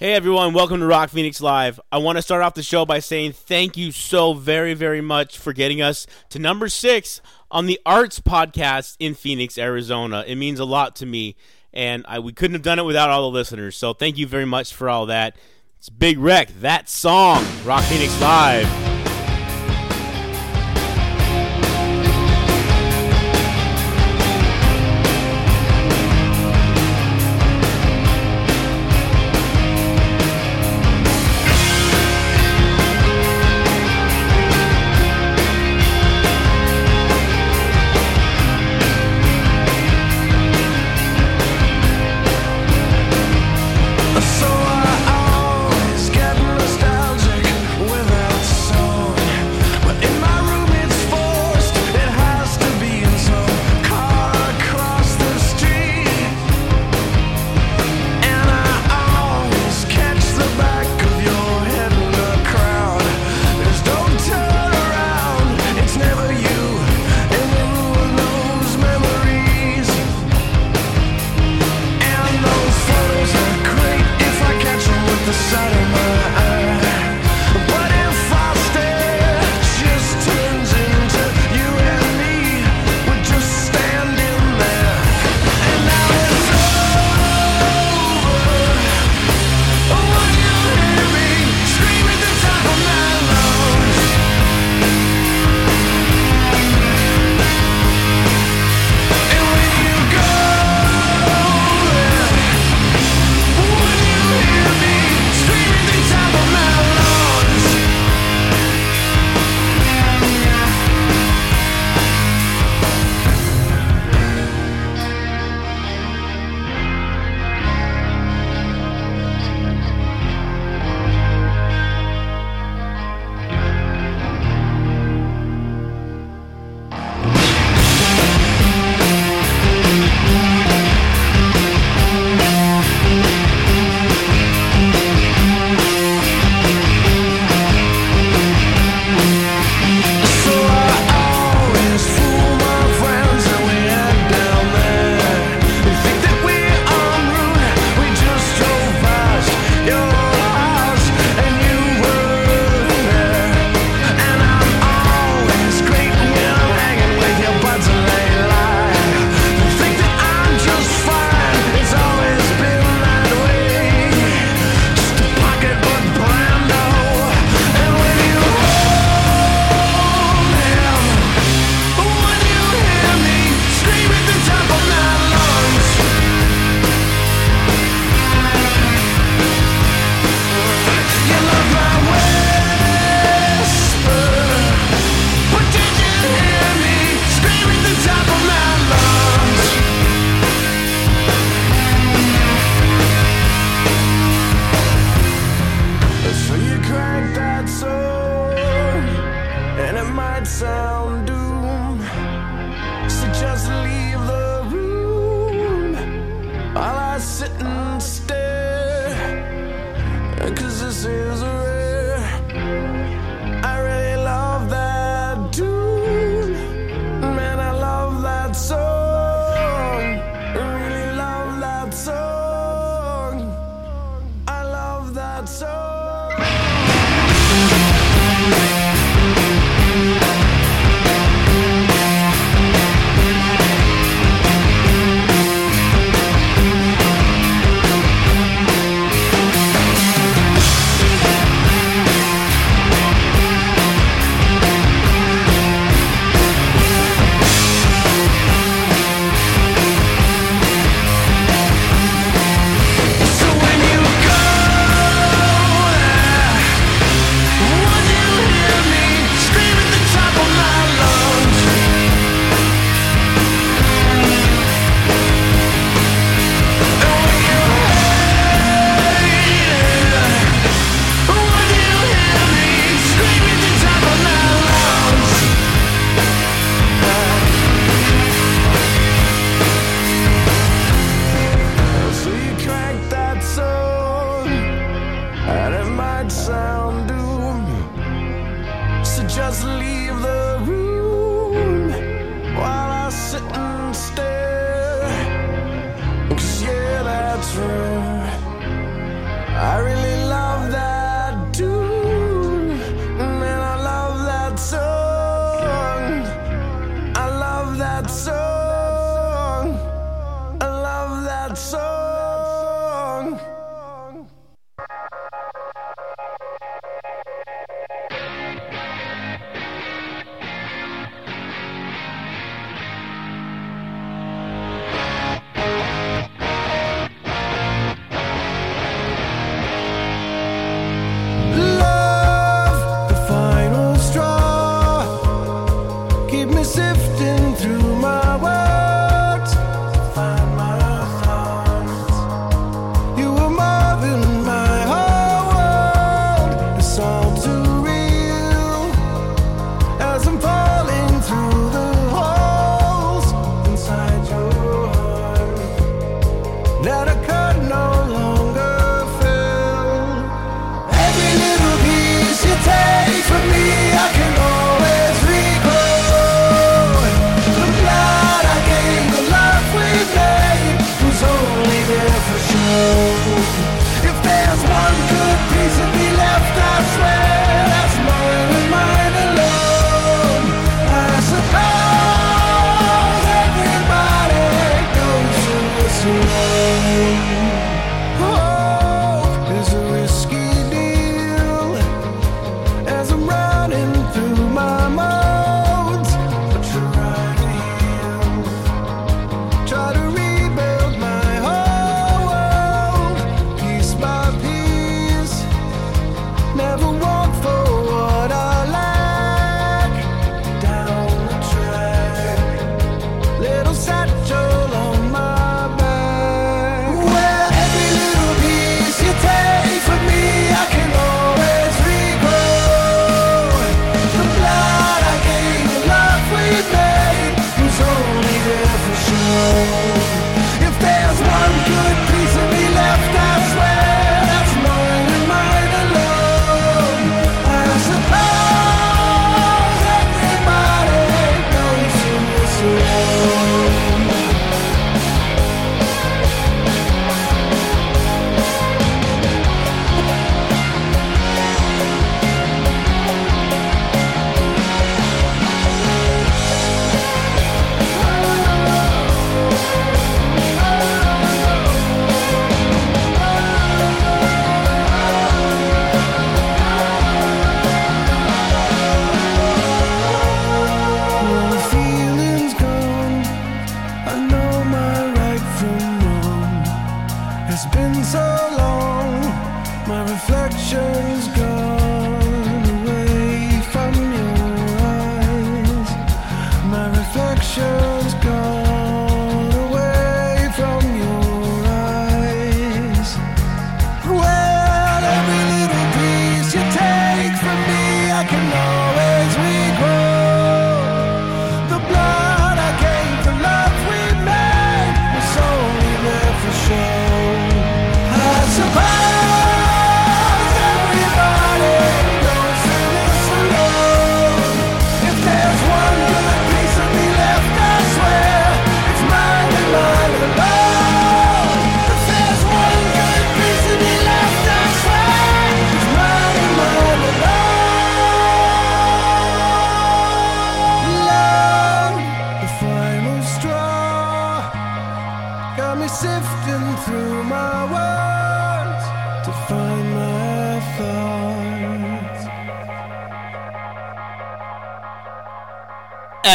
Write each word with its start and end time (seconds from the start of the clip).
Hey 0.00 0.14
everyone, 0.14 0.54
welcome 0.54 0.80
to 0.80 0.86
Rock 0.86 1.10
Phoenix 1.10 1.42
Live. 1.42 1.78
I 1.92 1.98
want 1.98 2.16
to 2.16 2.22
start 2.22 2.42
off 2.42 2.54
the 2.54 2.62
show 2.62 2.86
by 2.86 3.00
saying 3.00 3.32
thank 3.32 3.76
you 3.76 3.92
so 3.92 4.32
very, 4.32 4.72
very 4.72 5.02
much 5.02 5.36
for 5.36 5.52
getting 5.52 5.82
us 5.82 6.06
to 6.30 6.38
number 6.38 6.70
six 6.70 7.20
on 7.50 7.66
the 7.66 7.78
Arts 7.84 8.18
Podcast 8.18 8.96
in 8.98 9.12
Phoenix, 9.12 9.58
Arizona. 9.58 10.24
It 10.26 10.36
means 10.36 10.58
a 10.58 10.64
lot 10.64 10.96
to 10.96 11.04
me, 11.04 11.36
and 11.74 12.06
I, 12.08 12.18
we 12.18 12.32
couldn't 12.32 12.54
have 12.54 12.62
done 12.62 12.78
it 12.78 12.86
without 12.86 13.10
all 13.10 13.30
the 13.30 13.34
listeners. 13.34 13.76
So 13.76 13.92
thank 13.92 14.16
you 14.16 14.26
very 14.26 14.46
much 14.46 14.72
for 14.72 14.88
all 14.88 15.04
that. 15.04 15.36
It's 15.76 15.90
Big 15.90 16.18
Wreck, 16.18 16.48
that 16.62 16.88
song, 16.88 17.44
Rock 17.66 17.84
Phoenix 17.84 18.18
Live. 18.22 18.89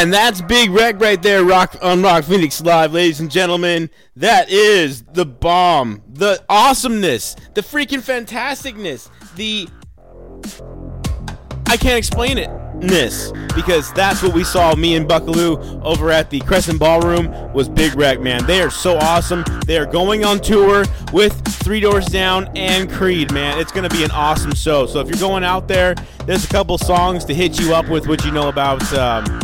And 0.05 0.13
that's 0.13 0.39
Big 0.39 0.69
Wreck 0.69 1.01
right 1.01 1.19
there, 1.19 1.43
Rock 1.43 1.77
on 1.81 2.03
Rock 2.03 2.25
Phoenix 2.25 2.62
Live, 2.62 2.93
ladies 2.93 3.21
and 3.21 3.31
gentlemen. 3.31 3.89
That 4.15 4.51
is 4.51 5.01
the 5.01 5.25
bomb, 5.25 6.03
the 6.07 6.45
awesomeness, 6.47 7.35
the 7.55 7.62
freaking 7.62 8.03
fantasticness, 8.03 9.09
the 9.35 9.67
I 11.65 11.75
can't 11.75 11.97
explain 11.97 12.38
it. 12.38 12.51
Ness, 12.75 13.31
because 13.55 13.91
that's 13.93 14.21
what 14.21 14.35
we 14.35 14.43
saw 14.43 14.75
me 14.75 14.95
and 14.95 15.07
Buckaloo 15.07 15.81
over 15.83 16.12
at 16.12 16.29
the 16.29 16.39
Crescent 16.41 16.77
Ballroom 16.77 17.51
was 17.51 17.67
Big 17.67 17.95
Wreck, 17.95 18.19
man. 18.19 18.45
They 18.45 18.62
are 18.62 18.69
so 18.69 18.97
awesome. 18.97 19.43
They 19.65 19.79
are 19.79 19.88
going 19.88 20.24
on 20.24 20.39
tour 20.39 20.85
with 21.13 21.33
Three 21.63 21.79
Doors 21.79 22.05
Down 22.05 22.47
and 22.55 22.91
Creed, 22.91 23.33
man. 23.33 23.57
It's 23.57 23.71
gonna 23.71 23.89
be 23.89 24.03
an 24.03 24.12
awesome 24.12 24.53
show. 24.53 24.85
So 24.85 25.00
if 25.00 25.07
you're 25.07 25.17
going 25.17 25.43
out 25.43 25.67
there, 25.67 25.95
there's 26.27 26.45
a 26.45 26.50
couple 26.50 26.77
songs 26.77 27.25
to 27.25 27.33
hit 27.33 27.59
you 27.59 27.74
up 27.74 27.89
with 27.89 28.07
what 28.07 28.24
you 28.24 28.31
know 28.31 28.50
about 28.50 28.93
um, 28.93 29.41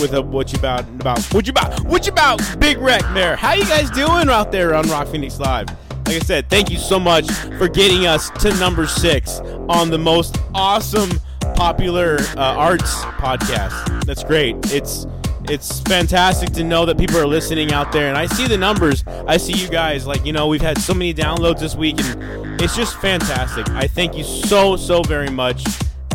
with 0.00 0.14
a 0.14 0.22
what 0.22 0.52
you 0.52 0.58
about 0.58 0.80
about 1.00 1.22
what 1.34 1.46
you 1.46 1.50
about 1.50 1.80
what 1.86 2.06
you 2.06 2.12
about 2.12 2.40
Big 2.58 2.78
Wreck 2.78 3.02
there. 3.14 3.36
How 3.36 3.54
you 3.54 3.64
guys 3.64 3.90
doing 3.90 4.28
out 4.28 4.52
there 4.52 4.74
on 4.74 4.88
Rock 4.88 5.08
Phoenix 5.08 5.38
Live? 5.38 5.68
Like 6.06 6.16
I 6.16 6.18
said, 6.20 6.48
thank 6.48 6.70
you 6.70 6.78
so 6.78 7.00
much 7.00 7.28
for 7.58 7.68
getting 7.68 8.06
us 8.06 8.30
to 8.40 8.54
number 8.58 8.86
six 8.86 9.40
on 9.68 9.90
the 9.90 9.98
most 9.98 10.38
awesome 10.54 11.10
popular 11.56 12.18
uh, 12.36 12.54
arts 12.56 12.94
podcast. 13.18 14.04
That's 14.04 14.22
great. 14.22 14.56
It's 14.72 15.06
it's 15.48 15.80
fantastic 15.80 16.50
to 16.54 16.64
know 16.64 16.84
that 16.86 16.98
people 16.98 17.18
are 17.18 17.26
listening 17.26 17.72
out 17.72 17.92
there, 17.92 18.08
and 18.08 18.16
I 18.16 18.26
see 18.26 18.46
the 18.46 18.58
numbers. 18.58 19.04
I 19.26 19.36
see 19.36 19.52
you 19.52 19.68
guys. 19.68 20.06
Like 20.06 20.24
you 20.24 20.32
know, 20.32 20.46
we've 20.46 20.62
had 20.62 20.78
so 20.78 20.94
many 20.94 21.14
downloads 21.14 21.60
this 21.60 21.74
week, 21.74 22.00
and 22.00 22.60
it's 22.60 22.76
just 22.76 22.96
fantastic. 23.00 23.68
I 23.70 23.86
thank 23.86 24.16
you 24.16 24.24
so 24.24 24.76
so 24.76 25.02
very 25.02 25.30
much. 25.30 25.64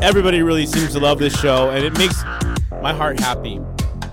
Everybody 0.01 0.41
really 0.41 0.65
seems 0.65 0.93
to 0.93 1.00
love 1.00 1.19
this 1.19 1.38
show, 1.39 1.69
and 1.69 1.83
it 1.83 1.97
makes 1.97 2.23
my 2.81 2.93
heart 2.93 3.19
happy. 3.19 3.59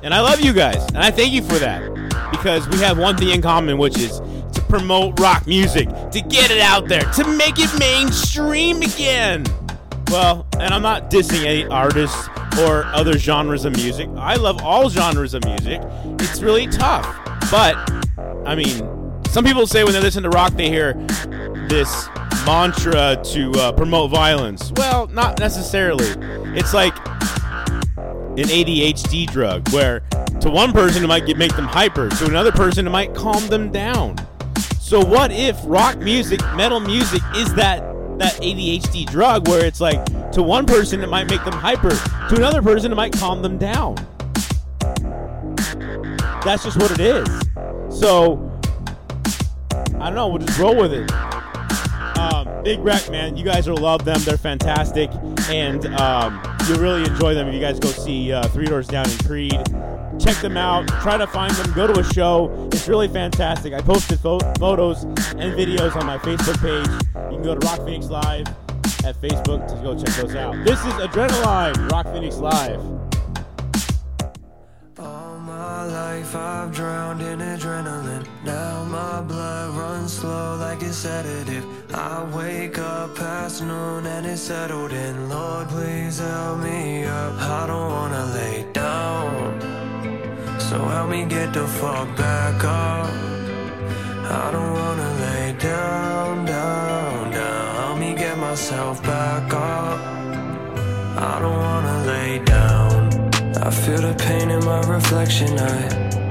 And 0.02 0.14
I 0.14 0.20
love 0.20 0.40
you 0.40 0.52
guys, 0.52 0.84
and 0.88 0.98
I 0.98 1.10
thank 1.10 1.32
you 1.32 1.42
for 1.42 1.58
that 1.58 1.82
because 2.30 2.68
we 2.68 2.78
have 2.78 2.98
one 2.98 3.16
thing 3.16 3.30
in 3.30 3.42
common, 3.42 3.78
which 3.78 3.98
is 3.98 4.20
to 4.52 4.64
promote 4.68 5.18
rock 5.18 5.46
music, 5.46 5.88
to 6.12 6.20
get 6.20 6.50
it 6.50 6.60
out 6.60 6.88
there, 6.88 7.02
to 7.12 7.26
make 7.36 7.54
it 7.58 7.76
mainstream 7.78 8.82
again. 8.82 9.44
Well, 10.08 10.46
and 10.58 10.72
I'm 10.72 10.82
not 10.82 11.10
dissing 11.10 11.44
any 11.44 11.66
artists 11.66 12.28
or 12.60 12.84
other 12.86 13.18
genres 13.18 13.64
of 13.64 13.74
music. 13.76 14.08
I 14.16 14.36
love 14.36 14.62
all 14.62 14.88
genres 14.88 15.34
of 15.34 15.44
music. 15.44 15.82
It's 16.20 16.40
really 16.40 16.66
tough. 16.66 17.06
But, 17.50 17.76
I 18.46 18.54
mean, 18.54 19.22
some 19.30 19.44
people 19.44 19.66
say 19.66 19.84
when 19.84 19.92
they 19.92 20.00
listen 20.00 20.22
to 20.22 20.30
rock, 20.30 20.54
they 20.54 20.68
hear 20.68 20.94
this 21.68 22.08
mantra 22.46 23.20
to 23.22 23.52
uh, 23.52 23.72
promote 23.72 24.10
violence. 24.10 24.72
Well, 24.76 25.08
not 25.08 25.38
necessarily. 25.38 26.06
It's 26.56 26.72
like 26.72 26.94
an 28.38 28.45
ADHD 28.45 29.26
drug 29.26 29.68
where 29.71 30.00
to 30.40 30.49
one 30.49 30.73
person 30.73 31.02
it 31.02 31.09
might 31.09 31.26
get, 31.26 31.37
make 31.37 31.57
them 31.57 31.64
hyper, 31.64 32.09
to 32.09 32.26
another 32.26 32.52
person 32.52 32.87
it 32.87 32.90
might 32.90 33.12
calm 33.12 33.45
them 33.49 33.73
down. 33.73 34.16
So 34.80 35.04
what 35.04 35.33
if 35.33 35.59
rock 35.64 35.99
music, 35.99 36.40
metal 36.54 36.78
music 36.78 37.21
is 37.35 37.52
that 37.54 37.80
that 38.18 38.35
ADHD 38.35 39.07
drug 39.07 39.47
where 39.49 39.64
it's 39.64 39.80
like 39.80 40.04
to 40.33 40.42
one 40.42 40.66
person 40.66 41.00
it 41.02 41.09
might 41.09 41.28
make 41.28 41.45
them 41.45 41.52
hyper, 41.52 41.90
to 41.90 42.37
another 42.37 42.62
person 42.62 42.92
it 42.92 42.95
might 42.95 43.12
calm 43.12 43.42
them 43.42 43.59
down. 43.59 43.97
That's 46.45 46.62
just 46.64 46.76
what 46.76 46.92
it 46.92 47.00
is. 47.00 47.28
So 47.90 48.45
I 50.00 50.07
don't 50.07 50.14
know, 50.14 50.28
we'll 50.28 50.38
just 50.38 50.59
roll 50.59 50.76
with 50.76 50.92
it. 50.92 51.11
Um, 52.18 52.62
Big 52.62 52.78
Wreck, 52.80 53.11
man, 53.11 53.37
you 53.37 53.45
guys 53.45 53.68
will 53.68 53.76
love 53.76 54.04
them. 54.04 54.21
They're 54.23 54.37
fantastic, 54.37 55.11
and 55.49 55.87
um, 55.97 56.40
you'll 56.68 56.80
really 56.80 57.04
enjoy 57.04 57.34
them 57.34 57.48
if 57.48 57.54
you 57.54 57.60
guys 57.60 57.78
go 57.78 57.88
see 57.88 58.32
uh, 58.32 58.42
Three 58.48 58.66
Doors 58.66 58.87
Down 58.87 59.08
in 59.10 59.18
Creed. 59.18 59.52
Check 60.20 60.37
them 60.42 60.56
out. 60.56 60.88
Try 61.02 61.16
to 61.16 61.26
find 61.26 61.54
them. 61.54 61.72
Go 61.72 61.87
to 61.87 62.00
a 62.00 62.04
show. 62.12 62.68
It's 62.72 62.88
really 62.88 63.08
fantastic. 63.08 63.72
I 63.72 63.80
posted 63.80 64.18
pho- 64.20 64.40
photos 64.58 65.04
and 65.04 65.54
videos 65.54 65.96
on 65.96 66.06
my 66.06 66.18
Facebook 66.18 66.60
page. 66.60 67.04
You 67.30 67.37
can 67.37 67.42
go 67.42 67.54
to 67.54 67.66
Rock 67.66 67.78
Phoenix 67.84 68.06
Live 68.08 68.46
at 69.04 69.20
Facebook 69.20 69.66
to 69.68 69.75
go 69.82 69.96
check 69.96 70.14
those 70.16 70.34
out. 70.34 70.54
This 70.64 70.80
is 70.80 70.92
Adrenaline, 70.94 71.90
Rock 71.90 72.06
Phoenix 72.06 72.37
Live. 72.37 73.07
Life 75.88 76.37
I've 76.37 76.71
drowned 76.71 77.23
in 77.23 77.38
adrenaline. 77.38 78.26
Now 78.45 78.85
my 78.85 79.23
blood 79.23 79.75
runs 79.75 80.12
slow 80.12 80.57
like 80.57 80.83
a 80.83 80.92
sedative. 80.92 81.64
I 81.95 82.25
wake 82.37 82.78
up 82.78 83.14
past 83.14 83.62
noon 83.62 84.04
and 84.04 84.26
it's 84.26 84.42
settled 84.42 84.92
in. 84.92 85.30
Lord, 85.30 85.68
please 85.68 86.18
help 86.18 86.59
me 86.59 87.04
up. 87.04 87.33
I 87.40 87.66
don't 87.68 87.90
wanna 87.90 88.25
lay 88.35 88.66
down. 88.75 89.61
So 90.61 90.76
help 90.78 91.09
me 91.09 91.25
get 91.25 91.54
the 91.54 91.66
fuck 91.66 92.14
back 92.18 92.62
up. 92.64 93.09
I 94.40 94.50
don't 94.52 94.73
wanna 94.75 95.11
lay 95.25 95.57
down, 95.59 96.45
down, 96.45 97.30
down. 97.30 97.76
Help 97.76 97.99
me 97.99 98.14
get 98.14 98.37
myself 98.37 99.02
back 99.02 99.54
up. 99.54 99.99
I 101.16 101.38
don't 101.40 101.59
wanna 101.59 102.04
lay 102.07 102.38
down. 102.40 102.47
I 103.68 103.70
feel 103.70 104.00
the 104.00 104.14
pain 104.14 104.48
in 104.48 104.64
my 104.64 104.80
reflection. 104.80 105.58
I, 105.58 105.76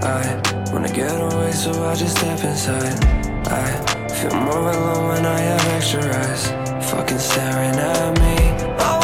I 0.01 0.71
wanna 0.73 0.91
get 0.91 1.21
away, 1.21 1.51
so 1.51 1.69
I 1.85 1.93
just 1.93 2.17
step 2.17 2.43
inside. 2.43 2.97
I 3.45 4.09
feel 4.09 4.33
more 4.41 4.71
alone 4.71 5.09
when 5.09 5.23
I 5.23 5.39
have 5.41 5.67
extra 5.67 6.01
eyes, 6.01 6.47
fucking 6.89 7.19
staring 7.19 7.75
at 7.75 8.19
me. 8.21 8.96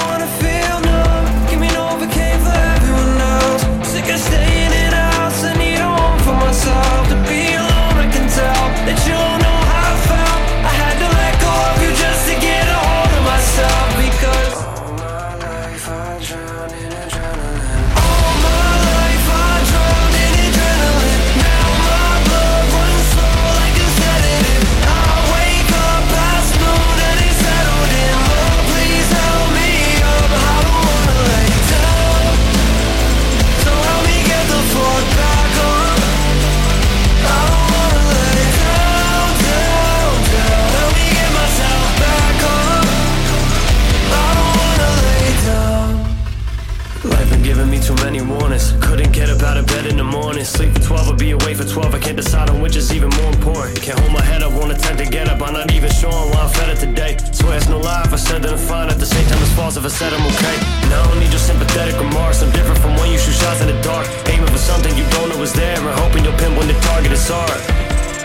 can't 50.43 50.55
sleep 50.59 50.73
for 50.75 50.83
12 50.83 51.09
or 51.11 51.15
be 51.15 51.31
away 51.31 51.53
for 51.53 51.63
12. 51.63 51.95
I 51.95 51.99
can't 51.99 52.17
decide 52.17 52.49
on 52.49 52.59
which 52.59 52.75
is 52.75 52.91
even 52.91 53.07
more 53.21 53.31
important. 53.31 53.79
Can't 53.81 53.97
hold 53.97 54.11
my 54.11 54.21
head 54.21 54.43
up, 54.43 54.51
won't 54.51 54.73
attempt 54.75 54.99
to 54.99 55.07
get 55.09 55.29
up. 55.29 55.39
I'm 55.41 55.53
not 55.53 55.71
even 55.71 55.89
sure 55.89 56.11
why 56.11 56.43
I'm 56.43 56.49
fed 56.49 56.69
up 56.69 56.79
today. 56.79 57.15
Swear 57.31 57.55
it's 57.55 57.69
no 57.69 57.79
lie 57.79 58.03
if 58.03 58.11
I 58.11 58.17
said 58.17 58.43
that 58.43 58.51
I'm 58.51 58.59
fine. 58.59 58.89
At 58.89 58.99
the 58.99 59.05
same 59.05 59.25
time, 59.29 59.39
it's 59.39 59.53
false 59.53 59.77
if 59.77 59.85
I 59.85 59.87
said 59.87 60.11
I'm 60.11 60.25
okay. 60.35 60.55
Now 60.91 60.99
I 60.99 61.07
don't 61.07 61.19
need 61.23 61.31
your 61.31 61.39
sympathetic 61.39 61.95
remarks. 61.95 62.43
I'm 62.43 62.51
different 62.51 62.79
from 62.83 62.91
when 62.99 63.09
you 63.13 63.17
shoot 63.17 63.39
shots 63.39 63.61
in 63.61 63.67
the 63.67 63.79
dark. 63.83 64.05
Aiming 64.27 64.51
for 64.51 64.57
something 64.59 64.91
you 64.97 65.07
don't 65.15 65.29
know 65.29 65.41
is 65.41 65.53
there. 65.53 65.79
And 65.79 65.95
hoping 66.03 66.25
you'll 66.25 66.35
pin 66.35 66.57
when 66.57 66.67
the 66.67 66.75
target 66.91 67.13
is 67.13 67.23
hard. 67.23 67.59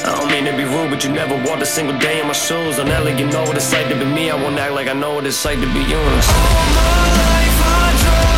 I 0.02 0.18
don't 0.18 0.26
mean 0.26 0.44
to 0.50 0.56
be 0.58 0.64
rude, 0.64 0.90
but 0.90 1.04
you 1.04 1.12
never 1.12 1.38
walked 1.46 1.62
a 1.62 1.66
single 1.66 1.96
day 2.00 2.18
in 2.20 2.26
my 2.26 2.34
shoes. 2.34 2.80
I'm 2.80 2.88
not 2.88 3.04
like 3.04 3.20
you 3.20 3.30
know 3.30 3.44
what 3.46 3.54
it's 3.54 3.72
like 3.72 3.86
to 3.90 3.94
be 3.94 4.06
me. 4.06 4.30
I 4.30 4.34
won't 4.34 4.58
act 4.58 4.74
like 4.74 4.88
I 4.88 4.92
know 4.92 5.14
what 5.14 5.24
it's 5.24 5.44
like 5.44 5.60
to 5.62 5.70
be 5.70 5.82
you. 5.86 6.02
All 6.02 6.66
my 6.74 6.98
life 7.22 7.58
I 7.62 7.86
dream. 8.02 8.37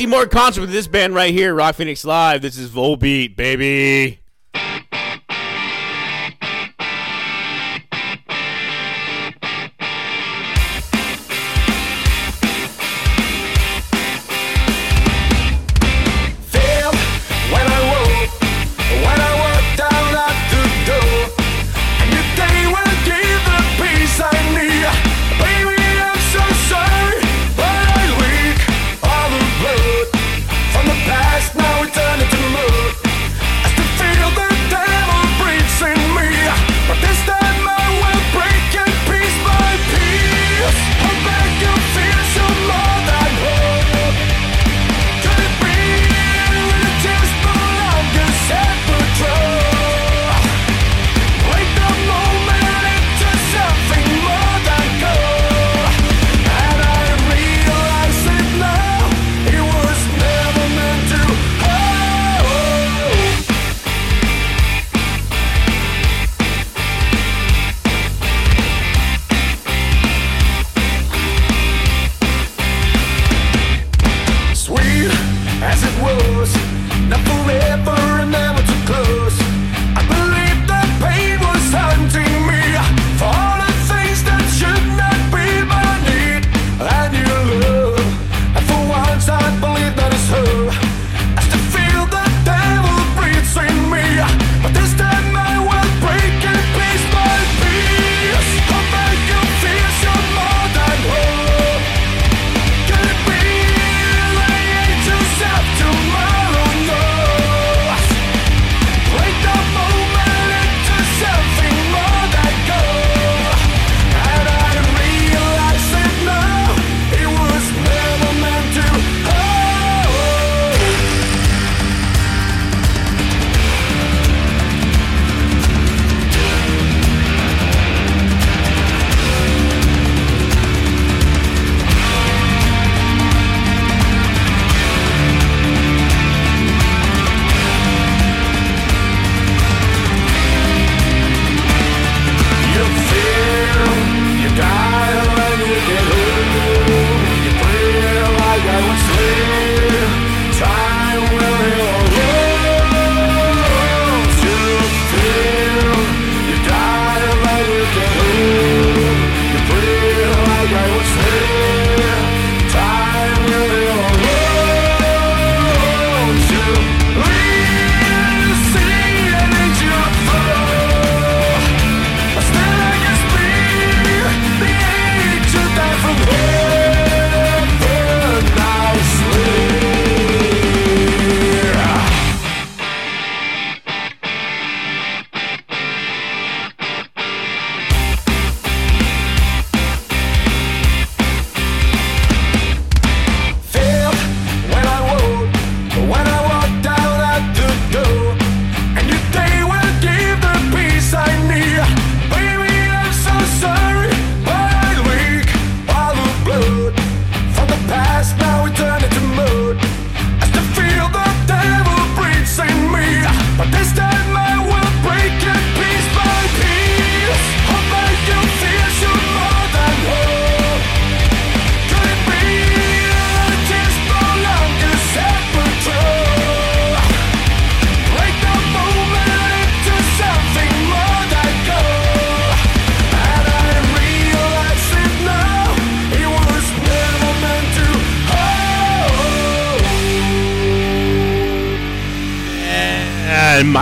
See 0.00 0.06
more 0.06 0.26
concerts 0.26 0.58
with 0.58 0.72
this 0.72 0.86
band 0.86 1.14
right 1.14 1.30
here, 1.30 1.54
Rock 1.54 1.74
Phoenix 1.74 2.06
Live. 2.06 2.40
This 2.40 2.56
is 2.56 2.70
Volbeat, 2.70 3.36
baby. 3.36 4.19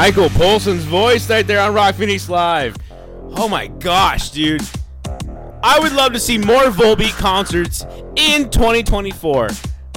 Michael 0.09 0.31
Poulsen's 0.31 0.85
voice 0.85 1.29
right 1.29 1.47
there 1.47 1.61
on 1.61 1.75
Rock 1.75 1.97
Phoenix 1.97 2.31
Live. 2.31 2.75
Oh 3.37 3.47
my 3.47 3.67
gosh, 3.67 4.31
dude. 4.31 4.63
I 5.63 5.79
would 5.79 5.93
love 5.93 6.15
to 6.15 6.19
see 6.19 6.39
more 6.39 6.71
Volbeat 6.71 7.13
concerts 7.19 7.85
in 8.17 8.49
2024. 8.49 9.49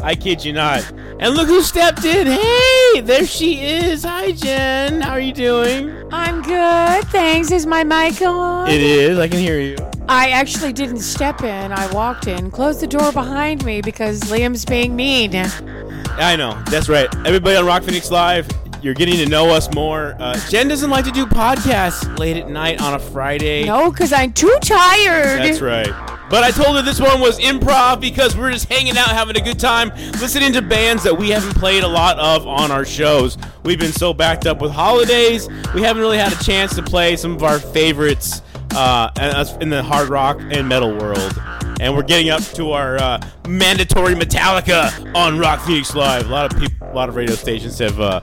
I 0.04 0.16
kid 0.16 0.44
you 0.44 0.52
not. 0.52 0.84
And 1.22 1.34
look 1.34 1.48
who 1.48 1.62
stepped 1.62 2.04
in. 2.04 2.28
Hey, 2.28 3.00
there 3.00 3.26
she 3.26 3.62
is. 3.62 4.04
Hi, 4.04 4.34
Jen. 4.34 5.00
How 5.00 5.12
are 5.12 5.20
you 5.22 5.32
doing? 5.32 6.04
I'm 6.12 6.42
good, 6.42 7.06
thanks. 7.06 7.50
Is 7.50 7.66
my 7.66 7.86
mic 7.86 8.22
on? 8.22 8.70
It 8.70 8.82
is. 8.82 9.18
I 9.18 9.30
can 9.30 9.40
hear 9.40 9.62
you. 9.62 9.78
I 10.10 10.32
actually 10.32 10.74
didn't 10.74 11.00
step 11.00 11.42
in. 11.42 11.72
I 11.72 11.90
walked 11.94 12.28
in, 12.28 12.52
closed 12.52 12.82
the 12.82 12.88
door 12.88 13.14
behind 13.14 13.64
me 13.64 13.82
because 13.82 14.20
Liam's 14.24 14.66
being 14.66 14.94
mean. 14.94 15.34
I 15.36 16.36
know. 16.36 16.62
That's 16.66 16.90
right. 16.90 17.08
Everybody 17.26 17.56
on 17.56 17.66
Rock 17.66 17.84
Phoenix 17.84 18.12
Live, 18.12 18.46
you're 18.82 18.94
getting 18.94 19.18
to 19.18 19.26
know 19.28 19.50
us 19.50 19.74
more. 19.74 20.16
Uh, 20.20 20.38
Jen 20.50 20.68
doesn't 20.68 20.90
like 20.90 21.06
to 21.06 21.12
do 21.12 21.26
podcasts 21.26 22.18
late 22.20 22.38
at 22.38 22.50
night 22.50 22.82
on 22.82 22.94
a 22.94 23.00
Friday. 23.00 23.66
No, 23.66 23.92
because 23.92 24.12
I'm 24.12 24.34
too 24.34 24.56
tired. 24.62 25.40
That's 25.40 25.62
right. 25.62 25.88
But 26.30 26.44
I 26.44 26.52
told 26.52 26.78
her 26.78 26.82
this 26.82 27.00
one 27.00 27.20
was 27.20 27.40
improv 27.40 28.00
because 28.00 28.38
we're 28.38 28.52
just 28.52 28.70
hanging 28.70 28.98
out, 28.98 29.10
having 29.10 29.36
a 29.36 29.42
good 29.42 29.60
time, 29.60 29.90
listening 30.22 30.54
to 30.54 30.62
bands 30.62 31.04
that 31.04 31.18
we 31.18 31.30
haven't 31.30 31.56
played 31.56 31.84
a 31.84 31.88
lot 31.88 32.18
of 32.20 32.48
on 32.48 32.72
our 32.72 32.86
shows. 32.86 33.38
We've 33.64 33.80
been 33.80 33.92
so 33.92 34.14
backed 34.14 34.48
up 34.48 34.62
with 34.62 34.72
holidays, 34.72 35.50
we 35.76 35.82
haven't 35.82 36.02
really 36.02 36.18
had 36.18 36.32
a 36.32 36.42
chance 36.44 36.74
to 36.76 36.82
play 36.84 37.18
some 37.18 37.36
of 37.36 37.44
our 37.44 37.60
favorites 37.60 38.42
uh, 38.74 39.58
in 39.60 39.70
the 39.70 39.84
hard 39.84 40.08
rock 40.08 40.40
and 40.40 40.68
metal 40.70 40.98
world. 40.98 41.38
and 41.82 41.94
we're 41.94 42.04
getting 42.04 42.30
up 42.30 42.42
to 42.44 42.72
our 42.72 42.96
uh, 42.98 43.22
mandatory 43.50 44.14
Metallica 44.16 45.14
on 45.14 45.38
Rock 45.38 45.60
Phoenix 45.62 45.94
Live. 45.96 46.28
A 46.28 46.30
lot 46.30 46.54
of 46.54 46.58
people, 46.60 46.88
a 46.90 46.94
lot 46.94 47.10
of 47.10 47.16
radio 47.18 47.36
stations 47.36 47.78
have 47.80 48.00
uh, 48.00 48.22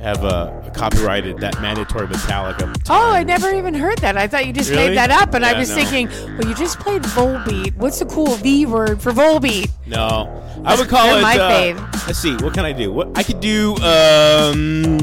have 0.00 0.24
uh, 0.24 0.70
copyrighted 0.72 1.38
that 1.38 1.60
mandatory 1.60 2.06
Metallica. 2.06 2.74
Oh, 2.88 3.12
I 3.12 3.22
never 3.22 3.52
even 3.52 3.74
heard 3.74 3.98
that. 3.98 4.16
I 4.16 4.26
thought 4.26 4.46
you 4.46 4.52
just 4.52 4.70
Really? 4.70 4.88
made 4.88 4.96
that 4.96 5.10
up, 5.10 5.34
and 5.34 5.44
I 5.44 5.58
was 5.58 5.68
no. 5.68 5.76
thinking, 5.76 6.08
well, 6.38 6.48
you 6.48 6.54
just 6.54 6.78
played 6.80 7.02
Volbeat. 7.02 7.74
What's 7.76 7.98
the 7.98 8.06
cool 8.06 8.34
V 8.36 8.64
word 8.66 9.02
for 9.02 9.12
Volbeat? 9.12 9.70
No, 9.86 10.42
I 10.64 10.74
would 10.78 10.88
call 10.88 11.06
They're 11.06 11.18
it. 11.18 11.22
my 11.22 11.38
uh, 11.38 11.50
fave. 11.50 12.06
Let's 12.06 12.18
see, 12.18 12.34
what 12.36 12.54
can 12.54 12.64
I 12.64 12.72
do? 12.72 12.90
What 12.92 13.16
I 13.18 13.22
could 13.22 13.40
do? 13.40 13.74
Um, 13.76 14.98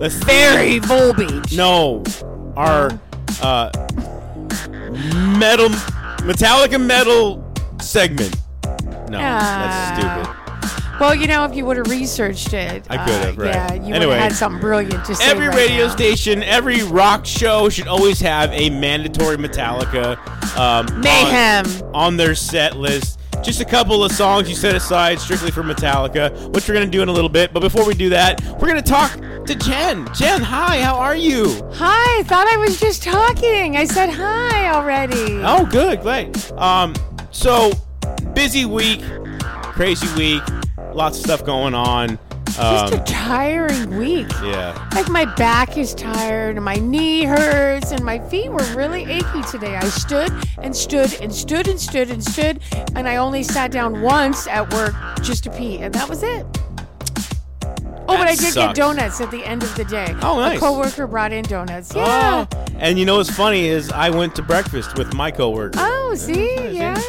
let's. 0.00 0.14
Very 0.24 0.80
Volbeat. 0.80 1.54
No, 1.56 2.02
our 2.56 2.90
uh, 3.42 3.70
metal 5.38 5.68
Metallica 6.26 6.80
metal 6.80 7.44
segment. 7.80 8.34
No, 9.10 9.18
that's 9.18 9.44
Ah. 9.44 10.22
stupid. 10.24 10.39
Well, 11.00 11.14
you 11.14 11.26
know, 11.26 11.44
if 11.46 11.54
you 11.56 11.64
would 11.64 11.78
have 11.78 11.86
researched 11.86 12.52
it, 12.52 12.86
I 12.90 12.98
could 12.98 13.14
have, 13.24 13.38
uh, 13.38 13.42
right. 13.42 13.54
Yeah, 13.54 13.72
you 13.74 13.92
would 13.94 14.02
have 14.02 14.10
had 14.20 14.32
something 14.32 14.60
brilliant 14.60 15.02
to 15.06 15.14
say. 15.14 15.30
Every 15.30 15.48
right 15.48 15.56
radio 15.56 15.86
now. 15.86 15.92
station, 15.94 16.42
every 16.42 16.82
rock 16.82 17.24
show 17.24 17.70
should 17.70 17.88
always 17.88 18.20
have 18.20 18.52
a 18.52 18.68
mandatory 18.68 19.38
Metallica 19.38 20.18
um, 20.58 20.86
on- 20.86 21.00
Mayhem. 21.00 21.66
on 21.94 22.16
their 22.18 22.34
set 22.34 22.76
list. 22.76 23.18
Just 23.42 23.62
a 23.62 23.64
couple 23.64 24.04
of 24.04 24.12
songs 24.12 24.50
you 24.50 24.54
set 24.54 24.74
aside 24.74 25.18
strictly 25.18 25.50
for 25.50 25.62
Metallica, 25.62 26.52
which 26.52 26.68
we're 26.68 26.74
going 26.74 26.84
to 26.84 26.90
do 26.90 27.00
in 27.00 27.08
a 27.08 27.12
little 27.12 27.30
bit. 27.30 27.54
But 27.54 27.60
before 27.60 27.86
we 27.86 27.94
do 27.94 28.10
that, 28.10 28.42
we're 28.60 28.68
going 28.68 28.82
to 28.82 28.82
talk 28.82 29.12
to 29.46 29.54
Jen. 29.54 30.06
Jen, 30.12 30.42
hi, 30.42 30.82
how 30.82 30.96
are 30.96 31.16
you? 31.16 31.46
Hi, 31.72 32.22
thought 32.24 32.46
I 32.46 32.58
was 32.58 32.78
just 32.78 33.02
talking. 33.02 33.78
I 33.78 33.84
said 33.86 34.10
hi 34.10 34.68
already. 34.74 35.40
Oh, 35.42 35.64
good, 35.64 36.02
great. 36.02 36.52
Um, 36.52 36.94
so 37.30 37.72
busy 38.34 38.66
week, 38.66 39.00
crazy 39.72 40.06
week, 40.18 40.42
lots 40.94 41.18
of 41.18 41.24
stuff 41.24 41.44
going 41.44 41.74
on. 41.74 42.18
Just 42.46 42.92
a 42.94 42.98
Um, 42.98 43.04
tiring 43.04 43.96
week. 43.96 44.26
yeah. 44.42 44.88
Like 44.94 45.08
my 45.08 45.24
back 45.36 45.78
is 45.78 45.94
tired 45.94 46.56
and 46.56 46.64
my 46.64 46.74
knee 46.74 47.22
hurts 47.24 47.92
and 47.92 48.04
my 48.04 48.18
feet 48.18 48.50
were 48.50 48.64
really 48.74 49.04
achy 49.04 49.42
today. 49.50 49.76
I 49.76 49.84
stood 49.88 50.32
and 50.60 50.74
stood 50.76 51.12
and 51.22 51.32
stood 51.32 51.68
and 51.68 51.80
stood 51.80 52.10
and 52.10 52.22
stood 52.22 52.60
and 52.96 53.08
I 53.08 53.16
only 53.16 53.44
sat 53.44 53.70
down 53.70 54.02
once 54.02 54.48
at 54.48 54.72
work 54.74 54.94
just 55.22 55.44
to 55.44 55.50
pee 55.50 55.78
and 55.78 55.94
that 55.94 56.08
was 56.08 56.22
it. 56.24 56.44
Oh, 58.08 58.16
but 58.16 58.26
I 58.26 58.30
did 58.34 58.52
sucks. 58.52 58.54
get 58.54 58.74
donuts 58.74 59.20
at 59.20 59.30
the 59.30 59.44
end 59.44 59.62
of 59.62 59.72
the 59.76 59.84
day. 59.84 60.12
Oh, 60.20 60.40
nice. 60.40 60.56
A 60.56 60.60
coworker 60.60 61.06
brought 61.06 61.32
in 61.32 61.44
donuts. 61.44 61.94
Yeah. 61.94 62.46
Oh, 62.52 62.64
and 62.80 62.98
you 62.98 63.04
know 63.04 63.18
what's 63.18 63.30
funny 63.30 63.66
is 63.68 63.92
I 63.92 64.10
went 64.10 64.34
to 64.36 64.42
breakfast 64.42 64.98
with 64.98 65.14
my 65.14 65.30
coworker. 65.30 65.78
Oh, 65.80 66.14
see, 66.16 66.56
yeah. 66.76 67.00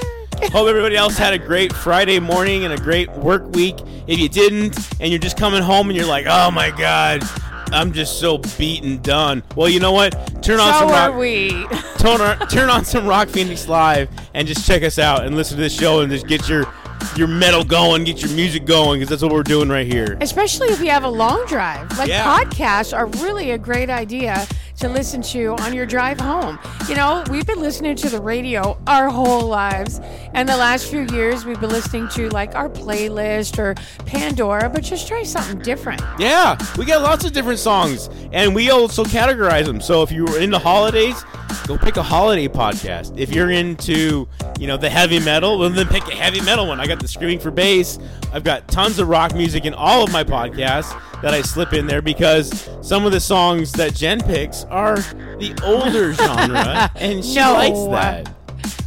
Hope 0.52 0.68
everybody 0.68 0.96
else 0.96 1.18
had 1.18 1.34
a 1.34 1.38
great 1.40 1.72
Friday 1.74 2.20
morning 2.20 2.66
and 2.66 2.74
a 2.74 2.78
great 2.78 3.10
work 3.12 3.54
week. 3.54 3.76
If 4.08 4.20
you 4.20 4.28
didn't, 4.28 4.78
and 5.00 5.10
you're 5.12 5.20
just 5.20 5.38
coming 5.38 5.62
home 5.62 5.90
and 5.90 5.96
you're 5.98 6.08
like, 6.08 6.26
"Oh 6.28 6.52
my 6.52 6.72
God, 6.72 7.24
I'm 7.72 7.94
just 7.94 8.20
so 8.20 8.38
beaten 8.58 9.02
done." 9.02 9.44
Well, 9.56 9.70
you 9.70 9.80
know 9.80 9.92
what? 9.92 10.12
Turn 10.44 10.60
on 10.60 10.74
So 10.74 10.80
some 10.80 10.90
are 10.90 11.10
rock. 11.12 11.16
we. 11.20 11.50
Turn 12.00 12.20
on, 12.20 12.48
turn 12.48 12.70
on 12.72 12.84
some 12.84 13.06
Rock 13.06 13.30
Phoenix 13.30 13.68
Live 13.68 14.10
and 14.34 14.48
just 14.48 14.66
check 14.66 14.82
us 14.82 14.98
out 14.98 15.24
and 15.24 15.36
listen 15.36 15.56
to 15.58 15.62
this 15.62 15.78
show 15.78 16.00
and 16.02 16.12
just 16.12 16.26
get 16.26 16.50
your 16.50 16.66
your 17.16 17.28
metal 17.28 17.64
going, 17.64 18.04
get 18.04 18.22
your 18.24 18.32
music 18.32 18.66
going, 18.66 19.00
because 19.00 19.10
that's 19.10 19.22
what 19.22 19.32
we're 19.32 19.44
doing 19.44 19.70
right 19.70 19.86
here. 19.86 20.18
Especially 20.20 20.70
if 20.70 20.80
you 20.82 20.90
have 20.90 21.04
a 21.04 21.10
long 21.10 21.46
drive. 21.46 21.96
Like 22.00 22.10
Yeah. 22.10 22.24
podcasts 22.26 22.96
are 22.98 23.06
really 23.24 23.52
a 23.52 23.58
great 23.60 23.90
idea 23.92 24.48
to 24.78 24.90
listen 24.90 25.22
to 25.22 25.56
on 25.60 25.74
your 25.74 25.86
drive 25.86 26.20
home. 26.20 26.60
You 26.88 26.96
know, 26.96 27.24
we've 27.30 27.46
been 27.46 27.60
listening 27.60 27.96
to 27.98 28.10
the 28.10 28.22
radio 28.22 28.78
our 28.88 29.10
whole 29.10 29.48
lives. 29.48 30.00
And 30.34 30.48
the 30.48 30.58
last 30.58 30.90
few 30.90 31.02
years 31.02 31.46
we've 31.46 31.60
been 31.60 31.70
listening 31.70 32.08
to 32.10 32.30
like 32.30 32.56
our 32.56 32.70
playlist 32.70 33.60
or 33.60 33.76
Pandora, 34.06 34.70
but 34.70 34.84
just 34.84 35.08
try 35.08 35.24
something 35.24 35.60
different. 35.60 36.02
Yeah, 36.18 36.58
we 36.78 36.86
got 36.86 37.02
lots 37.02 37.26
of 37.26 37.34
different 37.34 37.60
songs, 37.60 38.10
and 38.32 38.56
we 38.56 38.70
also 38.70 39.04
categorize 39.04 39.66
them. 39.66 39.82
So 39.82 40.04
if 40.04 40.12
you 40.12 40.26
were 40.26 40.40
into 40.40 40.60
holidays, 40.60 41.24
go 41.68 41.78
pick 41.78 41.98
a 41.98 42.04
holiday 42.04 42.48
podcast. 42.48 43.18
If 43.18 43.34
you're 43.34 43.52
into, 43.52 44.28
you 44.60 44.68
know, 44.68 44.78
the 44.78 44.90
heavy 44.90 45.20
metal, 45.20 45.60
well 45.60 45.70
then 45.70 45.88
pick 45.88 46.08
a 46.08 46.16
heavy 46.16 46.42
metal 46.42 46.68
one. 46.68 46.80
I 46.80 46.88
got 46.88 47.00
the 47.00 47.08
Screaming 47.08 47.40
for 47.40 47.52
Bass. 47.52 48.00
I've 48.34 48.44
got 48.44 48.68
tons 48.68 49.00
of 49.00 49.10
rock 49.10 49.34
music 49.34 49.66
in 49.66 49.74
all 49.74 50.04
of 50.04 50.12
my 50.12 50.24
podcasts 50.24 50.98
that 51.22 51.34
I 51.34 51.42
slip 51.42 51.74
in 51.74 51.86
there 51.88 52.02
because 52.02 52.70
some 52.82 53.06
of 53.06 53.12
the 53.12 53.20
songs 53.20 53.72
that 53.74 53.94
Jen 53.94 54.20
picks 54.22 54.61
are 54.66 54.98
the 54.98 55.54
older 55.64 56.14
genre, 56.16 56.92
and 56.96 57.24
she 57.24 57.36
No. 57.36 57.54
likes 57.54 57.80
that 58.26 58.34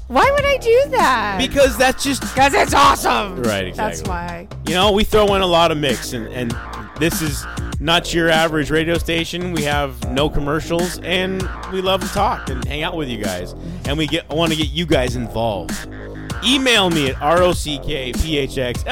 Why 0.08 0.30
would 0.30 0.44
I 0.44 0.56
do 0.58 0.84
that? 0.90 1.38
because 1.38 1.76
that's 1.76 2.04
just 2.04 2.20
because 2.22 2.54
it's 2.54 2.74
awesome. 2.74 3.42
Right, 3.42 3.74
That's 3.74 4.00
exactly. 4.00 4.10
why. 4.10 4.48
you 4.66 4.74
know, 4.74 4.92
we 4.92 5.04
throw 5.04 5.34
in 5.34 5.42
a 5.42 5.46
lot 5.46 5.70
of 5.72 5.78
mix, 5.78 6.12
and, 6.12 6.28
and 6.28 6.56
this 6.98 7.20
is 7.22 7.44
not 7.80 8.14
your 8.14 8.28
average 8.30 8.70
radio 8.70 8.96
station. 8.98 9.52
We 9.52 9.62
have 9.64 10.10
no 10.12 10.30
commercials, 10.30 10.98
and 11.00 11.42
we 11.72 11.80
love 11.80 12.02
to 12.02 12.08
talk 12.08 12.48
and 12.50 12.64
hang 12.66 12.82
out 12.82 12.96
with 12.96 13.08
you 13.08 13.18
guys, 13.22 13.52
and 13.86 13.98
we 13.98 14.06
get 14.06 14.28
want 14.28 14.52
to 14.52 14.56
get 14.58 14.68
you 14.70 14.86
guys 14.86 15.16
involved. 15.16 15.72
Email 16.46 16.90
me 16.90 17.08
at 17.10 17.16
rockphxlive 17.16 18.84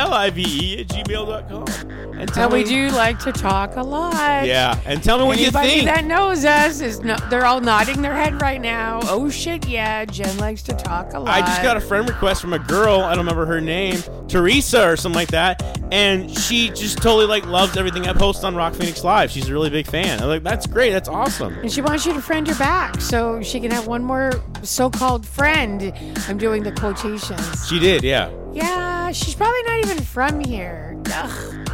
at 0.81 0.87
gmail.com. 0.89 1.91
And 2.19 2.29
tell 2.33 2.45
And 2.45 2.53
we 2.53 2.63
me, 2.63 2.69
do 2.69 2.89
like 2.91 3.19
to 3.21 3.33
talk 3.33 3.75
a 3.77 3.83
lot. 3.83 4.47
Yeah, 4.47 4.79
and 4.87 5.03
tell 5.03 5.19
me 5.19 5.25
what 5.25 5.39
you 5.39 5.45
Anybody 5.47 5.69
think. 5.71 5.85
that 5.87 6.05
knows 6.05 6.45
us 6.45 6.81
is 6.81 7.01
no, 7.01 7.17
they're 7.31 7.45
all 7.47 7.61
nodding 7.61 8.01
their 8.03 8.13
head 8.15 8.41
right 8.41 8.61
now. 8.61 9.01
Oh 9.05 9.29
shit, 9.29 9.67
yeah, 9.67 10.05
Jen 10.05 10.37
likes 10.39 10.63
to 10.65 10.73
talk 10.73 11.15
a 11.15 11.19
lot. 11.19 11.29
I 11.29 11.41
just 11.41 11.63
got 11.63 11.77
a 11.77 11.81
friend 11.81 12.09
request 12.09 12.41
from 12.41 12.53
a 12.53 12.59
girl. 12.61 13.01
I 13.01 13.11
don't 13.11 13.19
remember 13.27 13.45
her 13.47 13.61
name, 13.61 14.01
Teresa 14.29 14.87
or 14.89 14.97
something 14.97 15.17
like 15.19 15.31
that, 15.31 15.63
and 15.91 16.31
she 16.31 16.69
just 16.71 16.99
totally 16.99 17.27
like 17.27 17.45
loves 17.47 17.77
everything 17.77 18.07
I 18.07 18.13
post 18.13 18.45
on 18.45 18.55
Rock 18.55 18.75
Phoenix 18.75 19.03
Live. 19.03 19.31
She's 19.31 19.49
a 19.49 19.53
really 19.53 19.71
big 19.71 19.87
fan. 19.89 20.21
I'm 20.23 20.29
like, 20.29 20.45
that's 20.45 20.67
great. 20.67 20.91
That's 20.91 21.09
awesome. 21.09 21.55
and 21.59 21.73
she 21.73 21.81
wants 21.81 22.07
you 22.07 22.13
to 22.13 22.21
friend 22.23 22.47
her 22.47 22.55
back 22.55 23.01
so 23.01 23.43
she 23.43 23.59
can 23.59 23.71
have 23.73 23.87
one 23.89 24.05
more 24.05 24.33
so-called 24.63 25.27
friend. 25.27 25.93
I'm 26.29 26.39
doing 26.39 26.63
the 26.63 26.73
She 27.67 27.79
did, 27.79 28.03
yeah. 28.03 28.31
Yeah, 28.53 29.13
she's 29.13 29.35
probably 29.35 29.63
not 29.63 29.79
even 29.79 29.99
from 30.05 30.41
here. 30.41 31.01
Ugh. 31.13 31.69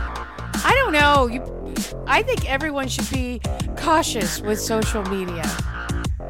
I 0.65 0.75
don't 0.83 0.93
know. 0.93 1.27
You, 1.27 1.75
I 2.07 2.23
think 2.23 2.49
everyone 2.51 2.89
should 2.89 3.11
be 3.11 3.41
cautious 3.77 4.41
with 4.41 4.61
social 4.61 5.03
media. 5.05 5.45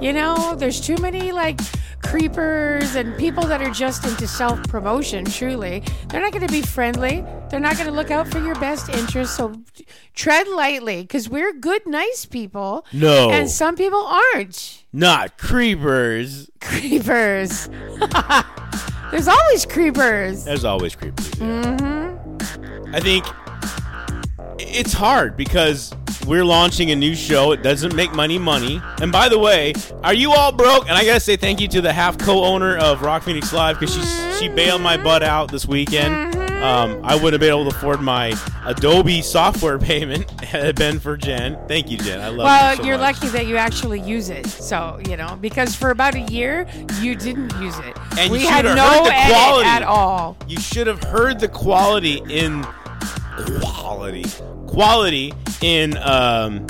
You 0.00 0.12
know, 0.12 0.54
there's 0.54 0.80
too 0.80 0.96
many 0.98 1.32
like 1.32 1.60
creepers 2.04 2.94
and 2.94 3.16
people 3.18 3.42
that 3.44 3.60
are 3.60 3.70
just 3.70 4.04
into 4.06 4.28
self 4.28 4.62
promotion, 4.64 5.24
truly. 5.24 5.82
They're 6.08 6.20
not 6.20 6.32
going 6.32 6.46
to 6.46 6.52
be 6.52 6.62
friendly. 6.62 7.24
They're 7.50 7.60
not 7.60 7.74
going 7.74 7.88
to 7.88 7.92
look 7.92 8.10
out 8.10 8.28
for 8.28 8.38
your 8.38 8.54
best 8.56 8.88
interests. 8.88 9.36
So 9.36 9.60
tread 10.14 10.46
lightly 10.48 11.02
because 11.02 11.28
we're 11.28 11.52
good, 11.52 11.86
nice 11.86 12.26
people. 12.26 12.86
No. 12.92 13.30
And 13.30 13.50
some 13.50 13.76
people 13.76 14.00
aren't. 14.00 14.84
Not 14.92 15.36
creepers. 15.36 16.48
Creepers. 16.60 17.68
There's 19.10 19.28
always 19.28 19.64
creepers. 19.64 20.44
There's 20.44 20.64
always 20.64 20.94
creepers. 20.94 21.30
Mm-hmm. 21.32 22.94
I 22.94 23.00
think 23.00 23.24
it's 24.58 24.92
hard 24.92 25.36
because 25.36 25.94
we're 26.26 26.44
launching 26.44 26.90
a 26.90 26.96
new 26.96 27.14
show. 27.14 27.52
It 27.52 27.62
doesn't 27.62 27.94
make 27.94 28.12
money 28.14 28.38
money. 28.38 28.82
And 29.00 29.10
by 29.10 29.28
the 29.28 29.38
way, 29.38 29.72
are 30.02 30.14
you 30.14 30.32
all 30.32 30.52
broke? 30.52 30.82
And 30.88 30.92
I 30.92 31.04
gotta 31.04 31.20
say 31.20 31.36
thank 31.36 31.60
you 31.60 31.68
to 31.68 31.80
the 31.80 31.92
half 31.92 32.18
co-owner 32.18 32.76
of 32.76 33.02
Rock 33.02 33.22
Phoenix 33.22 33.52
Live 33.52 33.80
because 33.80 33.94
she 33.94 34.02
she 34.38 34.48
bailed 34.48 34.82
my 34.82 34.96
butt 34.96 35.22
out 35.22 35.50
this 35.50 35.66
weekend. 35.66 36.37
Um, 36.62 37.00
I 37.04 37.14
wouldn't 37.14 37.34
have 37.34 37.40
been 37.40 37.50
able 37.50 37.70
to 37.70 37.76
afford 37.76 38.00
my 38.00 38.34
Adobe 38.66 39.22
software 39.22 39.78
payment 39.90 40.28
had 40.40 40.66
it 40.66 40.76
been 40.76 40.98
for 40.98 41.16
Jen. 41.16 41.56
Thank 41.68 41.88
you, 41.90 41.96
Jen. 41.98 42.20
I 42.20 42.28
love 42.28 42.38
Well, 42.38 42.70
you 42.72 42.76
so 42.78 42.82
you're 42.84 42.98
much. 42.98 43.22
lucky 43.22 43.28
that 43.28 43.46
you 43.46 43.56
actually 43.56 44.00
use 44.00 44.28
it. 44.28 44.46
So, 44.46 45.00
you 45.08 45.16
know, 45.16 45.38
because 45.40 45.76
for 45.76 45.90
about 45.90 46.14
a 46.16 46.20
year, 46.22 46.66
you 47.00 47.14
didn't 47.14 47.52
use 47.60 47.78
it. 47.78 47.96
And 48.18 48.32
we 48.32 48.40
you 48.42 48.48
had 48.48 48.64
no 48.64 48.74
heard 48.76 49.04
the 49.06 49.14
edit 49.14 49.34
quality. 49.36 49.68
at 49.68 49.82
all. 49.84 50.36
You 50.48 50.58
should 50.60 50.88
have 50.88 51.02
heard 51.04 51.38
the 51.38 51.48
quality 51.48 52.22
in 52.28 52.66
quality 53.60 54.24
quality 54.66 55.32
in 55.62 55.96
um 55.98 56.66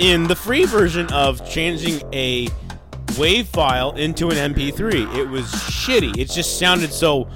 in 0.00 0.24
the 0.26 0.34
free 0.36 0.64
version 0.64 1.06
of 1.12 1.48
changing 1.48 2.02
a 2.12 2.48
wave 3.18 3.46
file 3.48 3.92
into 3.92 4.28
an 4.30 4.54
MP3. 4.54 5.14
It 5.16 5.28
was 5.28 5.44
shitty. 5.46 6.16
It 6.18 6.30
just 6.30 6.58
sounded 6.58 6.92
so 6.92 7.28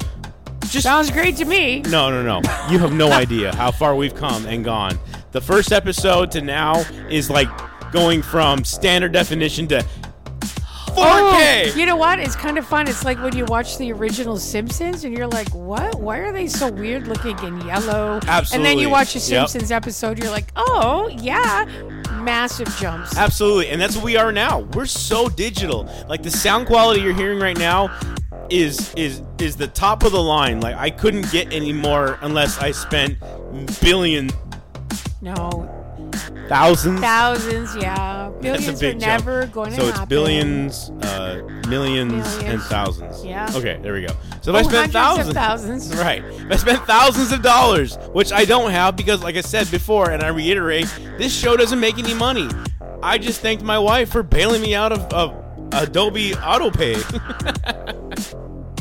just 0.71 0.83
Sounds 0.85 1.11
great 1.11 1.37
to 1.37 1.45
me. 1.45 1.81
no, 1.83 2.11
no, 2.11 2.23
no. 2.23 2.41
You 2.71 2.79
have 2.79 2.93
no 2.93 3.11
idea 3.13 3.55
how 3.55 3.71
far 3.71 3.95
we've 3.95 4.15
come 4.15 4.47
and 4.47 4.65
gone. 4.65 4.99
The 5.33 5.41
first 5.41 5.73
episode 5.73 6.31
to 6.33 6.41
now 6.41 6.81
is 7.09 7.31
like 7.31 7.49
going 7.93 8.23
from 8.23 8.65
standard 8.65 9.13
definition 9.13 9.67
to 9.69 9.85
4K. 10.95 10.97
Oh, 10.97 11.73
you 11.77 11.87
know 11.87 11.97
what? 11.97 12.21
It's 12.21 12.37
kind 12.37 12.57
of 12.57 12.65
fun. 12.67 12.87
It's 12.87 13.05
like 13.05 13.21
when 13.21 13.37
you 13.37 13.45
watch 13.47 13.79
the 13.79 13.93
original 13.93 14.37
Simpsons 14.37 15.03
and 15.05 15.17
you're 15.17 15.27
like, 15.27 15.49
what? 15.53 15.97
Why 16.01 16.19
are 16.19 16.31
they 16.33 16.47
so 16.47 16.71
weird 16.71 17.09
looking 17.09 17.37
and 17.41 17.63
yellow? 17.65 18.21
Absolutely. 18.29 18.57
And 18.57 18.65
then 18.65 18.79
you 18.79 18.91
watch 18.91 19.17
a 19.17 19.19
Yep. 19.19 19.49
Simpsons 19.49 19.73
episode, 19.73 20.19
you're 20.21 20.31
like, 20.31 20.53
oh, 20.55 21.09
yeah. 21.21 21.65
Massive 22.23 22.69
jumps. 22.77 23.17
Absolutely, 23.19 23.69
and 23.69 23.81
that's 23.81 23.97
what 23.97 24.05
we 24.05 24.17
are 24.17 24.31
now. 24.33 24.61
We're 24.73 24.87
so 24.87 25.29
digital. 25.29 25.89
Like 26.09 26.23
the 26.23 26.31
sound 26.31 26.67
quality 26.67 27.01
you're 27.03 27.13
hearing 27.13 27.39
right 27.41 27.59
now, 27.59 27.89
is 28.51 28.93
is 28.95 29.23
is 29.39 29.57
the 29.57 29.67
top 29.69 30.03
of 30.05 30.13
the 30.13 30.23
line. 30.23 30.61
Like 30.61 30.77
I 30.77 30.91
couldn't 30.91 31.31
get 31.31 31.53
any 31.53 31.73
more 31.73 32.19
unless 32.23 32.59
I 32.59 32.71
spent 32.73 33.19
billion 33.81 34.31
No, 35.23 35.69
thousands. 36.49 37.01
thousands. 37.01 37.75
Yeah, 37.77 38.31
That's 38.41 38.69
a 38.69 38.73
billions 38.73 38.83
are 38.83 38.91
jump. 38.93 39.01
never 39.01 39.47
going 39.47 39.71
to 39.71 39.77
So 39.77 39.87
happen. 39.87 40.01
it's 40.03 40.09
billions, 40.09 40.91
uh, 41.03 41.43
millions, 41.69 42.13
and 42.13 42.43
Millions. 42.43 42.67
thousands. 42.67 43.25
Yeah. 43.25 43.51
Okay, 43.55 43.79
there 43.83 43.95
we 43.95 44.03
go. 44.03 44.15
So 44.43 44.55
if 44.55 44.57
Oh, 44.57 44.59
I 44.59 44.63
spent 44.63 44.93
hundreds 44.93 44.93
thousands, 44.93 45.29
of 45.29 45.35
thousands. 45.35 45.97
right? 46.05 46.23
If 46.25 46.53
I 46.53 46.57
spent 46.57 46.87
thousands 46.87 47.33
of 47.33 47.41
dollars, 47.43 47.97
which 48.13 48.33
I 48.33 48.45
don't 48.45 48.71
have 48.71 48.97
because, 48.97 49.23
like 49.23 49.37
I 49.37 49.41
said 49.41 49.71
before, 49.71 50.11
and 50.11 50.23
I 50.23 50.29
reiterate, 50.29 50.87
this 51.19 51.35
show 51.35 51.57
doesn't 51.57 51.81
make 51.81 51.99
any 51.99 52.13
money. 52.15 52.49
I 53.03 53.17
just 53.19 53.41
thanked 53.41 53.63
my 53.63 53.79
wife 53.79 54.11
for 54.11 54.23
bailing 54.23 54.61
me 54.63 54.75
out 54.75 54.93
of, 54.93 55.01
of 55.13 55.35
Adobe 55.73 56.33
AutoPay. 56.33 56.95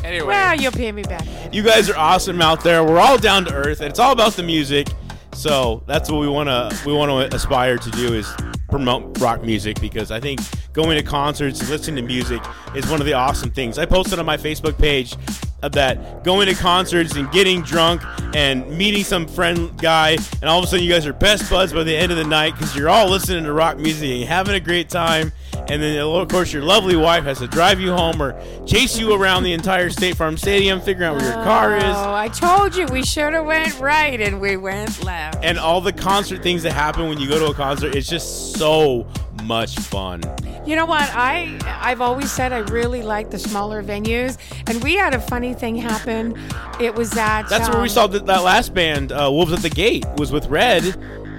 anyway, 0.03 0.27
Well, 0.27 0.55
you'll 0.59 0.71
pay 0.71 0.91
me 0.91 1.03
back. 1.03 1.25
you 1.53 1.63
guys 1.63 1.89
are 1.89 1.97
awesome 1.97 2.41
out 2.41 2.63
there. 2.63 2.83
We're 2.83 2.99
all 2.99 3.17
down 3.17 3.45
to 3.45 3.53
earth, 3.53 3.81
and 3.81 3.89
it's 3.89 3.99
all 3.99 4.11
about 4.11 4.33
the 4.33 4.43
music. 4.43 4.87
So 5.33 5.83
that's 5.87 6.11
what 6.11 6.19
we 6.19 6.27
want 6.27 6.47
to 6.49 6.71
we 6.85 6.93
want 6.93 7.09
to 7.31 7.35
aspire 7.35 7.77
to 7.77 7.89
do 7.91 8.13
is 8.13 8.31
promote 8.69 9.19
rock 9.19 9.43
music 9.43 9.79
because 9.81 10.11
I 10.11 10.19
think 10.19 10.39
going 10.73 10.97
to 10.97 11.03
concerts 11.03 11.59
and 11.59 11.69
listening 11.69 11.95
to 11.97 12.01
music 12.01 12.41
is 12.75 12.87
one 12.89 12.99
of 12.99 13.05
the 13.05 13.13
awesome 13.13 13.51
things. 13.51 13.77
I 13.77 13.85
posted 13.85 14.19
on 14.19 14.25
my 14.25 14.37
Facebook 14.37 14.77
page 14.77 15.15
of 15.61 15.71
that 15.73 16.23
going 16.23 16.47
to 16.47 16.53
concerts 16.55 17.15
and 17.15 17.31
getting 17.31 17.61
drunk 17.61 18.01
and 18.35 18.67
meeting 18.77 19.03
some 19.03 19.27
friend 19.27 19.75
guy 19.81 20.17
and 20.41 20.43
all 20.45 20.59
of 20.59 20.65
a 20.65 20.67
sudden 20.67 20.83
you 20.85 20.91
guys 20.91 21.05
are 21.07 21.13
best 21.13 21.49
buds 21.49 21.71
by 21.71 21.83
the 21.83 21.95
end 21.95 22.11
of 22.11 22.17
the 22.17 22.23
night 22.23 22.53
because 22.53 22.75
you're 22.75 22.89
all 22.89 23.09
listening 23.09 23.43
to 23.43 23.53
rock 23.53 23.77
music 23.77 24.09
and 24.09 24.23
having 24.25 24.55
a 24.55 24.59
great 24.59 24.89
time 24.89 25.31
and 25.69 25.81
then 25.81 25.99
of 25.99 26.27
course 26.27 26.51
your 26.51 26.63
lovely 26.63 26.95
wife 26.95 27.23
has 27.23 27.39
to 27.39 27.47
drive 27.47 27.79
you 27.79 27.91
home 27.93 28.21
or 28.21 28.33
chase 28.65 28.97
you 28.99 29.13
around 29.13 29.43
the 29.43 29.53
entire 29.53 29.89
State 29.89 30.15
Farm 30.17 30.37
Stadium 30.37 30.81
figuring 30.81 31.09
out 31.09 31.15
where 31.17 31.25
your 31.33 31.43
car 31.43 31.75
is 31.77 31.83
Oh, 31.83 32.13
I 32.13 32.27
told 32.27 32.75
you 32.75 32.85
we 32.87 33.03
should 33.03 33.33
have 33.33 33.45
went 33.45 33.79
right 33.79 34.19
and 34.19 34.39
we 34.41 34.57
went 34.57 35.03
left. 35.03 35.43
and 35.43 35.57
all 35.57 35.81
the 35.81 35.93
concert 35.93 36.43
things 36.43 36.63
that 36.63 36.73
happen 36.73 37.07
when 37.09 37.19
you 37.19 37.27
go 37.29 37.39
to 37.39 37.45
a 37.47 37.53
concert 37.53 37.95
it's 37.95 38.09
just 38.09 38.53
so 38.57 39.07
much 39.43 39.75
fun 39.77 40.21
You 40.65 40.77
know 40.77 40.85
what? 40.85 41.09
I 41.13 41.59
I've 41.81 41.99
always 41.99 42.31
said 42.31 42.53
I 42.53 42.59
really 42.71 43.01
like 43.01 43.29
the 43.29 43.37
smaller 43.39 43.83
venues, 43.83 44.37
and 44.67 44.81
we 44.81 44.93
had 44.95 45.13
a 45.13 45.19
funny 45.19 45.53
thing 45.53 45.75
happen. 45.75 46.39
It 46.79 46.95
was 46.95 47.09
that 47.11 47.49
that's 47.49 47.67
where 47.67 47.79
we 47.79 47.83
um, 47.83 47.89
saw 47.89 48.07
that, 48.07 48.25
that 48.27 48.43
last 48.43 48.73
band 48.73 49.11
uh, 49.11 49.27
wolves 49.29 49.51
at 49.51 49.59
the 49.59 49.69
gate 49.69 50.05
was 50.17 50.31
with 50.31 50.45
red 50.47 50.83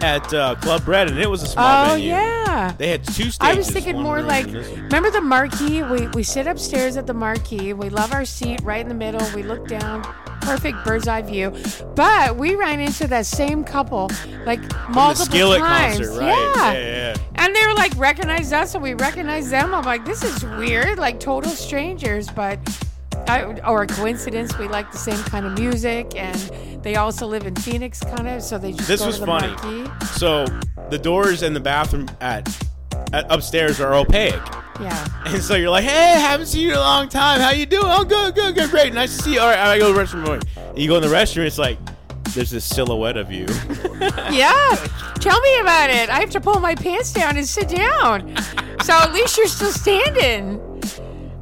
at 0.02 0.33
uh, 0.35 0.54
club 0.57 0.87
red 0.87 1.09
and 1.09 1.18
it 1.18 1.28
was 1.30 1.42
a 1.42 1.46
small 1.46 1.87
Oh 1.87 1.94
venue 1.94 2.09
yeah. 2.11 2.74
they 2.78 2.88
had 2.88 3.04
two 3.04 3.30
stages 3.30 3.38
I 3.40 3.54
was 3.54 3.70
thinking 3.70 4.00
more 4.00 4.22
like, 4.22 4.46
and 4.46 4.57
this 4.57 4.68
one. 4.70 4.83
remember 4.85 5.11
the 5.11 5.20
marquee? 5.20 5.83
We 5.83 6.07
we 6.09 6.22
sit 6.22 6.46
upstairs 6.46 6.96
at 6.96 7.07
the 7.07 7.14
marquee. 7.14 7.72
We 7.72 7.90
love 7.90 8.12
our 8.12 8.24
seat 8.24 8.61
right 8.62 8.80
in 8.80 8.88
the 8.88 8.94
middle. 8.94 9.26
We 9.35 9.42
look 9.42 9.66
down, 9.66 10.02
perfect 10.40 10.85
bird's 10.85 11.09
eye 11.09 11.22
view. 11.22 11.52
But 11.94 12.37
we 12.37 12.54
ran 12.54 12.80
into 12.80 13.07
that 13.09 13.26
same 13.26 13.64
couple 13.64 14.11
like 14.46 14.61
multiple 14.90 15.26
skillet 15.26 15.61
times. 15.61 15.98
concert 15.98 16.20
right 16.20 16.28
Yeah. 16.28 16.72
yeah, 16.72 16.78
yeah. 16.78 17.16
And 17.37 17.54
they 17.54 17.66
were 17.66 17.74
like 17.74 17.92
recognized 17.96 18.52
us, 18.52 18.74
and 18.74 18.83
we 18.83 18.94
recognized 18.94 19.50
them. 19.50 19.74
I'm 19.74 19.85
like, 19.85 20.04
this 20.04 20.22
is 20.22 20.44
weird, 20.44 20.98
like 20.98 21.20
total 21.20 21.50
strangers, 21.50 22.28
but. 22.30 22.59
I, 23.26 23.42
or 23.66 23.83
a 23.85 23.87
coincidence, 23.87 24.59
we 24.59 24.68
like 24.68 24.92
the 24.92 24.98
same 24.98 25.16
kind 25.24 25.46
of 25.46 25.59
music, 25.59 26.12
and 26.14 26.37
they 26.85 26.94
also 26.97 27.27
live 27.27 27.47
in 27.47 27.57
Phoenix, 27.57 27.99
kind 28.01 28.29
of. 28.29 28.42
So 28.42 28.59
they 28.59 28.73
just 28.73 28.87
This 28.88 29.01
go 29.01 29.07
was 29.07 29.16
to 29.16 29.20
the 29.23 29.27
funny. 29.27 29.49
marquee. 29.83 30.07
so 30.07 30.44
the 30.90 30.99
doors 30.99 31.42
and 31.42 31.57
the 31.57 31.61
bathroom 31.61 32.09
at, 32.20 32.47
at 33.12 33.27
upstairs 33.31 33.81
are 33.81 33.94
opaque 33.94 34.35
Yeah. 34.81 35.07
and 35.27 35.42
so 35.42 35.57
you're 35.57 35.70
like, 35.70 35.85
hey, 35.85 36.20
haven't 36.20 36.47
seen 36.47 36.62
you 36.62 36.70
in 36.73 36.77
a 36.77 36.81
long 36.81 37.09
time. 37.09 37.40
How 37.40 37.51
you 37.51 37.66
doing? 37.66 37.85
Oh, 37.87 38.05
good, 38.05 38.35
good, 38.35 38.55
good, 38.55 38.70
great. 38.70 38.92
Nice 38.94 39.16
to 39.16 39.23
see 39.25 39.33
you. 39.35 39.40
All 39.40 39.49
right, 39.49 39.59
I 39.59 39.79
go 39.79 39.88
to 39.88 39.94
the 39.99 40.01
restroom. 40.05 40.42
And 40.57 40.79
you 40.79 40.87
go 40.88 40.97
in 40.97 41.03
the 41.03 41.09
restroom, 41.09 41.47
it's 41.47 41.59
like, 41.59 41.79
there's 42.35 42.51
this 42.51 42.64
silhouette 42.64 43.16
of 43.16 43.33
you. 43.33 43.47
Yeah. 44.31 44.77
Tell 45.20 45.40
me 45.40 45.59
about 45.61 45.88
it. 45.90 46.11
I 46.11 46.20
have 46.20 46.31
to 46.31 46.40
pull 46.40 46.59
my 46.61 46.75
pants 46.75 47.12
down 47.12 47.37
and 47.37 47.47
sit 47.49 47.68
down. 47.68 48.37
So 48.83 48.92
at 48.92 49.12
least 49.14 49.38
you're 49.38 49.47
still 49.47 49.70
standing. 49.73 50.61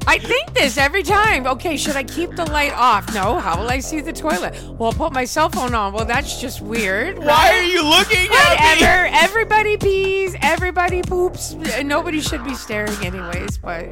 I 0.06 0.18
think 0.18 0.52
this 0.54 0.78
every 0.78 1.02
time. 1.02 1.46
Okay, 1.46 1.76
should 1.76 1.96
I 1.96 2.04
keep 2.04 2.34
the 2.34 2.44
light 2.46 2.72
off? 2.72 3.14
No. 3.14 3.38
How 3.38 3.60
will 3.60 3.70
I 3.70 3.78
see 3.78 4.00
the 4.00 4.12
toilet? 4.12 4.54
Well, 4.78 4.90
I'll 4.90 4.92
put 4.92 5.12
my 5.12 5.24
cell 5.24 5.48
phone 5.48 5.74
on. 5.74 5.92
Well, 5.92 6.04
that's 6.04 6.40
just 6.40 6.60
weird. 6.60 7.18
Why 7.18 7.50
are 7.56 7.62
you 7.62 7.84
looking 7.84 8.28
at 8.32 8.76
me? 8.76 8.82
Whatever. 8.82 9.08
Everybody 9.12 9.76
pees. 9.76 10.36
Everybody 10.42 11.02
poops. 11.02 11.54
Nobody 11.82 12.20
should 12.20 12.44
be 12.44 12.54
staring, 12.54 12.96
anyways. 13.04 13.58
But 13.58 13.88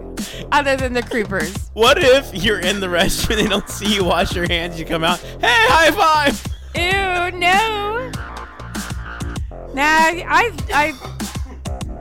other 0.53 0.77
than 0.77 0.93
the 0.93 1.03
creepers. 1.03 1.71
What 1.75 1.99
if 2.03 2.35
you're 2.35 2.61
in 2.61 2.81
the 2.81 2.89
restroom, 2.89 3.37
they 3.37 3.47
don't 3.47 3.69
see 3.69 3.95
you 3.95 4.05
wash 4.05 4.35
your 4.35 4.49
hands, 4.49 4.79
you 4.79 4.85
come 4.85 5.05
out, 5.05 5.19
hey, 5.19 5.37
high 5.43 5.91
five. 5.93 6.45
Ew, 6.75 7.39
no. 7.39 8.11
Nah, 9.73 9.85
I, 9.85 10.53
I, 10.75 11.20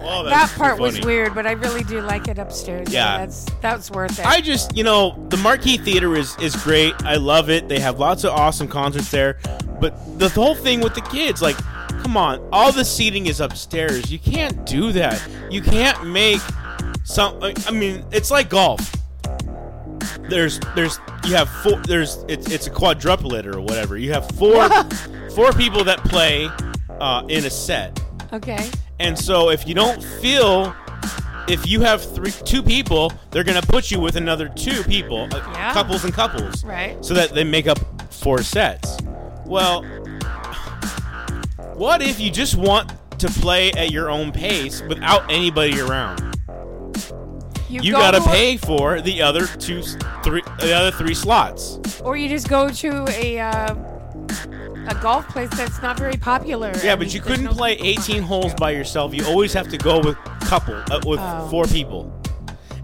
Oh, 0.02 0.24
that 0.24 0.50
part 0.56 0.80
was 0.80 1.00
weird, 1.02 1.36
but 1.36 1.46
I 1.46 1.52
really 1.52 1.84
do 1.84 2.02
like 2.02 2.28
it 2.28 2.40
upstairs. 2.40 2.92
Yeah. 2.92 3.18
that's 3.18 3.46
that's 3.62 3.92
worth 3.92 4.20
it. 4.20 4.26
I 4.26 4.42
just, 4.42 4.76
you 4.76 4.84
know, 4.84 5.16
the 5.30 5.38
Marquee 5.38 5.78
Theater 5.78 6.16
is 6.16 6.38
is 6.40 6.56
great. 6.56 6.94
I 7.04 7.16
love 7.16 7.50
it. 7.50 7.68
They 7.68 7.80
have 7.80 8.00
lots 8.00 8.24
of 8.24 8.32
awesome 8.32 8.68
concerts 8.68 9.12
there. 9.12 9.40
But 9.80 10.20
the 10.20 10.30
whole 10.30 10.56
thing 10.56 10.82
with 10.82 10.94
the 10.94 11.02
kids, 11.02 11.42
like, 11.42 11.56
come 12.04 12.18
on, 12.18 12.46
all 12.52 12.72
the 12.72 12.84
seating 12.84 13.28
is 13.28 13.40
upstairs. 13.40 14.12
You 14.12 14.20
can't 14.20 14.66
do 14.66 14.92
that. 14.92 15.22
You 15.50 15.62
can't 15.62 16.08
make 16.08 16.42
some. 17.04 17.40
I 17.42 17.72
mean, 17.72 18.06
it's 18.12 18.32
like 18.32 18.50
golf. 18.50 18.94
There's, 20.30 20.60
there's, 20.76 21.00
you 21.26 21.36
have 21.36 21.50
four. 21.50 21.78
There's, 21.88 22.24
it's, 22.28 22.52
it's 22.52 22.68
a 22.68 22.70
quadruplet 22.70 23.46
or 23.46 23.62
whatever. 23.62 23.98
You 23.98 24.12
have 24.12 24.30
four, 24.32 24.70
four 25.36 25.52
people 25.54 25.84
that 25.86 26.00
play 26.04 26.50
uh, 27.00 27.24
in 27.30 27.46
a 27.46 27.50
set. 27.50 28.00
okay. 28.34 28.70
And 29.00 29.18
so 29.18 29.50
if 29.50 29.68
you 29.68 29.74
don't 29.74 30.04
feel 30.04 30.76
if 31.48 31.66
you 31.68 31.82
have 31.82 32.04
three 32.04 32.32
two 32.32 32.62
people, 32.62 33.12
they're 33.32 33.44
going 33.44 33.60
to 33.60 33.66
put 33.68 33.90
you 33.92 34.00
with 34.00 34.16
another 34.16 34.50
two 34.50 34.84
people, 34.84 35.28
uh, 35.32 35.38
Yeah. 35.54 35.74
couples 35.74 36.04
and 36.04 36.14
couples. 36.14 36.64
Right. 36.64 37.04
So 37.04 37.14
that 37.16 37.34
they 37.34 37.44
make 37.44 37.68
up 37.68 37.80
four 38.12 38.44
sets. 38.44 38.98
Well, 39.46 39.84
what 41.74 42.02
if 42.02 42.20
you 42.20 42.30
just 42.30 42.56
want 42.56 42.92
to 43.20 43.28
play 43.28 43.72
at 43.72 43.92
your 43.92 44.10
own 44.10 44.32
pace 44.32 44.82
without 44.82 45.32
anybody 45.32 45.80
around? 45.80 46.36
You 47.70 47.92
go 47.92 48.00
got 48.00 48.12
to 48.12 48.20
to 48.20 48.26
pay 48.26 48.58
for 48.58 49.00
the 49.02 49.22
other 49.22 49.46
two 49.48 49.82
three 50.24 50.42
the 50.60 50.74
other 50.74 50.92
three 50.92 51.14
slots. 51.14 51.80
or 52.02 52.18
you 52.18 52.28
just 52.28 52.50
go 52.50 52.70
to 52.70 53.06
a 53.10 53.40
uh, 53.40 53.76
a 54.89 54.95
golf 55.02 55.28
place 55.30 55.49
that's 55.52 55.82
not 55.82 55.97
very 55.97 56.17
popular. 56.17 56.71
Yeah, 56.84 56.91
and 56.93 56.99
but 56.99 57.13
you 57.13 57.21
couldn't 57.21 57.45
no 57.45 57.52
play 57.54 57.73
18 57.73 58.21
holes 58.23 58.54
by 58.56 58.71
yourself. 58.71 59.13
You 59.13 59.25
always 59.25 59.54
have 59.54 59.67
to 59.69 59.78
go 59.78 59.99
with 59.99 60.17
a 60.25 60.45
couple, 60.45 60.75
uh, 60.75 60.99
with 61.06 61.19
Oh. 61.21 61.47
four 61.49 61.65
people. 61.65 62.12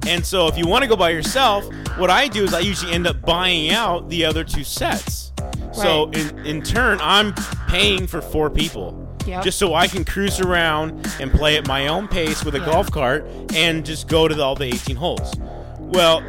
And 0.07 0.23
so 0.25 0.47
if 0.47 0.57
you 0.57 0.67
want 0.67 0.83
to 0.83 0.87
go 0.87 0.95
by 0.95 1.09
yourself, 1.09 1.65
what 1.97 2.09
I 2.11 2.27
do 2.27 2.43
is 2.43 2.53
I 2.53 2.59
usually 2.59 2.93
end 2.93 3.07
up 3.07 3.21
buying 3.21 3.71
out 3.71 4.07
the 4.09 4.23
other 4.25 4.43
two 4.43 4.63
sets. 4.63 5.31
So 5.73 6.05
Right. 6.07 6.17
in, 6.17 6.45
in 6.45 6.61
turn, 6.61 6.99
I'm 7.01 7.33
paying 7.67 8.05
for 8.07 8.21
four 8.21 8.49
people. 8.49 9.01
Yep. 9.25 9.43
Just 9.43 9.57
so 9.57 9.73
I 9.73 9.87
can 9.87 10.05
cruise 10.05 10.39
around 10.39 11.07
and 11.19 11.31
play 11.31 11.57
at 11.57 11.67
my 11.67 11.87
own 11.87 12.07
pace 12.07 12.45
with 12.45 12.53
a 12.53 12.59
Yeah. 12.59 12.65
golf 12.65 12.91
cart 12.91 13.27
and 13.55 13.83
just 13.83 14.07
go 14.07 14.27
to 14.27 14.35
the, 14.35 14.43
all 14.43 14.55
the 14.55 14.65
18 14.65 14.95
holes. 14.95 15.33
Well, 15.79 16.21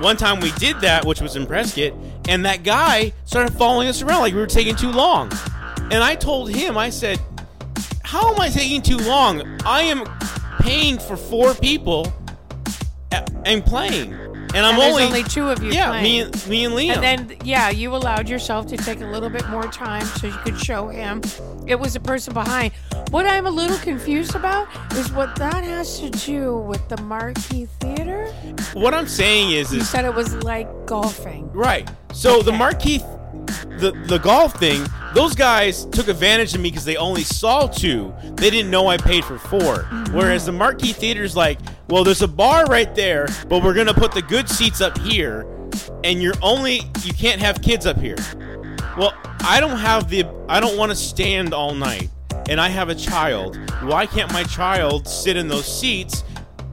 one 0.00 0.16
time 0.16 0.40
we 0.40 0.50
did 0.52 0.80
that, 0.80 1.04
which 1.04 1.20
was 1.20 1.36
in 1.36 1.46
Prescott, 1.46 1.92
and 2.28 2.44
that 2.44 2.62
guy 2.62 3.12
started 3.24 3.52
following 3.54 3.88
us 3.88 4.02
around 4.02 4.20
like 4.20 4.34
we 4.34 4.40
were 4.40 4.46
taking 4.46 4.76
too 4.76 4.90
long. 4.90 5.30
And 5.90 6.04
I 6.04 6.14
told 6.14 6.50
him, 6.50 6.76
I 6.78 6.90
said, 6.90 7.18
How 8.02 8.32
am 8.32 8.40
I 8.40 8.48
taking 8.48 8.82
too 8.82 8.98
long? 8.98 9.60
I 9.64 9.82
am 9.82 10.04
paying 10.60 10.98
for 10.98 11.16
four 11.16 11.54
people 11.54 12.12
and 13.44 13.64
playing. 13.64 14.29
And 14.54 14.66
I'm 14.66 14.74
And 14.74 14.82
only, 14.82 15.02
only 15.04 15.22
two 15.24 15.48
of 15.48 15.62
you 15.62 15.70
yeah, 15.72 15.88
playing. 15.90 16.02
me 16.02 16.20
and, 16.22 16.46
me 16.48 16.64
and 16.64 16.74
Liam. 16.74 17.02
And 17.04 17.28
then, 17.30 17.36
yeah, 17.44 17.70
you 17.70 17.94
allowed 17.94 18.28
yourself 18.28 18.66
to 18.68 18.76
take 18.76 19.00
a 19.00 19.06
little 19.06 19.30
bit 19.30 19.48
more 19.48 19.62
time 19.68 20.04
so 20.04 20.26
you 20.26 20.36
could 20.44 20.58
show 20.58 20.88
him 20.88 21.22
it 21.66 21.78
was 21.78 21.94
the 21.94 22.00
person 22.00 22.34
behind. 22.34 22.72
What 23.10 23.26
I'm 23.26 23.46
a 23.46 23.50
little 23.50 23.78
confused 23.78 24.34
about 24.34 24.68
is 24.94 25.12
what 25.12 25.34
that 25.36 25.62
has 25.64 26.00
to 26.00 26.10
do 26.10 26.56
with 26.58 26.86
the 26.88 27.00
Marquee 27.02 27.66
Theater. 27.80 28.26
what 28.72 28.92
I'm 28.94 29.06
saying 29.06 29.52
is, 29.52 29.72
You 29.72 29.80
is 29.80 29.88
said 29.88 30.04
it 30.04 30.14
was 30.14 30.34
like 30.42 30.68
golfing. 30.86 31.50
Right. 31.52 31.88
So 32.12 32.42
the 32.42 32.50
Okay. 32.50 32.58
marquee, 32.58 33.04
the 33.78 33.92
the 34.06 34.18
golf 34.18 34.54
thing, 34.54 34.84
those 35.14 35.34
guys 35.34 35.84
took 35.86 36.08
advantage 36.08 36.54
of 36.54 36.60
me 36.60 36.70
because 36.70 36.84
they 36.84 36.96
only 36.96 37.22
saw 37.22 37.66
two. 37.66 38.14
They 38.34 38.50
didn't 38.50 38.70
know 38.70 38.86
I 38.88 38.96
paid 38.96 39.24
for 39.24 39.38
4 39.38 39.60
Mm-hmm. 39.60 40.16
Whereas 40.16 40.46
the 40.46 40.52
marquee 40.52 40.92
theater's 40.92 41.36
like, 41.36 41.58
well, 41.88 42.04
there's 42.04 42.22
a 42.22 42.28
bar 42.28 42.64
right 42.66 42.92
there, 42.94 43.28
but 43.48 43.62
we're 43.62 43.74
gonna 43.74 43.94
put 43.94 44.12
the 44.12 44.22
good 44.22 44.48
seats 44.48 44.80
up 44.80 44.96
here, 44.98 45.46
and 46.04 46.22
you're 46.22 46.34
only 46.42 46.82
you 47.02 47.12
can't 47.12 47.40
have 47.40 47.60
kids 47.62 47.86
up 47.86 47.98
here. 47.98 48.16
Well, 48.96 49.12
I 49.40 49.60
don't 49.60 49.78
have 49.78 50.08
the 50.08 50.24
I 50.48 50.60
don't 50.60 50.76
want 50.76 50.90
to 50.90 50.96
stand 50.96 51.54
all 51.54 51.74
night, 51.74 52.10
and 52.48 52.60
I 52.60 52.68
have 52.68 52.88
a 52.88 52.94
child. 52.94 53.56
Why 53.82 54.06
can't 54.06 54.32
my 54.32 54.44
child 54.44 55.06
sit 55.08 55.36
in 55.36 55.48
those 55.48 55.66
seats? 55.66 56.24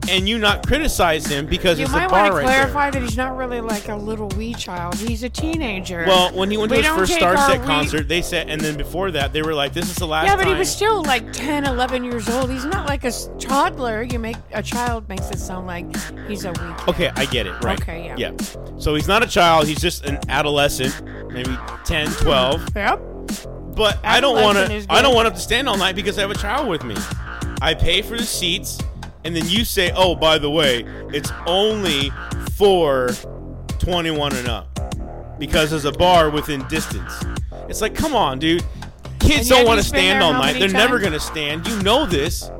And 0.08 0.28
you 0.28 0.38
not 0.38 0.66
criticize 0.66 1.26
him 1.26 1.46
because 1.46 1.78
You 1.78 1.84
it's 1.84 1.92
might 1.92 2.04
a 2.04 2.08
bar 2.08 2.22
want 2.22 2.32
to 2.32 2.36
right 2.38 2.44
clarify 2.46 2.90
there. 2.90 3.00
that 3.00 3.06
he's 3.08 3.16
not 3.16 3.36
really 3.36 3.60
like 3.60 3.88
a 3.88 3.96
little 3.96 4.28
wee 4.30 4.54
child. 4.54 4.94
He's 4.96 5.22
a 5.22 5.28
teenager. 5.28 6.04
Well, 6.06 6.32
when 6.34 6.50
he 6.50 6.56
went 6.56 6.70
to 6.72 6.78
his 6.78 6.86
first 6.86 7.12
Starset 7.12 7.60
wee- 7.60 7.66
concert, 7.66 8.08
they 8.08 8.22
said, 8.22 8.48
and 8.48 8.60
then 8.60 8.76
before 8.76 9.10
that, 9.12 9.32
they 9.32 9.42
were 9.42 9.54
like, 9.54 9.72
"This 9.72 9.88
is 9.90 9.96
the 9.96 10.06
last 10.06 10.26
yeah, 10.26 10.36
but 10.36 10.44
time." 10.44 10.54
he 10.54 10.58
was 10.58 10.70
still 10.70 11.02
like 11.04 11.32
10, 11.32 11.64
11 11.64 12.04
years 12.04 12.28
old. 12.28 12.50
He's 12.50 12.64
not 12.64 12.88
like 12.88 13.04
a 13.04 13.12
toddler. 13.38 14.02
You 14.02 14.18
make 14.18 14.36
a 14.52 14.62
child 14.62 15.08
makes 15.08 15.30
it 15.30 15.38
sound 15.38 15.66
like 15.66 15.86
he's 16.28 16.44
a 16.44 16.50
wee 16.52 16.56
kid. 16.78 16.88
Okay, 16.88 17.10
I 17.14 17.26
get 17.26 17.46
it. 17.46 17.62
Right. 17.62 17.80
Okay, 17.80 18.06
yeah. 18.06 18.30
Yeah. 18.30 18.32
So 18.78 18.94
he's 18.94 19.08
not 19.08 19.22
a 19.22 19.26
child. 19.26 19.66
He's 19.66 19.80
just 19.80 20.04
an 20.04 20.18
adolescent, 20.28 21.00
maybe 21.32 21.56
10, 21.84 22.08
12. 22.12 22.68
Yep. 22.74 23.00
But 23.74 23.98
I 24.02 24.20
don't 24.20 24.42
want 24.42 24.58
to. 24.58 24.86
I 24.88 25.02
don't 25.02 25.14
want 25.14 25.26
have 25.26 25.34
to 25.34 25.40
stand 25.40 25.68
all 25.68 25.76
night 25.76 25.94
because 25.94 26.18
I 26.18 26.22
have 26.22 26.30
a 26.30 26.34
child 26.34 26.68
with 26.68 26.82
me. 26.82 26.96
I 27.60 27.74
pay 27.74 28.02
for 28.02 28.16
the 28.16 28.24
seats, 28.24 28.78
and 29.24 29.34
then 29.36 29.46
you 29.48 29.64
say, 29.64 29.92
"Oh, 29.94 30.14
by 30.14 30.38
the 30.38 30.50
way, 30.50 30.84
it's 31.12 31.30
only 31.46 32.12
for 32.56 33.10
21 33.78 34.34
and 34.36 34.48
up 34.48 35.38
because 35.38 35.70
there's 35.70 35.84
a 35.84 35.92
bar 35.92 36.30
within 36.30 36.66
distance." 36.68 37.12
It's 37.68 37.80
like, 37.82 37.94
come 37.94 38.14
on, 38.14 38.38
dude. 38.38 38.64
Kids 39.18 39.48
don't 39.48 39.66
want 39.66 39.78
to 39.80 39.86
stand 39.86 40.22
all 40.22 40.32
night. 40.32 40.58
They're 40.58 40.68
never 40.68 40.98
going 40.98 41.12
to 41.12 41.20
stand. 41.20 41.66
You 41.66 41.82
know 41.82 42.06
this. 42.06 42.50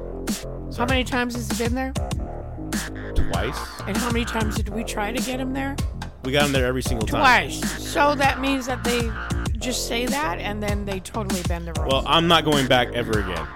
How 0.77 0.85
many 0.87 1.03
times 1.03 1.35
has 1.35 1.51
he 1.51 1.65
been 1.65 1.75
there? 1.75 1.93
Twice. 3.15 3.59
And 3.87 3.97
how 3.97 4.11
many 4.11 4.25
times 4.25 4.57
did 4.57 4.69
we 4.69 4.85
try 4.85 5.11
to 5.11 5.23
get 5.23 5.41
him 5.41 5.53
there? 5.55 5.77
We 6.25 6.33
got 6.33 6.47
him 6.47 6.53
there 6.53 6.67
every 6.67 6.83
single 6.83 7.07
time. 7.07 7.21
Twice. 7.21 7.83
So 7.83 8.15
that 8.17 8.41
means 8.41 8.67
that 8.67 8.85
they 8.85 9.11
just 9.59 9.89
say 9.89 10.07
that 10.07 10.39
and 10.39 10.63
then 10.63 10.85
they 10.85 11.01
totally 11.01 11.43
bend 11.49 11.67
the 11.67 11.73
rules. 11.81 11.93
Well, 11.93 12.05
I'm 12.07 12.29
not 12.29 12.45
going 12.45 12.67
back 12.69 12.89
ever 12.93 13.21
again. 13.21 13.47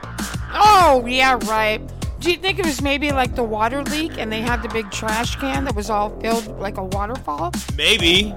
oh, 0.54 1.04
yeah, 1.06 1.38
right. 1.44 1.80
Do 2.22 2.30
you 2.30 2.36
think 2.36 2.60
it 2.60 2.64
was 2.64 2.80
maybe 2.80 3.10
like 3.10 3.34
the 3.34 3.42
water 3.42 3.82
leak 3.82 4.16
and 4.16 4.30
they 4.30 4.40
had 4.40 4.62
the 4.62 4.68
big 4.68 4.90
trash 4.92 5.34
can 5.36 5.64
that 5.64 5.74
was 5.74 5.90
all 5.90 6.10
filled 6.20 6.46
like 6.60 6.76
a 6.76 6.84
waterfall? 6.84 7.50
Maybe. 7.76 8.32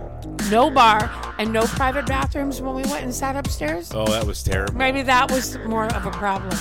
No 0.49 0.71
bar 0.71 1.11
and 1.38 1.53
no 1.53 1.61
private 1.65 2.07
bathrooms 2.07 2.61
when 2.61 2.73
we 2.73 2.81
went 2.83 3.03
and 3.03 3.13
sat 3.13 3.36
upstairs? 3.36 3.91
Oh, 3.93 4.05
that 4.07 4.25
was 4.25 4.41
terrible. 4.41 4.73
Maybe 4.73 5.03
that 5.03 5.29
was 5.31 5.59
more 5.59 5.86
of 5.86 6.03
a 6.05 6.09
problem. 6.11 6.57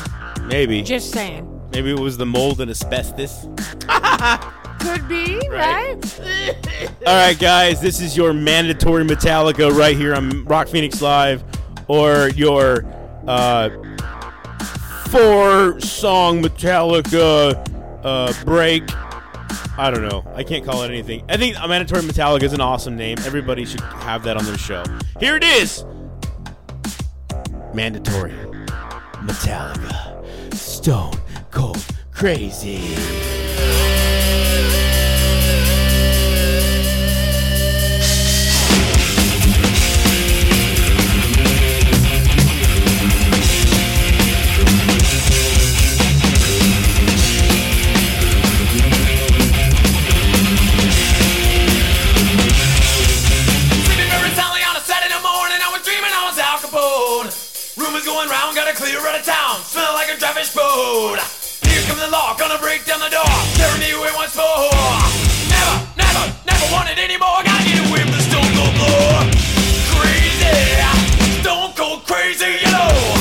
Maybe. 0.49 0.83
Just 0.83 1.13
saying. 1.13 1.49
Maybe 1.73 1.91
it 1.93 1.99
was 1.99 2.19
the 2.19 2.27
mold 2.27 2.61
and 2.61 2.71
asbestos. 2.71 3.47
Could 4.81 5.09
be, 5.09 5.41
Right. 5.49 5.95
right? 6.21 6.91
All 7.07 7.15
right, 7.17 7.39
guys, 7.39 7.81
this 7.81 8.03
is 8.03 8.19
your 8.19 8.35
mandatory 8.35 9.03
Metallica 9.03 9.75
right 9.75 9.97
here 9.97 10.15
on 10.15 10.45
Rock 10.45 10.69
Phoenix 10.69 11.01
Live, 11.01 11.43
or 11.89 12.29
your 12.31 12.85
uh, 13.27 13.71
four-song 15.15 16.43
Metallica 16.43 17.55
uh, 18.03 18.33
break. 18.45 18.83
I 19.79 19.89
don't 19.89 20.03
know. 20.03 20.25
I 20.35 20.43
can't 20.43 20.65
call 20.65 20.83
it 20.83 20.89
anything. 20.91 21.25
I 21.29 21.37
think 21.37 21.57
mandatory 21.57 22.03
Metallica 22.03 22.43
is 22.43 22.53
an 22.53 22.61
awesome 22.61 22.97
name. 22.97 23.19
Everybody 23.25 23.65
should 23.65 23.81
have 23.81 24.25
that 24.25 24.37
on 24.37 24.45
their 24.45 24.59
show. 24.59 24.83
Here 25.21 25.37
it 25.37 25.45
is. 25.45 25.85
Mandatory 27.73 28.33
Metallica. 29.23 30.53
Stone 30.53 31.15
Cold 31.53 31.87
Crazy. 32.11 33.94
Rumors 57.95 58.07
going 58.07 58.29
round, 58.29 58.57
got 58.57 58.67
to 58.67 58.75
clear 58.75 58.99
out 58.99 59.17
of 59.17 59.25
town. 59.25 59.61
Smell 59.63 59.95
like 59.95 60.09
a 60.09 60.19
traffic 60.19 60.53
boat. 60.53 61.15
Here 61.63 61.81
comes 61.87 62.01
the 62.01 62.11
law, 62.11 62.37
gonna 62.37 62.59
break 62.59 62.85
down 62.85 62.99
the 62.99 63.09
door. 63.09 63.23
Tearing 63.55 63.79
me 63.79 63.93
away 63.93 64.11
once 64.17 64.35
more. 64.35 64.67
Never, 65.47 65.77
never, 65.95 66.35
never 66.45 66.67
wanted 66.75 66.99
anymore. 66.99 67.39
Gotta 67.47 67.63
get 67.63 67.79
away 67.89 68.03
from 68.03 68.11
the 68.11 68.19
stone 68.19 68.51
cold 68.59 68.75
floor. 68.75 69.31
Crazy, 69.95 70.75
stone 71.39 71.71
cold 71.77 72.05
crazy, 72.05 72.67
you 72.67 72.73
know. 72.73 73.14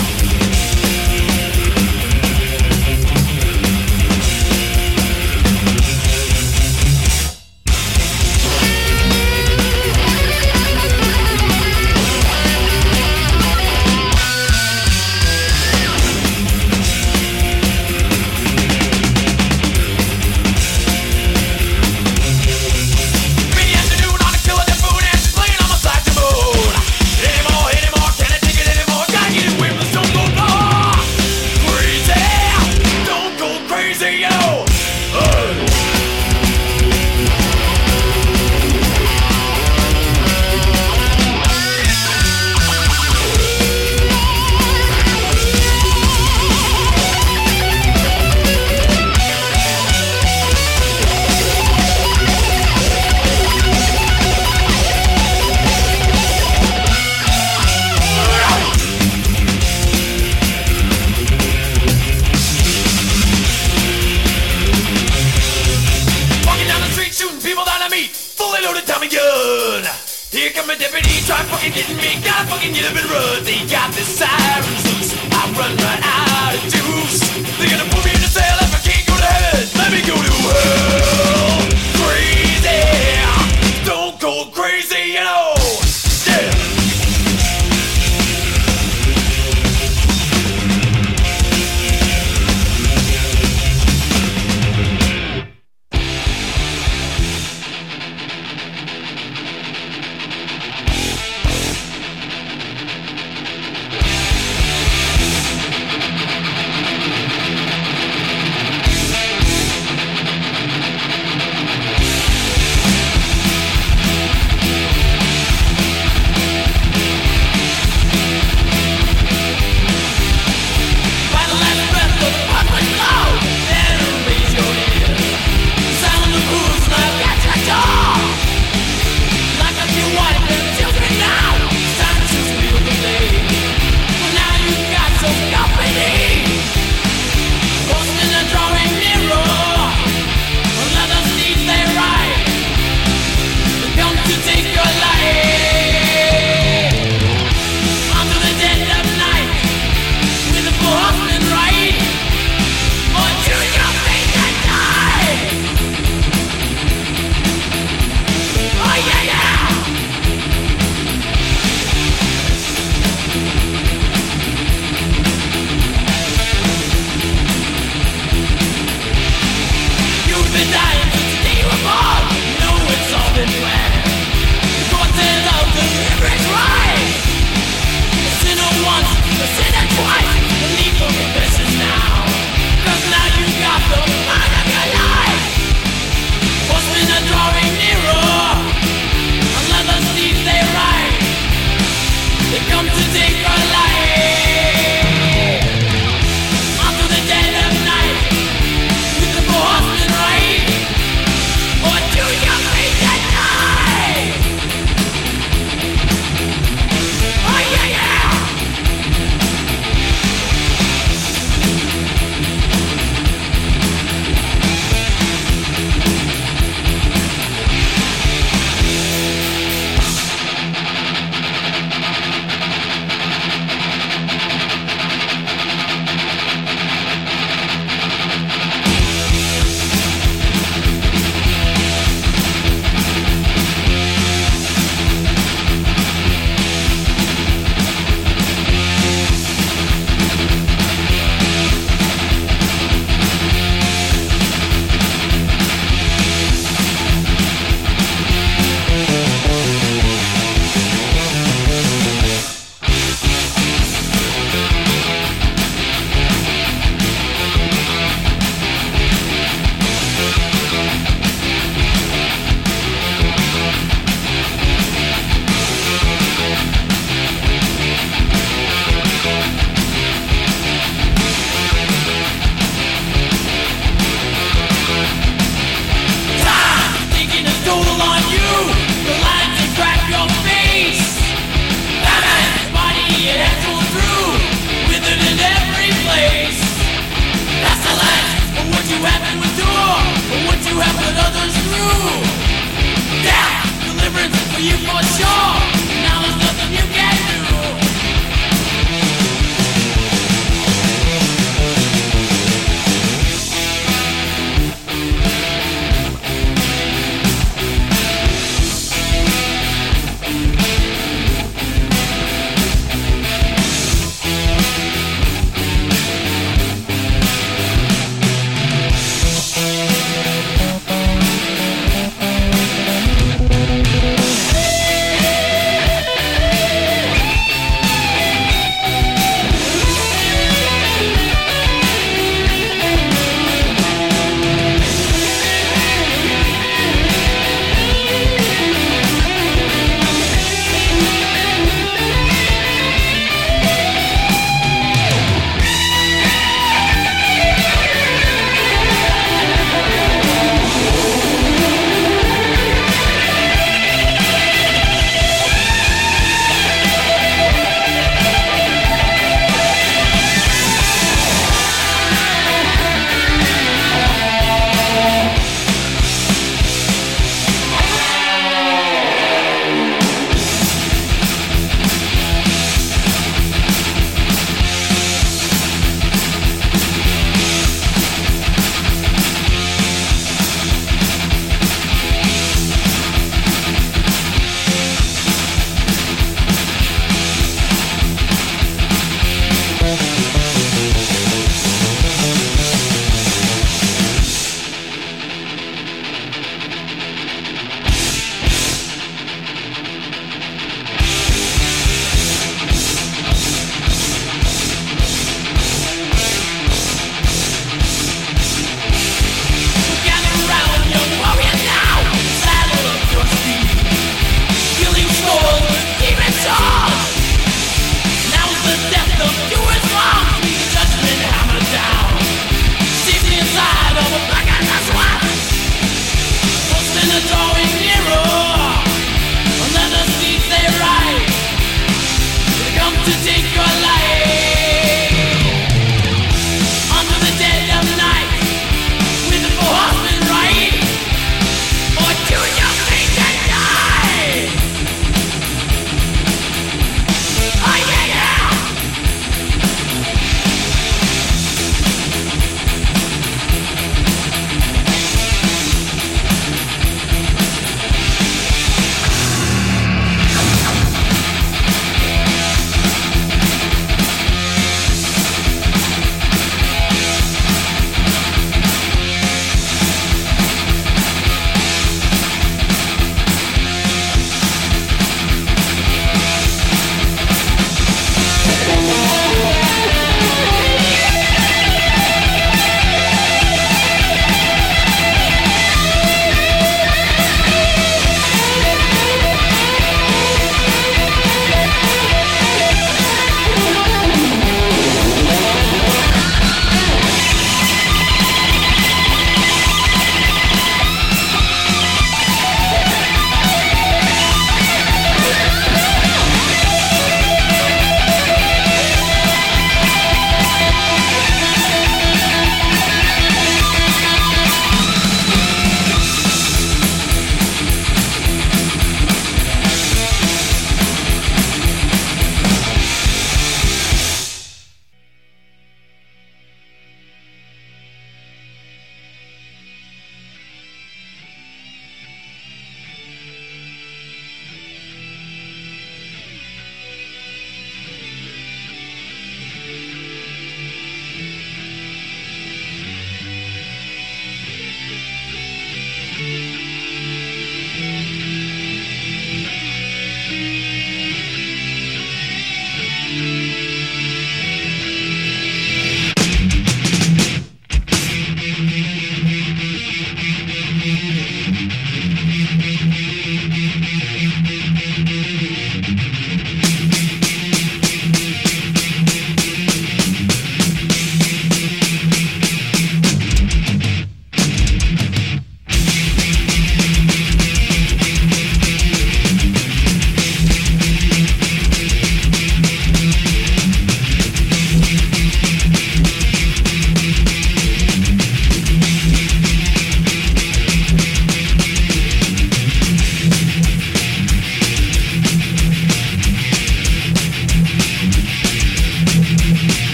Here 70.34 70.50
come 70.50 70.68
a 70.72 70.76
deputy, 70.76 71.22
try 71.28 71.38
fucking 71.46 71.74
getting 71.74 71.96
me. 71.98 72.18
Gotta 72.26 72.50
fucking 72.50 72.74
get 72.74 72.90
up 72.90 72.98
and 72.98 73.06
run. 73.06 73.44
They 73.44 73.62
got 73.70 73.94
the 73.94 74.02
sirens 74.02 74.84
loose. 74.90 75.14
I 75.30 75.46
run 75.54 75.78
right 75.78 76.02
out 76.02 76.56
of 76.58 76.74
juice. 76.74 77.22
They're 77.60 77.70
gonna 77.70 77.88
put 77.94 78.04
me 78.04 78.10
in 78.10 78.18
a 78.18 78.32
cell 78.34 78.58
if 78.66 78.74
I 78.74 78.80
can't 78.82 79.06
go 79.06 79.14
to 79.14 79.30
heaven. 79.30 79.70
Let 79.78 79.92
me 79.92 80.02
go 80.02 80.16
to 80.18 80.32
hell. 80.34 81.33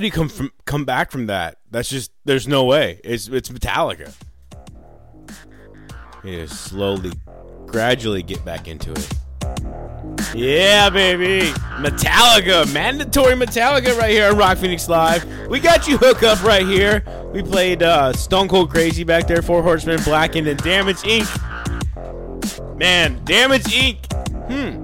How 0.00 0.02
do 0.02 0.06
you 0.06 0.12
come 0.12 0.30
from 0.30 0.50
come 0.64 0.86
back 0.86 1.10
from 1.10 1.26
that? 1.26 1.58
That's 1.70 1.90
just 1.90 2.10
there's 2.24 2.48
no 2.48 2.64
way. 2.64 3.02
It's 3.04 3.28
it's 3.28 3.50
Metallica. 3.50 4.10
You 6.24 6.46
slowly, 6.46 7.12
gradually 7.66 8.22
get 8.22 8.42
back 8.42 8.66
into 8.66 8.92
it. 8.92 9.12
Yeah, 10.34 10.88
baby. 10.88 11.50
Metallica. 11.82 12.72
Mandatory 12.72 13.34
Metallica 13.34 13.94
right 13.98 14.10
here 14.10 14.30
on 14.30 14.38
Rock 14.38 14.56
Phoenix 14.56 14.88
Live. 14.88 15.26
We 15.48 15.60
got 15.60 15.86
you 15.86 15.98
hooked 15.98 16.22
up 16.22 16.42
right 16.42 16.64
here. 16.64 17.04
We 17.34 17.42
played 17.42 17.82
uh, 17.82 18.14
Stone 18.14 18.48
Cold 18.48 18.70
Crazy 18.70 19.04
back 19.04 19.26
there, 19.26 19.42
Four 19.42 19.62
Horsemen, 19.62 20.02
Blackened, 20.02 20.48
and 20.48 20.58
Damage 20.62 21.02
Inc. 21.02 21.28
Man, 22.78 23.22
Damage 23.26 23.64
Inc. 23.64 23.98
Hmm. 24.46 24.82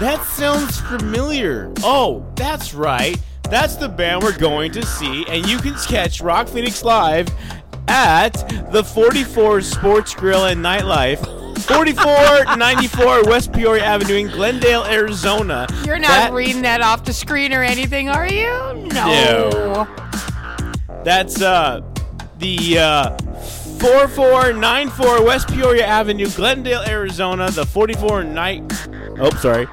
That 0.00 0.22
sounds 0.26 0.82
familiar. 0.82 1.72
Oh, 1.82 2.30
that's 2.36 2.74
right. 2.74 3.16
That's 3.54 3.76
the 3.76 3.88
band 3.88 4.24
we're 4.24 4.36
going 4.36 4.72
to 4.72 4.84
see, 4.84 5.24
and 5.28 5.46
you 5.48 5.58
can 5.58 5.74
catch 5.74 6.20
Rock 6.20 6.48
Phoenix 6.48 6.82
Live 6.82 7.28
at 7.86 8.32
the 8.72 8.82
44 8.82 9.60
Sports 9.60 10.12
Grill 10.12 10.46
and 10.46 10.60
Nightlife. 10.60 11.20
4494 11.62 13.30
West 13.30 13.52
Peoria 13.52 13.84
Avenue 13.84 14.16
in 14.16 14.26
Glendale, 14.26 14.82
Arizona. 14.86 15.68
You're 15.84 16.00
not 16.00 16.08
That- 16.08 16.32
reading 16.32 16.62
that 16.62 16.80
off 16.80 17.04
the 17.04 17.12
screen 17.12 17.52
or 17.52 17.62
anything, 17.62 18.08
are 18.08 18.26
you? 18.26 18.48
No. 18.92 19.86
No. 19.86 19.86
That's 21.04 21.40
uh 21.40 21.80
the 22.40 22.78
uh 22.80 23.16
4494 23.78 25.22
West 25.24 25.46
Peoria 25.46 25.86
Avenue, 25.86 26.28
Glendale, 26.30 26.82
Arizona. 26.88 27.48
The 27.52 27.64
44 27.64 28.24
night. 28.24 28.64
Oh, 29.20 29.30
sorry. 29.40 29.68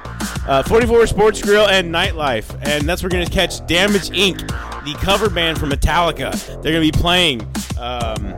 Uh, 0.46 0.62
44 0.64 1.06
Sports 1.06 1.40
Grill 1.40 1.68
and 1.68 1.94
Nightlife, 1.94 2.50
and 2.62 2.88
that's 2.88 3.02
where 3.02 3.08
we're 3.08 3.24
gonna 3.24 3.26
catch 3.26 3.64
Damage 3.66 4.10
Inc., 4.10 4.38
the 4.84 4.94
cover 5.00 5.30
band 5.30 5.58
from 5.58 5.70
Metallica. 5.70 6.32
They're 6.62 6.72
gonna 6.72 6.80
be 6.80 6.90
playing. 6.90 7.42
Um, 7.78 8.32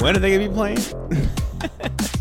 when 0.00 0.14
are 0.14 0.18
they 0.18 0.32
gonna 0.32 0.48
be 0.48 0.54
playing? 0.54 0.78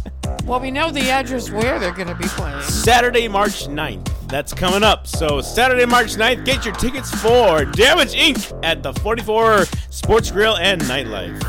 Well, 0.45 0.59
we 0.59 0.69
know 0.69 0.91
the 0.91 1.09
address 1.09 1.49
where 1.49 1.79
they're 1.79 1.91
going 1.91 2.07
to 2.07 2.13
be 2.13 2.27
playing. 2.27 2.61
Saturday, 2.61 3.27
March 3.27 3.67
9th. 3.67 4.11
That's 4.27 4.53
coming 4.53 4.83
up. 4.83 5.07
So, 5.07 5.41
Saturday, 5.41 5.85
March 5.85 6.17
9th, 6.17 6.45
get 6.45 6.65
your 6.65 6.75
tickets 6.75 7.09
for 7.19 7.65
Damage 7.65 8.13
Inc. 8.13 8.59
at 8.63 8.83
the 8.83 8.93
44 8.93 9.65
Sports 9.89 10.29
Grill 10.29 10.55
and 10.57 10.79
Nightlife. 10.83 11.41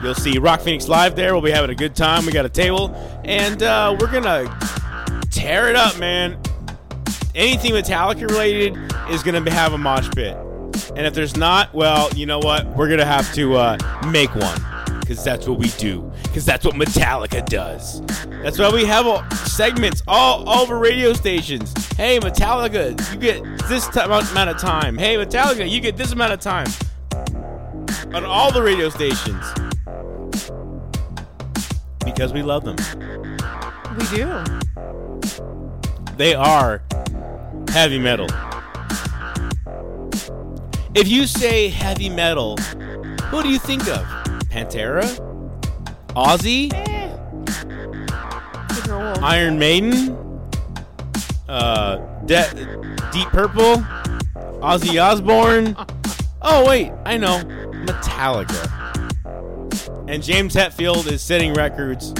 You'll 0.00 0.14
see 0.14 0.38
Rock 0.38 0.60
Phoenix 0.60 0.86
live 0.86 1.16
there. 1.16 1.32
We'll 1.34 1.42
be 1.42 1.50
having 1.50 1.70
a 1.70 1.74
good 1.74 1.96
time. 1.96 2.24
We 2.24 2.30
got 2.30 2.44
a 2.44 2.50
table, 2.50 2.94
and 3.24 3.60
uh, 3.64 3.96
we're 3.98 4.10
going 4.10 4.22
to 4.22 4.83
tear 5.34 5.68
it 5.68 5.76
up, 5.76 5.98
man. 5.98 6.38
Anything 7.34 7.72
Metallica 7.72 8.30
related 8.30 8.76
is 9.10 9.22
to 9.44 9.50
have 9.50 9.72
a 9.72 9.78
mosh 9.78 10.08
pit. 10.10 10.36
And 10.96 11.06
if 11.06 11.14
there's 11.14 11.36
not, 11.36 11.74
well, 11.74 12.08
you 12.14 12.26
know 12.26 12.38
what? 12.38 12.66
We're 12.76 12.86
to 13.00 13.04
have 13.04 13.32
to 13.34 13.56
uh, 13.56 13.78
make 14.10 14.34
one. 14.34 14.60
Because 15.00 15.22
that's 15.22 15.46
what 15.46 15.58
we 15.58 15.68
do. 15.70 16.10
Because 16.22 16.46
that's 16.46 16.64
what 16.64 16.74
Metallica 16.76 17.44
does. 17.46 18.00
That's 18.42 18.58
why 18.58 18.70
we 18.70 18.84
have 18.86 19.06
all 19.06 19.22
segments 19.30 20.02
all, 20.06 20.48
all 20.48 20.62
over 20.62 20.78
radio 20.78 21.12
stations. 21.12 21.74
Hey, 21.94 22.18
Metallica, 22.20 22.90
you 23.12 23.18
get 23.18 23.42
this 23.68 23.86
ti- 23.88 24.00
amount 24.00 24.50
of 24.50 24.58
time. 24.58 24.96
Hey, 24.96 25.16
Metallica, 25.16 25.68
you 25.68 25.80
get 25.80 25.96
this 25.96 26.12
amount 26.12 26.32
of 26.32 26.40
time. 26.40 26.68
On 28.14 28.24
all 28.24 28.50
the 28.50 28.62
radio 28.62 28.88
stations. 28.88 29.44
Because 32.04 32.32
we 32.32 32.42
love 32.42 32.64
them. 32.64 32.76
We 33.98 34.16
do. 34.16 34.63
They 36.16 36.34
are 36.34 36.82
heavy 37.68 37.98
metal. 37.98 38.28
If 40.94 41.08
you 41.08 41.26
say 41.26 41.68
heavy 41.68 42.08
metal, 42.08 42.56
who 42.56 43.42
do 43.42 43.48
you 43.48 43.58
think 43.58 43.82
of? 43.88 44.04
Pantera? 44.48 45.04
Ozzy? 46.14 46.72
Eh. 46.72 47.10
Iron 49.22 49.58
Maiden? 49.58 50.16
Uh, 51.48 51.96
De- 52.26 52.54
Deep 53.12 53.28
Purple? 53.28 53.78
Ozzy 54.62 55.02
Osbourne? 55.02 55.76
Oh, 56.42 56.64
wait, 56.66 56.92
I 57.04 57.16
know. 57.16 57.42
Metallica. 57.86 58.70
And 60.08 60.22
James 60.22 60.54
Hetfield 60.54 61.10
is 61.10 61.22
setting 61.22 61.54
records. 61.54 62.14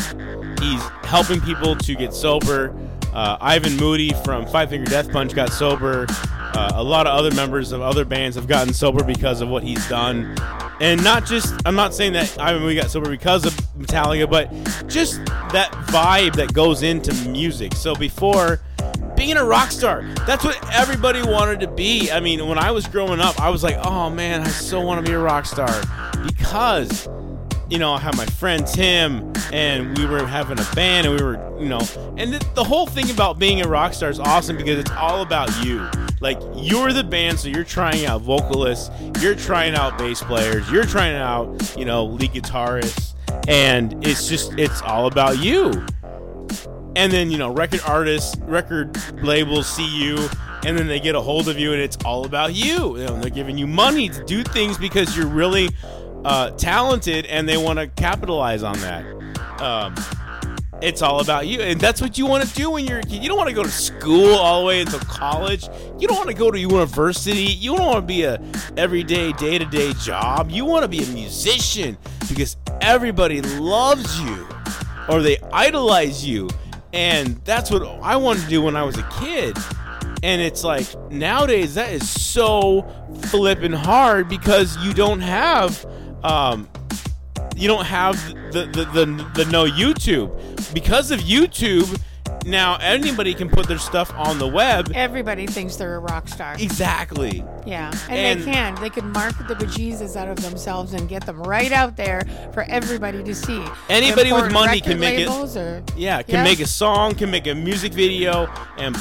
He's 0.61 0.83
helping 1.05 1.41
people 1.41 1.77
to 1.77 1.95
get 1.95 2.13
sober. 2.13 2.75
Uh, 3.15 3.39
Ivan 3.41 3.77
Moody 3.77 4.13
from 4.25 4.45
Five 4.47 4.71
Finger 4.71 4.91
Death 4.91 5.11
Punch 5.13 5.35
got 5.35 5.53
sober. 5.53 6.07
Uh, 6.09 6.73
a 6.75 6.83
lot 6.83 7.07
of 7.07 7.17
other 7.17 7.35
members 7.35 7.73
of 7.73 7.81
other 7.81 8.05
bands 8.05 8.37
have 8.37 8.47
gotten 8.49 8.75
sober 8.75 9.05
because 9.05 9.41
of 9.41 9.49
what 9.49 9.63
he's 9.63 9.89
done. 9.89 10.37
And 10.81 11.03
not 11.05 11.25
just, 11.25 11.55
I'm 11.65 11.77
not 11.77 11.95
saying 11.95 12.15
that 12.15 12.37
Ivan 12.39 12.63
Moody 12.63 12.75
got 12.75 12.91
sober 12.91 13.09
because 13.09 13.45
of 13.47 13.53
Metallica, 13.79 14.29
but 14.29 14.51
just 14.89 15.25
that 15.53 15.71
vibe 15.87 16.35
that 16.35 16.53
goes 16.53 16.83
into 16.83 17.15
music. 17.29 17.75
So 17.75 17.95
before 17.95 18.61
being 19.17 19.37
a 19.37 19.45
rock 19.45 19.71
star, 19.71 20.03
that's 20.27 20.45
what 20.45 20.59
everybody 20.75 21.23
wanted 21.23 21.61
to 21.61 21.69
be. 21.69 22.11
I 22.11 22.19
mean, 22.19 22.47
when 22.49 22.59
I 22.59 22.73
was 22.73 22.87
growing 22.87 23.21
up, 23.21 23.41
I 23.41 23.49
was 23.49 23.63
like, 23.63 23.77
oh 23.85 24.11
man, 24.11 24.41
I 24.43 24.49
so 24.49 24.81
want 24.81 25.05
to 25.05 25.09
be 25.09 25.15
a 25.15 25.21
rock 25.21 25.47
star 25.47 25.71
because 26.27 27.09
you 27.71 27.79
know, 27.79 27.93
I 27.93 27.99
had 27.99 28.17
my 28.17 28.27
friend 28.27 28.67
Tim, 28.67 29.33
and 29.53 29.97
we 29.97 30.07
were 30.07 30.27
having 30.27 30.59
a 30.59 30.75
band, 30.75 31.07
and 31.07 31.19
we 31.19 31.25
were, 31.25 31.59
you 31.59 31.69
know, 31.69 31.81
and 32.17 32.35
the, 32.35 32.47
the 32.55 32.65
whole 32.65 32.87
thing 32.87 33.11
about 33.11 33.39
being 33.39 33.63
a 33.63 33.69
rock 33.69 33.95
star 33.95 34.11
is 34.11 34.21
awesome 34.21 34.57
because 34.57 34.79
it's 34.79 34.91
all 34.93 35.23
about 35.23 35.65
you. 35.65 35.89
Like, 36.21 36.39
you're 36.55 36.93
the 36.93 37.05
band, 37.05 37.39
so 37.41 37.49
you're 37.49 37.65
trying 37.65 38.05
out 38.07 38.21
vocalists, 38.21 38.91
you're 39.21 39.35
trying 39.35 39.75
out 39.75 39.99
bass 39.99 40.23
players, 40.23 40.71
you're 40.71 40.85
trying 40.85 41.17
out, 41.17 41.75
you 41.77 41.85
know, 41.85 42.05
lead 42.05 42.33
guitarists, 42.33 43.15
and 43.49 44.07
it's 44.07 44.29
just, 44.29 44.59
it's 44.59 44.83
all 44.83 45.07
about 45.07 45.39
you. 45.39 45.87
And 46.97 47.13
then, 47.13 47.31
you 47.31 47.39
know, 47.39 47.53
record 47.53 47.81
artists, 47.87 48.37
record 48.41 48.97
labels 49.23 49.67
see 49.67 49.89
you, 49.89 50.29
and 50.65 50.79
then 50.79 50.87
they 50.87 51.01
get 51.01 51.15
a 51.15 51.21
hold 51.21 51.49
of 51.49 51.59
you, 51.59 51.73
and 51.73 51.81
it's 51.81 51.97
all 52.05 52.25
about 52.25 52.55
you. 52.55 52.97
They're 52.99 53.31
giving 53.31 53.59
you 53.59 53.67
money 53.67 54.09
to 54.11 54.25
do 54.25 54.45
things 54.45 54.79
because 54.79 55.17
you're 55.17 55.27
really 55.27 55.71
uh, 56.25 56.51
talented 56.53 57.27
and 57.27 57.49
they 57.49 57.57
want 57.57 57.79
to 57.79 57.87
capitalize 57.87 58.63
on 58.63 58.79
that. 58.81 59.05
Um, 59.61 59.95
it's 60.83 61.01
all 61.01 61.21
about 61.21 61.47
you, 61.47 61.61
and 61.61 61.81
that's 61.81 62.01
what 62.01 62.19
you 62.19 62.27
want 62.27 62.47
to 62.47 62.55
do 62.55 62.71
when 62.71 62.85
you're 62.85 62.99
a 62.99 63.03
kid. 63.03 63.23
You 63.23 63.29
don't 63.29 63.39
want 63.39 63.49
to 63.49 63.55
go 63.55 63.63
to 63.63 63.71
school 63.71 64.35
all 64.35 64.61
the 64.61 64.67
way 64.67 64.81
until 64.81 64.99
college. 65.01 65.67
You 65.99 66.07
don't 66.09 66.17
want 66.17 66.29
to 66.29 66.35
go 66.35 66.51
to 66.51 66.59
university. 66.59 67.45
You 67.45 67.77
don't 67.77 67.87
want 67.87 68.03
to 68.03 68.07
be 68.07 68.25
a 68.25 68.41
everyday, 68.77 69.33
day 69.33 69.59
to 69.59 69.65
day 69.65 69.95
job. 69.95 70.51
You 70.51 70.65
want 70.65 70.83
to 70.83 70.89
be 70.89 71.03
a 71.03 71.07
musician 71.07 71.97
because 72.29 72.57
everybody 72.81 73.41
loves 73.41 74.21
you 74.21 74.47
or 75.09 75.23
they 75.23 75.39
idolize 75.53 76.27
you, 76.27 76.51
and 76.93 77.37
that's 77.45 77.71
what 77.71 77.83
I 78.03 78.17
wanted 78.17 78.43
to 78.43 78.49
do 78.49 78.61
when 78.61 78.77
I 78.77 78.83
was 78.83 78.99
a 78.99 79.09
kid. 79.21 79.57
And 80.23 80.41
it's 80.41 80.65
like 80.65 80.87
nowadays 81.11 81.75
that 81.75 81.93
is 81.93 82.09
so 82.09 82.87
flipping 83.27 83.73
hard 83.73 84.29
because 84.29 84.77
you 84.79 84.93
don't 84.93 85.21
have 85.21 85.87
um, 86.25 86.69
you 87.57 87.69
don't 87.69 87.85
have 87.87 88.17
the, 88.53 88.67
the, 88.67 88.85
the, 89.05 89.45
the 89.45 89.51
no 89.51 89.67
YouTube. 89.67 90.33
Because 90.75 91.11
of 91.11 91.21
YouTube, 91.21 92.01
now 92.47 92.77
anybody 92.81 93.33
can 93.33 93.49
put 93.49 93.69
their 93.69 93.79
stuff 93.79 94.13
on 94.17 94.39
the 94.39 94.47
web. 94.49 94.91
Everybody 94.95 95.47
thinks 95.47 95.77
they're 95.77 95.95
a 95.97 96.01
rock 96.01 96.29
star. 96.29 96.55
Exactly. 96.59 97.45
Yeah, 97.65 97.93
and, 98.09 98.13
And- 98.13 98.41
they 98.43 98.45
can. 98.53 98.75
They 98.81 98.91
can 98.91 99.11
market 99.13 99.47
the 99.49 99.55
bejesus 99.55 100.17
out 100.17 100.29
of 100.29 100.43
themselves 100.43 100.93
and 100.95 101.09
get 101.09 101.25
them 101.27 101.41
right 101.43 101.71
out 101.73 101.97
there 101.97 102.23
for 102.53 102.65
everybody 102.65 103.23
to 103.23 103.35
see. 103.35 103.65
Anybody 103.89 104.33
with 104.33 104.53
money 104.53 104.81
can 104.81 104.99
make 104.99 105.19
it- 105.21 105.29
Or, 105.29 105.83
Yeah, 105.97 106.23
can 106.23 106.35
Yeah. 106.37 106.45
make 106.45 106.61
a 106.61 106.67
song, 106.67 107.15
can 107.15 107.31
make 107.31 107.47
a 107.47 107.55
music 107.55 107.93
video, 107.93 108.49
and 108.79 108.95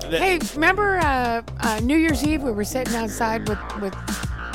that- 0.00 0.20
Hey, 0.20 0.38
remember 0.54 0.98
uh, 0.98 1.42
uh, 1.60 1.80
New 1.82 1.96
Year's 1.96 2.24
Eve? 2.24 2.42
We 2.42 2.50
were 2.52 2.64
sitting 2.64 2.94
outside 2.96 3.48
with 3.48 3.58
with 3.80 3.94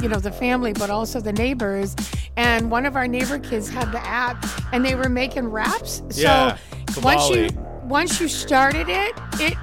you 0.03 0.09
know 0.09 0.19
the 0.19 0.31
family, 0.31 0.73
but 0.73 0.89
also 0.89 1.21
the 1.21 1.31
neighbors, 1.31 1.95
and 2.35 2.69
one 2.69 2.85
of 2.85 2.97
our 2.97 3.07
neighbor 3.07 3.39
kids 3.39 3.69
had 3.69 3.91
the 3.93 4.05
app, 4.05 4.45
and 4.73 4.85
they 4.85 4.95
were 4.95 5.07
making 5.09 5.47
raps. 5.47 6.03
Yeah, 6.11 6.57
So 6.91 7.01
once 7.01 7.29
you 7.29 7.49
once 7.83 8.19
you 8.19 8.27
started 8.27 8.89
it, 8.89 9.13
it 9.39 9.57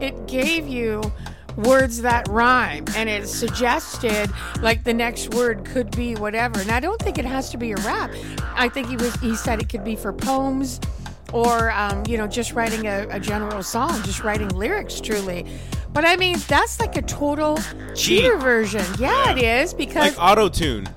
it 0.00 0.26
gave 0.28 0.68
you 0.68 1.02
words 1.56 2.00
that 2.02 2.26
rhyme 2.28 2.84
and 2.94 3.08
it 3.08 3.28
suggested 3.28 4.30
like 4.62 4.84
the 4.84 4.94
next 4.94 5.34
word 5.34 5.64
could 5.64 5.90
be 5.94 6.14
whatever. 6.14 6.60
And 6.60 6.70
i 6.70 6.80
don't 6.80 7.00
think 7.02 7.18
it 7.18 7.24
has 7.24 7.50
to 7.50 7.58
be 7.58 7.72
a 7.72 7.76
rap. 7.76 8.10
I 8.54 8.68
think 8.68 8.88
he 8.88 8.96
was 8.96 9.14
he 9.16 9.34
said 9.34 9.60
it 9.60 9.68
could 9.68 9.84
be 9.84 9.96
for 9.96 10.12
poems 10.12 10.80
or 11.32 11.70
um, 11.72 12.02
you 12.08 12.16
know 12.16 12.26
just 12.26 12.52
writing 12.52 12.86
a, 12.86 13.06
a 13.10 13.20
general 13.20 13.62
song 13.62 14.02
just 14.02 14.22
writing 14.24 14.48
lyrics 14.50 15.00
truly 15.00 15.46
but 15.92 16.04
i 16.04 16.16
mean 16.16 16.36
that's 16.48 16.78
like 16.80 16.96
a 16.96 17.02
total 17.02 17.58
cheater 17.94 18.36
version 18.36 18.84
yeah, 18.98 19.30
it 19.32 19.38
is 19.38 19.74
because 19.74 20.16
like 20.16 20.22
auto 20.22 20.48
tune. 20.48 20.88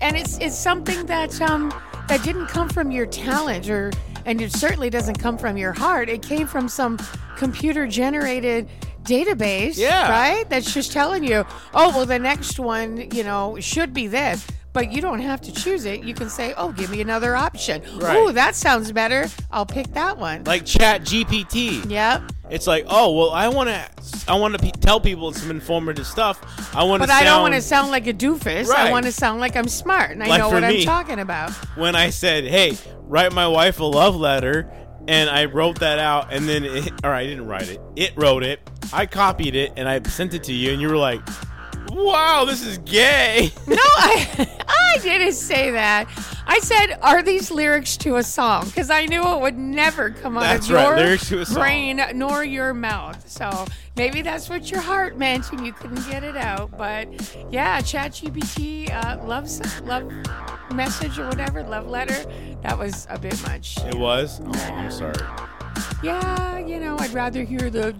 and 0.00 0.16
it's 0.16 0.38
it's 0.38 0.56
something 0.58 1.06
that 1.06 1.40
um 1.40 1.72
that 2.08 2.22
didn't 2.24 2.46
come 2.48 2.68
from 2.68 2.90
your 2.90 3.06
talent 3.06 3.68
or 3.70 3.90
and 4.26 4.40
it 4.40 4.52
certainly 4.52 4.90
doesn't 4.90 5.18
come 5.18 5.38
from 5.38 5.56
your 5.56 5.72
heart. 5.72 6.10
It 6.10 6.20
came 6.22 6.46
from 6.46 6.68
some 6.68 6.98
computer 7.36 7.86
generated 7.86 8.68
database, 9.04 9.78
Yeah. 9.78 10.10
right? 10.10 10.48
That's 10.50 10.74
just 10.74 10.92
telling 10.92 11.24
you, 11.24 11.44
oh, 11.72 11.88
well, 11.88 12.04
the 12.04 12.18
next 12.18 12.58
one, 12.58 13.08
you 13.12 13.24
know, 13.24 13.56
should 13.60 13.94
be 13.94 14.06
this. 14.08 14.46
But 14.72 14.92
you 14.92 15.00
don't 15.02 15.18
have 15.20 15.40
to 15.42 15.52
choose 15.52 15.84
it. 15.84 16.04
You 16.04 16.14
can 16.14 16.28
say, 16.30 16.54
"Oh, 16.56 16.70
give 16.70 16.90
me 16.90 17.00
another 17.00 17.34
option." 17.34 17.82
Right. 17.98 18.16
Oh, 18.16 18.30
that 18.32 18.54
sounds 18.54 18.92
better. 18.92 19.26
I'll 19.50 19.66
pick 19.66 19.92
that 19.94 20.16
one. 20.16 20.44
Like 20.44 20.64
Chat 20.64 21.02
GPT. 21.02 21.90
yep. 21.90 22.22
It's 22.50 22.66
like, 22.66 22.84
oh 22.88 23.12
well, 23.16 23.30
I 23.30 23.48
want 23.48 23.68
to, 23.68 23.88
I 24.28 24.34
want 24.36 24.54
to 24.54 24.58
pe 24.60 24.70
tell 24.72 25.00
people 25.00 25.32
some 25.32 25.50
informative 25.50 26.06
stuff. 26.06 26.40
I 26.74 26.82
want 26.84 27.02
to. 27.02 27.08
But 27.08 27.14
I 27.14 27.24
don't 27.24 27.42
want 27.42 27.54
to 27.54 27.62
sound 27.62 27.90
like 27.90 28.06
a 28.08 28.12
doofus. 28.14 28.66
Right. 28.66 28.88
I 28.88 28.90
want 28.90 29.06
to 29.06 29.12
sound 29.12 29.40
like 29.40 29.56
I'm 29.56 29.68
smart 29.68 30.10
and 30.12 30.22
I 30.22 30.26
Like 30.26 30.38
know 30.40 30.50
what 30.50 30.62
me. 30.62 30.80
I'm 30.80 30.84
talking 30.86 31.18
about. 31.20 31.50
when 31.76 31.94
I 31.96 32.10
said, 32.10 32.44
"Hey, 32.44 32.76
write 33.02 33.32
my 33.32 33.46
wife 33.48 33.78
a 33.80 33.84
love 33.84 34.16
letter," 34.16 34.68
and 35.08 35.30
I 35.30 35.44
wrote 35.46 35.78
that 35.80 35.98
out, 36.00 36.32
and 36.32 36.48
then, 36.48 36.64
it, 36.64 36.92
or 37.04 37.12
I 37.12 37.24
didn't 37.24 37.46
write 37.46 37.68
it. 37.68 37.80
It 37.96 38.12
wrote 38.16 38.42
it. 38.44 38.60
I 38.92 39.06
copied 39.06 39.54
it, 39.54 39.72
and 39.76 39.88
I 39.88 40.02
sent 40.02 40.34
it 40.34 40.42
to 40.44 40.52
you, 40.52 40.72
and 40.72 40.80
you 40.82 40.88
were 40.88 40.96
like, 40.96 41.20
"Wow, 41.90 42.44
this 42.46 42.64
is 42.64 42.78
gay." 42.78 43.52
No, 43.66 43.76
I 43.76 44.48
I 44.94 44.98
didn't 45.02 45.32
say 45.34 45.70
that. 45.72 46.08
I 46.46 46.58
said, 46.60 46.98
"Are 47.02 47.22
these 47.22 47.50
lyrics 47.50 47.96
to 47.98 48.16
a 48.16 48.22
song?" 48.22 48.64
Because 48.66 48.90
I 48.90 49.06
knew 49.06 49.22
it 49.22 49.40
would 49.40 49.56
never 49.58 50.10
come 50.10 50.36
out 50.36 50.40
That's 50.40 50.68
of 50.68 50.74
right, 50.74 50.86
your 50.88 50.96
lyrics 50.96 51.28
to 51.28 51.40
a 51.40 51.46
song. 51.46 51.54
brain 51.62 52.02
nor 52.14 52.42
your 52.44 52.74
mouth. 52.74 53.28
So 53.28 53.66
maybe 53.96 54.22
that's 54.22 54.48
what 54.48 54.70
your 54.70 54.80
heart 54.80 55.16
meant, 55.16 55.50
and 55.52 55.64
you 55.64 55.72
couldn't 55.72 56.04
get 56.08 56.24
it 56.24 56.36
out. 56.36 56.76
But 56.76 57.08
yeah, 57.50 57.80
ChatGPT 57.80 58.90
uh, 58.92 59.24
loves 59.24 59.60
love 59.82 60.10
message 60.74 61.18
or 61.18 61.26
whatever, 61.28 61.62
love 61.62 61.86
letter. 61.86 62.24
That 62.62 62.76
was 62.78 63.06
a 63.10 63.18
bit 63.18 63.40
much. 63.42 63.78
it 63.84 63.94
was. 63.94 64.40
Oh, 64.44 64.52
I'm 64.72 64.90
sorry. 64.90 65.14
Yeah, 66.02 66.58
you 66.58 66.80
know, 66.80 66.96
I'd 66.98 67.12
rather 67.12 67.44
hear 67.44 67.70
the 67.70 67.94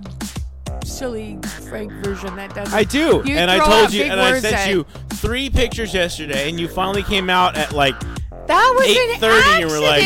silly 0.85 1.39
Frank 1.68 1.93
version 2.05 2.35
that 2.37 2.55
doesn't. 2.55 2.74
I 2.74 2.85
do, 2.85 3.22
You 3.24 3.37
and 3.37 3.51
I 3.51 3.59
told 3.64 3.93
you, 3.93 4.05
and 4.05 4.20
I 4.20 4.39
sent 4.41 4.55
at- 4.57 4.68
you 4.70 4.85
three 5.14 5.51
pictures 5.51 5.93
yesterday, 5.95 6.49
and 6.49 6.59
you 6.59 6.68
finally 6.68 7.03
came 7.03 7.28
out 7.31 7.57
at 7.57 7.72
like 7.72 7.99
that 8.47 8.74
was 8.76 8.89
an 8.89 9.20
8:30 9.20 9.62
and 9.62 9.70
we're 9.70 9.81
like. 9.81 10.05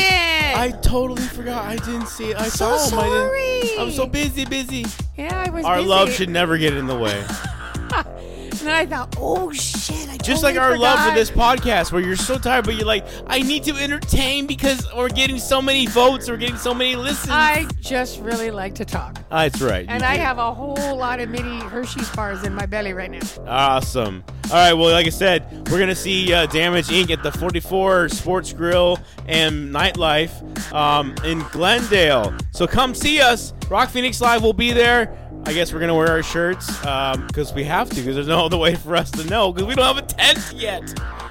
I 0.57 0.71
totally 0.83 1.23
forgot. 1.23 1.65
I 1.65 1.75
didn't 1.77 2.07
see 2.07 2.31
it. 2.31 2.37
I 2.37 2.47
So 2.49 2.77
saw 2.79 3.01
him. 3.03 3.11
I 3.13 3.17
sorry. 3.17 3.79
I'm 3.79 3.91
so 3.91 4.07
busy, 4.07 4.45
busy. 4.45 4.87
Yeah, 5.17 5.43
I 5.47 5.51
was. 5.51 5.65
Our 5.65 5.77
busy. 5.79 5.89
love 5.89 6.13
should 6.13 6.29
never 6.29 6.57
get 6.59 6.75
in 6.77 6.87
the 6.87 6.97
way. 6.97 7.25
And 8.65 8.71
then 8.71 8.77
I 8.77 8.87
thought, 8.87 9.17
oh 9.21 9.53
shit! 9.53 10.09
I 10.09 10.17
Just 10.17 10.41
totally 10.41 10.55
like 10.55 10.57
our 10.59 10.79
love 10.79 11.07
for 11.07 11.15
this 11.15 11.31
podcast, 11.31 11.93
where 11.93 12.01
you're 12.01 12.17
so 12.17 12.39
tired, 12.39 12.65
but 12.65 12.77
you're 12.77 12.87
like, 12.87 13.05
I 13.27 13.41
need 13.41 13.63
to 13.65 13.75
entertain 13.75 14.47
because 14.47 14.89
we're 14.97 15.11
getting 15.11 15.39
so 15.39 15.61
many 15.61 15.87
votes, 15.87 16.31
we're 16.31 16.39
getting 16.39 16.57
so 16.57 16.73
many 16.73 16.97
listens. 16.97 17.29
I 17.31 17.67
just 17.83 18.21
really 18.23 18.51
like 18.51 18.75
to 18.77 18.87
talk, 18.87 19.19
That's 19.29 19.61
right. 19.61 19.85
and 19.87 20.01
you 20.01 20.09
I 20.09 20.17
do. 20.17 20.23
have 20.23 20.39
a 20.39 20.55
whole 20.55 20.97
lot 20.97 21.21
of 21.21 21.29
mini 21.29 21.61
Hershey's 21.65 22.09
bars 22.17 22.43
in 22.45 22.55
my 22.55 22.65
belly 22.65 22.95
right 22.95 23.11
now. 23.11 23.21
Awesome. 23.47 24.25
All 24.47 24.53
right. 24.53 24.73
Well, 24.73 24.93
like 24.93 25.07
I 25.07 25.11
said, 25.11 25.69
we're 25.71 25.79
gonna 25.79 25.95
see 25.95 26.33
uh, 26.33 26.47
Damage 26.47 26.87
Inc. 26.89 27.11
at 27.11 27.23
the 27.23 27.33
44 27.33 28.09
Sports 28.09 28.55
Grill 28.55 28.99
and 29.27 29.75
Nightlife 29.75 30.73
um, 30.73 31.15
in 31.23 31.41
Glendale. 31.53 32.35
So 32.53 32.67
come 32.67 32.95
see 32.95 33.21
us. 33.21 33.53
Rock 33.69 33.91
Phoenix 33.91 34.23
Live 34.23 34.43
will 34.43 34.53
be 34.55 34.73
there. 34.73 35.19
I 35.47 35.53
guess 35.53 35.73
we're 35.73 35.81
gonna 35.81 35.95
wear 35.95 36.09
our 36.09 36.23
shirts 36.23 36.67
because 37.27 37.53
we 37.53 37.65
have 37.65 37.89
to 37.91 37.97
because 37.97 38.15
there's 38.15 38.29
no 38.29 38.47
other 38.47 38.57
way 38.57 38.75
for 38.75 38.97
us 38.97 39.11
to 39.13 39.25
know 39.25 39.53
because 39.53 39.69
we 39.69 39.75
don't 39.75 39.85
have 39.85 39.99
a 39.99 40.07
tent 40.07 40.53
yet. 40.55 40.83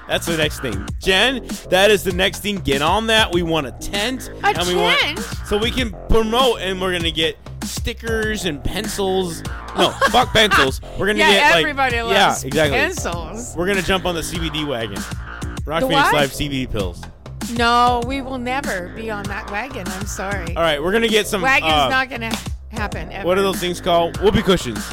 That's 0.07 0.25
the 0.27 0.37
next 0.37 0.59
thing, 0.59 0.85
Jen. 0.99 1.47
That 1.69 1.89
is 1.89 2.03
the 2.03 2.11
next 2.11 2.39
thing. 2.41 2.57
Get 2.57 2.81
on 2.81 3.07
that. 3.07 3.31
We 3.33 3.41
want 3.41 3.67
a 3.67 3.71
tent. 3.71 4.29
A 4.43 4.47
and 4.47 4.67
we 4.67 4.75
want 4.75 4.99
tent? 4.99 5.19
so 5.45 5.57
we 5.57 5.71
can 5.71 5.91
promote, 6.09 6.59
and 6.59 6.79
we're 6.79 6.91
gonna 6.91 7.09
get 7.11 7.37
stickers 7.63 8.45
and 8.45 8.63
pencils. 8.63 9.41
No, 9.77 9.89
fuck 10.11 10.29
pencils. 10.33 10.81
We're 10.99 11.07
gonna 11.07 11.19
Yeah, 11.19 11.31
get 11.31 11.51
like 11.51 11.61
everybody 11.61 12.01
loves 12.01 12.43
yeah, 12.43 12.47
exactly. 12.47 12.77
pencils. 12.77 13.55
We're 13.55 13.67
gonna 13.67 13.81
jump 13.81 14.05
on 14.05 14.13
the 14.15 14.21
CBD 14.21 14.67
wagon. 14.67 15.01
Rock 15.65 15.81
The 15.81 15.87
Phoenix 15.87 16.11
what? 16.11 16.13
Live 16.13 16.31
CBD 16.31 16.69
pills. 16.69 17.01
No, 17.53 18.01
we 18.05 18.21
will 18.21 18.37
never 18.37 18.89
be 18.89 19.09
on 19.09 19.23
that 19.25 19.49
wagon. 19.51 19.87
I'm 19.87 20.05
sorry. 20.05 20.55
All 20.55 20.61
right, 20.63 20.81
we're 20.81 20.91
gonna 20.91 21.07
get 21.07 21.27
some. 21.27 21.41
Wagon's 21.41 21.71
uh, 21.71 21.89
not 21.89 22.09
gonna 22.09 22.31
happen. 22.83 23.11
Ever. 23.11 23.25
What 23.25 23.37
are 23.37 23.41
those 23.41 23.59
things 23.59 23.79
called? 23.79 24.17
Whoopee 24.17 24.41
cushions. 24.41 24.83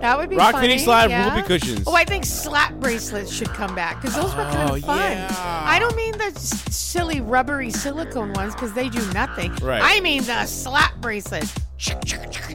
That 0.00 0.18
would 0.18 0.28
be 0.28 0.36
Rock 0.36 0.52
funny, 0.52 0.68
Phoenix 0.68 0.86
Live 0.86 1.08
yeah. 1.08 1.34
whoopee 1.34 1.46
cushions. 1.46 1.84
Oh, 1.86 1.94
I 1.94 2.04
think 2.04 2.26
slap 2.26 2.74
bracelets 2.74 3.32
should 3.32 3.48
come 3.48 3.74
back 3.74 4.02
because 4.02 4.14
those 4.14 4.34
were 4.34 4.42
kind 4.44 4.70
Oh, 4.70 4.74
of 4.74 4.82
fun. 4.82 5.12
yeah. 5.12 5.62
I 5.66 5.78
don't 5.78 5.96
mean 5.96 6.12
the 6.18 6.30
silly 6.38 7.22
rubbery 7.22 7.70
silicone 7.70 8.34
ones 8.34 8.54
because 8.54 8.74
they 8.74 8.90
do 8.90 9.00
nothing. 9.12 9.54
Right. 9.62 9.80
I 9.82 10.00
mean 10.00 10.22
the 10.24 10.44
slap 10.44 10.96
bracelet. 11.00 11.50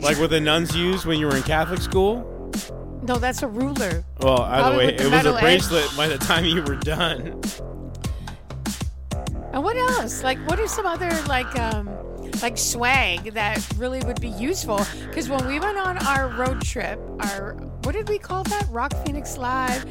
Like 0.02 0.20
what 0.20 0.30
the 0.30 0.40
nuns 0.40 0.76
used 0.76 1.06
when 1.08 1.20
you 1.20 1.26
were 1.28 1.36
in 1.36 1.44
Catholic 1.44 1.82
school. 1.82 2.52
no, 3.02 3.16
that's 3.18 3.42
a 3.42 3.48
ruler. 3.48 4.04
Well, 4.22 4.42
either 4.44 4.62
Probably 4.62 4.86
way, 4.88 4.96
it 4.96 5.12
was 5.12 5.26
a 5.26 5.30
edge. 5.36 5.42
bracelet 5.42 5.98
by 5.98 6.08
the 6.08 6.18
time 6.20 6.46
you 6.46 6.62
were 6.62 6.76
done. 6.76 7.42
And 9.54 9.64
what 9.64 9.76
else? 9.76 10.24
Like, 10.24 10.38
what 10.48 10.60
are 10.60 10.68
some 10.68 10.86
other 10.86 11.10
like 11.28 11.58
um 11.60 11.90
like 12.42 12.58
swag 12.58 13.34
that 13.34 13.66
really 13.78 14.02
would 14.04 14.22
be 14.22 14.30
useful? 14.30 14.86
Because 15.08 15.30
when 15.30 15.46
we 15.48 15.60
went 15.60 15.78
on 15.78 15.98
our 16.06 16.30
road 16.30 16.62
trip, 16.62 17.00
our 17.20 17.54
what 17.84 17.94
did 17.94 18.10
we 18.10 18.18
call 18.18 18.44
that? 18.44 18.68
Rock 18.70 18.94
Phoenix 19.06 19.38
Live, 19.38 19.86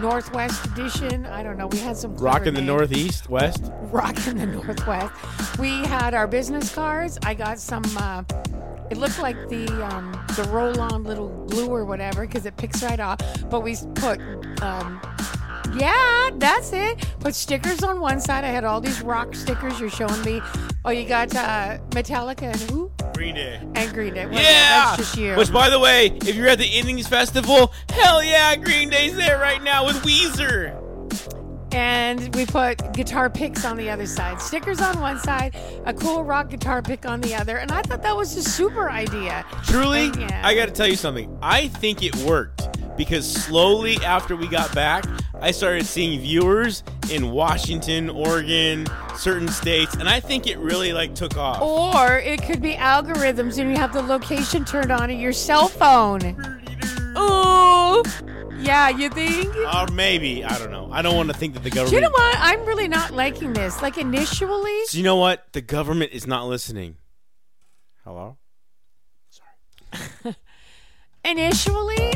Northwest 0.00 0.64
Edition. 0.66 1.26
I 1.26 1.42
don't 1.42 1.56
know. 1.56 1.66
We 1.66 1.78
had 1.78 1.96
some 1.96 2.16
Rock 2.16 2.46
in 2.46 2.54
the. 2.54 2.62
Northeast, 2.68 3.30
West. 3.30 3.72
rock 3.90 4.14
in 4.26 4.36
the 4.36 4.46
northwest. 4.46 5.58
We 5.58 5.70
had 5.84 6.12
our 6.12 6.26
business 6.26 6.74
cards. 6.74 7.18
I 7.24 7.34
got 7.34 7.58
some. 7.58 7.84
Uh, 7.96 8.24
it 8.90 8.98
looked 8.98 9.18
like 9.20 9.36
the 9.48 9.66
um, 9.84 10.12
the 10.36 10.44
roll-on 10.44 11.04
little 11.04 11.28
glue 11.46 11.68
or 11.68 11.84
whatever 11.84 12.26
because 12.26 12.44
it 12.44 12.56
picks 12.56 12.82
right 12.82 13.00
off. 13.00 13.18
But 13.48 13.62
we 13.62 13.76
put. 13.94 14.20
Um, 14.62 15.00
yeah, 15.76 16.30
that's 16.34 16.72
it. 16.72 17.06
Put 17.20 17.34
stickers 17.34 17.82
on 17.82 18.00
one 18.00 18.20
side. 18.20 18.44
I 18.44 18.48
had 18.48 18.64
all 18.64 18.80
these 18.80 19.00
rock 19.02 19.34
stickers. 19.34 19.78
You're 19.80 19.90
showing 19.90 20.20
me. 20.22 20.40
Oh, 20.84 20.90
you 20.90 21.06
got 21.06 21.34
uh, 21.34 21.78
Metallica 21.90 22.42
and 22.42 22.60
who? 22.70 22.90
Green 23.14 23.34
Day. 23.34 23.60
And 23.74 23.92
Green 23.92 24.14
Day. 24.14 24.26
Well, 24.26 24.34
Yeah. 24.34 24.42
that's 24.96 24.96
just 24.98 25.16
you. 25.16 25.34
Which, 25.34 25.52
by 25.52 25.68
the 25.70 25.78
way, 25.78 26.06
if 26.24 26.34
you're 26.36 26.48
at 26.48 26.58
the 26.58 26.66
Innings 26.66 27.06
Festival, 27.08 27.72
hell 27.90 28.22
yeah, 28.22 28.54
Green 28.56 28.88
Day's 28.90 29.16
there 29.16 29.38
right 29.38 29.62
now 29.62 29.84
with 29.86 29.96
Weezer. 30.02 30.76
and 31.74 32.34
we 32.34 32.46
put 32.46 32.92
guitar 32.94 33.28
picks 33.28 33.64
on 33.64 33.76
the 33.76 33.90
other 33.90 34.06
side. 34.06 34.40
Stickers 34.40 34.80
on 34.80 34.98
one 35.00 35.18
side, 35.18 35.54
a 35.84 35.92
cool 35.92 36.24
rock 36.24 36.48
guitar 36.48 36.80
pick 36.80 37.04
on 37.06 37.20
the 37.20 37.34
other. 37.34 37.58
And 37.58 37.70
I 37.70 37.82
thought 37.82 38.02
that 38.02 38.16
was 38.16 38.34
a 38.36 38.42
super 38.42 38.88
idea. 38.90 39.44
Truly, 39.64 40.06
And, 40.06 40.20
yeah. 40.20 40.40
I 40.44 40.54
got 40.54 40.66
to 40.66 40.72
tell 40.72 40.86
you 40.88 40.96
something. 40.96 41.36
I 41.42 41.68
think 41.68 42.02
it 42.02 42.16
worked 42.18 42.68
because 42.98 43.30
slowly 43.32 43.96
after 44.04 44.36
we 44.36 44.48
got 44.48 44.74
back, 44.74 45.06
I 45.40 45.52
started 45.52 45.86
seeing 45.86 46.20
viewers 46.20 46.82
in 47.10 47.30
Washington, 47.30 48.10
Oregon, 48.10 48.86
certain 49.16 49.48
states, 49.48 49.94
and 49.94 50.08
I 50.08 50.20
think 50.20 50.46
it 50.46 50.58
really 50.58 50.92
like 50.92 51.14
took 51.14 51.38
off. 51.38 51.62
Or 51.62 52.18
it 52.18 52.42
could 52.42 52.60
be 52.60 52.74
algorithms 52.74 53.58
and 53.58 53.70
you 53.70 53.76
have 53.76 53.92
the 53.94 54.02
location 54.02 54.64
turned 54.64 54.92
on 54.92 55.08
in 55.10 55.20
your 55.20 55.32
cell 55.32 55.68
phone. 55.68 56.20
Ooh. 57.16 58.02
Yeah, 58.60 58.88
you 58.88 59.08
think? 59.08 59.54
Or 59.56 59.86
maybe 59.92 60.44
I 60.44 60.58
don't 60.58 60.72
know. 60.72 60.90
I 60.92 61.00
don't 61.00 61.16
want 61.16 61.30
to 61.30 61.36
think 61.36 61.54
that 61.54 61.62
the 61.62 61.70
government. 61.70 61.94
you 61.94 62.00
know 62.00 62.10
what? 62.10 62.36
I'm 62.38 62.64
really 62.66 62.88
not 62.88 63.12
liking 63.12 63.52
this. 63.52 63.80
Like 63.80 63.96
initially, 63.96 64.84
So 64.86 64.98
you 64.98 65.04
know 65.04 65.16
what? 65.16 65.46
The 65.52 65.60
government 65.60 66.10
is 66.12 66.26
not 66.26 66.48
listening. 66.48 66.96
Hello. 68.04 68.36
initially, 71.28 72.12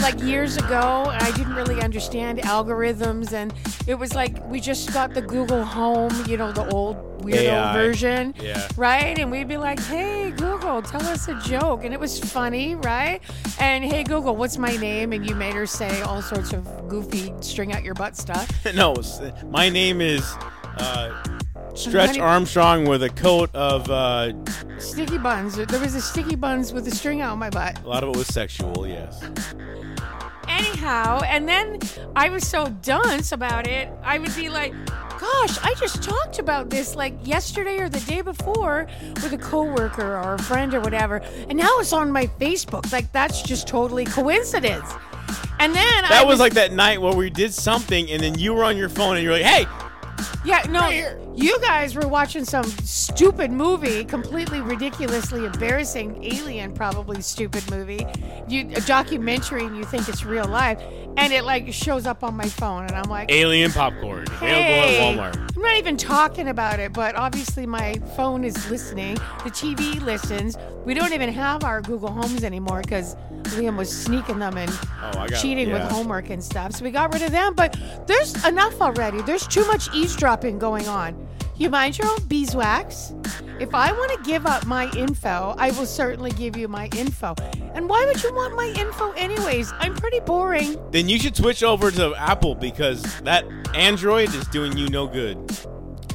like 0.00 0.20
years 0.22 0.56
ago, 0.56 1.06
I 1.08 1.30
didn't 1.32 1.54
really 1.54 1.80
understand 1.80 2.38
algorithms, 2.40 3.32
and 3.32 3.52
it 3.86 3.94
was 3.94 4.14
like 4.14 4.44
we 4.48 4.60
just 4.60 4.92
got 4.92 5.14
the 5.14 5.22
Google 5.22 5.64
Home, 5.64 6.12
you 6.26 6.36
know, 6.36 6.52
the 6.52 6.66
old 6.72 6.96
weirdo 7.22 7.34
AI. 7.34 7.72
version, 7.72 8.34
Yeah. 8.40 8.66
right? 8.76 9.18
And 9.18 9.30
we'd 9.30 9.48
be 9.48 9.56
like, 9.56 9.80
"Hey 9.80 10.30
Google, 10.36 10.82
tell 10.82 11.02
us 11.06 11.28
a 11.28 11.34
joke," 11.40 11.84
and 11.84 11.92
it 11.94 12.00
was 12.00 12.18
funny, 12.18 12.74
right? 12.76 13.20
And 13.58 13.84
hey 13.84 14.02
Google, 14.04 14.36
what's 14.36 14.58
my 14.58 14.76
name? 14.76 15.12
And 15.12 15.26
you 15.28 15.34
made 15.34 15.54
her 15.54 15.66
say 15.66 16.02
all 16.02 16.22
sorts 16.22 16.52
of 16.52 16.66
goofy, 16.88 17.32
string 17.40 17.72
out 17.72 17.82
your 17.82 17.94
butt 17.94 18.16
stuff. 18.16 18.48
no, 18.74 18.94
my 19.50 19.68
name 19.68 20.00
is 20.00 20.22
uh, 20.78 21.10
Stretch 21.74 22.18
Armstrong 22.18 22.84
with 22.86 23.02
a 23.02 23.08
coat 23.08 23.54
of. 23.54 23.90
Uh, 23.90 24.32
Sticky 24.78 25.18
buns. 25.18 25.56
There 25.56 25.80
was 25.80 25.94
a 25.94 26.00
sticky 26.00 26.36
buns 26.36 26.72
with 26.72 26.86
a 26.86 26.90
string 26.90 27.20
out 27.20 27.38
my 27.38 27.50
butt. 27.50 27.82
a 27.82 27.88
lot 27.88 28.02
of 28.02 28.10
it 28.10 28.16
was 28.16 28.26
sexual. 28.26 28.86
Yes. 28.86 29.22
Anyhow, 30.48 31.20
and 31.24 31.48
then 31.48 31.78
I 32.14 32.28
was 32.28 32.46
so 32.46 32.66
dunce 32.82 33.32
about 33.32 33.66
it, 33.66 33.88
I 34.02 34.18
would 34.18 34.34
be 34.36 34.48
like, 34.48 34.74
gosh, 35.18 35.58
I 35.62 35.74
just 35.78 36.02
talked 36.02 36.38
about 36.38 36.68
this 36.68 36.94
like 36.94 37.14
yesterday 37.26 37.78
or 37.78 37.88
the 37.88 38.00
day 38.00 38.20
before 38.20 38.86
with 39.16 39.32
a 39.32 39.38
coworker 39.38 40.16
or 40.18 40.34
a 40.34 40.42
friend 40.42 40.74
or 40.74 40.80
whatever, 40.80 41.22
and 41.48 41.56
now 41.56 41.78
it's 41.78 41.92
on 41.92 42.10
my 42.12 42.26
Facebook. 42.38 42.92
Like 42.92 43.10
that's 43.12 43.42
just 43.42 43.66
totally 43.66 44.04
coincidence. 44.04 44.90
And 45.58 45.74
then 45.74 46.02
That 46.02 46.12
I 46.12 46.24
was 46.24 46.40
like 46.40 46.54
that 46.54 46.72
night 46.72 47.00
where 47.00 47.14
we 47.14 47.30
did 47.30 47.54
something, 47.54 48.10
and 48.10 48.20
then 48.22 48.36
you 48.38 48.52
were 48.52 48.64
on 48.64 48.76
your 48.76 48.88
phone, 48.88 49.14
and 49.16 49.24
you're 49.24 49.32
like, 49.32 49.42
"Hey, 49.44 49.66
Yeah, 50.44 50.62
no, 50.68 50.88
you 51.34 51.58
guys 51.60 51.94
were 51.94 52.08
watching 52.08 52.44
some 52.44 52.64
stupid 52.64 53.50
movie, 53.50 54.04
completely 54.04 54.60
ridiculously 54.60 55.44
embarrassing, 55.44 56.22
alien 56.24 56.72
probably 56.74 57.20
stupid 57.22 57.68
movie, 57.70 58.06
you 58.48 58.68
a 58.76 58.80
documentary, 58.82 59.64
and 59.64 59.76
you 59.76 59.84
think 59.84 60.08
it's 60.08 60.24
real 60.24 60.44
life, 60.46 60.80
and 61.16 61.32
it 61.32 61.44
like 61.44 61.72
shows 61.72 62.06
up 62.06 62.22
on 62.24 62.34
my 62.36 62.48
phone, 62.48 62.84
and 62.84 62.92
I'm 62.92 63.08
like, 63.10 63.30
Alien 63.30 63.70
popcorn 63.72 64.26
Hey, 64.40 64.52
available 64.52 65.20
at 65.20 65.34
Walmart. 65.34 65.56
I'm 65.56 65.62
not 65.62 65.76
even 65.76 65.96
talking 65.96 66.48
about 66.48 66.80
it, 66.80 66.92
but 66.92 67.14
obviously 67.14 67.66
my 67.66 67.94
phone 68.16 68.44
is 68.44 68.70
listening. 68.70 69.14
The 69.44 69.50
TV 69.50 70.00
listens. 70.02 70.56
We 70.84 70.94
don't 70.94 71.12
even 71.12 71.32
have 71.32 71.62
our 71.62 71.80
Google 71.80 72.10
Homes 72.10 72.42
anymore 72.42 72.80
because 72.82 73.14
Liam 73.54 73.76
was 73.76 73.88
sneaking 73.90 74.38
them 74.40 74.56
and 74.56 74.70
Oh, 74.70 75.20
I 75.20 75.28
got 75.28 75.40
cheating 75.40 75.68
yeah. 75.68 75.74
with 75.84 75.92
homework 75.92 76.30
and 76.30 76.42
stuff. 76.42 76.72
So 76.72 76.84
we 76.84 76.90
got 76.90 77.12
rid 77.12 77.22
of 77.22 77.30
them. 77.30 77.54
But 77.54 77.76
there's 78.08 78.44
enough 78.44 78.80
already. 78.80 79.22
There's 79.22 79.46
too 79.46 79.64
much 79.66 79.88
eavesdropping 79.94 80.11
going 80.16 80.88
on. 80.88 81.28
You 81.56 81.70
mind 81.70 81.98
your 81.98 82.08
own 82.08 82.24
beeswax? 82.28 83.12
If 83.60 83.74
I 83.74 83.92
want 83.92 84.10
to 84.12 84.30
give 84.30 84.46
up 84.46 84.66
my 84.66 84.90
info, 84.96 85.54
I 85.58 85.70
will 85.72 85.86
certainly 85.86 86.30
give 86.32 86.56
you 86.56 86.66
my 86.68 86.88
info. 86.96 87.34
And 87.74 87.88
why 87.88 88.04
would 88.06 88.22
you 88.22 88.34
want 88.34 88.56
my 88.56 88.66
info 88.78 89.12
anyways? 89.12 89.72
I'm 89.78 89.94
pretty 89.94 90.20
boring. 90.20 90.76
Then 90.90 91.08
you 91.08 91.18
should 91.18 91.36
switch 91.36 91.62
over 91.62 91.90
to 91.92 92.14
Apple 92.16 92.54
because 92.54 93.02
that 93.20 93.44
Android 93.74 94.34
is 94.34 94.46
doing 94.48 94.76
you 94.76 94.88
no 94.88 95.06
good. 95.06 95.38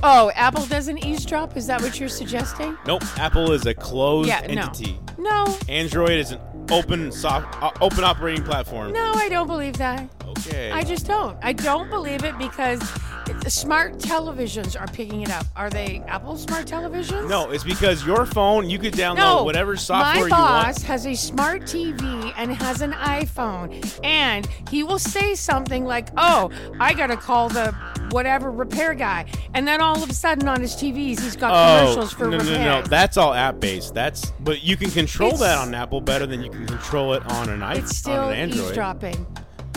Oh, 0.04 0.32
Apple 0.36 0.66
doesn't 0.66 1.00
eavesdrop? 1.06 1.56
Is 1.58 1.68
that 1.68 1.82
what 1.82 2.00
you're 2.00 2.10
suggesting? 2.10 2.78
Nope, 2.86 3.04
Apple 3.18 3.52
is 3.52 3.66
a 3.66 3.74
closed 3.74 4.28
Yeah, 4.30 4.42
no. 4.42 4.62
entity. 4.62 5.00
No, 5.18 5.58
Android 5.70 6.12
is 6.20 6.32
an 6.32 6.40
open 6.70 7.12
soft, 7.12 7.62
uh, 7.64 7.72
open 7.82 8.04
operating 8.04 8.44
platform. 8.44 8.92
no, 8.94 9.14
I 9.16 9.30
don't 9.30 9.48
believe 9.48 9.78
that. 9.78 10.08
Okay. 10.38 10.72
I 10.72 10.84
just 10.84 11.06
don't. 11.08 11.38
I 11.42 11.54
don't 11.54 11.90
believe 11.90 12.24
it 12.24 12.38
because 12.38 12.82
smart 13.48 13.98
televisions 13.98 14.80
are 14.80 14.88
picking 14.88 15.22
it 15.22 15.30
up. 15.32 15.46
Are 15.56 15.70
they 15.70 16.02
Apple 16.08 16.38
smart 16.38 16.66
televisions? 16.66 17.28
no, 17.30 17.50
it's 17.52 17.64
because 17.64 18.06
your 18.06 18.26
phone 18.26 18.70
you 18.70 18.78
could 18.80 18.94
download 18.94 19.16
No, 19.18 19.44
whatever 19.44 19.76
software 19.76 20.14
my 20.30 20.36
you 20.38 20.42
want. 20.44 20.66
boss 20.76 20.82
has 20.84 21.06
a 21.06 21.16
smart 21.16 21.64
TV 21.64 22.34
and 22.38 22.52
has 22.54 22.82
an 22.82 22.94
iPhone, 22.94 24.00
and 24.04 24.48
he 24.70 24.84
will 24.84 25.00
say 25.00 25.36
something 25.36 25.86
like, 25.86 26.10
"Oh, 26.18 26.52
I 26.80 26.94
gotta 26.94 27.18
call 27.18 27.50
the 27.50 27.74
whatever 28.12 28.52
repair 28.52 28.94
guy," 28.94 29.26
and 29.54 29.68
then 29.68 29.82
all 29.82 30.02
of 30.02 30.10
a 30.10 30.14
sudden 30.14 30.48
on 30.48 30.62
his 30.62 30.76
TVs 30.76 31.20
he's 31.22 31.36
got 31.36 31.52
Oh 31.54 31.80
commercials 31.94 32.14
for 32.14 32.28
no, 32.30 32.38
no, 32.38 32.44
no, 32.44 32.64
no! 32.64 32.82
That's 32.84 33.18
all 33.18 33.34
app 33.34 33.60
based. 33.60 33.94
That's 33.94 34.32
but 34.42 34.64
you 34.64 34.78
can 34.78 34.90
control 34.92 35.30
It's- 35.34 35.42
that 35.42 35.58
on 35.58 35.74
Apple 35.74 36.02
better 36.02 36.26
than 36.26 36.42
you 36.44 36.50
can 36.50 36.66
control 36.66 37.14
it 37.14 37.24
on 37.32 37.50
an 37.50 37.60
iPhone. 37.62 37.78
it's 37.78 37.98
still 37.98 38.14
on 38.14 38.30
an 38.34 38.40
Android. 38.40 38.62
eavesdropping. 38.66 39.28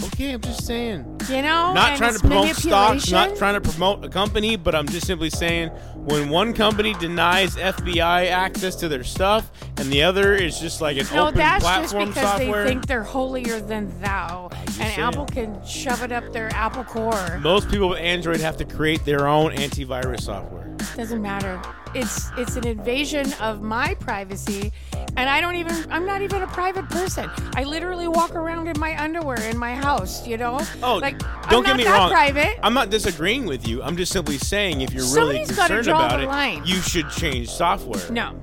Okay, 0.07 0.33
I'm 0.33 0.41
just 0.41 0.67
saying. 0.67 1.05
You 1.29 1.43
know, 1.43 1.73
Not 1.75 1.97
trying 1.99 2.15
to 2.15 2.21
promote 2.21 2.57
stocks, 2.57 3.11
not 3.11 3.37
trying 3.37 3.55
to 3.55 3.61
promote 3.61 4.05
a 4.05 4.09
company, 4.09 4.57
but 4.57 4.75
I'm 4.75 4.87
just 4.89 5.07
simply 5.07 5.31
saying 5.31 5.69
when 5.97 6.29
one 6.31 6.53
company 6.55 6.95
denies 6.95 7.57
FBI 7.57 8.27
access 8.29 8.75
to 8.77 8.89
their 8.89 9.05
stuff 9.05 9.51
and 9.77 9.91
the 9.93 10.03
other 10.03 10.35
is 10.35 10.59
just 10.59 10.81
like 10.81 10.97
an 10.97 11.07
No, 11.13 11.27
open 11.29 11.39
that's 11.39 11.65
just 11.65 11.91
platform 11.93 12.09
because 12.09 12.31
software. 12.31 12.65
they 12.65 12.71
think 12.71 12.87
they're 12.87 13.03
holier 13.03 13.61
than 13.61 14.01
thou, 14.01 14.49
and 14.53 14.71
saying. 14.71 14.99
Apple 15.01 15.27
can 15.27 15.65
shove 15.67 16.03
it 16.03 16.13
up 16.13 16.33
their 16.33 16.49
Apple 16.55 16.85
Core. 16.85 17.39
most 17.43 17.69
people 17.71 17.91
with 17.91 17.99
Android 18.01 18.41
have 18.41 18.57
to 18.57 18.65
create 18.65 19.05
their 19.05 19.27
own 19.29 19.53
antivirus 19.57 20.23
software. 20.23 20.67
Doesn't 20.97 21.21
matter. 21.23 21.61
It's 21.95 22.31
it's 22.37 22.57
an 22.57 22.67
invasion 22.67 23.33
of 23.41 23.63
my 23.63 23.95
privacy, 23.95 24.73
and 25.17 25.29
I 25.29 25.41
don't 25.41 25.57
even. 25.57 25.75
I'm 25.91 26.07
not 26.07 26.23
even 26.23 26.43
a 26.43 26.47
private 26.47 26.89
person. 26.89 27.29
I 27.57 27.65
literally 27.65 28.07
walk 28.07 28.35
around 28.35 28.69
in 28.69 28.79
my 28.79 29.01
underwear 29.03 29.41
in 29.49 29.59
my 29.59 29.75
house. 29.75 30.27
You 30.27 30.37
know. 30.37 30.61
Oh, 30.83 30.97
like 30.97 31.19
don't 31.49 31.67
I'm 31.67 31.77
get 31.77 31.77
me 31.77 31.87
wrong. 31.87 32.11
Private. 32.11 32.59
I'm 32.63 32.75
not 32.75 32.91
disagreeing 32.91 33.47
with 33.47 33.67
you. 33.67 33.83
I'm 33.83 33.97
just 33.97 34.13
simply 34.13 34.39
saying 34.39 34.83
if 34.83 34.93
you're 34.93 35.05
really 35.15 35.45
concerned 35.45 35.89
about 35.89 36.21
it, 36.23 36.27
line. 36.27 36.63
you 36.65 36.77
should 36.77 37.11
change 37.11 37.49
software, 37.51 38.09
no. 38.11 38.41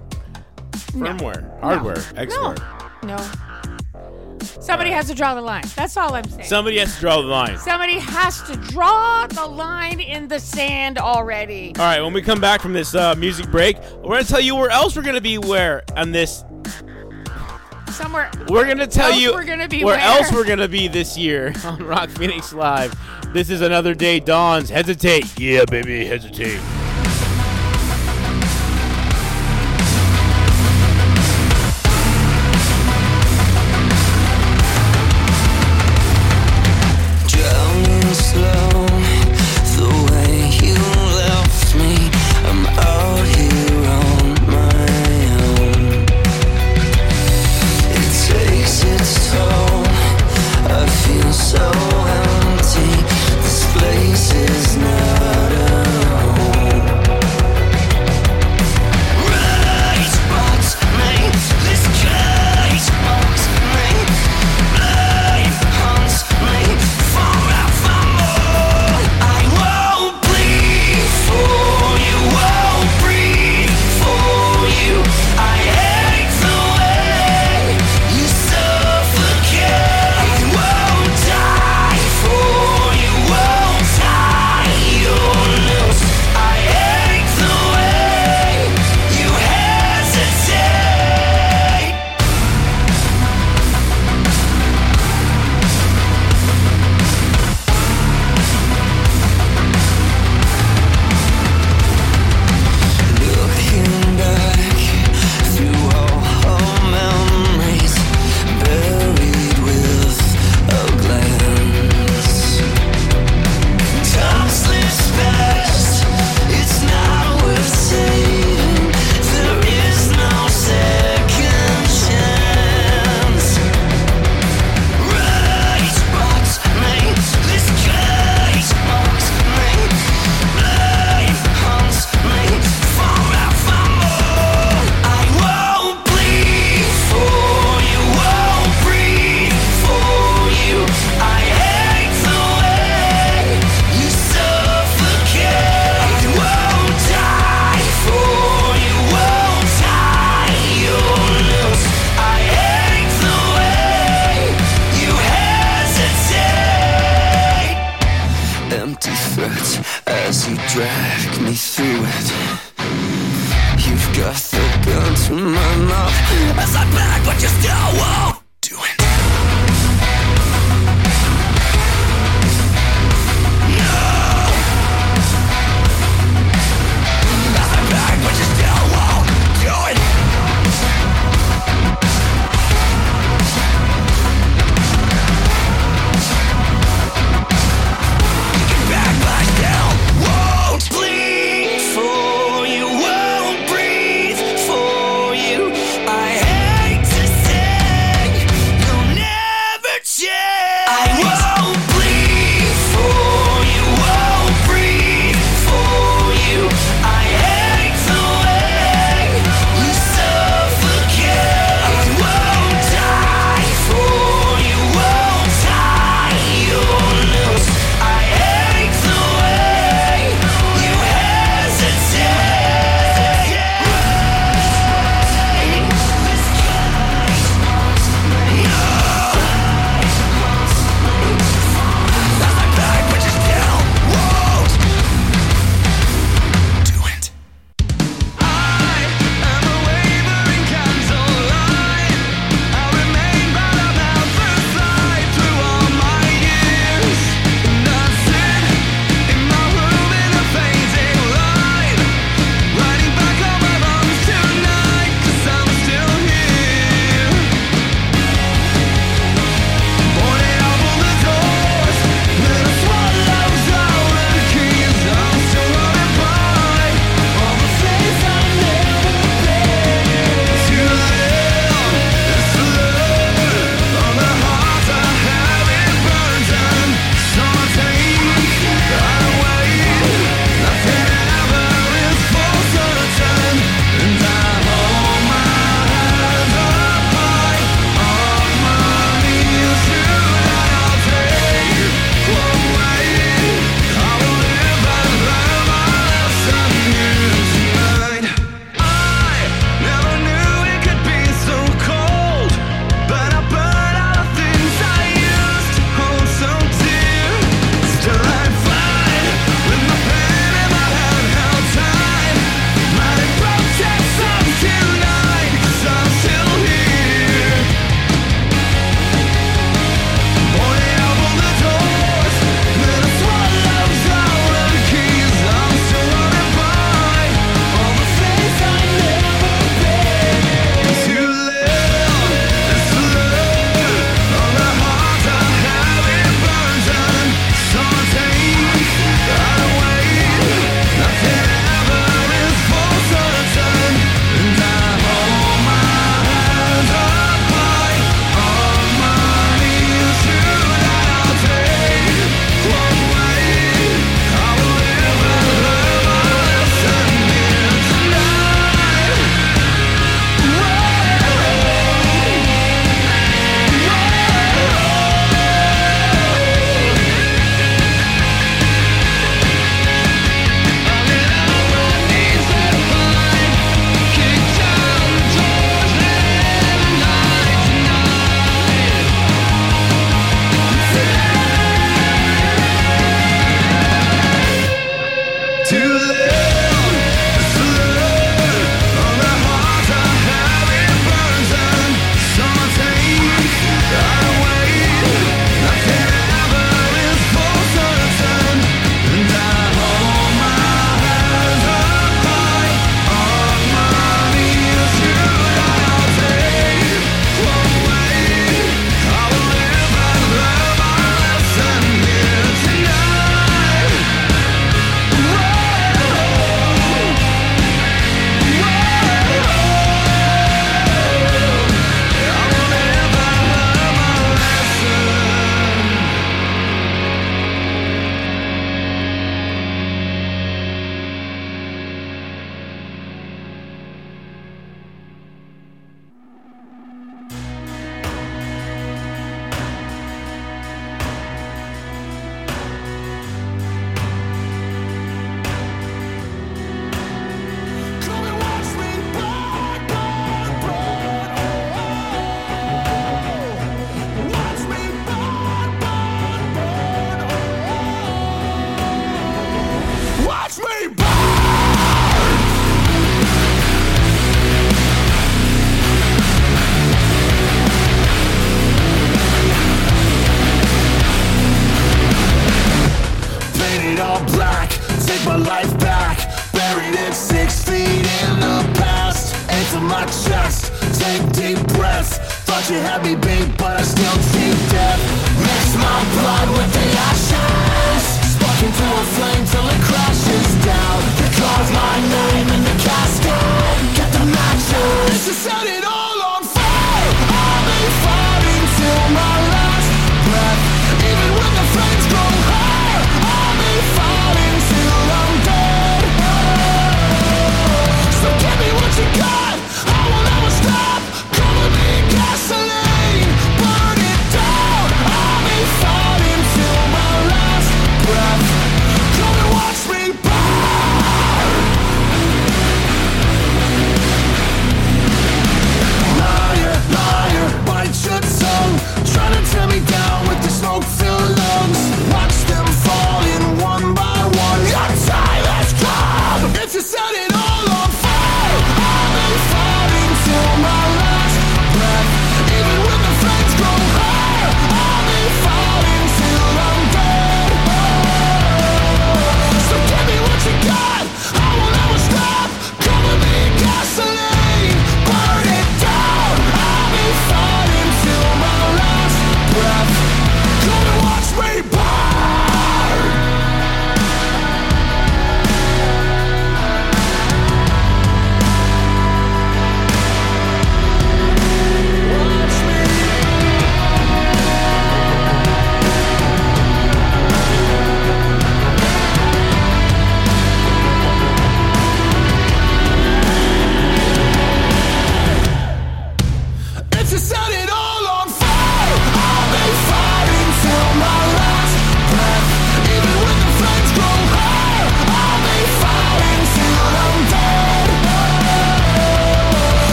No. 0.94 1.06
firmware, 1.14 1.60
hardware, 1.62 1.96
No. 1.96 2.22
export. 2.22 2.60
No. 3.04 3.18
Somebody 4.60 4.92
has 4.92 5.08
to 5.08 5.14
draw 5.14 5.36
the 5.36 5.42
line. 5.42 5.64
That's 5.76 5.96
all 5.98 6.14
I'm 6.14 6.28
saying. 6.30 6.46
Somebody 6.48 6.80
has 6.80 6.94
to 6.96 7.00
draw 7.00 7.22
the 7.22 7.28
line. 7.28 7.58
Somebody 7.60 8.00
has 8.00 8.42
to 8.44 8.56
draw 8.56 9.28
the 9.28 9.46
line 9.46 10.00
in 10.00 10.28
the 10.28 10.40
sand 10.40 10.98
already. 10.98 11.74
All 11.78 11.86
right, 11.86 12.02
when 12.02 12.14
we 12.14 12.22
come 12.22 12.42
back 12.42 12.62
from 12.62 12.74
this 12.74 12.96
uh, 12.96 13.16
music 13.16 13.50
break, 13.52 13.78
we're 14.02 14.16
gonna 14.16 14.24
tell 14.24 14.42
you 14.42 14.56
where 14.56 14.70
else 14.70 14.96
we're 14.96 15.04
gonna 15.04 15.22
be. 15.22 15.38
Where 15.38 15.84
on 15.96 16.12
this, 16.12 16.44
Somewhere. 17.92 18.32
we're 18.50 18.68
gonna 18.68 18.88
tell 18.88 19.14
you 19.14 19.32
we're 19.34 19.46
gonna 19.46 19.68
be 19.68 19.84
where, 19.84 19.98
where? 19.98 20.06
else 20.06 20.32
we're 20.32 20.46
gonna 20.46 20.68
be 20.68 20.88
this 20.88 21.18
year 21.18 21.54
on 21.64 21.84
Rock 21.84 22.10
Phoenix 22.10 22.54
Live. 22.54 22.94
This 23.34 23.50
is 23.50 23.62
another 23.62 23.94
day. 23.94 24.20
Dawns. 24.20 24.70
Hesitate. 24.70 25.40
Yeah, 25.40 25.66
baby, 25.66 26.06
hesitate. 26.06 26.60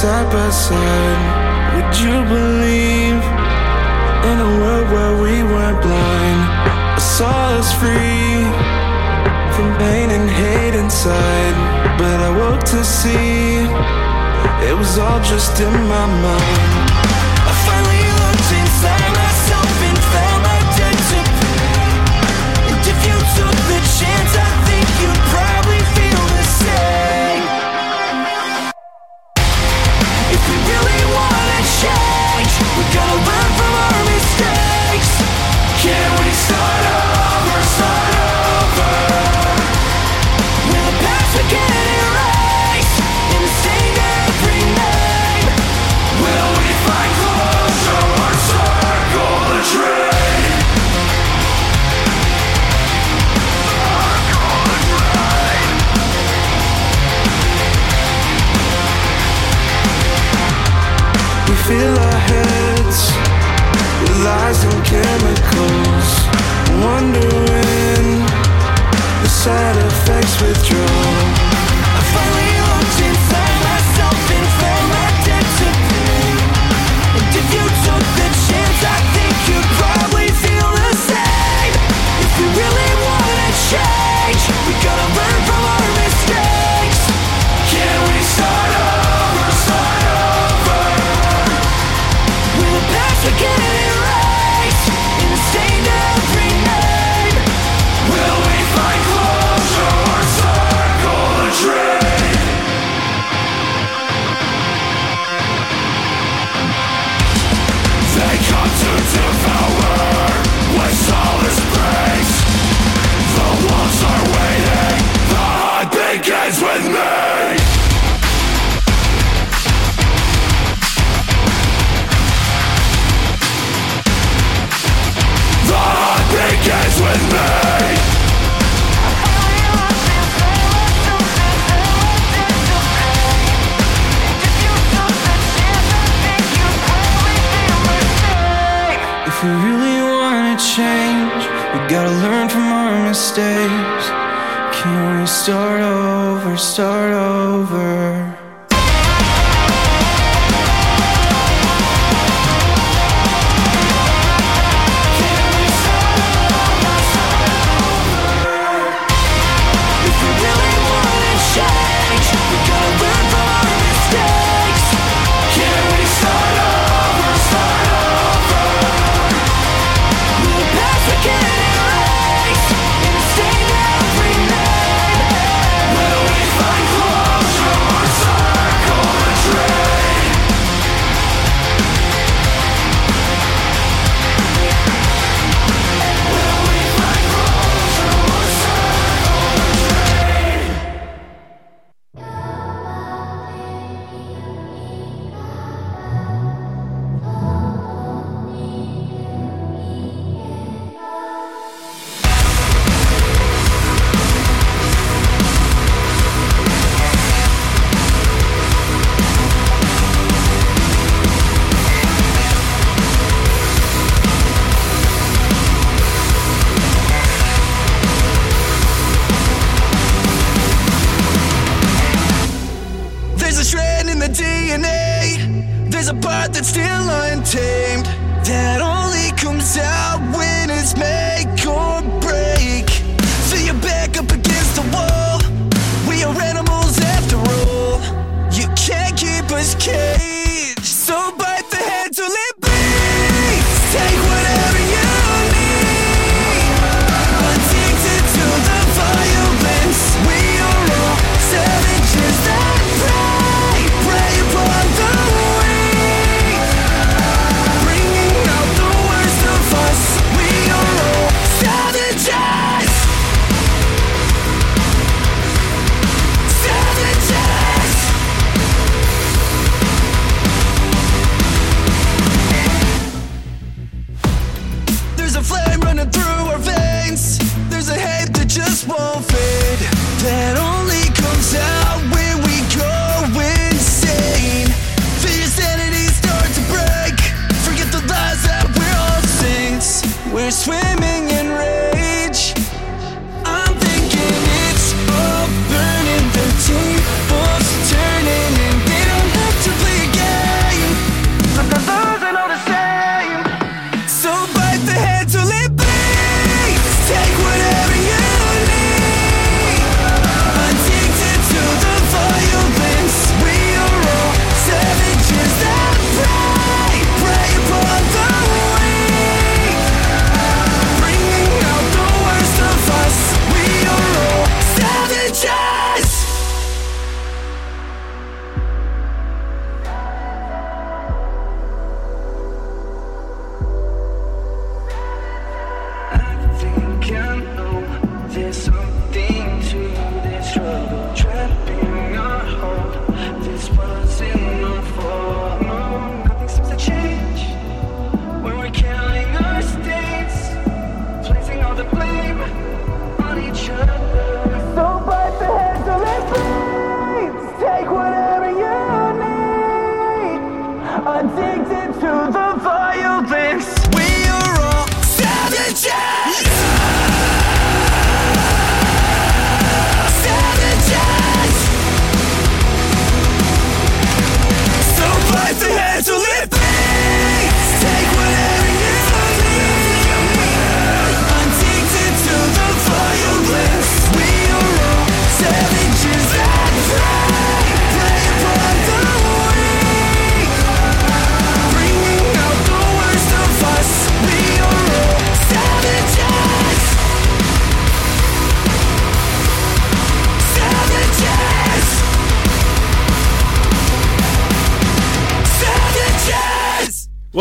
side 0.00 0.32
by 0.32 0.48
side. 0.48 1.22
Would 1.74 1.94
you 2.04 2.16
believe 2.36 3.20
in 4.30 4.36
a 4.48 4.50
world 4.60 4.88
where 4.94 5.14
we 5.24 5.42
weren't 5.42 5.82
blind? 5.82 6.40
I 6.96 6.98
saw 6.98 7.58
us 7.58 7.70
free 7.80 8.40
from 9.54 9.68
pain 9.76 10.08
and 10.16 10.30
hate 10.30 10.74
inside, 10.74 11.56
but 11.98 12.18
I 12.28 12.30
woke 12.40 12.64
to 12.76 12.82
see 12.82 13.68
it 14.68 14.74
was 14.74 14.96
all 14.96 15.20
just 15.20 15.60
in 15.60 15.74
my 15.94 16.06
mind. 16.24 16.89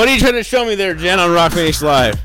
are 0.10 0.14
you 0.14 0.20
trying 0.20 0.34
to 0.34 0.44
show 0.44 0.66
me 0.66 0.74
there, 0.74 0.96
Jen, 0.96 1.20
on 1.20 1.32
Rock 1.32 1.52
Face 1.52 1.84
Live? 1.84 2.20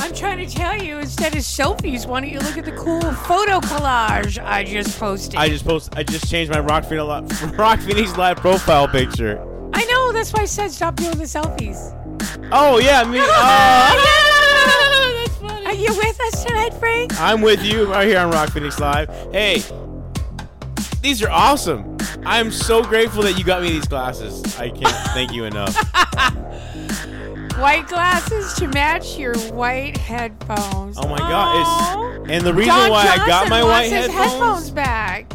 I'm 0.00 0.12
trying 0.12 0.44
to 0.44 0.52
tell 0.52 0.76
you, 0.82 0.98
instead 0.98 1.32
of 1.32 1.42
selfies, 1.42 2.04
why 2.04 2.22
don't 2.22 2.30
you 2.30 2.40
look 2.40 2.58
at 2.58 2.64
the 2.64 2.72
cool 2.72 3.00
photo 3.00 3.60
collage 3.60 4.42
I 4.42 4.64
just 4.64 4.98
posted? 4.98 5.36
I 5.36 5.48
just 5.48 5.64
post. 5.64 5.96
I 5.96 6.02
just 6.02 6.28
changed 6.28 6.50
my 6.50 6.58
Rock 6.58 6.86
Phoenix, 6.86 8.16
Live 8.16 8.38
profile 8.38 8.88
picture. 8.88 9.38
I 9.72 9.84
know. 9.84 10.10
That's 10.10 10.32
why 10.32 10.42
I 10.42 10.44
said 10.46 10.72
stop 10.72 10.96
doing 10.96 11.18
the 11.18 11.24
selfies. 11.24 11.94
Oh 12.50 12.78
yeah, 12.78 13.04
me. 13.04 13.20
uh, 13.22 13.26
Are 15.66 15.74
you 15.74 15.94
with 15.96 16.20
us 16.20 16.44
tonight, 16.44 16.74
Frank? 16.74 17.20
I'm 17.20 17.42
with 17.42 17.62
you 17.62 17.92
right 17.92 18.08
here 18.08 18.18
on 18.18 18.32
Rock 18.32 18.50
Phoenix 18.50 18.80
Live. 18.80 19.08
Hey, 19.30 19.62
these 21.00 21.22
are 21.22 21.30
awesome. 21.30 21.96
I'm 22.24 22.50
so 22.50 22.82
grateful 22.82 23.22
that 23.22 23.38
you 23.38 23.44
got 23.44 23.62
me 23.62 23.70
these 23.70 23.86
glasses. 23.86 24.42
I 24.58 24.70
can't 24.70 24.96
thank 25.14 25.32
you 25.32 25.44
enough. 25.44 25.76
white 27.60 27.86
glasses 27.88 28.54
to 28.54 28.68
match 28.68 29.18
your 29.18 29.36
white 29.50 29.96
headphones. 29.96 30.96
Oh 30.98 31.08
my 31.08 31.18
god! 31.18 32.20
It's, 32.22 32.30
and 32.30 32.44
the 32.44 32.54
reason 32.54 32.74
why 32.74 33.06
I 33.06 33.16
got 33.26 33.48
my 33.48 33.62
wants 33.62 33.90
white 33.90 33.96
his 33.96 34.06
headphones. 34.06 34.32
headphones 34.32 34.70
back. 34.70 35.32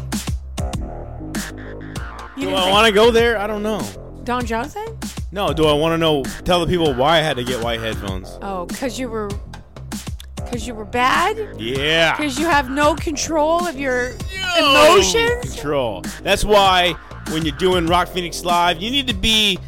You 2.36 2.48
Do 2.50 2.54
I 2.54 2.70
want 2.70 2.86
to 2.86 2.92
go 2.92 3.10
there? 3.10 3.38
I 3.38 3.46
don't 3.46 3.62
know. 3.62 3.80
Don 4.24 4.44
Johnson? 4.44 4.84
No, 5.32 5.52
do 5.52 5.66
I 5.66 5.72
want 5.72 5.94
to 5.94 5.98
know? 5.98 6.22
Tell 6.44 6.60
the 6.60 6.66
people 6.66 6.92
why 6.92 7.18
I 7.18 7.22
had 7.22 7.36
to 7.36 7.44
get 7.44 7.62
white 7.62 7.80
headphones. 7.80 8.38
Oh, 8.42 8.66
cause 8.74 8.98
you 8.98 9.08
were, 9.08 9.30
cause 10.38 10.66
you 10.66 10.74
were 10.74 10.84
bad. 10.84 11.60
Yeah. 11.60 12.16
Cause 12.16 12.38
you 12.38 12.46
have 12.46 12.68
no 12.68 12.94
control 12.94 13.66
of 13.66 13.78
your 13.78 14.12
emotions. 14.58 15.54
Control. 15.54 16.02
That's 16.22 16.44
why 16.44 16.92
when 17.30 17.44
you're 17.44 17.56
doing 17.56 17.86
Rock 17.86 18.08
Phoenix 18.08 18.44
Live, 18.44 18.82
you 18.82 18.90
need 18.90 19.06
to 19.08 19.14
be 19.14 19.58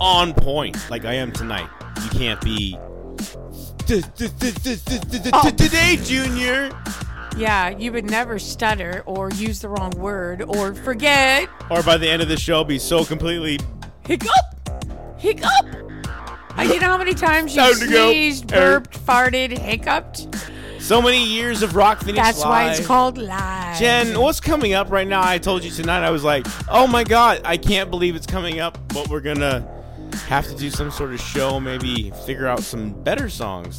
on 0.00 0.32
point, 0.34 0.78
like 0.90 1.04
I 1.04 1.14
am 1.14 1.32
tonight. 1.32 1.68
You 2.16 2.20
can't 2.20 2.40
be. 2.40 2.78
Oh. 5.34 5.50
Today, 5.54 5.98
Junior. 6.02 6.70
Yeah, 7.36 7.68
you 7.68 7.92
would 7.92 8.08
never 8.08 8.38
stutter 8.38 9.02
or 9.04 9.30
use 9.32 9.60
the 9.60 9.68
wrong 9.68 9.90
word 9.90 10.40
or 10.40 10.74
forget. 10.74 11.46
Or 11.70 11.82
by 11.82 11.98
the 11.98 12.08
end 12.08 12.22
of 12.22 12.28
the 12.28 12.38
show, 12.38 12.64
be 12.64 12.78
so 12.78 13.04
completely. 13.04 13.60
Hiccup! 14.06 14.30
Hiccup! 15.18 15.50
Uh, 16.58 16.62
you 16.62 16.80
know 16.80 16.86
how 16.86 16.96
many 16.96 17.12
times 17.12 17.54
you 17.54 17.60
Time 17.60 17.74
to 17.80 17.86
go. 17.90 18.10
sneezed, 18.10 18.46
burped, 18.48 18.98
farted, 19.06 19.58
hiccuped? 19.58 20.26
So 20.80 21.02
many 21.02 21.22
years 21.22 21.62
of 21.62 21.76
Rock 21.76 22.00
Phoenix 22.00 22.24
That's 22.24 22.40
Live. 22.40 22.48
why 22.48 22.70
it's 22.72 22.86
called 22.86 23.18
live. 23.18 23.78
Jen, 23.78 24.18
what's 24.18 24.40
coming 24.40 24.72
up 24.72 24.90
right 24.90 25.06
now? 25.06 25.20
I 25.22 25.36
told 25.36 25.64
you 25.64 25.70
tonight. 25.70 26.02
I 26.02 26.10
was 26.10 26.24
like, 26.24 26.46
oh 26.70 26.86
my 26.86 27.04
god, 27.04 27.42
I 27.44 27.58
can't 27.58 27.90
believe 27.90 28.16
it's 28.16 28.26
coming 28.26 28.58
up. 28.58 28.78
But 28.88 29.08
we're 29.08 29.20
gonna 29.20 29.75
have 30.24 30.46
to 30.48 30.54
do 30.54 30.70
some 30.70 30.90
sort 30.90 31.12
of 31.12 31.20
show. 31.20 31.60
Maybe 31.60 32.12
figure 32.24 32.46
out 32.46 32.62
some 32.62 32.92
better 33.02 33.28
songs. 33.28 33.78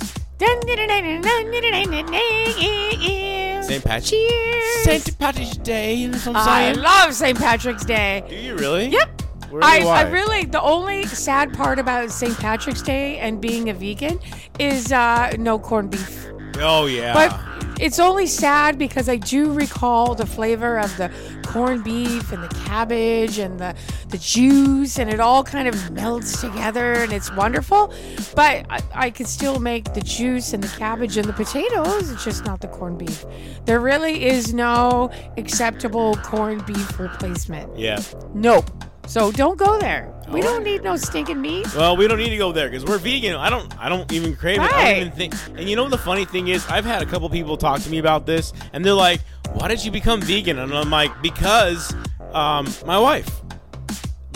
St. 3.67 3.83
Patrick's 3.83 4.09
Cheers. 4.09 4.83
St. 4.83 5.19
Patrick's 5.19 5.57
Day. 5.57 5.93
You 5.95 6.09
know 6.09 6.19
I 6.35 6.71
love 6.73 7.13
St. 7.13 7.37
Patrick's 7.37 7.83
Day. 7.83 8.23
Do 8.29 8.35
you 8.35 8.55
really? 8.55 8.87
Yep. 8.87 9.21
Really? 9.51 9.63
I, 9.63 9.85
Why? 9.85 9.99
I 9.99 10.09
really 10.09 10.45
the 10.45 10.61
only 10.61 11.05
sad 11.05 11.53
part 11.53 11.79
about 11.79 12.11
St. 12.11 12.37
Patrick's 12.37 12.81
Day 12.81 13.17
and 13.17 13.41
being 13.41 13.69
a 13.69 13.73
vegan 13.73 14.19
is 14.59 14.91
uh, 14.91 15.33
no 15.37 15.57
corned 15.57 15.91
beef. 15.91 16.27
Oh 16.59 16.85
yeah. 16.85 17.13
But 17.13 17.56
it's 17.79 17.99
only 17.99 18.27
sad 18.27 18.77
because 18.77 19.07
I 19.09 19.17
do 19.17 19.51
recall 19.51 20.15
the 20.15 20.25
flavor 20.25 20.79
of 20.79 20.95
the 20.97 21.11
corned 21.45 21.83
beef 21.83 22.31
and 22.31 22.43
the 22.43 22.47
cabbage 22.65 23.37
and 23.37 23.59
the, 23.59 23.75
the 24.09 24.17
juice, 24.17 24.99
and 24.99 25.09
it 25.09 25.19
all 25.19 25.43
kind 25.43 25.67
of 25.67 25.91
melts 25.91 26.41
together 26.41 26.93
and 26.93 27.13
it's 27.13 27.31
wonderful. 27.33 27.93
But 28.35 28.65
I, 28.69 28.81
I 28.93 29.09
could 29.09 29.27
still 29.27 29.59
make 29.59 29.93
the 29.93 30.01
juice 30.01 30.53
and 30.53 30.63
the 30.63 30.77
cabbage 30.77 31.17
and 31.17 31.27
the 31.27 31.33
potatoes, 31.33 32.11
it's 32.11 32.23
just 32.23 32.45
not 32.45 32.61
the 32.61 32.67
corned 32.67 32.99
beef. 32.99 33.25
There 33.65 33.79
really 33.79 34.25
is 34.25 34.53
no 34.53 35.09
acceptable 35.37 36.15
corned 36.17 36.65
beef 36.65 36.99
replacement. 36.99 37.77
yeah. 37.77 38.01
Nope. 38.33 38.69
So 39.07 39.31
don't 39.31 39.57
go 39.57 39.79
there. 39.79 40.13
We 40.31 40.41
don't 40.41 40.63
need 40.63 40.83
no 40.83 40.97
stinking 40.97 41.39
meat. 41.41 41.73
Well, 41.75 41.95
we 41.95 42.07
don't 42.07 42.17
need 42.17 42.29
to 42.29 42.37
go 42.37 42.51
there 42.51 42.69
because 42.69 42.85
we're 42.85 42.97
vegan. 42.97 43.35
I 43.35 43.49
don't. 43.49 43.73
I 43.79 43.87
don't 43.89 44.11
even 44.11 44.35
crave 44.35 44.57
it. 44.57 44.61
I 44.61 44.65
Right. 44.67 44.93
don't 44.93 45.01
even 45.07 45.11
think. 45.13 45.33
And 45.57 45.69
you 45.69 45.75
know 45.75 45.87
the 45.89 45.97
funny 45.97 46.25
thing 46.25 46.49
is, 46.49 46.67
I've 46.69 46.85
had 46.85 47.01
a 47.01 47.05
couple 47.05 47.29
people 47.29 47.55
talk 47.55 47.81
to 47.81 47.89
me 47.89 47.97
about 47.99 48.25
this, 48.25 48.51
and 48.73 48.83
they're 48.83 48.93
like, 48.93 49.21
"Why 49.53 49.67
did 49.69 49.83
you 49.85 49.91
become 49.91 50.21
vegan?" 50.21 50.59
And 50.59 50.73
I'm 50.73 50.89
like, 50.89 51.11
"Because 51.21 51.95
um, 52.33 52.67
my 52.85 52.99
wife." 52.99 53.29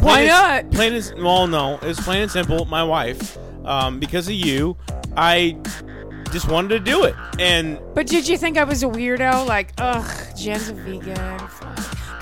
Why 0.02 0.26
not? 0.26 0.72
Plain 0.72 0.94
as 0.94 1.14
well, 1.14 1.46
no, 1.46 1.78
it's 1.84 2.00
plain 2.02 2.24
and 2.24 2.32
simple. 2.32 2.66
My 2.66 2.84
wife, 2.84 3.38
um, 3.66 4.00
because 4.00 4.28
of 4.28 4.34
you, 4.34 4.76
I 5.16 5.56
just 6.32 6.50
wanted 6.50 6.70
to 6.70 6.80
do 6.80 7.04
it, 7.04 7.14
and 7.38 7.78
But 7.94 8.08
did 8.08 8.28
you 8.28 8.36
think 8.38 8.58
I 8.58 8.64
was 8.64 8.82
a 8.82 8.88
weirdo? 8.88 9.46
Like, 9.46 9.74
ugh, 9.78 10.10
Jen's 10.36 10.70
a 10.70 10.74
vegan. 10.74 11.40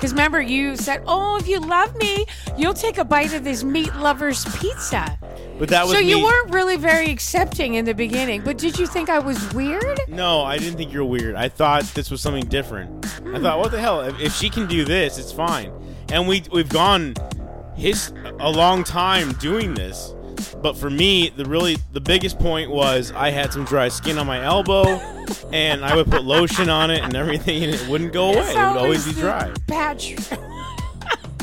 Because 0.00 0.12
remember, 0.12 0.40
you 0.40 0.76
said, 0.76 1.02
oh, 1.06 1.36
if 1.36 1.46
you 1.46 1.60
love 1.60 1.94
me, 1.96 2.24
you'll 2.56 2.72
take 2.72 2.96
a 2.96 3.04
bite 3.04 3.34
of 3.34 3.44
this 3.44 3.62
meat 3.62 3.94
lover's 3.96 4.46
pizza. 4.56 5.18
but 5.58 5.68
that 5.68 5.82
was 5.84 5.92
So 5.92 5.98
you 5.98 6.16
me. 6.16 6.22
weren't 6.24 6.54
really 6.54 6.76
very 6.78 7.10
accepting 7.10 7.74
in 7.74 7.84
the 7.84 7.92
beginning. 7.92 8.40
But 8.42 8.56
did 8.56 8.78
you 8.78 8.86
think 8.86 9.10
I 9.10 9.18
was 9.18 9.52
weird? 9.52 10.00
No, 10.08 10.40
I 10.42 10.56
didn't 10.56 10.78
think 10.78 10.90
you 10.90 11.00
were 11.00 11.04
weird. 11.04 11.34
I 11.34 11.50
thought 11.50 11.82
this 11.94 12.10
was 12.10 12.22
something 12.22 12.46
different. 12.46 13.04
I 13.04 13.08
Hmm. 13.36 13.42
thought, 13.42 13.58
what 13.58 13.72
the 13.72 13.78
hell? 13.78 14.00
If, 14.00 14.18
if 14.18 14.34
she 14.34 14.48
can 14.48 14.66
do 14.66 14.86
this, 14.86 15.18
it's 15.18 15.32
fine. 15.32 15.70
And 16.10 16.26
we 16.26 16.44
we've 16.50 16.68
gone 16.70 17.12
his 17.76 18.10
a 18.40 18.50
long 18.50 18.82
time 18.84 19.32
doing 19.34 19.74
this. 19.74 20.14
But 20.62 20.76
for 20.76 20.90
me, 20.90 21.30
the 21.30 21.44
really 21.44 21.76
the 21.92 22.00
biggest 22.00 22.38
point 22.38 22.70
was 22.70 23.12
I 23.12 23.30
had 23.30 23.52
some 23.52 23.64
dry 23.64 23.88
skin 23.88 24.18
on 24.18 24.26
my 24.26 24.42
elbow, 24.44 24.84
and 25.52 25.84
I 25.84 25.94
would 25.96 26.10
put 26.10 26.24
lotion 26.24 26.68
on 26.68 26.90
it 26.90 27.02
and 27.02 27.14
everything, 27.14 27.62
and 27.64 27.74
it 27.74 27.86
wouldn't 27.88 28.12
go 28.12 28.32
away. 28.32 28.50
It 28.50 28.54
would 28.56 28.76
always 28.78 29.06
be 29.06 29.12
dry. 29.20 29.52
Patch. 29.66 30.16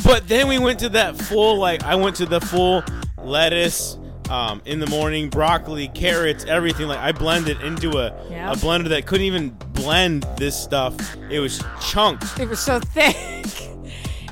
But 0.03 0.25
then 0.29 0.47
we 0.47 0.57
went 0.57 0.79
to 0.79 0.89
that 0.89 1.17
full 1.17 1.57
like 1.57 1.83
I 1.83 1.95
went 1.95 2.15
to 2.17 2.25
the 2.25 2.39
full 2.39 2.81
lettuce 3.21 3.97
um, 4.29 4.61
in 4.63 4.79
the 4.79 4.87
morning, 4.87 5.29
broccoli, 5.29 5.89
carrots, 5.89 6.45
everything. 6.45 6.87
Like 6.87 6.99
I 6.99 7.11
blended 7.11 7.59
into 7.61 7.97
a 7.97 8.13
Yeah. 8.29 8.51
a 8.51 8.55
blender 8.55 8.87
that 8.89 9.05
couldn't 9.05 9.25
even 9.25 9.49
blend 9.73 10.25
this 10.37 10.55
stuff. 10.57 10.95
It 11.29 11.39
was 11.41 11.61
chunks. 11.81 12.39
It 12.39 12.47
was 12.47 12.59
so 12.59 12.79
thick. 12.79 13.15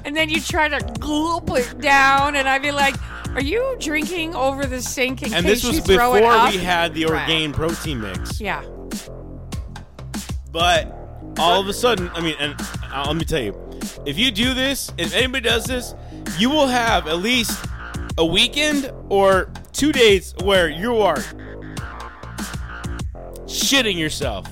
And 0.05 0.15
then 0.15 0.29
you 0.29 0.39
try 0.39 0.67
to 0.67 0.79
gulp 0.99 1.49
it 1.57 1.81
down, 1.81 2.35
and 2.35 2.47
I'd 2.47 2.61
be 2.61 2.71
like, 2.71 2.93
"Are 3.35 3.41
you 3.43 3.75
drinking 3.79 4.33
over 4.35 4.65
the 4.65 4.81
sink 4.81 5.21
in 5.21 5.33
And 5.33 5.45
case 5.45 5.61
this 5.61 5.67
was 5.67 5.75
you 5.87 5.95
throw 5.95 6.15
it 6.15 6.21
before 6.21 6.33
up?" 6.33 6.51
we 6.53 6.57
had 6.59 6.93
the 6.93 7.05
Right. 7.05 7.21
Orgain 7.29 7.53
protein 7.53 8.01
mix. 8.01 8.39
Yeah. 8.41 8.63
But 10.51 10.91
all 11.37 11.59
of 11.59 11.67
a 11.67 11.73
sudden, 11.73 12.09
I 12.13 12.21
mean, 12.21 12.35
and 12.39 12.55
uh, 12.93 13.03
let 13.07 13.15
me 13.15 13.25
tell 13.25 13.41
you, 13.41 13.53
if 14.05 14.17
you 14.17 14.31
do 14.31 14.53
this, 14.53 14.91
if 14.97 15.13
anybody 15.13 15.47
does 15.49 15.65
this, 15.65 15.93
you 16.39 16.49
will 16.49 16.67
have 16.67 17.07
at 17.07 17.17
least 17.19 17.65
a 18.17 18.25
weekend 18.25 18.91
or 19.09 19.49
two 19.73 19.91
days 19.91 20.33
where 20.43 20.69
you 20.69 20.97
are 20.99 21.17
shitting 23.45 23.97
yourself. 23.97 24.47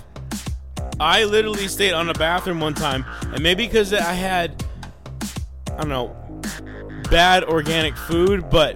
I 0.99 1.23
literally 1.23 1.67
stayed 1.67 1.93
on 1.93 2.09
a 2.09 2.13
bathroom 2.13 2.59
one 2.59 2.73
time, 2.73 3.05
and 3.31 3.41
maybe 3.41 3.65
because 3.65 3.93
I 3.93 4.13
had, 4.13 4.63
I 5.71 5.77
don't 5.77 5.89
know, 5.89 6.15
bad 7.13 7.43
organic 7.43 7.95
food, 7.95 8.49
but 8.49 8.75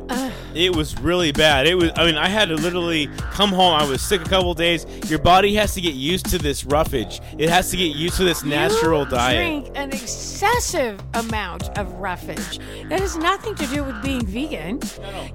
it 0.53 0.75
was 0.75 0.95
really 0.99 1.31
bad. 1.31 1.65
It 1.65 1.73
was, 1.73 1.91
I 1.95 2.05
mean, 2.05 2.17
I 2.17 2.27
had 2.27 2.49
to 2.49 2.55
literally 2.55 3.07
come 3.31 3.49
home. 3.49 3.73
I 3.73 3.83
was 3.83 3.99
sick 3.99 4.21
a 4.21 4.29
couple 4.29 4.53
days. 4.53 4.85
Your 5.09 5.17
body 5.17 5.55
has 5.55 5.73
to 5.73 5.81
get 5.81 5.95
used 5.95 6.27
to 6.27 6.37
this 6.37 6.63
roughage. 6.63 7.19
It 7.39 7.49
has 7.49 7.71
to 7.71 7.77
get 7.77 7.95
used 7.95 8.17
to 8.17 8.23
this 8.23 8.43
natural 8.43 9.05
you 9.05 9.09
diet. 9.09 9.63
Drink 9.63 9.75
an 9.75 9.91
excessive 9.91 11.01
amount 11.15 11.75
of 11.79 11.91
roughage. 11.93 12.59
That 12.89 12.99
has 12.99 13.17
nothing 13.17 13.55
to 13.55 13.65
do 13.65 13.83
with 13.83 14.03
being 14.03 14.23
vegan. 14.23 14.81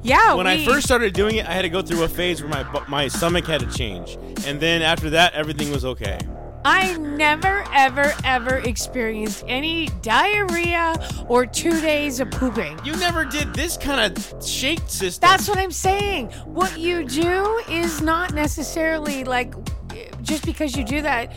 Yeah, 0.03 0.35
When 0.35 0.47
I 0.47 0.65
first 0.65 0.87
started 0.87 1.13
doing 1.13 1.35
it, 1.37 1.47
I 1.47 1.53
had 1.53 1.63
to 1.63 1.69
go 1.69 1.83
through 1.83 2.05
a 2.05 2.09
phase 2.09 2.41
where 2.41 2.51
my 2.51 2.85
my 2.89 3.09
stomach 3.09 3.47
had 3.47 3.63
to 3.63 3.71
change, 3.77 4.17
and 4.47 4.61
then 4.61 4.81
after 4.81 5.11
that, 5.11 5.35
everything 5.35 5.73
was 5.73 5.85
okay. 5.85 6.21
I 6.65 6.97
never, 6.97 7.65
ever, 7.73 8.13
ever 8.25 8.59
experienced 8.59 9.45
any 9.49 9.87
diarrhea 10.01 10.95
or 11.29 11.47
two 11.47 11.81
days 11.81 12.21
of 12.21 12.31
pooping. 12.31 12.79
You 12.85 12.97
never 12.97 13.25
did 13.25 13.53
this 13.55 13.77
kind 13.77 14.17
of 14.17 14.45
shake 14.45 14.81
system. 14.87 15.29
That's 15.29 15.49
what 15.49 15.59
I'm 15.59 15.73
saying. 15.73 16.29
What 16.45 16.79
you 16.79 17.05
do 17.05 17.61
is 17.69 18.01
not 18.01 18.33
necessarily 18.35 19.25
like 19.25 19.55
just 20.23 20.47
because 20.47 20.77
you 20.77 20.85
do 20.85 21.03
that 21.03 21.33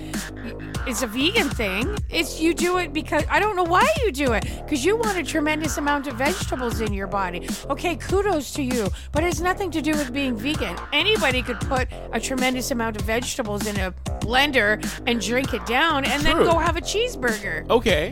it's 0.88 1.02
a 1.02 1.08
vegan 1.08 1.50
thing. 1.50 1.98
It's 2.10 2.40
you 2.40 2.54
do 2.54 2.78
it 2.78 2.94
because 2.94 3.24
I 3.30 3.40
don't 3.40 3.56
know 3.56 3.64
why 3.64 3.88
you 4.04 4.12
do 4.12 4.34
it 4.34 4.44
because 4.64 4.86
you 4.86 4.96
want 4.96 5.18
a 5.18 5.24
tremendous 5.24 5.78
amount 5.78 6.08
of 6.08 6.16
vegetables 6.16 6.82
in 6.82 6.94
your 6.94 7.08
body. 7.08 7.48
Okay, 7.70 7.96
kudos 7.96 8.54
to 8.54 8.64
you, 8.64 8.88
but 9.12 9.24
it 9.24 9.28
has 9.28 9.42
nothing 9.42 9.72
to 9.72 9.82
do 9.82 9.92
with 9.92 10.14
being 10.14 10.36
vegan. 10.36 10.76
Anybody 10.94 11.42
could 11.42 11.60
put 11.62 11.88
a 12.14 12.20
tremendous 12.20 12.72
amount 12.72 12.96
of 12.98 13.04
vegetables 13.04 13.68
in 13.68 13.80
a 13.80 13.92
blender 14.22 14.84
and 15.08 15.22
drink 15.22 15.54
it 15.54 15.66
down 15.66 16.06
and 16.06 16.24
then 16.24 16.38
go 16.38 16.58
have 16.58 16.78
a 16.78 16.82
cheeseburger. 16.82 17.70
okay. 17.70 18.12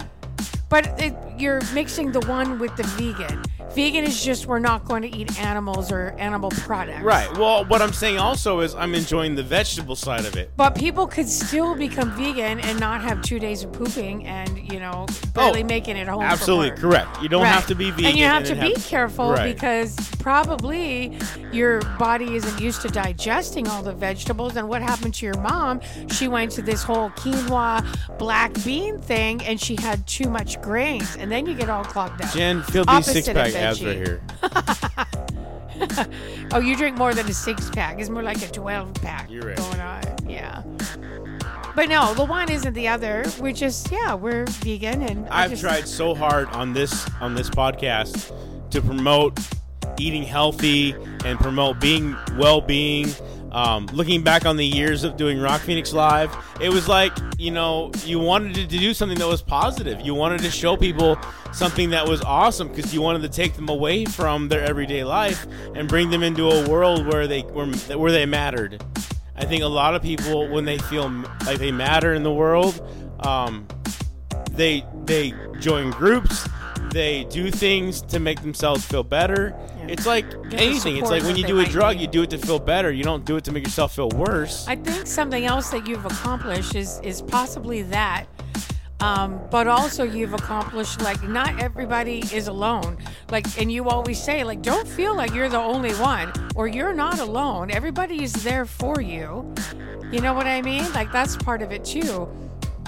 But 0.70 1.00
it, 1.00 1.14
you're 1.38 1.62
mixing 1.76 2.12
the 2.12 2.22
one 2.22 2.58
with 2.58 2.76
the 2.76 2.84
vegan. 2.84 3.44
Vegan 3.72 4.04
is 4.04 4.24
just 4.24 4.46
we're 4.46 4.60
not 4.60 4.86
going 4.86 5.02
to 5.02 5.16
eat 5.16 5.40
animals 5.40 5.92
or 5.92 6.16
animal 6.20 6.52
products. 6.52 7.02
Right. 7.04 7.32
Well, 7.38 7.66
what 7.66 7.82
I'm 7.82 7.94
saying 7.94 8.20
also 8.20 8.60
is 8.60 8.76
I'm 8.76 8.94
enjoying 8.94 9.34
the 9.36 9.42
vegetable 9.44 9.96
side 9.96 10.26
of 10.26 10.36
it. 10.36 10.52
But 10.56 10.76
people 10.76 11.08
could 11.08 11.28
still 11.28 11.74
become 11.76 12.12
vegan 12.12 12.60
and 12.60 12.80
not 12.80 13.02
have 13.02 13.22
two 13.24 13.40
days 13.40 13.64
of 13.64 13.72
pooping 13.74 14.28
and, 14.28 14.72
you 14.72 14.80
know, 14.80 15.08
barely 15.34 15.64
Oh, 15.64 15.66
making 15.68 15.98
it 15.98 16.08
home. 16.08 16.22
Absolutely 16.22 16.72
correct. 16.80 17.22
You 17.22 17.30
don't 17.30 17.42
Right. 17.44 17.52
have 17.52 17.66
to 17.68 17.76
be 17.76 17.90
vegan. 17.90 18.06
And 18.06 18.18
you 18.18 18.26
have 18.26 18.44
to 18.46 18.56
then 18.56 18.74
be 18.74 18.80
careful 18.80 19.32
Right. 19.32 19.56
because 19.56 19.96
probably 20.20 21.18
your 21.52 21.82
body 21.98 22.36
isn't 22.36 22.60
used 22.62 22.82
to 22.84 22.90
digesting 22.90 23.68
all 23.68 23.82
the 23.82 23.94
vegetables. 23.94 24.56
And 24.56 24.70
what 24.70 24.82
happened 24.84 25.16
to 25.16 25.26
your 25.26 25.38
mom? 25.40 25.82
She 26.12 26.28
went 26.28 26.52
to 26.52 26.62
this 26.62 26.84
whole 26.84 27.10
quinoa 27.12 27.84
black 28.20 28.54
bean 28.64 29.00
thing 29.00 29.44
and 29.46 29.60
she 29.60 29.76
had 29.82 30.06
too 30.06 30.30
much 30.30 30.62
grains. 30.62 31.16
And 31.18 31.32
then 31.32 31.46
you 31.48 31.56
get 31.56 31.70
all 31.70 31.84
clogged 31.84 32.22
up. 32.22 32.32
Jen, 32.34 32.62
feel 32.64 32.86
these 32.86 32.94
Opposite 32.96 33.14
six 33.14 33.28
of 33.30 33.36
pack 33.36 33.54
abs 33.64 33.80
veggie. 33.80 34.20
right 34.52 35.08
here. 35.80 36.48
oh, 36.54 36.60
you 36.60 36.76
drink 36.76 36.98
more 36.98 37.14
than 37.14 37.28
a 37.28 37.34
six 37.34 37.70
pack. 37.70 38.00
It's 38.00 38.10
more 38.10 38.24
like 38.24 38.42
a 38.42 38.48
12 38.48 38.94
pack 38.96 39.30
You're 39.30 39.44
right. 39.44 39.58
going 39.58 39.80
on. 39.80 40.02
Yeah. 40.30 40.64
But 41.76 41.90
no, 41.90 42.14
the 42.14 42.26
one 42.26 42.52
isn't 42.52 42.74
the 42.74 42.88
other. 42.88 43.26
We're 43.40 43.52
just, 43.54 43.92
yeah, 43.92 44.14
we're 44.14 44.46
vegan. 44.46 45.02
and 45.02 45.28
I 45.30 45.44
I've 45.46 45.50
just- 45.52 45.62
tried 45.64 45.88
so 45.88 46.14
hard 46.14 46.48
on 46.50 46.74
this 46.74 47.10
on 47.20 47.34
this 47.36 47.50
podcast 47.50 48.32
to 48.70 48.82
promote 48.82 49.40
eating 49.98 50.24
healthy 50.24 50.96
and 51.26 51.40
promote 51.40 51.80
being 51.80 52.16
well-being. 52.38 53.08
Um, 53.54 53.86
looking 53.94 54.24
back 54.24 54.46
on 54.46 54.58
the 54.58 54.66
years 54.66 55.04
of 55.04 55.16
doing 55.16 55.40
Rock 55.40 55.62
Phoenix 55.62 55.94
Live, 55.94 56.36
it 56.60 56.70
was 56.70 56.88
like 56.88 57.14
you 57.38 57.52
know 57.52 57.92
you 58.04 58.20
wanted 58.20 58.56
to 58.56 58.66
do 58.66 58.94
something 58.94 59.20
that 59.20 59.28
was 59.28 59.42
positive. 59.42 60.02
You 60.02 60.16
wanted 60.16 60.42
to 60.42 60.50
show 60.50 60.76
people 60.76 61.18
something 61.52 61.92
that 61.92 62.08
was 62.08 62.22
awesome 62.24 62.70
because 62.70 62.94
you 62.94 63.02
wanted 63.02 63.22
to 63.22 63.30
take 63.30 63.56
them 63.56 63.70
away 63.70 64.06
from 64.06 64.50
their 64.50 64.62
everyday 64.62 65.04
life 65.04 65.46
and 65.76 65.88
bring 65.88 66.10
them 66.10 66.24
into 66.24 66.50
a 66.50 66.68
world 66.68 67.06
where 67.06 67.28
they 67.28 67.42
where, 67.42 67.68
where 67.68 68.12
they 68.12 68.26
mattered. 68.26 68.84
I 69.36 69.46
think 69.46 69.64
a 69.64 69.68
lot 69.68 69.96
of 69.96 70.02
people 70.02 70.50
when 70.50 70.66
they 70.66 70.78
feel 70.78 71.10
like 71.46 71.60
they 71.60 71.72
matter 71.72 72.14
in 72.14 72.24
the 72.24 72.34
world, 72.34 72.82
um, 73.20 73.68
they 74.52 74.84
they 75.06 75.34
join 75.60 75.92
groups 75.92 76.48
they 76.94 77.24
do 77.26 77.50
things 77.50 78.02
to 78.04 78.20
make 78.20 78.42
themselves 78.42 78.86
feel 78.86 79.04
better 79.04 79.56
it's 79.90 80.06
like 80.06 80.30
the 80.50 80.58
anything 80.58 80.98
it's 80.98 81.10
like 81.10 81.24
when 81.24 81.36
you 81.36 81.44
do 81.46 81.60
a 81.60 81.66
drug 81.66 82.00
you 82.00 82.08
do 82.08 82.24
it 82.24 82.30
to 82.30 82.38
feel 82.38 82.60
better 82.60 82.92
you 82.92 83.04
don't 83.04 83.26
do 83.26 83.36
it 83.38 83.44
to 83.44 83.52
make 83.52 83.64
yourself 83.64 83.96
feel 83.96 84.10
worse 84.10 84.68
I 84.68 84.76
think 84.76 85.08
something 85.08 85.46
else 85.46 85.70
that 85.72 85.88
you've 85.88 86.06
accomplished 86.06 86.76
is 86.76 87.00
is 87.04 87.22
possibly 87.22 87.82
that. 87.84 88.26
Um, 89.00 89.42
but 89.52 89.68
also 89.68 90.04
you've 90.06 90.34
accomplished 90.34 91.02
like 91.02 91.22
not 91.24 91.62
everybody 91.62 92.20
is 92.32 92.48
alone. 92.48 92.98
Like 93.30 93.46
and 93.60 93.70
you 93.70 93.90
always 93.90 94.22
say 94.22 94.44
like 94.46 94.62
don't 94.62 94.88
feel 94.88 95.14
like 95.16 95.34
you're 95.34 95.50
the 95.50 95.60
only 95.60 95.92
one 95.96 96.32
or 96.56 96.68
you're 96.68 96.94
not 96.94 97.20
alone. 97.20 97.70
Everybody 97.70 98.24
is 98.24 98.32
there 98.44 98.66
for 98.66 99.02
you. 99.02 99.54
You 100.12 100.22
know 100.22 100.34
what 100.34 100.48
I 100.48 100.62
mean? 100.62 100.86
Like 100.94 101.12
that's 101.12 101.36
part 101.36 101.62
of 101.62 101.72
it 101.74 101.84
too. 101.84 102.30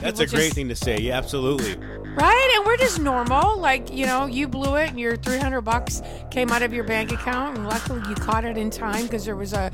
that's 0.01 0.19
People 0.19 0.21
a 0.21 0.27
great 0.27 0.43
just- 0.45 0.55
thing 0.55 0.69
to 0.69 0.75
say 0.75 0.99
yeah 0.99 1.17
absolutely 1.17 1.75
Right? 2.15 2.53
And 2.55 2.65
we're 2.65 2.77
just 2.77 2.99
normal. 2.99 3.59
Like, 3.59 3.91
you 3.91 4.05
know, 4.05 4.25
you 4.25 4.47
blew 4.47 4.75
it 4.75 4.89
and 4.89 4.99
your 4.99 5.15
300 5.17 5.61
bucks 5.61 6.01
came 6.31 6.49
out 6.51 6.61
of 6.61 6.73
your 6.73 6.83
bank 6.83 7.11
account 7.11 7.57
and 7.57 7.67
luckily 7.67 8.01
you 8.07 8.15
caught 8.15 8.45
it 8.45 8.57
in 8.57 8.69
time 8.69 9.03
because 9.03 9.25
there 9.25 9.35
was 9.35 9.53
a, 9.53 9.71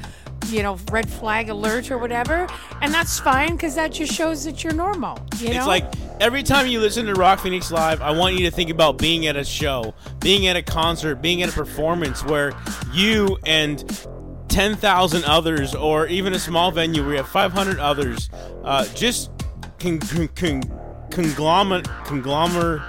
you 0.47 0.63
know, 0.63 0.77
red 0.91 1.09
flag 1.09 1.49
alert 1.49 1.91
or 1.91 1.97
whatever. 1.97 2.47
And 2.81 2.93
that's 2.93 3.19
fine 3.19 3.51
because 3.51 3.75
that 3.75 3.91
just 3.91 4.13
shows 4.13 4.43
that 4.45 4.63
you're 4.63 4.73
normal. 4.73 5.19
You 5.37 5.49
know? 5.49 5.57
It's 5.57 5.67
like 5.67 5.85
every 6.19 6.43
time 6.43 6.67
you 6.67 6.79
listen 6.79 7.05
to 7.05 7.13
Rock 7.13 7.39
Phoenix 7.39 7.71
Live, 7.71 8.01
I 8.01 8.11
want 8.11 8.35
you 8.35 8.49
to 8.49 8.51
think 8.51 8.69
about 8.69 8.97
being 8.97 9.27
at 9.27 9.35
a 9.35 9.43
show, 9.45 9.93
being 10.19 10.47
at 10.47 10.55
a 10.55 10.63
concert, 10.63 11.21
being 11.21 11.43
at 11.43 11.49
a 11.49 11.53
performance 11.53 12.25
where 12.25 12.53
you 12.91 13.37
and 13.45 14.07
10,000 14.49 15.23
others, 15.23 15.73
or 15.73 16.07
even 16.07 16.33
a 16.33 16.39
small 16.39 16.71
venue 16.71 17.01
where 17.03 17.11
you 17.11 17.17
have 17.17 17.29
500 17.29 17.79
others, 17.79 18.29
uh, 18.65 18.85
just 18.93 19.31
con- 19.79 19.99
con- 19.99 20.27
con- 20.35 20.80
conglomerate, 21.11 21.87
conglomerate, 22.05 22.81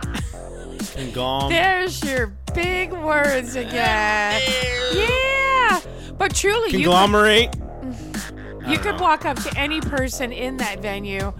conglom. 0.95 1.49
There's 1.51 2.03
your 2.05 2.29
big 2.55 2.93
words 2.93 3.57
again. 3.57 4.41
Yeah. 4.95 5.81
But 6.17 6.35
truly, 6.35 6.71
you 6.71 6.79
could, 6.79 6.85
Conglomerate. 6.85 7.55
you 8.67 8.79
could 8.79 9.01
walk 9.01 9.25
up 9.25 9.39
to 9.43 9.59
any 9.59 9.81
person 9.81 10.33
in 10.33 10.57
that 10.59 10.81
venue. 10.81 11.33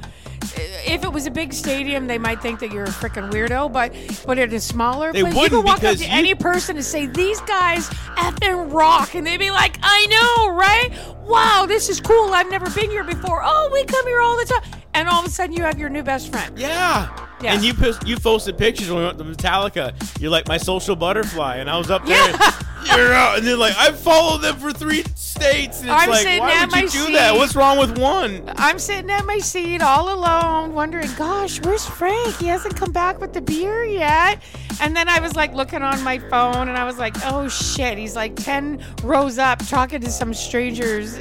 If 0.85 1.05
it 1.05 1.13
was 1.13 1.27
a 1.27 1.31
big 1.31 1.53
stadium, 1.53 2.09
they 2.09 2.19
might 2.19 2.43
think 2.43 2.59
that 2.61 2.73
you're 2.73 2.85
a 2.85 2.89
freaking 2.89 3.31
weirdo. 3.31 3.73
But 3.73 3.95
but 4.27 4.39
at 4.39 4.53
a 4.53 4.61
smaller 4.61 5.13
They 5.13 5.23
place, 5.23 5.35
you 5.35 5.49
could 5.49 5.65
walk 5.65 5.85
up 5.85 5.97
to 5.97 6.05
you- 6.05 6.11
any 6.11 6.35
person 6.35 6.77
and 6.77 6.85
say, 6.85 7.07
"These 7.07 7.41
guys 7.43 7.89
effing 8.17 8.73
rock," 8.73 9.15
and 9.15 9.25
they'd 9.27 9.39
be 9.39 9.51
like, 9.53 9.79
"I 9.83 10.07
know, 10.07 10.55
right? 10.55 10.91
Wow, 11.25 11.65
this 11.67 11.89
is 11.89 12.01
cool. 12.01 12.33
I've 12.35 12.51
never 12.51 12.69
been 12.71 12.91
here 12.91 13.05
before. 13.05 13.41
Oh, 13.45 13.71
we 13.73 13.85
come 13.85 14.07
here 14.07 14.21
all 14.21 14.37
the 14.37 14.45
time." 14.45 14.63
And 14.95 15.09
all 15.09 15.21
of 15.21 15.27
a 15.27 15.31
sudden, 15.31 15.57
you 15.57 15.63
have 15.63 15.79
your 15.79 15.89
new 15.89 16.03
best 16.03 16.31
friend. 16.31 16.59
Yeah. 16.59 17.09
Yeah. 17.41 17.55
And 17.55 17.65
you 17.65 17.75
post, 17.75 18.07
you 18.07 18.17
posted 18.19 18.57
pictures 18.59 18.89
when 18.89 18.99
we 18.99 19.05
went 19.05 19.19
to 19.19 19.25
Metallica. 19.25 19.95
You're 20.21 20.31
like 20.31 20.47
my 20.49 20.59
social 20.59 20.95
butterfly, 20.95 21.57
and 21.57 21.69
I 21.69 21.77
was 21.79 21.91
up 21.91 22.05
there. 22.07 22.31
Yeah. 22.31 22.53
You're 22.97 23.13
out, 23.13 23.39
and 23.39 23.47
then 23.47 23.61
like 23.61 23.77
I 23.77 23.93
followed 23.93 24.39
them 24.39 24.57
for 24.57 24.73
three 24.73 25.05
states, 25.15 25.81
and 25.83 25.89
it's 25.89 26.03
I'm 26.03 26.11
like, 26.11 26.23
sitting 26.23 26.41
why 26.41 26.53
at 26.53 26.67
would 26.73 26.77
you 26.93 27.01
my 27.01 27.07
do 27.07 27.13
that? 27.13 27.31
seat. 27.31 27.39
What's 27.39 27.55
wrong 27.55 27.79
with 27.79 27.97
one? 27.97 28.43
I'm 28.57 28.81
sitting 28.81 29.09
at 29.09 29.25
my 29.25 29.39
seat 29.39 29.83
all 29.83 30.13
alone, 30.13 30.75
wondering, 30.75 31.09
gosh, 31.17 31.61
where's 31.61 31.87
Frank? 31.87 32.35
He 32.39 32.47
hasn't 32.47 32.75
come 32.77 32.91
back 32.91 33.21
with 33.21 33.35
the 33.35 33.41
beer 33.41 33.85
yet. 33.85 34.43
And 34.81 34.97
then 34.97 35.09
I 35.09 35.21
was 35.21 35.37
like 35.37 35.55
looking 35.55 35.81
on 35.83 36.03
my 36.03 36.19
phone 36.19 36.69
and 36.69 36.77
I 36.77 36.83
was 36.85 36.99
like, 36.99 37.15
oh 37.27 37.47
shit, 37.49 37.99
he's 37.99 38.17
like 38.17 38.35
10 38.35 38.85
rows 39.05 39.39
up 39.39 39.65
talking 39.69 40.01
to 40.01 40.11
some 40.11 40.35
strangers. 40.35 41.12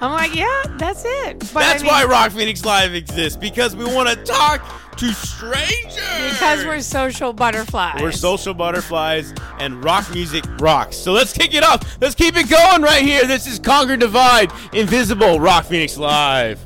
I'm 0.00 0.12
like, 0.12 0.34
yeah, 0.34 0.62
that's 0.76 1.04
it. 1.06 1.38
But 1.54 1.56
I 1.56 1.60
That's 1.60 1.82
mean, 1.82 1.90
why 1.90 2.04
Rock 2.04 2.32
Phoenix 2.32 2.64
Live 2.64 2.94
exists 2.94 3.36
because 3.36 3.74
we 3.74 3.84
want 3.86 4.08
to 4.10 4.16
talk 4.24 4.62
to 4.98 5.12
strangers. 5.12 6.32
Because 6.32 6.64
we're 6.64 6.80
social 6.80 7.32
butterflies. 7.32 8.00
We're 8.02 8.12
social 8.12 8.52
butterflies 8.52 9.32
and 9.58 9.82
rock 9.82 10.10
music 10.12 10.44
rocks. 10.58 10.96
So 10.96 11.12
let's 11.12 11.32
kick 11.32 11.54
it 11.54 11.62
off. 11.62 11.98
Let's 12.00 12.14
keep 12.14 12.36
it 12.36 12.48
going 12.48 12.82
right 12.82 13.02
here. 13.02 13.26
This 13.26 13.46
is 13.46 13.58
Conquer 13.58 13.96
Divide, 13.96 14.52
Invisible, 14.72 15.40
Rock 15.40 15.64
Phoenix 15.64 15.96
Live. 15.96 16.60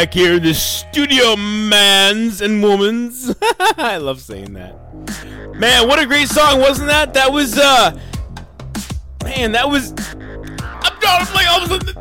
Back 0.00 0.14
here 0.14 0.36
in 0.36 0.42
the 0.42 0.54
studio, 0.54 1.36
mans 1.36 2.40
and 2.40 2.64
womans. 2.64 3.36
I 3.76 3.98
love 3.98 4.18
saying 4.18 4.54
that. 4.54 4.74
Man, 5.58 5.88
what 5.88 5.98
a 5.98 6.06
great 6.06 6.28
song, 6.28 6.58
wasn't 6.58 6.88
that? 6.88 7.12
That 7.12 7.30
was, 7.30 7.58
uh, 7.58 8.00
man, 9.24 9.52
that 9.52 9.68
was. 9.68 9.90
I'm 9.90 10.98
drawing 11.00 11.26
like 11.34 11.46
all 11.50 11.62
of 11.62 11.70
a 11.70 11.84
sudden. 11.84 11.96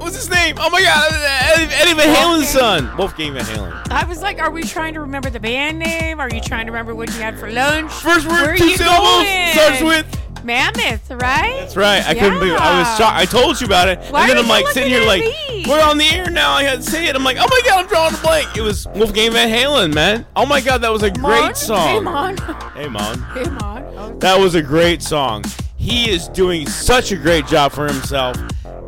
What's 0.00 0.16
his 0.16 0.28
name? 0.28 0.56
Oh 0.58 0.70
my 0.70 0.82
god, 0.82 1.12
Eddie, 1.52 1.72
Eddie 1.72 1.94
Van 1.94 2.12
Halen's 2.16 2.48
son. 2.48 2.96
Wolfgang 2.96 3.34
Van 3.34 3.44
Halen. 3.44 3.92
I 3.92 4.04
was 4.06 4.22
like, 4.22 4.40
are 4.40 4.50
we 4.50 4.64
trying 4.64 4.94
to 4.94 5.00
remember 5.00 5.30
the 5.30 5.38
band 5.38 5.78
name? 5.78 6.18
Are 6.18 6.28
you 6.34 6.40
trying 6.40 6.66
to 6.66 6.72
remember 6.72 6.96
what 6.96 7.10
you 7.10 7.20
had 7.20 7.38
for 7.38 7.48
lunch? 7.48 7.92
First 7.92 8.26
word, 8.26 8.42
Where 8.42 8.56
two 8.56 8.70
syllables, 8.70 9.52
starts 9.52 9.82
with. 9.82 10.19
Mammoth, 10.44 11.10
right? 11.10 11.56
That's 11.60 11.76
right. 11.76 12.06
I 12.06 12.14
couldn't 12.14 12.38
believe 12.38 12.54
it. 12.54 12.60
I 12.60 12.78
was 12.78 12.98
shocked. 12.98 13.16
I 13.16 13.24
told 13.24 13.60
you 13.60 13.66
about 13.66 13.88
it. 13.88 13.98
Why 14.10 14.22
and 14.22 14.30
then 14.30 14.38
I'm 14.38 14.48
like 14.48 14.66
sitting 14.68 14.90
here 14.90 15.04
like, 15.04 15.22
me? 15.22 15.64
we're 15.68 15.82
on 15.82 15.98
the 15.98 16.06
air 16.06 16.30
now. 16.30 16.52
I 16.52 16.64
had 16.64 16.82
to 16.82 16.90
say 16.90 17.06
it. 17.06 17.16
I'm 17.16 17.24
like, 17.24 17.36
oh 17.38 17.48
my 17.50 17.60
god, 17.64 17.84
I'm 17.84 17.88
drawing 17.88 18.14
a 18.14 18.18
blank. 18.18 18.56
It 18.56 18.62
was 18.62 18.86
Wolfgang 18.94 19.32
Van 19.32 19.48
Halen, 19.48 19.94
man. 19.94 20.26
Oh 20.36 20.46
my 20.46 20.60
god, 20.60 20.78
that 20.78 20.92
was 20.92 21.02
a 21.02 21.12
Mon? 21.18 21.42
great 21.42 21.56
song. 21.56 21.88
Hey, 21.88 22.00
Mon. 22.00 22.36
Hey, 22.74 22.88
Mon. 22.88 23.22
Hey, 23.34 23.44
Mon. 23.44 24.18
That 24.20 24.38
was 24.38 24.54
a 24.54 24.62
great 24.62 25.02
song. 25.02 25.44
He 25.76 26.10
is 26.10 26.28
doing 26.28 26.66
such 26.66 27.12
a 27.12 27.16
great 27.16 27.46
job 27.46 27.72
for 27.72 27.86
himself 27.86 28.36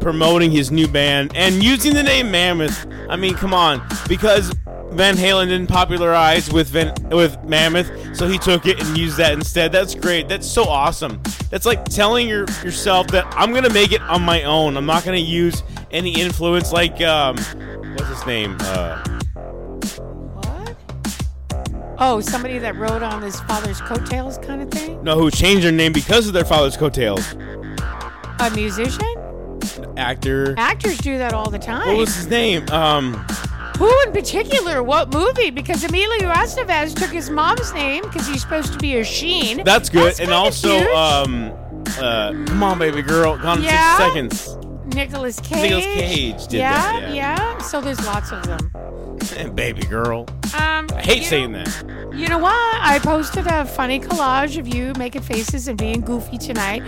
promoting 0.03 0.51
his 0.51 0.71
new 0.71 0.89
band 0.89 1.31
and 1.37 1.63
using 1.63 1.95
the 1.95 2.03
name 2.03 2.31
Mammoth. 2.31 2.87
I 3.09 3.17
mean, 3.17 3.35
come 3.35 3.55
on, 3.55 3.81
because 4.09 4.53
Van 4.93 5.17
Halen 5.17 5.49
didn't 5.49 5.69
popularize 5.69 6.53
with 6.53 6.69
Van, 6.69 6.93
with 7.11 7.43
Mammoth, 7.45 8.17
so 8.17 8.29
he 8.29 8.39
took 8.39 8.67
it 8.67 8.81
and 8.81 8.97
used 8.97 9.17
that 9.17 9.33
instead. 9.33 9.73
That's 9.73 9.95
great. 9.95 10.29
That's 10.29 10.47
so 10.47 10.65
awesome. 10.65 11.21
That's 11.51 11.67
like 11.67 11.85
telling 11.85 12.29
your, 12.29 12.47
yourself 12.63 13.09
that 13.09 13.27
I'm 13.37 13.53
gonna 13.53 13.73
make 13.73 13.93
it 13.93 14.03
on 14.03 14.23
my 14.23 14.43
own. 14.45 14.77
I'm 14.77 14.87
not 14.87 15.05
gonna 15.05 15.17
use 15.19 15.63
any 15.91 16.21
influence 16.21 16.73
like 16.73 17.01
um, 17.01 17.37
what's 17.37 18.09
his 18.09 18.27
name? 18.27 18.57
Uh, 18.61 19.03
what? 20.43 20.77
Oh, 21.99 22.21
somebody 22.21 22.59
that 22.59 22.77
rode 22.77 23.03
on 23.03 23.23
his 23.23 23.41
father's 23.43 23.81
coattails 23.81 24.39
kind 24.39 24.63
of 24.63 24.71
thing? 24.71 25.03
no, 25.03 25.19
who 25.19 25.31
changed 25.31 25.65
their 25.65 25.73
name 25.73 25.93
because 25.93 26.27
of 26.27 26.33
their 26.33 26.45
father's 26.45 26.77
coattails. 26.77 27.33
A 28.41 28.51
musician? 28.55 29.07
An 29.79 29.97
actor. 29.99 30.55
Actors 30.59 30.99
do 30.99 31.17
that 31.19 31.33
all 31.33 31.49
the 31.51 31.59
time. 31.59 31.87
What 31.87 31.97
was 31.97 32.15
his 32.15 32.27
name? 32.27 32.69
Um. 32.71 33.25
Who 33.83 33.93
in 34.07 34.13
particular? 34.13 34.81
What 34.85 35.13
movie? 35.13 35.51
Because 35.51 35.83
Emilio 35.83 36.31
Estevez 36.31 36.95
took 36.95 37.11
his 37.11 37.31
mom's 37.31 37.73
name 37.75 38.05
because 38.05 38.29
he's 38.29 38.41
supposed 38.41 38.73
to 38.75 38.79
be 38.79 38.95
a 38.99 39.03
Sheen. 39.05 39.65
That's 39.65 39.89
good. 39.89 40.21
and 40.21 40.31
also, 40.33 40.79
um, 40.95 41.51
uh, 41.99 42.33
come 42.47 42.63
on, 42.63 42.79
baby 42.79 43.03
girl, 43.03 43.37
gone 43.37 43.59
in 43.59 43.65
Yeah? 43.65 43.97
six 43.99 44.09
seconds. 44.13 44.57
Nicolas 44.95 45.41
Cage. 45.41 45.63
Nicolas 45.63 45.85
Cage 45.85 46.47
did 46.49 46.59
yeah, 46.59 47.01
that, 47.01 47.15
yeah. 47.15 47.37
yeah. 47.37 47.59
So 47.59 47.81
there's 47.81 48.05
lots 48.07 48.33
of 48.33 48.43
them. 48.45 48.71
baby 49.55 49.83
girl. 49.83 50.27
Um, 50.55 50.89
I 50.95 51.03
hate 51.03 51.25
saying 51.25 51.53
know, 51.53 51.65
that. 51.65 52.15
You 52.15 52.29
know 52.29 52.39
what? 52.39 52.53
I 52.55 52.99
posted 53.03 53.47
a 53.47 53.65
funny 53.65 54.01
collage 54.01 54.59
of 54.59 54.69
you 54.69 54.93
making 54.99 55.23
faces 55.23 55.69
and 55.69 55.79
being 55.79 56.01
goofy 56.01 56.39
tonight, 56.39 56.83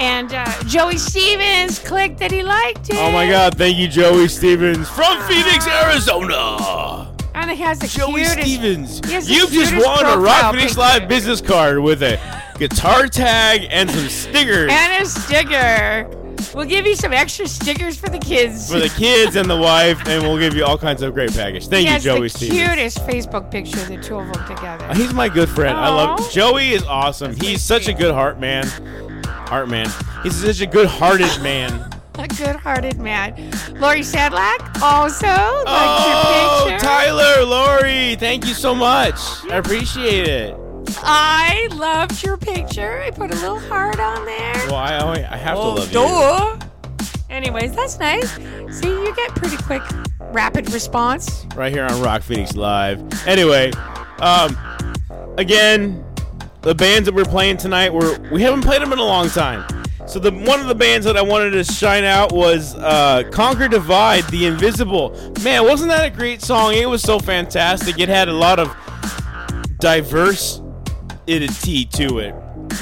and 0.00 0.32
uh, 0.32 0.46
Joey 0.64 0.98
Stevens 0.98 1.78
clicked 1.78 2.18
that 2.18 2.30
he 2.30 2.42
liked 2.42 2.90
it. 2.90 2.96
Oh 2.96 3.12
my 3.12 3.28
God! 3.28 3.56
Thank 3.56 3.76
you, 3.76 3.88
Joey 3.88 4.28
Stevens 4.28 4.88
from 4.88 5.20
Phoenix, 5.22 5.66
Arizona. 5.66 7.14
And 7.34 7.50
he 7.50 7.56
has 7.58 7.78
the 7.78 7.86
Joey 7.86 8.22
cutest. 8.24 8.40
Stevens, 8.40 9.00
he 9.06 9.12
has 9.12 9.26
the 9.26 9.34
you've 9.34 9.50
just 9.50 9.74
won 9.74 10.04
a 10.06 10.18
Rock 10.18 10.54
Phoenix. 10.54 10.76
Live 10.76 11.08
business 11.08 11.40
card 11.40 11.80
with 11.80 12.02
a 12.02 12.18
guitar 12.58 13.06
tag 13.06 13.66
and 13.70 13.90
some 13.90 14.08
stickers 14.08 14.70
and 14.72 15.02
a 15.02 15.06
sticker. 15.06 16.08
We'll 16.54 16.66
give 16.66 16.86
you 16.86 16.96
some 16.96 17.12
extra 17.12 17.46
stickers 17.46 17.96
for 17.96 18.08
the 18.08 18.18
kids. 18.18 18.72
for 18.72 18.78
the 18.80 18.88
kids 18.88 19.36
and 19.36 19.48
the 19.48 19.56
wife, 19.56 20.00
and 20.08 20.22
we'll 20.22 20.38
give 20.38 20.54
you 20.54 20.64
all 20.64 20.76
kinds 20.78 21.00
of 21.02 21.14
great 21.14 21.32
package. 21.32 21.68
Thank 21.68 21.88
he 21.88 21.94
you, 21.94 22.00
Joey 22.00 22.20
the 22.22 22.28
Stevens. 22.30 22.58
cutest 22.58 22.98
Facebook 23.06 23.50
picture, 23.50 23.80
of 23.80 23.88
the 23.88 23.98
two 23.98 24.18
of 24.18 24.32
them 24.32 24.46
together. 24.46 24.84
Uh, 24.86 24.94
he's 24.94 25.14
my 25.14 25.28
good 25.28 25.48
friend. 25.48 25.76
I 25.76 25.88
love 25.88 26.30
Joey. 26.32 26.70
Is 26.70 26.82
awesome. 26.84 27.34
He's 27.36 27.62
such 27.62 27.88
a 27.88 27.92
good 27.92 28.12
heart 28.14 28.40
man. 28.40 28.66
Heart 29.24 29.68
man. 29.68 29.88
He's 30.22 30.34
such 30.36 30.60
a 30.60 30.66
good-hearted 30.66 31.42
man. 31.42 31.86
A 32.18 32.28
good-hearted 32.28 32.98
man. 32.98 33.34
Lori 33.80 34.00
Sadlack 34.00 34.82
also 34.82 35.26
liked 35.26 35.64
Oh, 35.66 36.64
your 36.68 36.72
picture. 36.72 36.86
Tyler, 36.86 37.44
Lori, 37.46 38.16
thank 38.16 38.46
you 38.46 38.52
so 38.52 38.74
much. 38.74 39.14
I 39.50 39.56
appreciate 39.56 40.28
it. 40.28 40.54
I 41.02 41.68
loved 41.72 42.22
your 42.22 42.36
picture. 42.36 43.00
I 43.02 43.10
put 43.10 43.30
a 43.32 43.34
little 43.36 43.58
heart 43.60 43.98
on 44.00 44.24
there. 44.24 44.54
Well, 44.66 44.74
I, 44.76 44.98
always- 44.98 45.24
I 45.24 45.36
have 45.36 45.58
Oh, 45.58 45.74
to 45.74 45.80
love 45.80 45.88
you. 45.88 45.94
duh. 45.94 46.66
Anyways, 47.30 47.72
that's 47.74 47.98
nice. 47.98 48.30
See, 48.78 48.88
you 48.88 49.14
get 49.14 49.34
pretty 49.36 49.56
quick, 49.58 49.82
rapid 50.32 50.72
response. 50.72 51.46
Right 51.54 51.72
here 51.72 51.84
on 51.84 52.00
Rock 52.02 52.22
Phoenix 52.22 52.54
Live. 52.56 53.00
Anyway, 53.26 53.70
um, 54.20 54.56
again, 55.38 56.04
the 56.62 56.74
bands 56.74 57.06
that 57.06 57.14
we're 57.14 57.24
playing 57.24 57.56
tonight 57.56 57.92
were 57.92 58.18
we 58.32 58.42
haven't 58.42 58.62
played 58.62 58.82
them 58.82 58.92
in 58.92 58.98
a 58.98 59.04
long 59.04 59.28
time. 59.30 59.64
So 60.06 60.18
the 60.18 60.32
one 60.32 60.58
of 60.60 60.66
the 60.66 60.74
bands 60.74 61.06
that 61.06 61.16
I 61.16 61.22
wanted 61.22 61.50
to 61.50 61.62
shine 61.62 62.02
out 62.02 62.32
was 62.32 62.74
uh, 62.74 63.22
Conquer 63.30 63.68
Divide, 63.68 64.24
The 64.24 64.46
Invisible. 64.46 65.10
Man, 65.44 65.62
wasn't 65.64 65.90
that 65.90 66.04
a 66.04 66.10
great 66.10 66.42
song? 66.42 66.74
It 66.74 66.88
was 66.88 67.00
so 67.00 67.20
fantastic. 67.20 68.00
It 68.00 68.08
had 68.08 68.28
a 68.28 68.32
lot 68.32 68.58
of 68.58 68.74
diversity 71.38 71.84
to 71.86 72.18
it. 72.18 72.34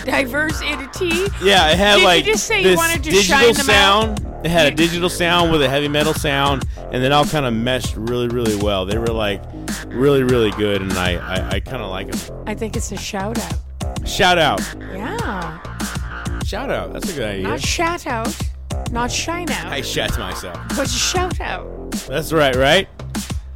Diverse 0.04 0.60
entity. 0.62 1.26
Yeah, 1.42 1.70
it 1.70 1.78
had 1.78 1.94
Did 1.94 2.00
you 2.00 2.06
like 2.06 2.24
just 2.24 2.46
say 2.46 2.58
you 2.58 2.68
this 2.68 2.76
wanted 2.76 3.02
to 3.04 3.10
digital 3.10 3.38
shine 3.38 3.54
them 3.54 3.64
sound. 3.66 4.26
It 4.44 4.50
had 4.50 4.72
a 4.72 4.74
digital 4.74 5.08
sound 5.08 5.50
with 5.50 5.62
a 5.62 5.68
heavy 5.68 5.88
metal 5.88 6.14
sound, 6.14 6.64
and 6.76 7.02
then 7.02 7.12
all 7.12 7.24
kind 7.24 7.44
of 7.44 7.52
meshed 7.52 7.96
really, 7.96 8.28
really 8.28 8.54
well. 8.56 8.86
They 8.86 8.96
were 8.96 9.06
like 9.08 9.42
really, 9.86 10.22
really 10.22 10.50
good, 10.52 10.80
and 10.80 10.92
I, 10.92 11.14
I, 11.16 11.48
I 11.56 11.60
kind 11.60 11.82
of 11.82 11.90
like 11.90 12.10
them. 12.10 12.44
I 12.46 12.54
think 12.54 12.76
it's 12.76 12.92
a 12.92 12.96
shout 12.96 13.38
out. 13.38 14.08
Shout 14.08 14.38
out, 14.38 14.60
Yeah. 14.92 15.58
shout 16.44 16.70
out. 16.70 16.92
That's 16.92 17.10
a 17.10 17.14
good 17.14 17.28
idea. 17.28 17.48
Not 17.48 17.60
shout 17.60 18.06
out, 18.06 18.34
not 18.92 19.10
shine 19.10 19.50
out, 19.50 19.66
I 19.72 19.80
shat 19.80 20.16
myself. 20.18 20.56
but 20.68 20.86
a 20.86 20.88
shout 20.88 21.40
out. 21.40 21.90
That's 22.06 22.32
right, 22.32 22.54
right? 22.54 22.88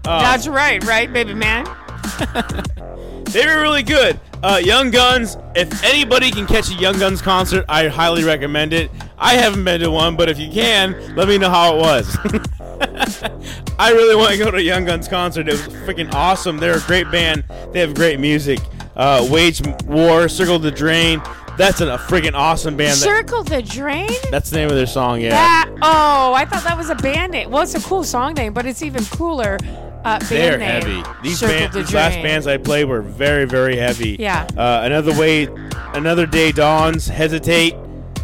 Uh, 0.04 0.20
That's 0.20 0.48
right, 0.48 0.82
right, 0.84 1.12
baby 1.12 1.32
man? 1.34 1.64
They 3.32 3.46
were 3.46 3.62
really 3.62 3.82
good. 3.82 4.20
Uh, 4.42 4.60
Young 4.62 4.90
Guns. 4.90 5.38
If 5.54 5.82
anybody 5.84 6.30
can 6.30 6.46
catch 6.46 6.70
a 6.70 6.74
Young 6.74 6.98
Guns 6.98 7.22
concert, 7.22 7.64
I 7.68 7.88
highly 7.88 8.24
recommend 8.24 8.72
it. 8.74 8.90
I 9.16 9.34
haven't 9.34 9.64
been 9.64 9.80
to 9.80 9.90
one, 9.90 10.16
but 10.16 10.28
if 10.28 10.38
you 10.38 10.50
can, 10.50 11.16
let 11.16 11.28
me 11.28 11.38
know 11.38 11.48
how 11.48 11.76
it 11.76 11.78
was. 11.78 12.18
I 13.78 13.92
really 13.92 14.16
want 14.16 14.32
to 14.32 14.38
go 14.38 14.50
to 14.50 14.58
a 14.58 14.60
Young 14.60 14.84
Guns 14.84 15.08
concert. 15.08 15.48
It 15.48 15.52
was 15.52 15.62
freaking 15.62 16.12
awesome. 16.12 16.58
They're 16.58 16.76
a 16.76 16.80
great 16.82 17.10
band. 17.10 17.44
They 17.72 17.80
have 17.80 17.94
great 17.94 18.20
music. 18.20 18.58
Uh, 18.96 19.26
Wage 19.30 19.62
War, 19.86 20.28
Circle 20.28 20.58
the 20.58 20.70
Drain. 20.70 21.22
That's 21.56 21.80
a 21.80 21.96
freaking 21.96 22.34
awesome 22.34 22.76
band. 22.76 22.96
Circle 22.96 23.44
the 23.44 23.62
Drain? 23.62 24.10
that's 24.30 24.50
the 24.50 24.56
name 24.56 24.68
of 24.68 24.74
their 24.74 24.86
song. 24.86 25.20
Yeah. 25.20 25.30
That, 25.30 25.70
oh, 25.82 26.34
I 26.34 26.44
thought 26.44 26.64
that 26.64 26.76
was 26.76 26.90
a 26.90 26.94
band 26.96 27.32
name. 27.32 27.50
Well, 27.50 27.62
it's 27.62 27.74
a 27.74 27.80
cool 27.80 28.04
song 28.04 28.34
name, 28.34 28.52
but 28.52 28.66
it's 28.66 28.82
even 28.82 29.04
cooler. 29.06 29.58
Uh, 30.04 30.18
They're 30.20 30.58
name. 30.58 30.82
heavy. 30.82 31.02
These, 31.22 31.40
band, 31.40 31.72
the 31.72 31.80
these 31.80 31.94
last 31.94 32.14
bands 32.16 32.46
I 32.46 32.56
played 32.56 32.84
were 32.86 33.02
very, 33.02 33.44
very 33.44 33.76
heavy. 33.76 34.16
Yeah. 34.18 34.46
Uh, 34.56 34.82
another 34.84 35.12
way, 35.18 35.48
another 35.94 36.26
day 36.26 36.50
dawns. 36.52 37.06
Hesitate, 37.06 37.76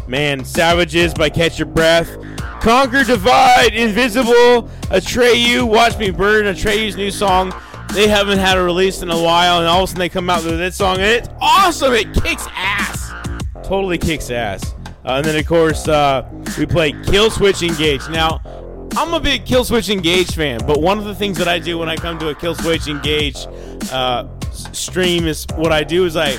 man. 0.07 0.43
Savages 0.43 1.13
by 1.13 1.29
Catch 1.29 1.57
Your 1.59 1.67
Breath. 1.67 2.09
Conquer, 2.61 3.05
divide, 3.05 3.73
invisible. 3.73 4.69
Atreyu, 4.91 5.65
watch 5.65 5.97
me 5.97 6.11
burn. 6.11 6.45
Atreyu's 6.45 6.97
new 6.97 7.11
song. 7.11 7.53
They 7.93 8.07
haven't 8.07 8.37
had 8.39 8.57
a 8.57 8.61
release 8.61 9.01
in 9.01 9.09
a 9.09 9.19
while, 9.21 9.59
and 9.59 9.67
all 9.67 9.79
of 9.79 9.83
a 9.85 9.87
sudden 9.87 9.99
they 9.99 10.09
come 10.09 10.29
out 10.29 10.43
with 10.43 10.57
this 10.57 10.75
song, 10.75 10.97
and 10.97 11.05
it's 11.05 11.29
awesome. 11.39 11.93
It 11.93 12.13
kicks 12.13 12.45
ass. 12.51 13.11
Totally 13.63 13.97
kicks 13.97 14.29
ass. 14.29 14.75
Uh, 15.05 15.13
and 15.13 15.25
then 15.25 15.37
of 15.37 15.47
course 15.47 15.87
uh, 15.87 16.27
we 16.57 16.65
play 16.65 16.91
Killswitch 16.91 17.67
Engage. 17.67 18.07
Now 18.09 18.41
I'm 18.95 19.13
a 19.13 19.19
big 19.19 19.45
Killswitch 19.45 19.89
Engage 19.89 20.35
fan, 20.35 20.59
but 20.65 20.81
one 20.81 20.97
of 20.97 21.05
the 21.05 21.15
things 21.15 21.37
that 21.37 21.47
I 21.47 21.59
do 21.59 21.77
when 21.77 21.89
I 21.89 21.95
come 21.95 22.19
to 22.19 22.29
a 22.29 22.35
Killswitch 22.35 22.87
Engage 22.87 23.47
uh, 23.91 24.27
stream 24.73 25.25
is 25.25 25.45
what 25.55 25.71
I 25.71 25.83
do 25.83 26.05
is 26.05 26.15
I 26.15 26.37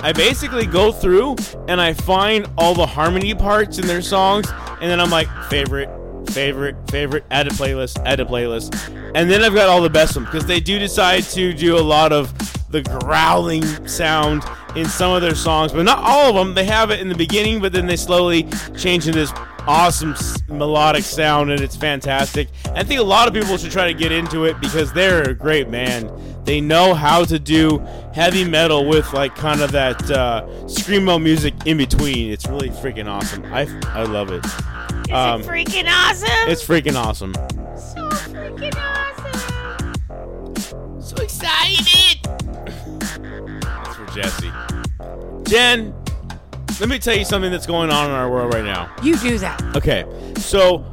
I 0.00 0.12
basically 0.12 0.66
go 0.66 0.92
through 0.92 1.36
and 1.68 1.80
I 1.80 1.94
find 1.94 2.46
all 2.56 2.74
the 2.74 2.86
harmony 2.86 3.34
parts 3.34 3.78
in 3.78 3.86
their 3.86 4.02
songs, 4.02 4.46
and 4.80 4.90
then 4.90 5.00
I'm 5.00 5.10
like 5.10 5.28
favorite, 5.44 5.88
favorite, 6.30 6.76
favorite, 6.90 7.24
add 7.30 7.46
a 7.48 7.50
playlist, 7.50 7.98
add 8.04 8.20
a 8.20 8.24
playlist, 8.24 8.74
and 9.14 9.30
then 9.30 9.42
I've 9.42 9.54
got 9.54 9.68
all 9.68 9.80
the 9.80 9.90
best 9.90 10.14
ones 10.14 10.28
because 10.28 10.46
they 10.46 10.60
do 10.60 10.78
decide 10.78 11.24
to 11.24 11.52
do 11.52 11.76
a 11.76 11.80
lot 11.80 12.12
of 12.12 12.32
the 12.70 12.82
growling 12.82 13.64
sound 13.88 14.44
in 14.76 14.86
some 14.86 15.12
of 15.12 15.22
their 15.22 15.34
songs, 15.34 15.72
but 15.72 15.82
not 15.84 15.98
all 15.98 16.30
of 16.30 16.34
them. 16.36 16.54
They 16.54 16.64
have 16.64 16.90
it 16.90 17.00
in 17.00 17.08
the 17.08 17.14
beginning, 17.14 17.60
but 17.60 17.72
then 17.72 17.86
they 17.86 17.96
slowly 17.96 18.44
change 18.76 19.06
into 19.06 19.18
this 19.18 19.32
awesome 19.66 20.14
melodic 20.48 21.02
sound, 21.02 21.50
and 21.50 21.60
it's 21.60 21.74
fantastic. 21.76 22.48
I 22.74 22.84
think 22.84 23.00
a 23.00 23.04
lot 23.04 23.26
of 23.26 23.34
people 23.34 23.56
should 23.56 23.72
try 23.72 23.86
to 23.92 23.94
get 23.98 24.12
into 24.12 24.44
it 24.44 24.60
because 24.60 24.92
they're 24.92 25.22
a 25.30 25.34
great 25.34 25.70
band. 25.70 26.10
They 26.44 26.60
know 26.60 26.94
how 26.94 27.24
to 27.24 27.38
do 27.40 27.78
heavy 28.14 28.44
metal 28.44 28.86
with 28.86 29.12
like 29.12 29.34
kind 29.34 29.60
of 29.62 29.72
that 29.72 30.08
uh, 30.10 30.46
screamo 30.66 31.20
music 31.20 31.54
in 31.66 31.76
between. 31.78 32.30
It's 32.30 32.46
really 32.46 32.70
freaking 32.70 33.08
awesome. 33.08 33.44
I 33.46 33.62
I 33.88 34.04
love 34.04 34.30
it. 34.30 34.44
Is 34.44 34.52
Um, 35.12 35.40
it 35.40 35.46
freaking 35.46 35.88
awesome? 35.88 36.28
It's 36.48 36.64
freaking 36.64 36.94
awesome. 36.94 37.34
So 37.34 38.08
freaking 38.30 38.76
awesome! 38.76 39.94
So 41.02 41.16
excited! 41.16 41.95
Jesse. 44.16 44.50
Jen, 45.44 45.94
let 46.80 46.88
me 46.88 46.98
tell 46.98 47.16
you 47.16 47.24
something 47.24 47.50
that's 47.50 47.66
going 47.66 47.90
on 47.90 48.10
in 48.10 48.16
our 48.16 48.30
world 48.30 48.54
right 48.54 48.64
now. 48.64 48.90
You 49.02 49.16
do 49.16 49.38
that. 49.38 49.76
Okay, 49.76 50.04
so 50.38 50.84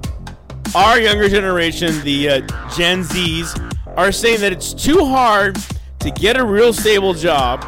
our 0.75 0.99
younger 0.99 1.29
generation, 1.29 2.01
the 2.03 2.29
uh, 2.29 2.39
Gen 2.75 3.03
Zs, 3.03 3.97
are 3.97 4.11
saying 4.11 4.41
that 4.41 4.51
it's 4.51 4.73
too 4.73 5.05
hard 5.05 5.57
to 5.99 6.11
get 6.11 6.35
a 6.37 6.43
real 6.45 6.73
stable 6.73 7.13
job, 7.13 7.65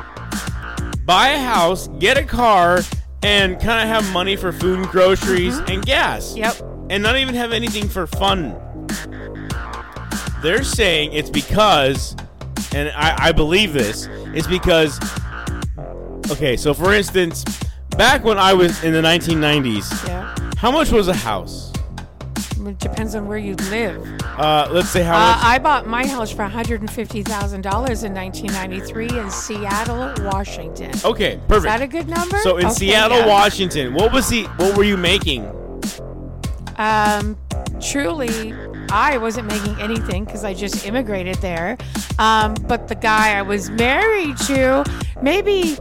buy 1.05 1.29
a 1.29 1.39
house, 1.39 1.87
get 1.99 2.17
a 2.17 2.23
car, 2.23 2.81
and 3.23 3.59
kind 3.59 3.81
of 3.81 3.87
have 3.87 4.11
money 4.11 4.35
for 4.35 4.51
food 4.51 4.79
and 4.79 4.87
groceries 4.89 5.57
and 5.67 5.85
gas. 5.85 6.35
Yep. 6.35 6.61
And 6.89 7.01
not 7.01 7.17
even 7.17 7.33
have 7.33 7.51
anything 7.51 7.87
for 7.87 8.05
fun. 8.07 8.59
They're 10.41 10.63
saying 10.63 11.13
it's 11.13 11.29
because, 11.29 12.15
and 12.73 12.89
I, 12.89 13.27
I 13.27 13.31
believe 13.31 13.73
this, 13.73 14.07
it's 14.33 14.47
because, 14.47 14.99
okay, 16.31 16.57
so 16.57 16.73
for 16.73 16.93
instance, 16.93 17.43
back 17.97 18.23
when 18.23 18.37
I 18.37 18.53
was 18.53 18.83
in 18.83 18.93
the 18.93 19.01
1990s, 19.01 20.07
Yeah. 20.07 20.35
how 20.57 20.71
much 20.71 20.91
was 20.91 21.07
a 21.07 21.13
house? 21.13 21.71
It 22.67 22.79
depends 22.79 23.13
on 23.13 23.27
where 23.27 23.37
you 23.37 23.55
live. 23.69 24.01
Uh, 24.39 24.67
let's 24.71 24.89
say 24.89 25.03
how 25.03 25.15
Uh, 25.15 25.35
much. 25.35 25.43
I 25.43 25.59
bought 25.59 25.85
my 25.87 26.05
house 26.07 26.31
for 26.31 26.41
$150,000 26.43 28.03
in 28.03 28.11
1993 28.13 29.07
in 29.19 29.29
Seattle, 29.29 30.11
Washington. 30.31 30.91
okay, 31.05 31.39
perfect. 31.47 31.57
Is 31.57 31.63
that 31.63 31.81
a 31.83 31.87
good 31.87 32.07
number? 32.07 32.37
So 32.39 32.57
in 32.57 32.65
Okay, 32.65 32.73
Seattle, 32.73 33.19
yeah. 33.19 33.27
Washington, 33.27 33.93
what 33.93 34.11
was 34.11 34.27
the 34.29 34.45
what 34.57 34.75
were 34.75 34.83
you 34.83 34.97
making? 34.97 35.45
Um, 36.77 37.37
truly, 37.79 38.53
I 38.91 39.17
wasn't 39.17 39.47
making 39.47 39.79
anything 39.79 40.25
because 40.25 40.43
I 40.43 40.53
just 40.55 40.85
immigrated 40.87 41.35
there. 41.37 41.77
Um, 42.17 42.55
but 42.67 42.87
the 42.87 42.95
guy 42.95 43.37
I 43.37 43.43
was 43.43 43.69
married 43.69 44.37
to, 44.47 44.83
maybe 45.21 45.77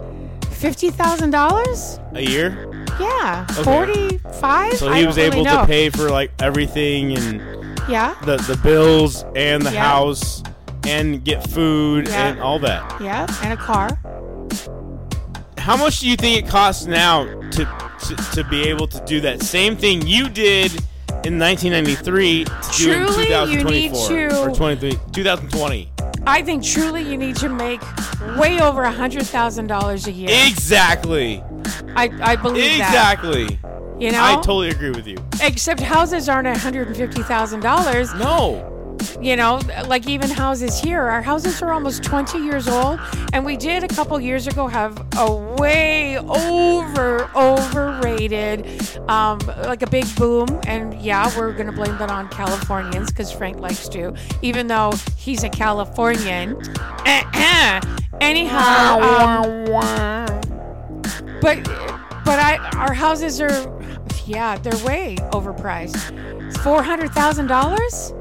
fifty 0.55 0.91
thousand 0.91 1.31
dollars. 1.31 1.99
A 2.15 2.21
year? 2.23 2.71
Yeah, 3.01 3.47
Okay. 3.51 3.63
forty-five. 3.63 4.75
So 4.79 4.89
I 4.89 5.01
he 5.01 5.07
was 5.07 5.17
don't 5.17 5.25
really 5.31 5.37
able 5.41 5.45
know. 5.45 5.61
to 5.63 5.67
pay 5.67 5.91
for 5.91 6.11
like 6.11 6.31
everything 6.41 7.17
and 7.17 7.43
Yeah, 7.89 8.15
the 8.25 8.37
the 8.37 8.57
bills 8.63 9.25
and 9.37 9.63
the 9.63 9.73
Yeah. 9.73 9.85
house 9.89 10.43
and 10.87 11.25
get 11.25 11.49
food 11.51 12.09
Yeah. 12.09 12.27
and 12.29 12.41
all 12.41 12.59
that. 12.61 12.83
yeah, 13.01 13.27
and 13.43 13.53
a 13.53 13.57
car. 13.57 13.99
How 15.59 15.77
much 15.77 16.01
do 16.01 16.09
you 16.09 16.17
think 16.17 16.45
it 16.45 16.49
costs 16.51 16.87
now 16.87 17.25
to 17.25 17.65
to, 18.07 18.17
to 18.35 18.45
be 18.45 18.69
able 18.69 18.87
to 18.89 19.03
do 19.07 19.21
that 19.23 19.43
same 19.43 19.77
thing 19.77 20.07
you 20.07 20.29
did 20.29 20.73
in 21.25 21.39
1993 21.39 22.45
to 22.45 22.51
do 22.77 22.93
in 22.93 23.07
Truly, 23.07 23.29
you 23.51 23.65
need 23.65 23.91
2024 23.93 24.09
to- 24.09 24.41
or 24.43 24.51
23 24.55 24.99
2020? 25.13 25.91
I 26.27 26.43
think 26.43 26.65
truly 26.65 27.03
you 27.03 27.17
need 27.17 27.37
to 27.37 27.49
make 27.49 27.81
way 28.37 28.61
over 28.61 28.83
a 28.83 28.91
hundred 28.91 29.27
thousand 29.27 29.67
dollars 29.67 30.07
a 30.07 30.13
year. 30.13 30.29
Exactly. 30.49 31.43
I, 31.97 32.11
I 32.23 32.37
believe 32.37 32.79
that. 32.79 33.21
Exactly. 33.21 33.59
You 33.99 34.11
know, 34.11 34.23
I 34.23 34.35
totally 34.37 34.71
agree 34.71 34.91
with 34.91 35.07
you. 35.07 35.17
except 35.43 35.81
houses 35.81 36.29
aren't 36.29 36.47
one 36.49 36.57
hundred 36.57 36.89
and 36.89 36.97
fifty 36.97 37.23
thousand 37.23 37.61
dollars. 37.61 38.13
No. 38.15 38.71
You 39.21 39.37
know, 39.37 39.61
like 39.87 40.07
even 40.09 40.29
houses 40.31 40.79
here, 40.79 41.03
our 41.03 41.23
houses 41.23 41.63
are 41.63 41.73
almost 41.73 42.03
20 42.05 42.39
years 42.39 42.69
old, 42.69 43.01
and 43.33 43.45
we 43.45 43.57
did 43.57 43.83
a 43.83 43.89
couple 43.89 44.19
years 44.21 44.47
ago 44.47 44.67
have 44.67 45.03
a 45.17 45.35
way 45.59 46.19
over 46.19 47.31
overrated, 47.35 48.67
um, 49.09 49.39
like 49.65 49.83
a 49.83 49.89
big 49.89 50.05
boom. 50.17 50.61
And 50.67 50.95
yeah, 51.01 51.31
we're 51.39 51.53
gonna 51.53 51.73
blame 51.73 51.97
that 51.99 52.11
on 52.11 52.29
Californians 52.29 53.11
because 53.11 53.33
Frank 53.33 53.59
likes 53.61 53.89
to, 53.91 54.15
even 54.43 54.67
though 54.67 54.93
he's 55.17 55.43
a 55.43 55.49
Californian. 55.49 56.61
Anyhow, 58.21 59.01
um, 59.01 60.41
but 61.41 61.63
but 62.25 62.39
I 62.39 62.59
our 62.77 62.93
houses 62.93 63.41
are 63.41 63.71
yeah 64.27 64.57
they're 64.57 64.85
way 64.85 65.17
overpriced. 65.33 66.59
Four 66.59 66.83
hundred 66.83 67.13
thousand 67.13 67.47
dollars 67.49 68.13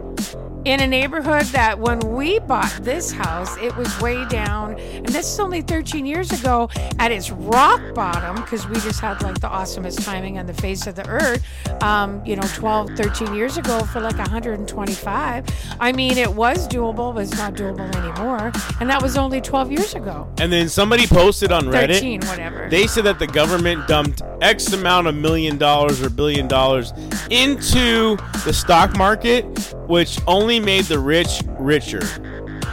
in 0.66 0.80
a 0.80 0.88
neighborhood 0.88 1.44
that 1.48 1.78
when 1.78 2.00
we 2.00 2.40
bought 2.40 2.72
this 2.82 3.12
house, 3.12 3.58
it 3.58 3.76
was 3.76 4.00
way 4.00 4.26
down, 4.30 4.80
and 4.80 5.08
this 5.08 5.32
is 5.32 5.40
only 5.40 5.62
13 5.62 6.06
years 6.06 6.32
ago 6.32 6.70
at 7.00 7.12
its 7.12 7.32
rock 7.32 7.82
bottom 7.94 8.36
because 8.38 8.66
we 8.68 8.76
just 8.76 9.02
had 9.02 9.22
like 9.22 9.40
the 9.40 9.50
awesomest 9.50 10.04
timing 10.06 10.40
on 10.40 10.46
the 10.46 10.54
face 10.54 10.88
of 10.88 10.96
the 10.96 11.08
earth. 11.10 11.44
Um, 11.84 12.26
you 12.26 12.36
know, 12.36 12.48
12, 12.56 12.92
13 12.96 13.34
years 13.34 13.58
ago 13.58 13.82
for 13.84 14.00
like 14.00 14.18
125. 14.18 15.46
I 15.80 15.92
mean, 15.92 16.18
it 16.18 16.34
was 16.34 16.68
doable, 16.68 17.14
but 17.14 17.24
it's 17.24 17.38
not 17.38 17.56
doable 17.56 17.94
anymore, 17.96 18.52
and 18.80 18.90
that 18.90 19.02
was 19.02 19.18
only 19.18 19.42
12 19.42 19.72
years 19.72 19.96
ago. 19.96 20.30
And 20.40 20.52
then 20.52 20.70
somebody 20.70 21.08
posted 21.08 21.52
on 21.52 21.66
Reddit. 21.66 21.96
13, 21.96 22.22
whatever. 22.22 22.70
They 22.70 22.88
said 22.88 23.04
that 23.04 23.20
the 23.20 23.28
government 23.28 23.88
dumped 23.88 24.22
X 24.42 24.72
amount 24.72 25.08
of 25.08 25.16
million 25.16 25.58
dollars 25.58 26.02
or 26.02 26.10
billion 26.10 26.48
dollars 26.48 26.94
into 27.30 28.18
the 28.46 28.54
stock 28.54 28.96
market, 28.98 29.46
which 29.94 30.20
only 30.26 30.60
made 30.60 30.86
the 30.86 30.98
rich 30.98 31.44
richer. 31.60 32.00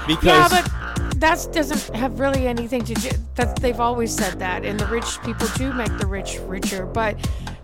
Because 0.07 0.25
Yeah, 0.25 0.49
but 0.49 1.21
that 1.21 1.47
doesn't 1.53 1.95
have 1.95 2.19
really 2.19 2.49
anything 2.49 2.83
to 2.87 2.95
do. 2.95 3.11
That 3.35 3.57
they've 3.57 3.79
always 3.79 4.11
said 4.11 4.39
that, 4.39 4.65
and 4.65 4.81
the 4.81 4.87
rich 4.87 5.21
people 5.23 5.47
do 5.55 5.71
make 5.75 5.95
the 5.99 6.07
rich 6.07 6.39
richer. 6.47 6.87
But 6.87 7.17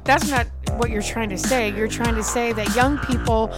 that's 0.07 0.31
not 0.31 0.47
what 0.79 0.91
you're 0.91 1.03
trying 1.03 1.29
to 1.31 1.39
say. 1.39 1.71
You're 1.75 1.89
trying 1.89 2.15
to 2.15 2.23
say 2.23 2.53
that 2.53 2.75
young 2.77 2.99
people 2.99 3.53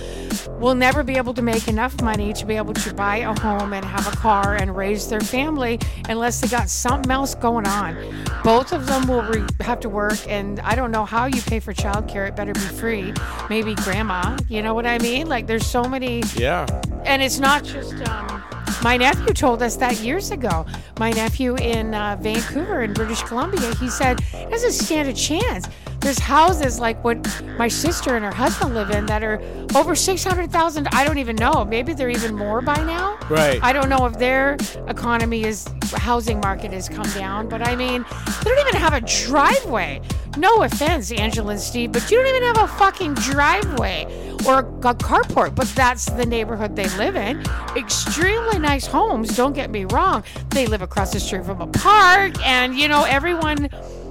will 0.59 0.75
never 0.75 1.03
be 1.03 1.17
able 1.17 1.35
to 1.35 1.43
make 1.43 1.69
enough 1.69 2.01
money 2.03 2.33
to 2.33 2.47
be 2.47 2.57
able 2.57 2.75
to 2.75 2.95
buy 2.95 3.19
a 3.19 3.39
home 3.41 3.73
and 3.73 3.85
have 3.85 4.07
a 4.13 4.17
car 4.17 4.57
and 4.57 4.77
raise 4.77 5.09
their 5.09 5.21
family 5.21 5.79
unless 6.09 6.41
they 6.41 6.49
got 6.49 6.69
something 6.69 7.11
else 7.11 7.35
going 7.35 7.67
on. 7.67 7.97
Both 8.43 8.73
of 8.73 8.87
them 8.87 9.07
will 9.07 9.23
re- 9.23 9.47
have 9.61 9.81
to 9.81 9.89
work, 9.89 10.19
and 10.29 10.61
I 10.61 10.75
don't 10.75 10.91
know 10.91 11.05
how 11.05 11.27
you 11.27 11.43
pay 11.43 11.61
for 11.61 11.75
childcare. 11.75 12.29
It 12.29 12.37
better 12.37 12.55
be 12.55 12.61
free. 12.61 13.13
Maybe 13.51 13.75
grandma. 13.75 14.37
You 14.49 14.63
know 14.63 14.75
what 14.75 14.87
I 14.87 14.99
mean? 14.99 15.29
Like 15.29 15.47
there's 15.47 15.67
so 15.67 15.85
many 15.85 16.23
yeah, 16.37 16.67
and 17.05 17.23
it's 17.23 17.39
not 17.39 17.65
just 17.65 17.95
um, 18.09 18.43
my 18.83 18.97
nephew 18.97 19.33
told 19.35 19.63
us 19.63 19.77
that 19.77 19.99
years 20.01 20.31
ago 20.31 20.65
my 20.99 21.11
nephew 21.11 21.57
in 21.57 21.95
uh, 21.95 22.17
vancouver 22.21 22.83
in 22.83 22.93
british 22.93 23.23
columbia 23.23 23.75
he 23.77 23.89
said 23.89 24.23
doesn't 24.51 24.73
stand 24.73 25.09
a 25.09 25.13
chance 25.13 25.69
there's 26.01 26.19
houses 26.19 26.79
like 26.79 27.03
what 27.03 27.19
my 27.59 27.69
sister 27.69 28.15
and 28.17 28.25
her 28.25 28.31
husband 28.31 28.75
live 28.75 28.91
in 28.91 29.07
that 29.07 29.23
are 29.23 29.41
over 29.75 29.95
600000 29.95 30.89
i 30.93 31.05
don't 31.05 31.19
even 31.19 31.37
know. 31.37 31.65
Maybe 31.65 31.93
they're 31.93 32.11
even 32.11 32.35
more 32.35 32.61
by 32.61 32.77
now. 32.85 33.19
Right. 33.29 33.63
i 33.63 33.73
don't 33.73 33.89
know 33.89 34.07
if 34.07 34.19
their 34.19 34.57
economy 34.87 35.45
is 35.45 35.69
housing 35.95 36.41
market 36.41 36.73
has 36.73 36.89
come 36.89 37.09
down 37.11 37.49
but 37.49 37.67
i 37.67 37.75
mean 37.75 38.05
they 38.43 38.51
don't 38.51 38.69
even 38.69 38.81
have 38.81 38.95
a 38.95 39.01
driveway. 39.01 40.01
No 40.37 40.63
offense 40.63 41.11
angela 41.11 41.53
and 41.53 41.61
steve 41.61 41.93
but 41.93 42.11
you 42.11 42.19
don't 42.19 42.29
even 42.29 42.43
have 42.43 42.59
a 42.59 42.69
fucking 42.69 43.15
driveway 43.15 44.05
or 44.47 44.61
a 44.61 44.95
carport 44.95 45.55
but 45.55 45.67
that's 45.75 46.07
the 46.07 46.25
neighborhood 46.25 46.77
they 46.77 46.89
live 46.91 47.17
in. 47.17 47.43
Extremely 47.77 48.59
nice 48.59 48.87
homes 48.87 49.37
don't 49.37 49.53
get 49.53 49.71
me 49.71 49.85
wrong. 49.87 50.23
They 50.51 50.67
live 50.67 50.83
across 50.83 51.13
the 51.13 51.21
street 51.21 51.45
from 51.45 51.61
a 51.61 51.67
park 51.67 52.41
and 52.47 52.79
you 52.79 52.87
know 52.89 53.05
everyone 53.05 53.69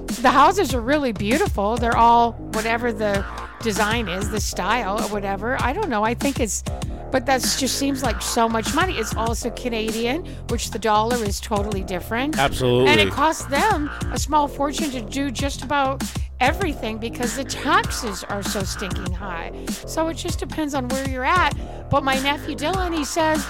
the 0.08 0.30
houses 0.30 0.74
are 0.74 0.80
really 0.80 1.12
beautiful 1.12 1.76
they're 1.76 1.96
all 1.96 2.32
whatever 2.52 2.92
the 2.92 3.24
design 3.62 4.08
is 4.08 4.30
the 4.30 4.40
style 4.40 5.00
or 5.00 5.08
whatever 5.08 5.60
i 5.62 5.72
don't 5.72 5.88
know 5.88 6.04
i 6.04 6.14
think 6.14 6.40
it's 6.40 6.62
but 7.10 7.24
that 7.24 7.40
just 7.40 7.78
seems 7.78 8.02
like 8.02 8.20
so 8.20 8.48
much 8.48 8.74
money 8.74 8.96
it's 8.98 9.14
also 9.16 9.50
canadian 9.50 10.24
which 10.48 10.70
the 10.70 10.78
dollar 10.78 11.16
is 11.16 11.40
totally 11.40 11.82
different 11.82 12.38
absolutely. 12.38 12.88
and 12.90 13.00
it 13.00 13.10
costs 13.10 13.44
them 13.46 13.90
a 14.12 14.18
small 14.18 14.48
fortune 14.48 14.90
to 14.90 15.00
do 15.00 15.30
just 15.30 15.62
about 15.62 16.02
everything 16.40 16.98
because 16.98 17.36
the 17.36 17.44
taxes 17.44 18.24
are 18.24 18.42
so 18.42 18.62
stinking 18.62 19.12
high. 19.12 19.52
So 19.66 20.08
it 20.08 20.14
just 20.14 20.38
depends 20.38 20.74
on 20.74 20.88
where 20.88 21.08
you're 21.08 21.24
at. 21.24 21.54
But 21.90 22.04
my 22.04 22.14
nephew 22.20 22.56
Dylan, 22.56 22.96
he 22.96 23.04
says 23.04 23.44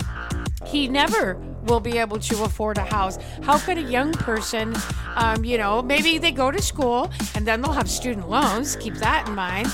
he 0.66 0.89
never 0.89 1.35
will 1.68 1.80
be 1.80 1.98
able 1.98 2.18
to 2.18 2.42
afford 2.44 2.78
a 2.78 2.82
house. 2.84 3.18
How 3.42 3.58
could 3.58 3.78
a 3.78 3.82
young 3.82 4.12
person, 4.12 4.74
um, 5.16 5.44
you 5.44 5.58
know, 5.58 5.82
maybe 5.82 6.18
they 6.18 6.32
go 6.32 6.50
to 6.50 6.60
school 6.60 7.10
and 7.34 7.46
then 7.46 7.60
they'll 7.60 7.72
have 7.72 7.90
student 7.90 8.28
loans, 8.28 8.76
keep 8.76 8.94
that 8.94 9.28
in 9.28 9.34
mind. 9.34 9.68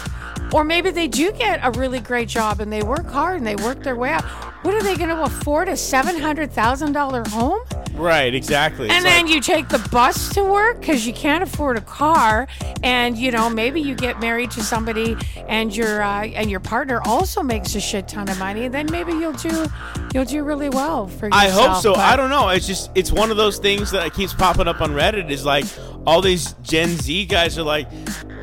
Or 0.54 0.62
maybe 0.62 0.90
they 0.90 1.08
do 1.08 1.32
get 1.32 1.58
a 1.64 1.70
really 1.72 1.98
great 1.98 2.28
job 2.28 2.60
and 2.60 2.72
they 2.72 2.82
work 2.82 3.06
hard 3.10 3.38
and 3.38 3.46
they 3.46 3.56
work 3.56 3.82
their 3.82 3.96
way 3.96 4.12
up. 4.12 4.24
What 4.64 4.72
are 4.74 4.82
they 4.82 4.96
going 4.96 5.08
to 5.10 5.22
afford? 5.24 5.68
A 5.68 5.72
$700,000 5.72 7.26
home? 7.28 7.60
right, 7.94 8.34
exactly. 8.34 8.88
And 8.88 8.96
It's 8.96 9.04
then 9.04 9.26
like- 9.26 9.34
you 9.34 9.40
take 9.40 9.68
the 9.68 9.78
bus 9.90 10.28
to 10.30 10.42
work 10.44 10.80
because 10.80 11.06
you 11.06 11.12
can't 11.12 11.42
afford 11.44 11.76
a 11.76 11.80
car, 11.80 12.48
and 12.82 13.16
you 13.16 13.30
know 13.30 13.48
maybe 13.48 13.80
you 13.80 13.94
get 13.94 14.18
married 14.20 14.50
to 14.52 14.62
somebody, 14.64 15.16
and 15.48 15.74
your 15.74 16.02
uh, 16.02 16.24
and 16.26 16.50
your 16.50 16.58
partner 16.58 17.00
also 17.06 17.40
makes 17.42 17.74
a 17.76 17.80
shit 17.80 18.08
ton 18.08 18.28
of 18.28 18.36
money. 18.40 18.66
Then 18.66 18.86
maybe 18.90 19.12
you'll 19.12 19.32
do 19.34 19.66
you'll 20.12 20.24
do 20.24 20.42
really 20.42 20.68
well 20.70 21.06
for 21.06 21.26
yourself. 21.26 21.44
I 21.44 21.48
hope 21.50 21.82
so. 21.82 21.92
but- 21.94 22.00
I 22.00 22.16
don't 22.16 22.30
know. 22.30 22.48
It's 22.48 22.66
just 22.66 22.90
it's 22.96 23.12
one 23.12 23.30
of 23.30 23.36
those 23.36 23.58
things 23.58 23.92
that 23.92 24.12
keeps 24.12 24.34
popping 24.34 24.66
up 24.66 24.80
on 24.80 24.90
Reddit. 24.90 25.30
Is 25.30 25.44
like 25.44 25.64
all 26.04 26.20
these 26.20 26.52
Gen 26.62 26.88
Z 26.88 27.26
guys 27.26 27.56
are 27.58 27.62
like, 27.62 27.86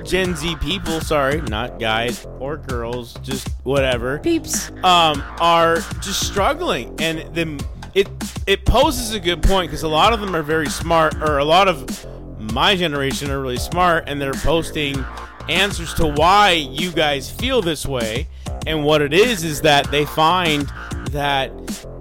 Gen 0.03 0.35
Z 0.35 0.55
people, 0.57 0.99
sorry, 1.01 1.41
not 1.41 1.79
guys 1.79 2.25
or 2.39 2.57
girls, 2.57 3.13
just 3.21 3.47
whatever, 3.63 4.19
Peeps. 4.19 4.69
um, 4.83 5.23
are 5.39 5.77
just 6.01 6.25
struggling, 6.27 6.95
and 6.99 7.33
then 7.35 7.59
it 7.93 8.07
it 8.47 8.65
poses 8.65 9.13
a 9.13 9.19
good 9.19 9.41
point 9.43 9.69
because 9.69 9.83
a 9.83 9.87
lot 9.87 10.13
of 10.13 10.19
them 10.21 10.35
are 10.35 10.43
very 10.43 10.69
smart, 10.69 11.15
or 11.21 11.37
a 11.37 11.45
lot 11.45 11.67
of 11.67 12.05
my 12.53 12.75
generation 12.75 13.29
are 13.29 13.39
really 13.41 13.57
smart, 13.57 14.05
and 14.07 14.19
they're 14.19 14.33
posting 14.33 15.05
answers 15.49 15.93
to 15.95 16.07
why 16.07 16.51
you 16.51 16.91
guys 16.91 17.29
feel 17.29 17.61
this 17.61 17.85
way, 17.85 18.27
and 18.65 18.83
what 18.83 19.01
it 19.01 19.13
is 19.13 19.43
is 19.43 19.61
that 19.61 19.89
they 19.91 20.05
find 20.05 20.71
that 21.11 21.51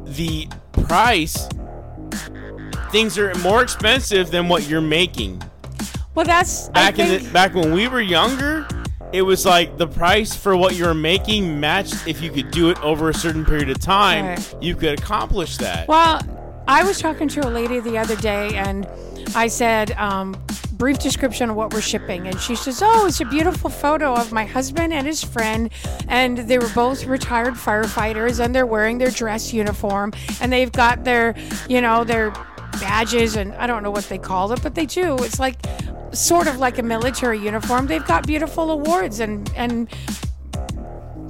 the 0.05 0.48
price 0.72 1.48
things 2.90 3.16
are 3.18 3.32
more 3.36 3.62
expensive 3.62 4.31
than 4.31 4.48
what 4.48 4.68
you're 4.68 4.81
making 4.81 5.40
Well, 6.15 6.27
that's 6.27 6.69
back 6.70 6.99
in 6.99 7.23
the 7.23 7.31
back 7.31 7.55
when 7.55 7.73
we 7.73 7.89
were 7.89 8.01
younger 8.01 8.66
it 9.12 9.23
was 9.23 9.45
like 9.45 9.77
the 9.77 9.89
price 9.89 10.35
for 10.37 10.57
what 10.57 10.77
you 10.77 10.85
were 10.85 10.95
making 10.95 11.59
matched 11.59 12.07
if 12.07 12.23
you 12.23 12.31
could 12.31 12.51
do 12.53 12.70
it 12.70 12.81
over 12.82 13.09
a 13.09 13.15
certain 13.15 13.45
period 13.45 13.69
of 13.70 13.81
time 13.81 14.24
Right. 14.27 14.55
you 14.61 14.77
could 14.77 14.99
accomplish 14.99 15.57
that 15.59 15.89
Well, 15.89 16.20
I 16.69 16.85
was 16.85 17.01
talking 17.01 17.27
to 17.28 17.49
a 17.49 17.51
lady 17.51 17.81
the 17.81 17.99
other 17.99 18.15
day, 18.15 18.55
and 18.55 18.87
I 19.35 19.49
said, 19.49 19.91
um, 19.93 20.41
brief 20.74 20.99
description 21.01 21.51
of 21.51 21.57
what 21.57 21.74
we're 21.74 21.81
shipping. 21.81 22.28
And 22.28 22.41
she 22.41 22.55
says, 22.55 22.81
Oh, 22.82 23.07
it's 23.07 23.20
a 23.20 23.24
beautiful 23.24 23.69
photo 23.70 24.15
of 24.15 24.31
my 24.31 24.45
husband 24.45 24.93
and 24.93 25.07
his 25.07 25.23
friend. 25.23 25.70
And 26.07 26.39
they 26.39 26.59
were 26.59 26.70
both 26.74 27.07
retired 27.07 27.55
firefighters, 27.55 28.39
and 28.43 28.55
they're 28.55 28.66
wearing 28.66 28.99
their 28.99 29.11
dress 29.11 29.53
uniform, 29.53 30.12
and 30.41 30.53
they've 30.53 30.70
got 30.70 31.03
their, 31.05 31.35
you 31.69 31.81
know, 31.81 32.05
their 32.05 32.32
badges, 32.79 33.37
and 33.37 33.53
I 33.55 33.67
don't 33.67 33.83
know 33.83 33.91
what 33.91 34.05
they 34.09 34.19
call 34.19 34.53
it, 34.53 34.63
but 34.63 34.75
they 34.75 34.87
do. 34.87 35.17
It's 35.25 35.39
like 35.41 35.57
sort 36.13 36.47
of 36.47 36.59
like 36.59 36.79
a 36.79 36.83
military 36.83 37.39
uniform. 37.39 37.87
They've 37.87 38.05
got 38.07 38.27
beautiful 38.27 38.71
awards 38.71 39.21
and, 39.21 39.51
and, 39.57 39.89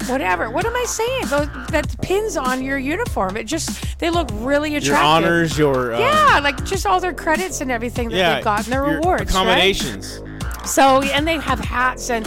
Whatever. 0.09 0.51
What 0.51 0.65
am 0.67 0.75
I 0.75 0.85
saying? 0.89 1.27
Those 1.27 1.47
that 1.69 1.95
pins 2.03 2.37
on 2.37 2.65
your 2.65 2.79
uniform. 2.79 3.37
It 3.37 3.45
just 3.45 3.99
they 4.01 4.11
look 4.11 4.29
really 4.33 4.75
attractive. 4.75 4.87
your 4.97 4.97
honors 5.31 5.59
your 5.59 5.95
um, 5.95 6.01
Yeah, 6.01 6.41
like 6.43 6.65
just 6.65 6.85
all 6.87 6.99
their 6.99 7.13
credits 7.13 7.61
and 7.61 7.71
everything 7.71 8.09
that 8.09 8.17
yeah 8.17 8.35
they've 8.37 8.45
gotten 8.45 8.71
their 8.71 8.87
your 8.87 8.99
awards. 8.99 9.21
right? 9.23 9.31
accommodations 9.31 10.21
So 10.65 11.03
and 11.03 11.29
they 11.29 11.39
have 11.39 11.61
hats 11.61 12.11
and 12.11 12.27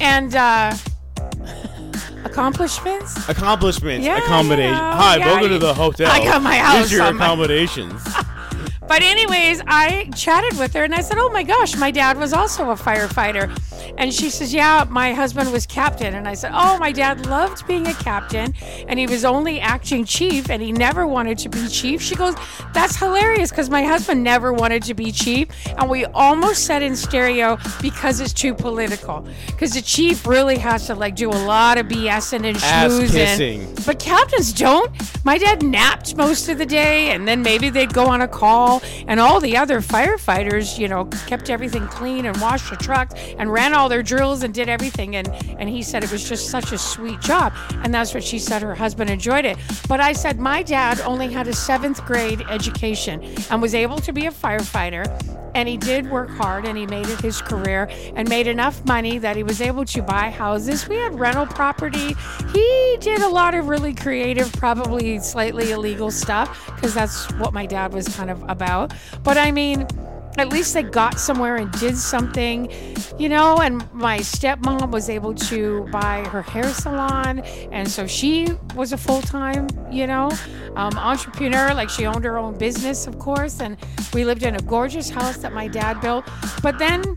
and 0.00 0.36
uh 0.36 0.76
accomplishments. 2.24 3.28
accomplishments 3.28 4.04
Yeah, 4.06 4.18
accommodation 4.18 4.74
you 4.74 4.80
know, 4.80 4.92
hi 4.96 5.16
yeah, 5.16 5.26
welcome 5.26 5.48
to 5.48 5.58
the 5.58 5.74
hotel 5.74 6.10
I 6.10 6.22
got 6.24 6.42
my 6.42 6.54
here's 6.54 6.66
house 6.66 6.92
your 6.92 7.02
on 7.04 7.16
my- 7.16 7.24
accommodations 7.24 8.02
But 8.86 9.02
anyways, 9.02 9.62
I 9.66 10.10
chatted 10.14 10.58
with 10.58 10.74
her 10.74 10.84
and 10.84 10.94
I 10.94 11.00
said, 11.00 11.16
"Oh 11.18 11.30
my 11.30 11.42
gosh, 11.42 11.76
my 11.76 11.90
dad 11.90 12.18
was 12.18 12.32
also 12.32 12.70
a 12.70 12.76
firefighter." 12.76 13.50
And 13.96 14.12
she 14.12 14.30
says, 14.30 14.52
"Yeah, 14.52 14.84
my 14.88 15.12
husband 15.12 15.52
was 15.52 15.66
captain." 15.66 16.14
And 16.14 16.26
I 16.26 16.34
said, 16.34 16.52
"Oh, 16.54 16.78
my 16.78 16.92
dad 16.92 17.26
loved 17.26 17.66
being 17.66 17.86
a 17.86 17.94
captain 17.94 18.54
and 18.88 18.98
he 18.98 19.06
was 19.06 19.24
only 19.24 19.60
acting 19.60 20.04
chief 20.04 20.50
and 20.50 20.62
he 20.62 20.72
never 20.72 21.06
wanted 21.06 21.38
to 21.38 21.48
be 21.48 21.68
chief." 21.68 22.02
She 22.02 22.14
goes, 22.14 22.34
"That's 22.72 22.96
hilarious 22.96 23.50
because 23.50 23.70
my 23.70 23.84
husband 23.84 24.22
never 24.22 24.52
wanted 24.52 24.82
to 24.84 24.94
be 24.94 25.12
chief 25.12 25.48
and 25.78 25.88
we 25.88 26.04
almost 26.06 26.64
said 26.64 26.82
in 26.82 26.96
stereo 26.96 27.58
because 27.80 28.20
it's 28.20 28.32
too 28.32 28.54
political. 28.54 29.26
Cuz 29.58 29.72
the 29.72 29.82
chief 29.82 30.26
really 30.26 30.58
has 30.58 30.86
to 30.86 30.94
like 30.94 31.14
do 31.16 31.30
a 31.30 31.42
lot 31.46 31.78
of 31.78 31.86
BSing 31.86 32.44
and 32.46 32.56
schmoozing. 32.56 33.06
But 33.86 33.98
captains 33.98 34.52
don't. 34.52 34.90
My 35.24 35.38
dad 35.38 35.62
napped 35.62 36.16
most 36.16 36.48
of 36.48 36.58
the 36.58 36.66
day, 36.66 37.10
and 37.10 37.26
then 37.26 37.42
maybe 37.42 37.70
they'd 37.70 37.92
go 37.94 38.06
on 38.06 38.20
a 38.20 38.28
call. 38.28 38.82
And 39.08 39.20
all 39.20 39.40
the 39.40 39.56
other 39.56 39.80
firefighters, 39.80 40.78
you 40.78 40.88
know, 40.88 41.04
kept 41.26 41.48
everything 41.50 41.86
clean 41.88 42.26
and 42.26 42.36
washed 42.40 42.70
the 42.70 42.76
trucks 42.76 43.14
and 43.38 43.52
ran 43.52 43.72
all 43.74 43.83
their 43.88 44.02
drills 44.02 44.42
and 44.42 44.52
did 44.52 44.68
everything. 44.68 45.16
And 45.16 45.28
and 45.58 45.68
he 45.68 45.82
said 45.82 46.04
it 46.04 46.12
was 46.12 46.28
just 46.28 46.50
such 46.50 46.72
a 46.72 46.78
sweet 46.78 47.20
job. 47.20 47.52
And 47.82 47.92
that's 47.92 48.14
what 48.14 48.24
she 48.24 48.38
said. 48.38 48.62
Her 48.62 48.74
husband 48.74 49.10
enjoyed 49.10 49.44
it. 49.44 49.56
But 49.88 50.00
I 50.00 50.12
said 50.12 50.38
my 50.38 50.62
dad 50.62 51.00
only 51.00 51.32
had 51.32 51.48
a 51.48 51.54
seventh 51.54 52.04
grade 52.04 52.42
education 52.48 53.22
and 53.50 53.62
was 53.62 53.74
able 53.74 53.98
to 53.98 54.12
be 54.12 54.26
a 54.26 54.30
firefighter. 54.30 55.04
And 55.54 55.68
he 55.68 55.76
did 55.76 56.10
work 56.10 56.30
hard 56.30 56.64
and 56.66 56.76
he 56.76 56.84
made 56.86 57.06
it 57.06 57.20
his 57.20 57.40
career 57.40 57.88
and 58.16 58.28
made 58.28 58.48
enough 58.48 58.84
money 58.84 59.18
that 59.18 59.36
he 59.36 59.44
was 59.44 59.60
able 59.60 59.84
to 59.84 60.02
buy 60.02 60.30
houses. 60.30 60.88
We 60.88 60.96
had 60.96 61.18
rental 61.18 61.46
property. 61.46 62.16
He 62.52 62.96
did 63.00 63.20
a 63.20 63.28
lot 63.28 63.54
of 63.54 63.68
really 63.68 63.94
creative, 63.94 64.52
probably 64.54 65.20
slightly 65.20 65.70
illegal 65.70 66.10
stuff 66.10 66.72
because 66.74 66.92
that's 66.92 67.32
what 67.34 67.52
my 67.52 67.66
dad 67.66 67.92
was 67.92 68.08
kind 68.08 68.30
of 68.30 68.42
about. 68.48 68.92
But 69.22 69.38
I 69.38 69.52
mean, 69.52 69.86
at 70.36 70.48
least 70.48 70.74
they 70.74 70.82
got 70.82 71.20
somewhere 71.20 71.56
and 71.56 71.70
did 71.72 71.96
something, 71.96 72.70
you 73.18 73.28
know. 73.28 73.60
And 73.60 73.90
my 73.92 74.18
stepmom 74.18 74.90
was 74.90 75.08
able 75.08 75.34
to 75.34 75.86
buy 75.92 76.24
her 76.28 76.42
hair 76.42 76.68
salon, 76.72 77.40
and 77.70 77.88
so 77.88 78.06
she 78.06 78.48
was 78.74 78.92
a 78.92 78.96
full 78.96 79.22
time, 79.22 79.68
you 79.90 80.06
know, 80.06 80.30
um, 80.76 80.96
entrepreneur. 80.96 81.74
Like 81.74 81.90
she 81.90 82.06
owned 82.06 82.24
her 82.24 82.38
own 82.38 82.56
business, 82.58 83.06
of 83.06 83.18
course, 83.18 83.60
and 83.60 83.76
we 84.12 84.24
lived 84.24 84.42
in 84.42 84.56
a 84.56 84.62
gorgeous 84.62 85.08
house 85.10 85.38
that 85.38 85.52
my 85.52 85.68
dad 85.68 86.00
built. 86.00 86.28
But 86.62 86.78
then 86.78 87.16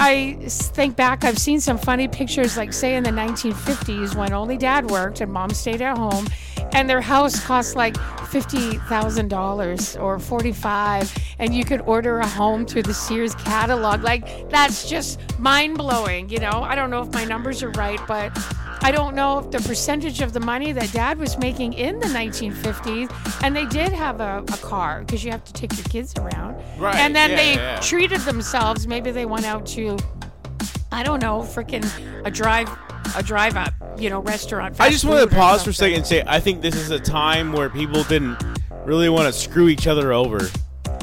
I 0.00 0.38
think 0.48 0.96
back, 0.96 1.24
I've 1.24 1.38
seen 1.38 1.60
some 1.60 1.76
funny 1.76 2.06
pictures, 2.06 2.56
like 2.56 2.72
say 2.72 2.94
in 2.94 3.02
the 3.02 3.10
1950s 3.10 4.14
when 4.14 4.32
only 4.32 4.56
dad 4.56 4.90
worked 4.90 5.20
and 5.20 5.32
mom 5.32 5.50
stayed 5.50 5.82
at 5.82 5.98
home, 5.98 6.26
and 6.72 6.88
their 6.88 7.00
house 7.00 7.44
cost 7.44 7.76
like 7.76 7.96
fifty 8.28 8.78
thousand 8.88 9.28
dollars 9.28 9.96
or 9.96 10.18
forty-five, 10.18 11.12
and 11.38 11.54
you 11.54 11.64
could 11.64 11.80
order 11.82 12.18
a 12.20 12.26
home 12.26 12.66
through 12.66 12.82
the 12.82 12.94
Sears 12.94 13.34
catalog. 13.34 14.02
Like 14.02 14.48
that's 14.50 14.88
just 14.88 15.20
mind 15.38 15.78
blowing. 15.78 16.28
You 16.28 16.40
know, 16.40 16.62
I 16.62 16.74
don't 16.74 16.90
know 16.90 17.02
if 17.02 17.12
my 17.12 17.24
numbers 17.24 17.62
are 17.62 17.70
right, 17.70 18.00
but. 18.06 18.36
I 18.80 18.92
don't 18.92 19.16
know 19.16 19.40
if 19.40 19.50
the 19.50 19.58
percentage 19.58 20.20
of 20.20 20.32
the 20.32 20.38
money 20.38 20.70
that 20.70 20.92
dad 20.92 21.18
was 21.18 21.36
making 21.36 21.72
in 21.72 21.98
the 21.98 22.06
1950s, 22.06 23.42
and 23.42 23.54
they 23.54 23.66
did 23.66 23.92
have 23.92 24.20
a, 24.20 24.38
a 24.38 24.56
car 24.58 25.00
because 25.00 25.24
you 25.24 25.32
have 25.32 25.42
to 25.44 25.52
take 25.52 25.76
your 25.76 25.84
kids 25.86 26.14
around. 26.16 26.54
Right, 26.78 26.94
And 26.94 27.14
then 27.14 27.30
yeah, 27.30 27.36
they 27.36 27.54
yeah. 27.54 27.80
treated 27.80 28.20
themselves. 28.20 28.86
Maybe 28.86 29.10
they 29.10 29.26
went 29.26 29.46
out 29.46 29.66
to, 29.66 29.98
I 30.92 31.02
don't 31.02 31.20
know, 31.20 31.40
freaking 31.40 31.84
a 32.24 32.30
drive, 32.30 32.68
a 33.16 33.22
drive 33.22 33.56
up, 33.56 33.72
you 33.98 34.10
know, 34.10 34.20
restaurant. 34.20 34.76
I 34.80 34.90
just 34.90 35.04
want 35.04 35.28
to 35.28 35.34
pause 35.34 35.64
for 35.64 35.70
a 35.70 35.74
second 35.74 35.98
and 35.98 36.06
say 36.06 36.22
I 36.26 36.40
think 36.40 36.62
this 36.62 36.74
is 36.74 36.90
a 36.90 37.00
time 37.00 37.52
where 37.52 37.70
people 37.70 38.02
didn't 38.04 38.42
really 38.84 39.08
want 39.08 39.32
to 39.32 39.38
screw 39.38 39.68
each 39.68 39.86
other 39.86 40.12
over. 40.12 40.48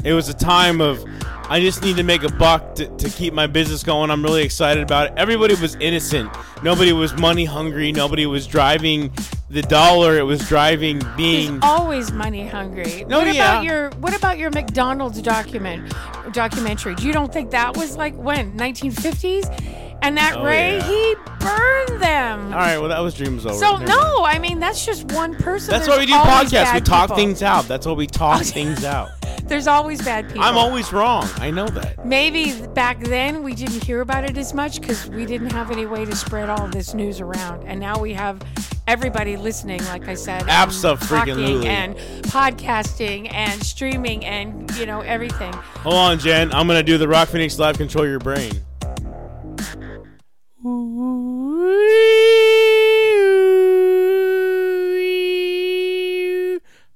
It 0.04 0.12
was 0.12 0.28
a 0.28 0.34
time 0.34 0.80
of 0.80 1.04
I 1.48 1.60
just 1.60 1.82
need 1.82 1.96
to 1.96 2.02
make 2.02 2.24
a 2.24 2.28
buck 2.28 2.74
to, 2.74 2.88
to 2.96 3.08
keep 3.08 3.32
my 3.32 3.46
business 3.46 3.84
going. 3.84 4.10
I'm 4.10 4.22
really 4.22 4.42
excited 4.42 4.82
about 4.82 5.06
it. 5.06 5.12
Everybody 5.16 5.54
was 5.54 5.76
innocent. 5.76 6.28
Nobody 6.64 6.92
was 6.92 7.16
money 7.18 7.44
hungry. 7.44 7.92
Nobody 7.92 8.26
was 8.26 8.48
driving 8.48 9.12
the 9.48 9.62
dollar. 9.62 10.18
It 10.18 10.24
was 10.24 10.40
driving 10.48 11.00
being. 11.16 11.54
He's 11.54 11.62
always 11.62 12.10
money 12.10 12.48
hungry. 12.48 13.04
No, 13.06 13.18
what 13.18 13.32
yeah. 13.32 13.60
about 13.60 13.64
your 13.64 13.90
What 14.00 14.16
about 14.16 14.38
your 14.38 14.50
McDonald's 14.50 15.22
document 15.22 15.94
documentary? 16.32 16.96
Do 16.96 17.06
you 17.06 17.12
don't 17.12 17.32
think 17.32 17.52
that 17.52 17.76
was 17.76 17.96
like 17.96 18.16
when 18.16 18.56
1950s? 18.58 19.85
And 20.02 20.16
that 20.16 20.36
Oh, 20.36 20.44
Ray, 20.44 20.76
yeah. 20.76 20.82
he 20.88 21.14
burned 21.40 22.02
them. 22.02 22.52
All 22.52 22.58
right, 22.60 22.78
well 22.78 22.88
that 22.90 23.00
was 23.00 23.14
dreams 23.14 23.44
over. 23.44 23.54
So 23.56 23.72
Never 23.78 23.78
mind. 23.78 23.88
no, 23.88 24.24
I 24.24 24.38
mean 24.38 24.60
that's 24.60 24.84
just 24.86 25.04
one 25.12 25.34
person. 25.34 25.70
That's 25.70 25.86
There's 25.86 25.96
why 25.96 26.00
we 26.00 26.06
do 26.06 26.12
podcasts. 26.14 26.74
We 26.74 26.80
talk 26.80 27.04
people. 27.08 27.16
things 27.16 27.42
out. 27.42 27.66
That's 27.66 27.86
why 27.86 27.92
we 27.92 28.06
talk 28.06 28.42
things 28.44 28.84
out. 28.84 29.10
There's 29.44 29.68
always 29.68 30.02
bad 30.02 30.26
people. 30.26 30.42
I'm 30.42 30.56
always 30.56 30.92
wrong. 30.92 31.28
I 31.36 31.50
know 31.52 31.66
that. 31.68 32.04
Maybe 32.04 32.52
back 32.68 32.98
then 33.00 33.44
we 33.44 33.54
didn't 33.54 33.84
hear 33.84 34.00
about 34.00 34.24
it 34.24 34.36
as 34.36 34.52
much 34.52 34.80
because 34.80 35.08
we 35.08 35.24
didn't 35.24 35.50
have 35.52 35.70
any 35.70 35.86
way 35.86 36.04
to 36.04 36.16
spread 36.16 36.48
all 36.50 36.66
this 36.66 36.94
news 36.94 37.20
around, 37.20 37.62
and 37.64 37.78
now 37.78 37.96
we 37.98 38.12
have 38.14 38.42
everybody 38.88 39.36
listening. 39.36 39.84
Like 39.84 40.08
I 40.08 40.14
said, 40.14 40.42
Abso-freaking-lutely. 40.44 41.68
and 41.68 41.96
podcasting 42.24 43.32
and 43.32 43.62
streaming 43.64 44.24
and 44.24 44.68
you 44.76 44.86
know 44.86 45.00
everything. 45.00 45.52
Hold 45.52 45.94
on, 45.94 46.18
Jen. 46.18 46.52
I'm 46.52 46.66
gonna 46.66 46.82
do 46.82 46.98
the 46.98 47.06
Rock 47.08 47.28
Phoenix 47.28 47.56
Live 47.58 47.76
Control 47.78 48.06
Your 48.06 48.18
Brain. 48.18 48.52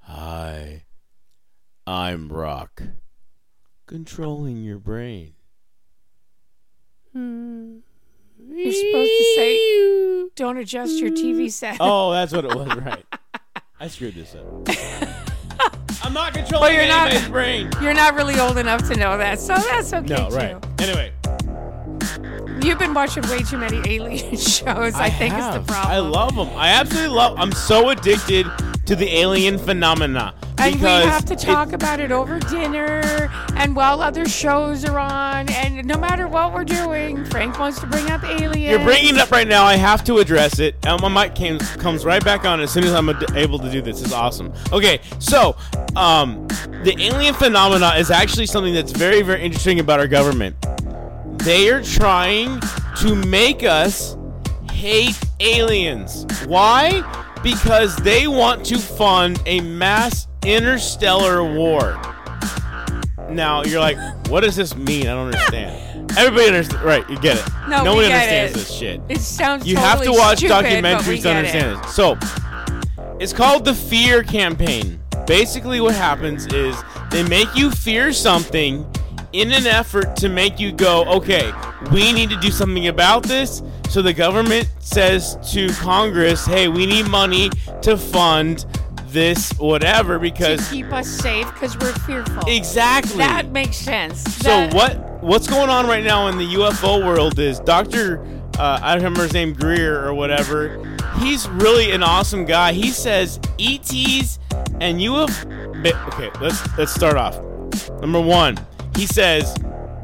Hi, 0.02 0.84
I'm 1.86 2.28
Rock. 2.32 2.82
Controlling 3.86 4.62
your 4.62 4.78
brain. 4.78 5.34
You're 7.14 8.72
supposed 8.72 9.10
to 9.10 9.32
say, 9.36 10.28
"Don't 10.36 10.56
adjust 10.58 10.98
your 11.00 11.10
TV 11.10 11.50
set." 11.52 11.76
Oh, 11.80 12.12
that's 12.12 12.32
what 12.32 12.44
it 12.44 12.54
was, 12.54 12.74
right? 12.76 13.04
I 13.78 13.88
screwed 13.88 14.14
this 14.14 14.34
up. 14.34 14.44
I'm 16.02 16.12
not 16.12 16.34
controlling 16.34 16.62
Well, 16.68 16.72
you're 16.72 16.88
not- 16.88 17.30
brain. 17.30 17.70
You're 17.80 17.94
not 17.94 18.14
really 18.14 18.38
old 18.38 18.58
enough 18.58 18.88
to 18.90 18.96
know 18.96 19.16
that, 19.18 19.38
so 19.40 19.54
that's 19.56 19.92
okay 19.92 20.06
No, 20.14 20.28
too. 20.28 20.34
right. 20.36 20.64
Anyway, 20.80 21.12
You've 22.62 22.78
been 22.78 22.94
watching 22.94 23.22
way 23.28 23.42
too 23.42 23.58
many 23.58 23.80
alien 23.86 24.36
shows. 24.36 24.94
I, 24.94 25.10
think 25.10 25.34
is 25.34 25.44
the 25.46 25.62
problem. 25.66 25.92
I 25.92 25.98
love 25.98 26.34
them. 26.34 26.48
I 26.56 26.68
absolutely 26.68 27.14
love. 27.16 27.38
I'm 27.38 27.52
so 27.52 27.88
addicted 27.88 28.46
to 28.86 28.96
the 28.96 29.08
alien 29.18 29.58
phenomena. 29.58 30.34
And 30.58 30.74
we 30.74 30.80
have 30.80 31.24
to 31.26 31.34
it- 31.34 31.38
talk 31.38 31.72
about 31.72 32.00
it 32.00 32.12
over 32.12 32.38
dinner 32.38 33.30
and 33.54 33.74
while 33.74 34.02
other 34.02 34.26
shows 34.26 34.84
are 34.84 34.98
on. 34.98 35.48
And 35.50 35.86
no 35.86 35.96
matter 35.96 36.28
what 36.28 36.52
we're 36.52 36.64
doing, 36.64 37.24
Frank 37.26 37.58
wants 37.58 37.80
to 37.80 37.86
bring 37.86 38.10
up 38.10 38.22
aliens. 38.24 38.56
You're 38.56 38.84
bringing 38.84 39.14
it 39.14 39.20
up 39.20 39.30
right 39.30 39.48
now. 39.48 39.64
I 39.64 39.76
have 39.76 40.04
to 40.04 40.18
address 40.18 40.58
it. 40.58 40.74
And 40.84 41.00
my 41.00 41.08
mic 41.08 41.34
came, 41.34 41.58
comes 41.58 42.04
right 42.04 42.22
back 42.22 42.44
on 42.44 42.60
as 42.60 42.70
soon 42.70 42.84
as 42.84 42.92
I'm 42.92 43.08
able 43.36 43.58
to 43.58 43.70
do 43.70 43.80
this. 43.80 44.02
It's 44.02 44.12
awesome. 44.12 44.52
Okay, 44.72 45.00
so 45.18 45.56
um, 45.96 46.46
the 46.84 46.94
alien 46.98 47.32
phenomena 47.34 47.94
is 47.96 48.10
actually 48.10 48.46
something 48.46 48.74
that's 48.74 48.92
very, 48.92 49.22
very 49.22 49.42
interesting 49.42 49.80
about 49.80 49.98
our 50.00 50.08
government. 50.08 50.56
They 51.44 51.70
are 51.70 51.82
trying 51.82 52.60
to 52.98 53.14
make 53.14 53.64
us 53.64 54.16
hate 54.70 55.18
aliens. 55.40 56.26
Why? 56.46 57.02
Because 57.42 57.96
they 57.96 58.26
want 58.26 58.64
to 58.66 58.78
fund 58.78 59.40
a 59.46 59.60
mass 59.60 60.26
interstellar 60.44 61.42
war. 61.42 62.00
Now 63.30 63.62
you're 63.64 63.80
like, 63.80 63.96
what 64.28 64.40
does 64.42 64.56
this 64.56 64.76
mean? 64.76 65.06
I 65.06 65.14
don't 65.14 65.26
understand. 65.26 66.10
Everybody 66.18 66.48
understands, 66.48 66.84
right? 66.84 67.08
You 67.08 67.18
get 67.20 67.38
it. 67.38 67.52
No, 67.68 67.84
no 67.84 67.92
we 67.92 68.02
one 68.02 68.08
get 68.08 68.12
understands 68.12 68.52
it. 68.52 68.54
this 68.56 68.72
shit. 68.72 69.00
It 69.08 69.20
sounds 69.20 69.66
You 69.66 69.76
have 69.76 70.02
to 70.02 70.10
watch 70.12 70.38
stupid, 70.38 70.64
documentaries 70.64 71.22
to 71.22 71.30
understand 71.30 71.78
it. 71.78 71.84
it. 71.84 71.88
So, 71.88 72.18
it's 73.20 73.32
called 73.32 73.64
the 73.64 73.74
fear 73.74 74.22
campaign. 74.22 75.00
Basically, 75.26 75.80
what 75.80 75.94
happens 75.94 76.46
is 76.48 76.76
they 77.10 77.22
make 77.28 77.54
you 77.54 77.70
fear 77.70 78.12
something 78.12 78.84
in 79.32 79.52
an 79.52 79.66
effort 79.66 80.16
to 80.16 80.28
make 80.28 80.58
you 80.58 80.72
go, 80.72 81.04
okay, 81.04 81.52
we 81.92 82.12
need 82.12 82.30
to 82.30 82.36
do 82.38 82.50
something 82.50 82.88
about 82.88 83.22
this. 83.24 83.62
So 83.88 84.02
the 84.02 84.12
government 84.12 84.68
says 84.80 85.36
to 85.52 85.68
Congress, 85.74 86.46
hey, 86.46 86.68
we 86.68 86.86
need 86.86 87.08
money 87.08 87.50
to 87.82 87.96
fund 87.96 88.64
this 89.08 89.52
whatever 89.54 90.14
To 90.14 90.20
because 90.20 90.70
keep 90.70 90.92
us 90.92 91.08
safe 91.08 91.46
because 91.52 91.76
we're 91.78 91.92
fearful. 91.92 92.42
exactly 92.46 93.16
That 93.18 93.50
makes 93.50 93.76
sense. 93.76 94.20
so 94.36 94.48
That- 94.48 94.72
what 94.74 95.22
what's 95.22 95.48
going 95.48 95.68
on 95.68 95.86
right 95.88 96.04
now 96.04 96.28
in 96.28 96.38
the 96.38 96.46
UFO 96.54 97.04
world 97.04 97.38
is 97.40 97.58
Doctor 97.60 98.24
uh, 98.58 98.78
I 98.82 98.90
don't 98.94 99.02
remember 99.02 99.22
his 99.24 99.32
name 99.32 99.52
Greer 99.54 100.04
or 100.06 100.12
whatever. 100.14 100.78
He's 101.18 101.48
really 101.48 101.92
an 101.92 102.02
awesome 102.02 102.44
guy. 102.44 102.72
He 102.72 102.90
says 102.90 103.40
ETs 103.58 104.38
and 104.80 105.00
UFO. 105.00 105.86
Okay, 106.08 106.30
let's 106.40 106.62
let's 106.78 106.92
start 106.94 107.16
off. 107.16 107.40
Number 108.00 108.20
one, 108.20 108.58
he 109.00 109.06
says 109.06 109.54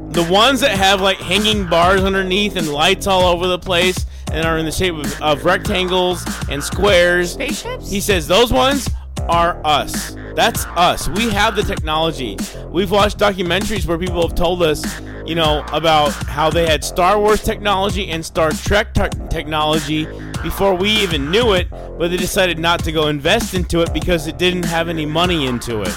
the 0.09 0.27
ones 0.27 0.59
that 0.61 0.71
have 0.71 1.01
like 1.01 1.17
hanging 1.17 1.67
bars 1.67 2.01
underneath 2.01 2.55
and 2.55 2.67
lights 2.67 3.05
all 3.05 3.31
over 3.31 3.45
the 3.45 3.59
place 3.59 4.07
and 4.31 4.43
are 4.43 4.57
in 4.57 4.65
the 4.65 4.71
shape 4.71 4.95
of, 4.95 5.21
of 5.21 5.45
rectangles 5.45 6.25
and 6.49 6.63
squares. 6.63 7.33
Spaceships? 7.33 7.91
He 7.91 8.01
says 8.01 8.27
those 8.27 8.51
ones 8.51 8.89
are 9.29 9.61
us. 9.63 10.15
That's 10.33 10.65
us. 10.65 11.09
We 11.09 11.29
have 11.29 11.55
the 11.55 11.61
technology. 11.61 12.37
We've 12.69 12.89
watched 12.89 13.19
documentaries 13.19 13.85
where 13.85 13.99
people 13.99 14.27
have 14.27 14.35
told 14.35 14.63
us, 14.63 14.83
you 15.27 15.35
know, 15.35 15.63
about 15.71 16.11
how 16.25 16.49
they 16.49 16.65
had 16.65 16.83
Star 16.83 17.19
Wars 17.19 17.43
technology 17.43 18.09
and 18.09 18.25
Star 18.25 18.49
Trek 18.49 18.95
te- 18.95 19.09
technology 19.29 20.05
before 20.41 20.73
we 20.73 20.89
even 20.89 21.29
knew 21.29 21.53
it, 21.53 21.69
but 21.69 22.09
they 22.09 22.17
decided 22.17 22.57
not 22.57 22.83
to 22.85 22.91
go 22.91 23.09
invest 23.09 23.53
into 23.53 23.81
it 23.81 23.93
because 23.93 24.25
it 24.25 24.39
didn't 24.39 24.65
have 24.65 24.89
any 24.89 25.05
money 25.05 25.45
into 25.45 25.83
it. 25.83 25.95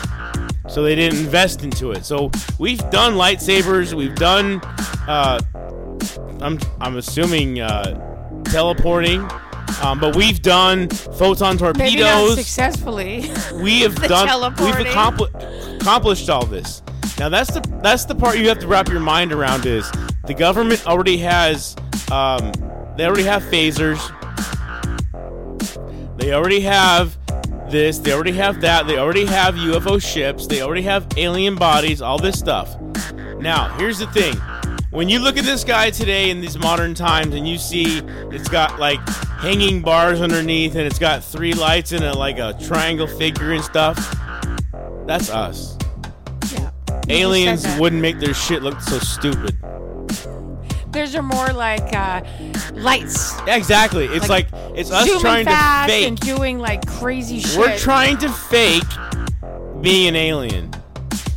So 0.71 0.83
they 0.83 0.95
didn't 0.95 1.19
invest 1.19 1.65
into 1.65 1.91
it. 1.91 2.05
So 2.05 2.31
we've 2.59 2.79
done 2.91 3.15
lightsabers. 3.15 3.93
We've 3.93 4.15
done, 4.15 4.61
uh, 5.09 5.41
I'm 6.41 6.59
I'm 6.81 6.97
assuming 6.97 7.61
uh, 7.61 8.43
teleporting. 8.45 9.29
Um, 9.83 9.99
but 9.99 10.15
we've 10.15 10.43
done 10.43 10.89
photon 10.89 11.57
torpedoes. 11.57 12.37
successfully. 12.37 13.31
we 13.55 13.81
have 13.81 13.95
done 13.97 14.27
teleporting. 14.27 14.77
we've 14.77 14.87
accompli- 14.87 15.31
accomplished 15.81 16.29
all 16.29 16.45
this 16.45 16.83
now 17.21 17.29
that's 17.29 17.53
the 17.53 17.61
that's 17.83 18.07
the 18.07 18.15
part 18.15 18.39
you 18.39 18.49
have 18.49 18.59
to 18.59 18.67
wrap 18.67 18.89
your 18.89 18.99
mind 18.99 19.31
around 19.31 19.67
is 19.67 19.91
the 20.27 20.33
government 20.35 20.85
already 20.87 21.19
has 21.19 21.77
um, 22.11 22.51
they 22.97 23.05
already 23.05 23.23
have 23.23 23.43
phasers 23.45 23.99
they 26.17 26.33
already 26.33 26.61
have 26.61 27.19
this 27.71 27.99
they 27.99 28.13
already 28.13 28.33
have 28.33 28.61
that 28.61 28.87
they 28.87 28.99
already 28.99 29.25
have 29.25 29.55
ufo 29.55 30.03
ships 30.03 30.47
they 30.47 30.63
already 30.63 30.83
have 30.83 31.07
alien 31.17 31.55
bodies 31.55 32.03
all 32.03 32.19
this 32.19 32.39
stuff. 32.39 32.81
Now 33.39 33.69
here's 33.77 33.99
the 33.99 34.07
thing. 34.09 34.37
When 34.91 35.09
you 35.09 35.21
look 35.21 35.37
at 35.37 35.45
this 35.45 35.63
guy 35.63 35.91
today 35.91 36.31
in 36.31 36.41
these 36.41 36.59
modern 36.59 36.95
times 36.95 37.35
and 37.35 37.47
you 37.47 37.59
see 37.59 37.99
it's 38.33 38.49
got 38.49 38.79
like 38.79 38.99
hanging 39.39 39.83
bars 39.83 40.21
underneath 40.21 40.75
and 40.75 40.83
it's 40.83 40.99
got 40.99 41.23
three 41.23 41.53
lights 41.53 41.93
and 41.93 42.05
a 42.05 42.13
like 42.13 42.39
a 42.39 42.57
triangle 42.61 43.07
figure 43.07 43.53
and 43.53 43.63
stuff 43.63 43.97
that's 45.07 45.31
us. 45.31 45.77
Yeah. 46.53 46.71
aliens 47.09 47.67
wouldn't 47.79 48.03
make 48.03 48.19
their 48.19 48.35
shit 48.35 48.63
look 48.63 48.81
so 48.81 48.99
stupid 48.99 49.57
Theirs 50.91 51.15
are 51.15 51.23
more 51.23 51.53
like 51.53 51.95
uh, 51.95 52.23
lights. 52.73 53.37
Yeah, 53.47 53.57
exactly. 53.57 54.07
It's 54.07 54.29
like, 54.29 54.51
Like, 54.53 54.77
it's 54.77 54.91
us 54.91 55.21
trying 55.21 55.47
to 55.47 55.87
fake 55.87 56.07
and 56.09 56.19
doing 56.21 56.59
like 56.59 56.87
crazy 56.87 57.41
shit. 57.41 57.59
we're 57.59 57.79
trying 57.79 58.19
to 58.19 58.29
fake 58.29 58.83
being 59.81 60.09
an 60.09 60.17
alien. 60.17 60.71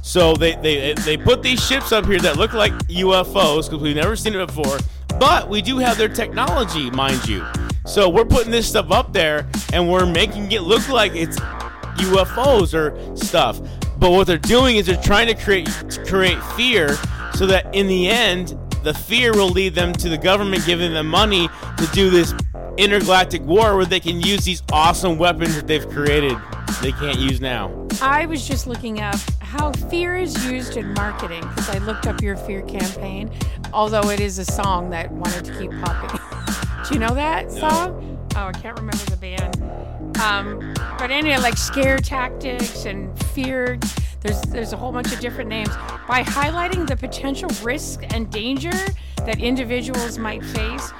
So 0.01 0.34
they, 0.34 0.55
they 0.55 0.93
they 0.93 1.17
put 1.17 1.41
these 1.41 1.65
ships 1.65 1.91
up 1.91 2.05
here 2.05 2.19
that 2.19 2.38
look 2.38 2.53
like 2.53 2.73
UFOs 2.88 3.69
because 3.69 3.81
we've 3.81 3.95
never 3.95 4.15
seen 4.15 4.35
it 4.35 4.45
before 4.45 4.77
but 5.19 5.49
we 5.49 5.61
do 5.61 5.77
have 5.77 5.97
their 5.97 6.09
technology 6.09 6.89
mind 6.91 7.27
you. 7.27 7.45
So 7.85 8.09
we're 8.09 8.25
putting 8.25 8.51
this 8.51 8.67
stuff 8.67 8.91
up 8.91 9.13
there 9.13 9.47
and 9.71 9.89
we're 9.89 10.05
making 10.05 10.51
it 10.51 10.63
look 10.63 10.88
like 10.89 11.13
it's 11.15 11.39
UFOs 11.39 12.73
or 12.73 13.15
stuff. 13.15 13.59
But 13.97 14.11
what 14.11 14.27
they're 14.27 14.38
doing 14.38 14.77
is 14.77 14.85
they're 14.88 14.97
trying 14.97 15.27
to 15.27 15.35
create 15.35 15.67
to 15.67 16.05
create 16.05 16.41
fear 16.55 16.97
so 17.35 17.45
that 17.47 17.73
in 17.73 17.88
the 17.88 18.09
end 18.09 18.57
the 18.84 18.93
fear 18.93 19.34
will 19.34 19.49
lead 19.49 19.76
them 19.76 19.93
to 19.93 20.10
the 20.10 20.18
government 20.18 20.65
giving 20.65 20.93
them 20.93 21.07
money 21.07 21.47
to 21.77 21.88
do 21.93 22.10
this 22.10 22.34
intergalactic 22.77 23.41
war 23.43 23.76
where 23.76 23.85
they 23.85 23.99
can 23.99 24.19
use 24.22 24.43
these 24.45 24.64
awesome 24.72 25.18
weapons 25.18 25.55
that 25.55 25.68
they've 25.68 25.88
created 25.89 26.38
they 26.81 26.91
can't 26.91 27.18
use 27.18 27.39
now. 27.39 27.88
I 28.01 28.26
was 28.26 28.45
just 28.45 28.68
looking 28.68 28.99
up 28.99 29.15
how 29.39 29.72
fear 29.72 30.18
is 30.18 30.45
used 30.45 30.76
in 30.76 30.93
marketing 30.95 31.41
because 31.47 31.69
I 31.69 31.77
looked 31.77 32.07
up 32.07 32.22
your 32.22 32.35
fear 32.35 32.61
campaign, 32.64 33.31
although 33.72 34.10
it 34.10 34.19
is 34.19 34.38
a 34.38 34.43
song 34.43 34.89
that 34.89 35.10
wanted 35.11 35.45
to 35.45 35.57
keep 35.57 35.72
popping. 35.81 36.19
Do 36.85 36.93
you 36.93 36.99
know 36.99 37.14
that 37.14 37.51
song? 37.51 38.27
Oh, 38.35 38.47
I 38.47 38.51
can't 38.51 38.77
remember 38.77 39.05
the 39.05 39.15
band. 39.15 40.18
Um, 40.19 40.73
but 40.97 41.10
anyway, 41.10 41.38
like 41.38 41.57
scare 41.57 41.97
tactics 41.97 42.84
and 42.85 43.18
fear. 43.27 43.80
There's 44.23 44.41
there's 44.43 44.73
a 44.73 44.77
whole 44.77 44.91
bunch 44.91 45.11
of 45.13 45.19
different 45.19 45.49
names. 45.49 45.69
By 46.07 46.23
highlighting 46.23 46.87
the 46.87 46.95
potential 46.95 47.49
risk 47.61 48.01
and 48.13 48.31
danger 48.31 48.71
that 49.17 49.39
individuals 49.39 50.17
might 50.17 50.43
face, 50.43 50.91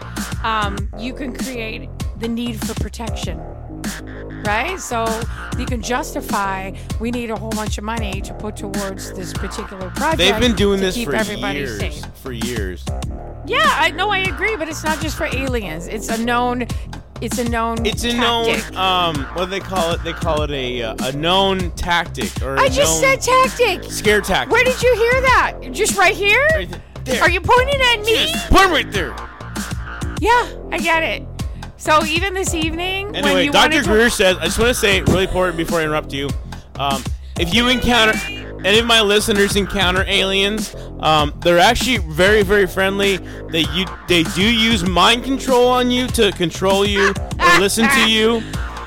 um, 0.44 0.78
you 1.00 1.14
can 1.14 1.36
create 1.36 1.90
the 2.20 2.28
need 2.28 2.60
for 2.66 2.74
protection 2.76 3.42
right? 4.46 4.80
So 4.80 5.06
you 5.58 5.66
can 5.66 5.82
justify 5.82 6.72
we 7.00 7.12
need 7.12 7.32
a 7.32 7.36
whole 7.36 7.52
bunch 7.52 7.78
of 7.78 7.84
money 7.84 8.22
to 8.22 8.34
put 8.34 8.56
towards 8.56 9.14
this 9.14 9.34
particular 9.34 9.90
project. 9.92 10.18
They've 10.18 10.40
been 10.40 10.56
doing 10.56 10.80
to 10.80 10.86
this 10.86 10.96
keep 10.96 11.10
for 11.10 11.16
everybody 11.16 11.60
years. 11.60 11.80
safe. 11.80 12.06
For 12.16 12.32
years. 12.32 12.86
Yeah, 13.46 13.60
I 13.66 13.92
know, 13.92 14.10
I 14.10 14.20
agree, 14.20 14.56
but 14.56 14.70
it's 14.70 14.84
not 14.84 15.02
just 15.02 15.18
for 15.18 15.26
aliens. 15.26 15.88
It's 15.88 16.10
a 16.10 16.18
known. 16.24 16.68
It's 17.24 17.38
a 17.40 17.50
known. 17.50 17.86
It's 17.86 18.04
a 18.04 18.12
tactic. 18.12 18.74
known 18.74 18.78
um 18.78 19.16
what 19.36 19.46
do 19.46 19.52
they 19.52 19.60
call 19.62 19.92
it? 19.92 20.04
They 20.04 20.12
call 20.14 20.42
it 20.42 20.52
a 20.52 20.82
uh, 20.84 20.96
a 21.08 21.12
known 21.14 21.72
tactic 21.72 22.42
or 22.42 22.60
I 22.60 22.68
just 22.68 23.02
known 23.02 23.20
said 23.20 23.22
tactic. 23.22 23.90
scare 23.92 24.20
tactic. 24.22 24.52
Where 24.52 24.64
did 24.64 24.82
you 24.82 24.94
hear 24.96 25.22
that? 25.22 25.60
Just 25.72 25.98
right 25.98 26.14
here? 26.16 26.46
Right 26.54 26.70
th- 26.70 26.82
there. 27.06 27.22
Are 27.22 27.30
you 27.30 27.40
pointing 27.42 27.80
at 27.82 28.02
me? 28.02 28.14
Yes, 28.14 28.52
'em 28.52 28.72
right 28.72 28.92
there. 28.92 29.16
Yeah, 30.20 30.50
I 30.72 30.78
get 30.80 31.04
it. 31.04 31.26
So 31.78 32.04
even 32.06 32.34
this 32.34 32.54
evening, 32.54 33.08
when 33.08 33.16
Anyway, 33.26 33.46
you 33.46 33.52
Dr. 33.52 33.64
wanted 33.72 33.84
to- 33.84 33.90
Greer 33.90 34.10
says, 34.10 34.38
I 34.38 34.46
just 34.46 34.58
want 34.58 34.70
to 34.70 34.74
say 34.74 35.02
really 35.02 35.24
important 35.26 35.58
before 35.58 35.80
I 35.80 35.84
interrupt 35.84 36.14
you. 36.14 36.30
Um, 36.76 37.04
if 37.40 37.54
you 37.54 37.68
encounter 37.68 38.14
any 38.64 38.80
of 38.80 38.86
my 38.86 39.02
listeners 39.02 39.56
encounter 39.56 40.04
aliens, 40.08 40.76
um, 41.00 41.34
they're 41.42 41.60
actually 41.60 41.98
very, 41.98 42.44
very 42.44 42.66
friendly. 42.66 43.18
They 43.50 43.66
you 43.74 43.86
they 44.08 44.24
do 44.24 44.42
use 44.44 44.88
mind 44.88 45.24
control 45.24 45.68
on 45.68 45.92
you 45.92 46.08
to 46.08 46.32
control 46.32 46.86
you 46.86 47.10
or 47.10 47.60
listen 47.60 47.88
to 47.90 48.10
you. 48.10 48.42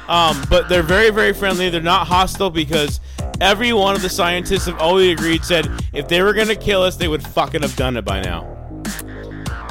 Um, 0.09 0.41
but 0.49 0.69
they're 0.69 0.83
very, 0.83 1.11
very 1.11 1.33
friendly. 1.33 1.69
They're 1.69 1.81
not 1.81 2.07
hostile 2.07 2.51
because 2.51 3.01
every 3.41 3.73
one 3.73 3.97
of 3.97 4.03
the 4.03 4.09
scientists 4.09 4.67
have 4.67 4.79
always 4.79 5.13
agreed 5.13 5.45
said 5.45 5.69
if 5.93 6.09
they 6.09 6.23
were 6.23 6.33
gonna 6.33 6.55
kill 6.55 6.83
us, 6.83 6.97
they 6.97 7.09
would 7.09 7.27
fucking 7.27 7.63
have 7.63 7.75
done 7.77 7.97
it 7.97 8.05
by 8.05 8.21
now. 8.23 8.53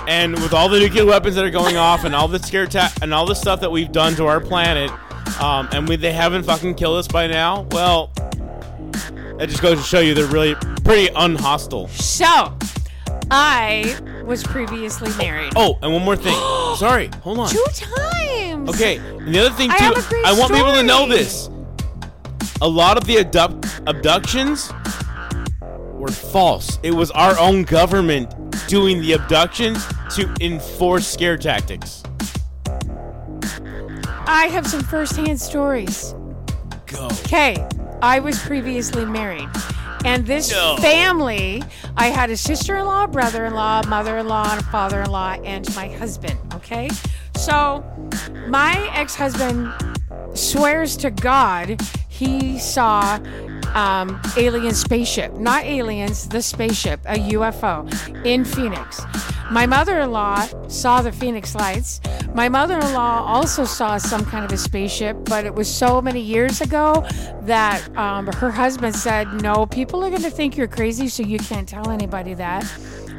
And 0.07 0.33
with 0.33 0.53
all 0.53 0.69
the 0.69 0.79
nuclear 0.79 1.05
weapons 1.05 1.35
that 1.35 1.43
are 1.43 1.49
going 1.49 1.77
off, 1.77 2.03
and 2.03 2.13
all 2.13 2.27
the 2.27 2.37
scare 2.37 2.67
ta- 2.67 2.93
and 3.01 3.11
all 3.13 3.25
the 3.25 3.33
stuff 3.33 3.59
that 3.61 3.71
we've 3.71 3.91
done 3.91 4.13
to 4.15 4.27
our 4.27 4.39
planet, 4.39 4.91
um, 5.41 5.67
and 5.71 5.87
we, 5.89 5.95
they 5.95 6.13
haven't 6.13 6.43
fucking 6.43 6.75
killed 6.75 6.97
us 6.97 7.07
by 7.07 7.25
now, 7.25 7.65
well, 7.71 8.11
that 9.37 9.47
just 9.49 9.61
goes 9.61 9.77
to 9.77 9.83
show 9.83 9.99
you 9.99 10.13
they're 10.13 10.25
really 10.27 10.55
pretty 10.83 11.09
unhostile. 11.15 11.87
So, 11.89 12.57
I 13.31 13.97
was 14.25 14.43
previously 14.43 15.11
married. 15.17 15.53
Oh, 15.55 15.77
and 15.81 15.91
one 15.93 16.03
more 16.03 16.15
thing. 16.15 16.33
Sorry, 16.77 17.09
hold 17.21 17.39
on. 17.39 17.49
Two 17.49 17.65
times. 17.73 18.69
Okay, 18.69 18.97
and 18.97 19.33
the 19.33 19.39
other 19.39 19.51
thing 19.55 19.69
too, 19.69 19.75
I 19.75 19.83
have 19.83 19.97
a 19.97 20.09
great 20.09 20.25
I 20.25 20.33
want 20.37 20.53
people 20.53 20.73
to 20.73 20.83
know 20.83 21.07
this. 21.07 21.49
a 22.61 22.67
lot 22.67 22.97
of 22.97 23.05
the 23.05 23.19
abduct- 23.19 23.81
abductions 23.87 24.71
were 25.93 26.07
false. 26.07 26.79
It 26.83 26.91
was 26.91 27.11
our 27.11 27.37
own 27.39 27.63
government 27.63 28.33
doing 28.67 29.01
the 29.01 29.13
abductions 29.13 29.85
to 30.15 30.33
enforce 30.41 31.05
scare 31.07 31.37
tactics. 31.37 32.03
I 34.27 34.47
have 34.51 34.65
some 34.65 34.81
firsthand 34.81 35.39
stories. 35.39 36.15
Go. 36.87 37.05
Okay, 37.25 37.55
I 38.01 38.19
was 38.19 38.39
previously 38.39 39.05
married. 39.05 39.49
And 40.03 40.25
this 40.25 40.51
No. 40.51 40.77
family, 40.77 41.63
I 41.97 42.07
had 42.07 42.29
a 42.29 42.37
sister 42.37 42.77
in 42.77 42.85
law, 42.85 43.07
brother 43.07 43.45
in 43.45 43.55
law, 43.55 43.81
mother 43.87 44.17
in 44.19 44.27
law, 44.27 44.51
and 44.53 44.63
father 44.65 45.01
in 45.01 45.09
law, 45.09 45.35
and 45.43 45.73
my 45.75 45.87
husband. 45.87 46.37
Okay? 46.53 46.89
So, 47.37 47.83
my 48.47 48.89
ex 48.93 49.15
husband 49.15 49.73
swears 50.33 50.95
to 50.97 51.09
God 51.09 51.81
he 52.15 52.57
saw 52.59 53.19
um, 53.73 54.21
alien 54.37 54.73
spaceship, 54.73 55.33
not 55.33 55.65
aliens, 55.65 56.29
the 56.29 56.41
spaceship, 56.41 57.01
a 57.05 57.15
UFO 57.33 57.85
in 58.25 58.45
Phoenix. 58.45 59.01
My 59.51 59.65
mother-in-law 59.65 60.69
saw 60.69 61.01
the 61.01 61.11
Phoenix 61.11 61.53
lights. 61.55 61.99
My 62.33 62.47
mother-in-law 62.47 63.25
also 63.27 63.65
saw 63.65 63.97
some 63.97 64.23
kind 64.25 64.45
of 64.45 64.51
a 64.53 64.57
spaceship, 64.57 65.17
but 65.25 65.45
it 65.45 65.53
was 65.53 65.69
so 65.69 66.01
many 66.01 66.21
years 66.21 66.61
ago 66.61 67.05
that 67.41 67.85
um, 67.97 68.27
her 68.27 68.49
husband 68.49 68.95
said, 68.95 69.41
"No, 69.41 69.65
people 69.65 70.03
are 70.03 70.09
going 70.09 70.23
to 70.23 70.31
think 70.31 70.55
you're 70.55 70.67
crazy, 70.67 71.09
so 71.09 71.21
you 71.21 71.37
can't 71.37 71.67
tell 71.67 71.89
anybody 71.89 72.33
that." 72.35 72.63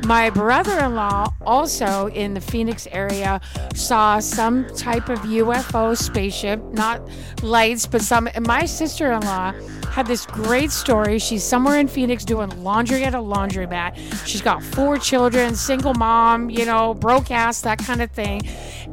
My 0.04 0.30
brother 0.30 0.78
in 0.78 0.94
law, 0.94 1.32
also 1.44 2.08
in 2.08 2.34
the 2.34 2.40
Phoenix 2.40 2.86
area, 2.92 3.40
saw 3.74 4.20
some 4.20 4.66
type 4.76 5.08
of 5.08 5.18
UFO 5.20 5.96
spaceship, 5.96 6.62
not 6.72 7.02
lights, 7.42 7.86
but 7.86 8.02
some. 8.02 8.28
And 8.34 8.46
my 8.46 8.66
sister 8.66 9.12
in 9.12 9.20
law 9.22 9.52
had 9.90 10.06
this 10.06 10.26
great 10.26 10.70
story. 10.70 11.18
She's 11.18 11.42
somewhere 11.42 11.78
in 11.78 11.88
Phoenix 11.88 12.24
doing 12.24 12.50
laundry 12.62 13.02
at 13.02 13.14
a 13.14 13.18
laundromat. 13.18 13.96
She's 14.26 14.42
got 14.42 14.62
four 14.62 14.98
children, 14.98 15.56
single 15.56 15.94
mom, 15.94 16.50
you 16.50 16.66
know, 16.66 16.94
broke 16.94 17.30
ass, 17.30 17.62
that 17.62 17.78
kind 17.78 18.02
of 18.02 18.10
thing. 18.10 18.42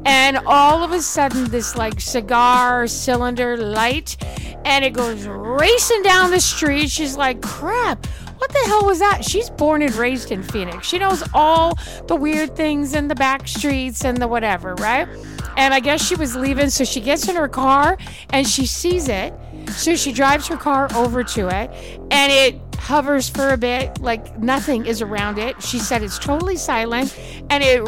And 0.06 0.38
all 0.46 0.84
of 0.84 0.92
a 0.92 1.02
sudden, 1.02 1.46
this 1.50 1.76
like 1.76 2.00
cigar 2.00 2.88
cylinder 2.88 3.58
light, 3.58 4.18
and 4.66 4.86
it 4.86 4.94
goes 4.94 5.28
racing 5.28 6.04
down 6.04 6.32
the 6.32 6.40
street. 6.40 6.90
She's 6.90 7.18
like, 7.18 7.42
crap. 7.42 8.08
What 8.44 8.52
the 8.52 8.68
hell 8.68 8.86
was 8.86 9.00
that? 9.00 9.24
She's 9.24 9.50
born 9.50 9.82
and 9.82 9.96
raised 9.96 10.30
in 10.30 10.44
Phoenix. 10.44 10.86
She 10.86 11.00
knows 11.00 11.24
all 11.34 11.78
the 12.08 12.16
weird 12.18 12.58
things 12.58 12.94
in 12.94 13.08
the 13.08 13.16
back 13.16 13.48
streets 13.48 14.04
and 14.04 14.18
the 14.18 14.28
whatever, 14.28 14.76
right? 14.76 15.08
And 15.56 15.74
I 15.74 15.80
guess 15.80 16.06
she 16.06 16.16
was 16.16 16.36
leaving, 16.36 16.70
so 16.70 16.84
she 16.84 17.00
gets 17.00 17.30
in 17.30 17.38
her 17.38 17.48
car 17.48 17.98
and 18.32 18.46
she 18.46 18.66
sees 18.66 19.08
it. 19.08 19.34
So 19.70 19.96
she 19.96 20.12
drives 20.12 20.46
her 20.50 20.58
car 20.58 20.90
over 20.94 21.24
to 21.24 21.48
it 21.48 21.72
and 22.12 22.34
it 22.34 22.60
hovers 22.84 23.30
for 23.30 23.54
a 23.54 23.58
bit, 23.58 24.02
like 24.02 24.38
nothing 24.38 24.86
is 24.86 25.02
around 25.02 25.40
it. 25.40 25.62
She 25.64 25.80
said 25.80 26.04
it's 26.04 26.20
totally 26.20 26.58
silent 26.58 27.18
and 27.50 27.64
it 27.64 27.82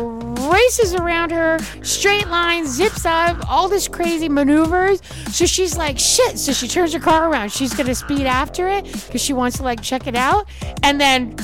races 0.50 0.96
around 0.96 1.32
her, 1.32 1.60
straight 1.84 2.28
line, 2.30 2.66
zips 2.66 3.06
up, 3.06 3.38
all 3.50 3.68
this 3.68 3.90
crazy 3.90 4.30
maneuvers. 4.30 5.02
So 5.32 5.46
she's 5.46 5.78
like, 5.78 6.00
shit. 6.00 6.40
So 6.40 6.54
she 6.54 6.70
turns 6.70 6.94
her 6.94 7.00
car 7.00 7.30
around. 7.30 7.52
She's 7.52 7.74
going 7.74 7.88
to 7.88 7.96
speed 7.96 8.26
after 8.26 8.70
it 8.70 8.86
because 8.86 9.22
she 9.22 9.34
wants 9.34 9.58
to 9.58 9.64
like 9.64 9.82
check 9.82 10.08
it 10.08 10.16
out. 10.16 10.48
And 10.82 11.00
then, 11.00 11.36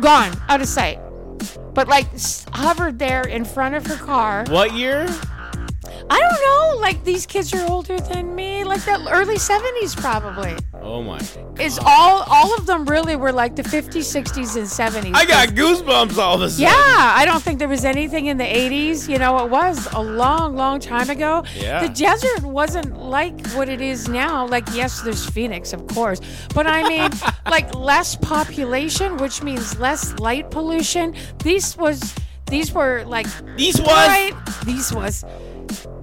gone, 0.00 0.36
out 0.50 0.60
of 0.60 0.68
sight. 0.68 0.98
But 1.72 1.88
like 1.88 2.06
hovered 2.52 2.98
there 2.98 3.22
in 3.22 3.46
front 3.46 3.74
of 3.76 3.86
her 3.86 3.96
car. 3.96 4.44
What 4.48 4.74
year? 4.74 5.06
I 6.10 6.20
don't 6.20 6.76
know. 6.76 6.80
Like 6.82 7.02
these 7.04 7.24
kids 7.24 7.54
are 7.54 7.66
older 7.70 7.98
than 7.98 8.34
me, 8.34 8.64
like 8.64 8.84
the 8.84 9.08
early 9.10 9.36
70s 9.36 9.96
probably. 9.96 10.54
Oh 10.82 11.02
my. 11.02 11.20
Is 11.60 11.78
all 11.78 12.24
all 12.26 12.54
of 12.58 12.66
them 12.66 12.84
really 12.84 13.14
were 13.16 13.32
like 13.32 13.54
the 13.56 13.62
50s, 13.62 14.02
60s, 14.02 14.56
and 14.56 14.66
70s. 14.66 15.14
I 15.14 15.24
got 15.24 15.50
goosebumps 15.50 16.18
all 16.18 16.34
of 16.34 16.42
a 16.42 16.50
sudden. 16.50 16.64
Yeah, 16.64 16.72
I 17.16 17.24
don't 17.24 17.42
think 17.42 17.58
there 17.58 17.68
was 17.68 17.84
anything 17.84 18.26
in 18.26 18.36
the 18.36 18.44
80s. 18.44 19.08
You 19.08 19.18
know, 19.18 19.44
it 19.44 19.50
was 19.50 19.86
a 19.92 20.00
long, 20.00 20.56
long 20.56 20.80
time 20.80 21.08
ago. 21.08 21.44
Yeah. 21.54 21.86
The 21.86 21.88
desert 21.88 22.42
wasn't 22.42 22.98
like 22.98 23.46
what 23.50 23.68
it 23.68 23.80
is 23.80 24.08
now. 24.08 24.46
Like, 24.46 24.64
yes, 24.74 25.02
there's 25.02 25.24
Phoenix, 25.24 25.72
of 25.72 25.86
course. 25.86 26.20
But 26.54 26.66
I 26.66 26.88
mean, 26.88 27.10
like 27.46 27.74
less 27.74 28.16
population, 28.16 29.16
which 29.18 29.42
means 29.42 29.78
less 29.78 30.18
light 30.18 30.50
pollution. 30.50 31.14
These 31.44 31.76
was 31.76 32.14
these 32.46 32.72
were 32.72 33.04
like 33.06 33.26
These 33.56 33.80
was 33.80 33.88
bright. 33.88 34.34
These 34.64 34.92
was. 34.92 35.24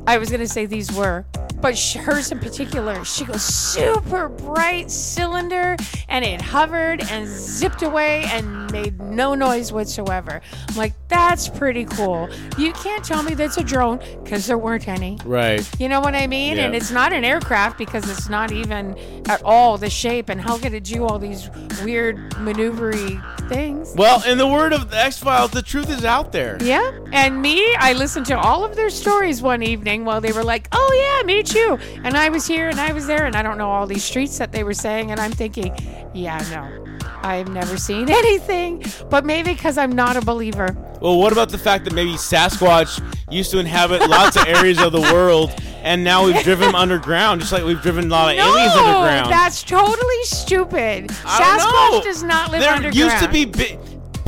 I 0.07 0.17
was 0.17 0.31
gonna 0.31 0.47
say 0.47 0.65
these 0.65 0.91
were, 0.91 1.25
but 1.61 1.77
hers 1.77 2.31
in 2.31 2.39
particular, 2.39 3.03
she 3.03 3.25
goes 3.25 3.43
super 3.43 4.29
bright 4.29 4.89
cylinder, 4.89 5.75
and 6.07 6.23
it 6.25 6.41
hovered 6.41 7.01
and 7.11 7.27
zipped 7.27 7.81
away 7.81 8.23
and 8.27 8.58
made 8.71 8.99
no 8.99 9.35
noise 9.35 9.71
whatsoever. 9.71 10.41
I'm 10.69 10.75
like, 10.75 10.93
that's 11.07 11.49
pretty 11.49 11.85
cool. 11.85 12.29
You 12.57 12.71
can't 12.73 13.03
tell 13.03 13.23
me 13.23 13.33
that's 13.33 13.57
a 13.57 13.63
drone 13.63 13.99
because 14.23 14.47
there 14.47 14.57
weren't 14.57 14.87
any. 14.87 15.17
right. 15.25 15.67
You 15.79 15.89
know 15.89 15.99
what 16.01 16.15
I 16.15 16.27
mean? 16.27 16.57
Yeah. 16.57 16.65
And 16.65 16.75
it's 16.75 16.91
not 16.91 17.13
an 17.13 17.23
aircraft 17.23 17.77
because 17.77 18.09
it's 18.09 18.29
not 18.29 18.51
even 18.51 18.97
at 19.27 19.41
all 19.43 19.77
the 19.77 19.89
shape. 19.89 20.29
And 20.29 20.39
how 20.39 20.57
could 20.57 20.73
it 20.73 20.83
do 20.83 21.05
all 21.05 21.19
these 21.19 21.49
weird 21.83 22.17
maneuvery 22.31 23.19
things? 23.49 23.93
Well, 23.95 24.23
in 24.27 24.37
the 24.37 24.47
word 24.47 24.73
of 24.73 24.89
the 24.91 24.97
X 24.97 25.17
Files, 25.17 25.51
the 25.51 25.61
truth 25.61 25.89
is 25.89 26.05
out 26.05 26.31
there. 26.31 26.57
Yeah. 26.61 26.91
And 27.11 27.41
me, 27.41 27.75
I 27.75 27.93
listened 27.93 28.25
to 28.27 28.37
all 28.37 28.63
of 28.63 28.75
their 28.75 28.89
stories 28.89 29.41
one 29.41 29.63
evening 29.63 30.05
while 30.05 30.21
they 30.21 30.31
were 30.31 30.43
like, 30.43 30.67
oh, 30.71 31.17
yeah, 31.19 31.25
me 31.25 31.43
too. 31.43 31.77
And 32.03 32.15
I 32.15 32.29
was 32.29 32.45
here 32.45 32.69
and 32.69 32.79
I 32.79 32.93
was 32.93 33.07
there. 33.07 33.25
And 33.25 33.35
I 33.35 33.41
don't 33.41 33.57
know 33.57 33.69
all 33.69 33.87
these 33.87 34.03
streets 34.03 34.37
that 34.37 34.51
they 34.51 34.63
were 34.63 34.73
saying. 34.73 35.11
And 35.11 35.19
I'm 35.19 35.31
thinking, 35.31 35.73
yeah, 36.13 36.37
no, 36.51 36.85
I've 37.23 37.49
never 37.49 37.77
seen 37.77 38.09
anything. 38.09 38.83
But 39.09 39.25
maybe 39.25 39.53
because 39.53 39.77
I'm 39.77 39.91
not 39.91 40.15
a 40.15 40.21
believer. 40.21 40.75
Well, 41.01 41.17
what 41.17 41.31
about 41.31 41.49
the 41.49 41.57
fact 41.57 41.85
that 41.85 41.93
maybe 41.93 42.13
Sasquatch 42.13 43.01
used 43.31 43.51
to 43.51 43.59
inhabit 43.59 44.09
lots 44.09 44.35
of 44.35 44.45
areas 44.47 44.81
of 44.81 44.91
the 44.91 45.01
world, 45.13 45.51
and 45.83 46.03
now 46.03 46.25
we've 46.25 46.43
driven 46.43 46.67
them 46.67 46.75
underground, 46.75 47.39
just 47.41 47.53
like 47.53 47.63
we've 47.63 47.81
driven 47.81 48.05
a 48.05 48.09
lot 48.09 48.33
of 48.33 48.39
aliens 48.39 48.73
underground? 48.73 49.31
that's 49.31 49.63
totally 49.63 50.23
stupid. 50.23 51.07
Sasquatch 51.09 52.03
does 52.03 52.23
not 52.23 52.51
live 52.51 52.61
there 52.61 52.73
underground. 52.73 52.95
used 52.95 53.19
to 53.23 53.29
be 53.29 53.45
bi- 53.45 53.79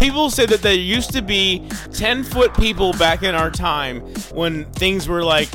people 0.01 0.29
say 0.29 0.45
that 0.45 0.61
there 0.61 0.73
used 0.73 1.11
to 1.13 1.21
be 1.21 1.67
10 1.93 2.23
foot 2.23 2.53
people 2.55 2.91
back 2.93 3.21
in 3.21 3.35
our 3.35 3.51
time 3.51 3.99
when 4.33 4.65
things 4.71 5.07
were 5.07 5.23
like 5.23 5.47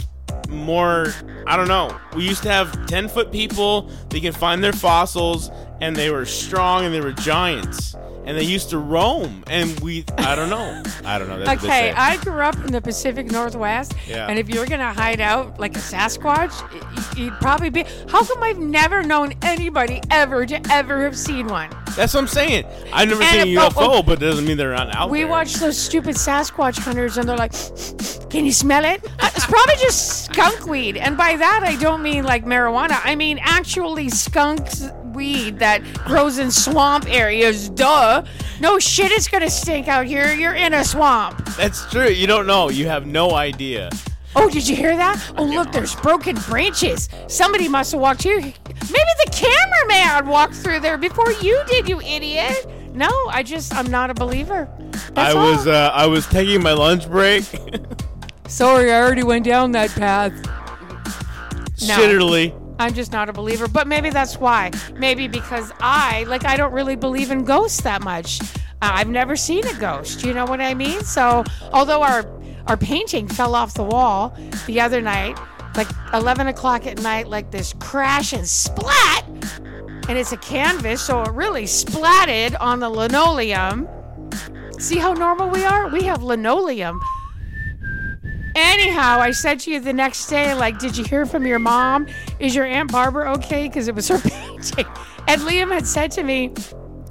more 0.48 1.06
i 1.48 1.56
don't 1.56 1.66
know 1.66 1.90
we 2.14 2.22
used 2.24 2.44
to 2.44 2.48
have 2.48 2.86
10 2.86 3.08
foot 3.08 3.32
people 3.32 3.90
they 4.10 4.20
can 4.20 4.32
find 4.32 4.62
their 4.62 4.72
fossils 4.72 5.50
and 5.80 5.94
they 5.96 6.10
were 6.10 6.24
strong 6.26 6.84
and 6.84 6.94
they 6.94 7.00
were 7.00 7.12
giants 7.12 7.94
and 8.24 8.36
they 8.36 8.42
used 8.42 8.70
to 8.70 8.78
roam 8.78 9.44
and 9.46 9.78
we 9.80 10.04
i 10.18 10.34
don't 10.34 10.50
know 10.50 10.82
i 11.04 11.16
don't 11.18 11.28
know 11.28 11.38
that's 11.38 11.62
Okay. 11.64 11.92
I 11.92 12.16
grew 12.18 12.40
up 12.40 12.56
in 12.56 12.72
the 12.72 12.80
Pacific 12.80 13.30
Northwest, 13.30 13.94
Yeah. 14.08 14.26
and 14.26 14.38
if 14.38 14.52
you 14.52 14.58
were 14.60 14.66
gonna 14.66 14.92
hide 14.92 15.20
out 15.20 15.60
like 15.60 15.76
a 15.76 15.80
Sasquatch, 15.80 16.52
you'd 17.16 17.32
probably 17.40 17.70
be. 17.70 17.84
How 18.08 18.24
come 18.24 18.42
I've 18.42 18.58
never 18.58 19.02
known 19.02 19.32
anybody 19.42 20.02
ever 20.10 20.44
to 20.46 20.60
ever 20.72 21.04
have 21.04 21.16
seen 21.16 21.46
one? 21.46 21.70
that's 21.96 22.12
what 22.12 22.20
i'm 22.20 22.26
saying 22.28 22.62
i've 22.92 23.08
never 23.08 23.22
And 23.22 23.48
seen 23.48 23.56
a 23.56 23.60
ufo 23.60 23.72
oh, 23.78 23.98
oh, 23.98 24.02
but 24.02 24.20
it 24.20 24.26
doesn't 24.26 24.44
mean 24.46 24.58
they're 24.58 24.72
not 24.74 24.94
out 24.94 25.08
We 25.08 25.20
there 25.20 25.28
watch 25.28 25.54
those 25.54 25.78
stupid 25.78 26.14
Sasquatch 26.16 26.78
hunters, 26.78 27.16
and 27.16 27.26
they're 27.28 27.38
like, 27.38 27.52
"Can 28.28 28.44
you 28.44 28.52
smell 28.52 28.84
it?" 28.84 29.02
Uh, 29.18 29.30
It's 29.34 29.46
probably 29.46 29.76
just 29.76 30.24
skunk 30.26 30.66
weed, 30.66 30.96
and 30.98 31.16
by 31.16 31.36
that 31.36 31.60
I 31.64 31.76
don't 31.76 32.02
mean 32.02 32.24
like 32.24 32.44
marijuana. 32.44 33.00
I 33.04 33.14
mean 33.14 33.38
actually 33.40 34.08
skunk 34.10 34.68
weed 35.16 35.58
that 35.58 35.82
grows 36.04 36.38
in 36.38 36.50
swamp 36.50 37.06
areas. 37.08 37.70
Duh. 37.70 38.24
No 38.60 38.78
shit, 38.78 39.10
it's 39.10 39.26
gonna 39.26 39.50
stink 39.50 39.88
out 39.88 40.06
here. 40.06 40.32
You're 40.34 40.54
in 40.54 40.74
a 40.74 40.84
swamp. 40.84 41.44
that's 41.56 41.90
true 41.90 42.08
you 42.08 42.26
don't 42.26 42.46
know 42.46 42.68
you 42.68 42.86
have 42.86 43.06
no 43.06 43.34
idea 43.34 43.90
Oh, 44.38 44.50
did 44.50 44.68
you 44.68 44.76
hear 44.76 44.94
that? 44.94 45.32
Oh, 45.38 45.44
look, 45.44 45.72
there's 45.72 45.94
broken 45.94 46.36
branches. 46.40 47.08
Somebody 47.26 47.68
must 47.68 47.92
have 47.92 48.02
walked 48.02 48.22
here. 48.22 48.38
Maybe 48.38 48.52
the 49.24 49.30
cameraman 49.32 50.28
walked 50.30 50.52
through 50.52 50.80
there 50.80 50.98
before 50.98 51.32
you 51.32 51.62
did, 51.66 51.88
you 51.88 52.02
idiot. 52.02 52.68
No, 52.92 53.08
I 53.30 53.42
just, 53.42 53.74
I'm 53.74 53.90
not 53.90 54.10
a 54.10 54.14
believer. 54.14 54.68
i 55.16 55.32
That's 55.32 55.34
was 55.34 55.66
uh, 55.66 55.90
i 55.94 56.06
was 56.06 56.26
taking 56.26 56.62
my 56.62 56.74
lunch 56.74 57.08
break 57.08 57.44
Sorry, 58.46 58.92
I 58.92 59.00
already 59.00 59.22
went 59.22 59.46
down 59.46 59.72
that 59.72 59.88
path. 59.90 60.32
No. 61.82 61.96
shitterly 61.96 62.65
I'm 62.78 62.94
just 62.94 63.12
not 63.12 63.28
a 63.28 63.32
believer, 63.32 63.68
but 63.68 63.86
maybe 63.86 64.10
that's 64.10 64.38
why. 64.38 64.70
Maybe 64.94 65.28
because 65.28 65.72
I, 65.80 66.24
like, 66.24 66.44
I 66.44 66.56
don't 66.56 66.72
really 66.72 66.96
believe 66.96 67.30
in 67.30 67.44
ghosts 67.44 67.80
that 67.82 68.02
much. 68.02 68.40
Uh, 68.82 68.92
I've 68.92 69.08
never 69.08 69.36
seen 69.36 69.66
a 69.66 69.74
ghost. 69.74 70.24
You 70.24 70.34
know 70.34 70.44
what 70.44 70.60
I 70.60 70.74
mean? 70.74 71.02
So, 71.02 71.44
although 71.72 72.02
our 72.02 72.24
our 72.66 72.76
painting 72.76 73.28
fell 73.28 73.54
off 73.54 73.74
the 73.74 73.84
wall 73.84 74.36
the 74.66 74.80
other 74.80 75.00
night, 75.00 75.38
like 75.76 75.86
11 76.12 76.48
o'clock 76.48 76.86
at 76.86 77.00
night, 77.00 77.28
like 77.28 77.52
this 77.52 77.72
crash 77.74 78.32
and 78.32 78.46
splat, 78.46 79.24
and 80.08 80.18
it's 80.18 80.32
a 80.32 80.36
canvas, 80.36 81.00
so 81.00 81.22
it 81.22 81.30
really 81.30 81.64
splatted 81.64 82.56
on 82.60 82.80
the 82.80 82.90
linoleum. 82.90 83.88
See 84.78 84.98
how 84.98 85.12
normal 85.12 85.48
we 85.48 85.64
are? 85.64 85.88
We 85.88 86.02
have 86.02 86.22
linoleum. 86.22 87.00
Anyhow, 88.56 89.20
I 89.20 89.32
said 89.32 89.60
to 89.60 89.70
you 89.70 89.80
the 89.80 89.92
next 89.92 90.26
day, 90.28 90.54
like, 90.54 90.78
did 90.78 90.96
you 90.96 91.04
hear 91.04 91.26
from 91.26 91.46
your 91.46 91.58
mom? 91.58 92.06
Is 92.38 92.54
your 92.54 92.64
Aunt 92.64 92.90
Barbara 92.90 93.32
okay? 93.34 93.68
Because 93.68 93.86
it 93.86 93.94
was 93.94 94.08
her 94.08 94.18
painting. 94.24 94.86
And 95.28 95.42
Liam 95.42 95.70
had 95.70 95.86
said 95.86 96.10
to 96.12 96.22
me, 96.22 96.48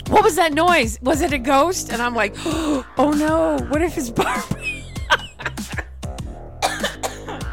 what 0.07 0.23
was 0.23 0.35
that 0.37 0.53
noise? 0.53 0.99
Was 1.01 1.21
it 1.21 1.33
a 1.33 1.37
ghost? 1.37 1.91
And 1.91 2.01
I'm 2.01 2.15
like, 2.15 2.33
oh 2.45 3.13
no, 3.15 3.63
what 3.69 3.81
if 3.81 3.97
it's 3.97 4.09
Barbara? 4.09 4.61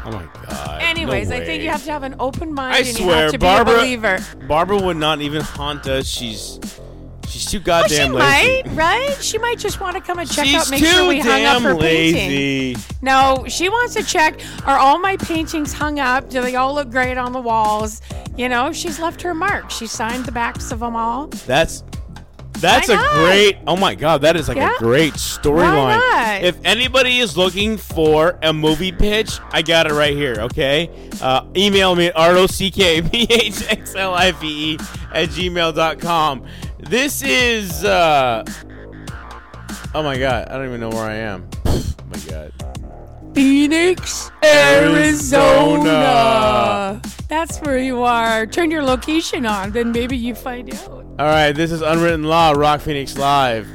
Oh 0.05 0.11
my 0.11 0.27
god. 0.47 0.81
Anyways, 0.81 1.29
no 1.29 1.37
I 1.37 1.45
think 1.45 1.63
you 1.63 1.69
have 1.69 1.85
to 1.85 1.91
have 1.91 2.03
an 2.03 2.15
open 2.19 2.53
mind 2.53 2.75
I 2.75 2.79
and 2.79 2.87
you 2.87 2.93
swear, 2.93 3.21
have 3.23 3.31
to 3.31 3.39
Barbara. 3.39 3.75
be 3.75 3.79
a 3.93 3.97
believer. 3.97 4.19
Barbara 4.49 4.81
would 4.81 4.97
not 4.97 5.21
even 5.21 5.41
haunt 5.41 5.87
us. 5.87 6.05
She's 6.07 6.59
she's 7.33 7.45
too 7.51 7.57
Oh, 7.57 7.59
she 7.59 7.65
goddamn 7.65 8.11
might, 8.13 8.61
lazy. 8.65 8.69
right? 8.75 9.17
She 9.21 9.37
might 9.37 9.59
just 9.59 9.79
want 9.79 9.95
to 9.95 10.01
come 10.01 10.19
and 10.19 10.29
check 10.29 10.45
she's 10.45 10.55
out, 10.55 10.69
make 10.69 10.83
sure 10.83 11.07
we 11.07 11.19
hung 11.19 11.43
up 11.45 11.61
damn 11.61 11.63
her 11.63 11.75
painting. 11.77 12.81
No, 13.01 13.45
she 13.47 13.69
wants 13.69 13.93
to 13.95 14.03
check 14.03 14.39
are 14.65 14.77
all 14.77 14.99
my 14.99 15.17
paintings 15.17 15.73
hung 15.73 15.99
up? 15.99 16.29
Do 16.29 16.41
they 16.41 16.55
all 16.55 16.73
look 16.73 16.89
great 16.91 17.17
on 17.17 17.31
the 17.33 17.41
walls? 17.41 18.01
You 18.37 18.49
know, 18.49 18.71
she's 18.71 18.99
left 18.99 19.21
her 19.23 19.33
mark. 19.33 19.69
She 19.71 19.87
signed 19.87 20.25
the 20.25 20.31
backs 20.31 20.71
of 20.71 20.79
them 20.79 20.95
all. 20.95 21.27
That's 21.47 21.83
that's 22.59 22.87
a 22.87 22.95
great. 22.95 23.57
Oh 23.67 23.75
my 23.75 23.93
god, 23.93 24.21
that 24.21 24.37
is 24.37 24.47
like 24.47 24.55
Yeah. 24.57 24.73
a 24.75 24.79
great 24.79 25.13
storyline. 25.15 26.43
If 26.43 26.57
anybody 26.63 27.17
is 27.19 27.35
looking 27.35 27.75
for 27.77 28.39
a 28.41 28.53
movie 28.53 28.93
pitch, 28.93 29.39
I 29.51 29.61
got 29.61 29.85
it 29.85 29.91
right 29.93 30.15
here. 30.15 30.35
Okay, 30.39 30.89
uh, 31.21 31.43
email 31.57 31.93
me 31.95 32.07
at 32.07 32.15
rockphxlive 32.15 33.13
E 34.43 34.77
at 35.13 35.29
gmail.com. 35.29 36.45
This 36.89 37.23
is. 37.23 37.83
Uh, 37.83 38.43
oh 39.95 40.03
my 40.03 40.17
god, 40.17 40.49
I 40.49 40.57
don't 40.57 40.67
even 40.67 40.79
know 40.79 40.89
where 40.89 41.05
I 41.05 41.15
am. 41.15 41.47
oh 41.65 41.83
my 42.09 42.19
god. 42.29 42.51
Phoenix, 43.33 44.29
Arizona. 44.43 45.89
Arizona. 45.89 47.01
That's 47.27 47.59
where 47.61 47.79
you 47.79 48.03
are. 48.03 48.45
Turn 48.45 48.69
your 48.69 48.83
location 48.83 49.45
on, 49.45 49.71
then 49.71 49.91
maybe 49.91 50.15
you 50.15 50.35
find 50.35 50.73
out. 50.73 50.89
All 50.91 51.25
right, 51.25 51.51
this 51.51 51.71
is 51.71 51.81
Unwritten 51.81 52.23
Law, 52.23 52.51
Rock 52.51 52.81
Phoenix 52.81 53.17
Live. 53.17 53.67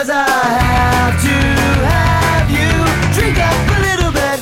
Cause 0.00 0.08
I 0.08 0.24
have 0.24 1.20
to 1.20 1.36
have 1.92 2.50
you. 2.50 2.72
Drink 3.12 3.38
up 3.38 3.76
a 3.76 3.80
little 3.86 4.12
bit, 4.12 4.40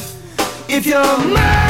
if 0.69 0.87
you're 0.87 1.19
mine, 1.35 1.68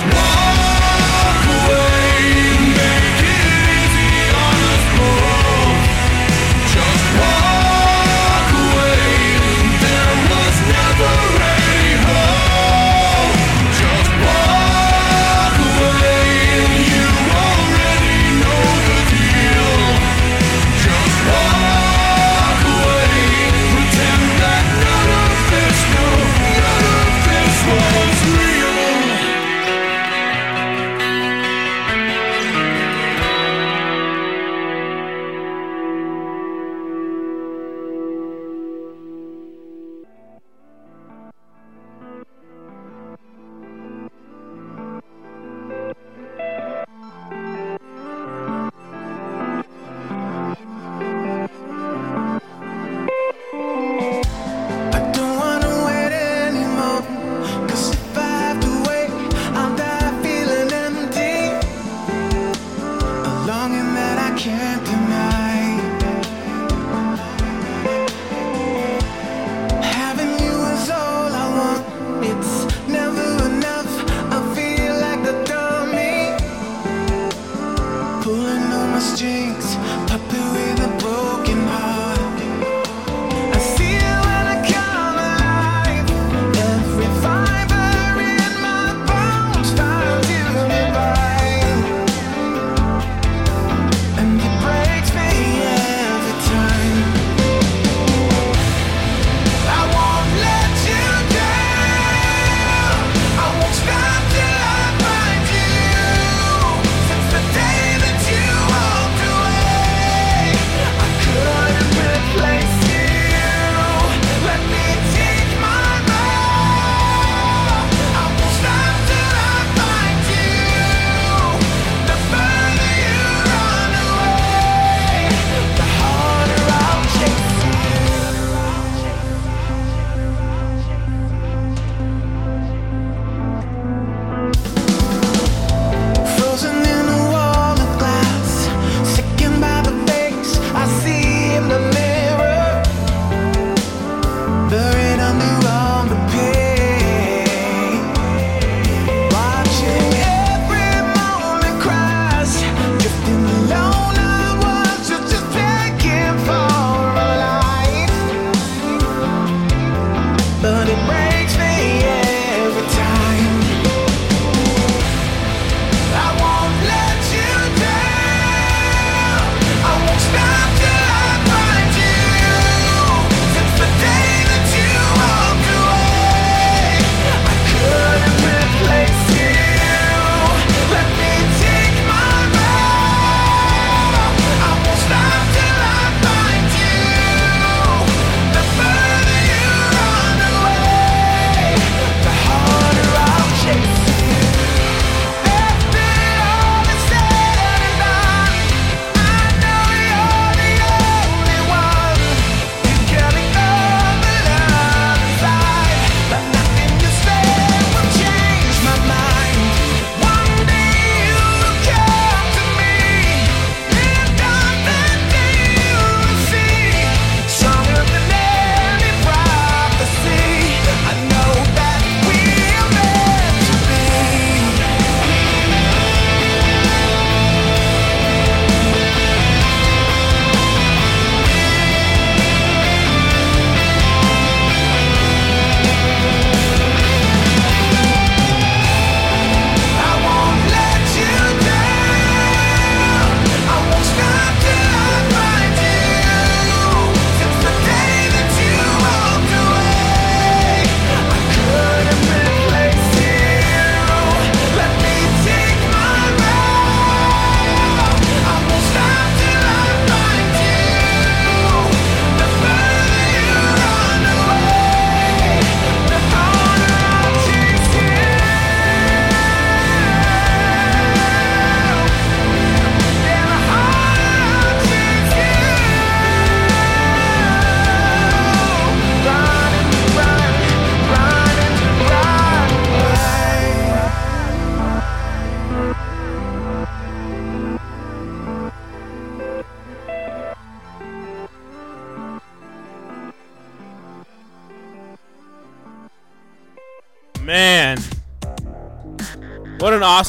just 0.00 0.14
one. 0.14 0.39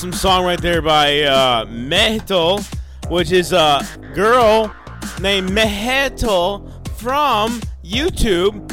Awesome 0.01 0.13
song 0.13 0.43
right 0.43 0.59
there 0.59 0.81
by 0.81 1.21
uh, 1.21 1.63
which 3.09 3.31
is 3.31 3.53
a 3.53 3.87
girl 4.15 4.73
named 5.19 5.49
Meheto 5.49 6.67
from 6.97 7.61
YouTube. 7.83 8.67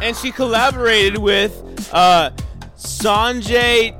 And 0.00 0.16
she 0.16 0.30
collaborated 0.30 1.18
with 1.18 1.52
uh, 1.92 2.30
Sanjay 2.78 3.92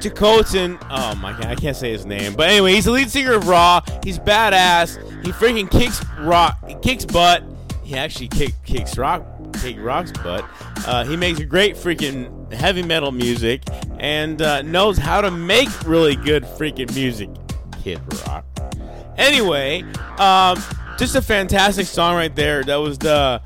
Chakotay. 0.00 0.78
Oh 0.88 1.14
my 1.16 1.32
god, 1.32 1.48
I 1.48 1.54
can't 1.54 1.76
say 1.76 1.92
his 1.92 2.06
name. 2.06 2.32
But 2.32 2.48
anyway, 2.48 2.72
he's 2.72 2.86
the 2.86 2.92
lead 2.92 3.10
singer 3.10 3.34
of 3.34 3.46
Raw. 3.46 3.82
He's 4.02 4.18
badass. 4.18 4.96
He 5.22 5.32
freaking 5.32 5.70
kicks 5.70 6.02
rock, 6.20 6.80
kicks 6.80 7.04
butt. 7.04 7.42
He 7.84 7.94
actually 7.94 8.28
kick, 8.28 8.54
kicks 8.64 8.96
rock, 8.96 9.22
kick 9.60 9.76
rock's 9.78 10.12
butt. 10.12 10.46
Uh, 10.86 11.04
he 11.04 11.14
makes 11.14 11.42
great 11.42 11.76
freaking 11.76 12.50
heavy 12.54 12.82
metal 12.82 13.12
music 13.12 13.64
and 13.98 14.40
uh, 14.42 14.62
knows 14.62 14.98
how 14.98 15.20
to 15.20 15.30
make 15.30 15.68
really 15.84 16.16
good 16.16 16.44
freaking 16.44 16.94
music. 16.94 17.30
Kid 17.82 18.00
Rock. 18.26 18.44
Anyway, 19.16 19.82
um, 20.18 20.62
just 20.98 21.14
a 21.14 21.22
fantastic 21.22 21.86
song 21.86 22.14
right 22.14 22.34
there. 22.34 22.62
That 22.64 22.76
was 22.76 22.98
the 22.98 23.40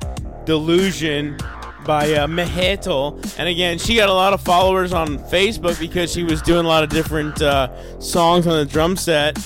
Delusion 0.45 1.37
by 1.85 2.07
uh. 2.27 3.19
And 3.37 3.47
again, 3.47 3.77
she 3.77 3.95
got 3.95 4.09
a 4.09 4.13
lot 4.13 4.33
of 4.33 4.41
followers 4.41 4.93
on 4.93 5.17
Facebook 5.17 5.79
because 5.79 6.11
she 6.11 6.23
was 6.23 6.41
doing 6.41 6.65
a 6.65 6.67
lot 6.67 6.83
of 6.83 6.89
different 6.89 7.41
uh, 7.41 7.99
songs 7.99 8.47
on 8.47 8.57
the 8.57 8.65
drum 8.65 8.97
set. 8.97 9.37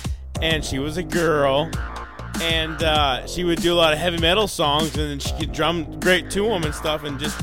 And 0.41 0.63
she 0.63 0.79
was 0.79 0.97
a 0.97 1.03
girl. 1.03 1.69
And 2.41 2.83
uh, 2.83 3.25
she 3.27 3.43
would 3.43 3.61
do 3.61 3.73
a 3.73 3.75
lot 3.75 3.93
of 3.93 3.99
heavy 3.99 4.17
metal 4.17 4.47
songs, 4.47 4.97
and 4.97 5.09
then 5.09 5.19
she 5.19 5.31
could 5.39 5.53
drum 5.53 5.99
great 6.01 6.29
to 6.31 6.43
them 6.43 6.63
and 6.63 6.75
stuff. 6.75 7.05
And 7.05 7.17
just, 7.17 7.39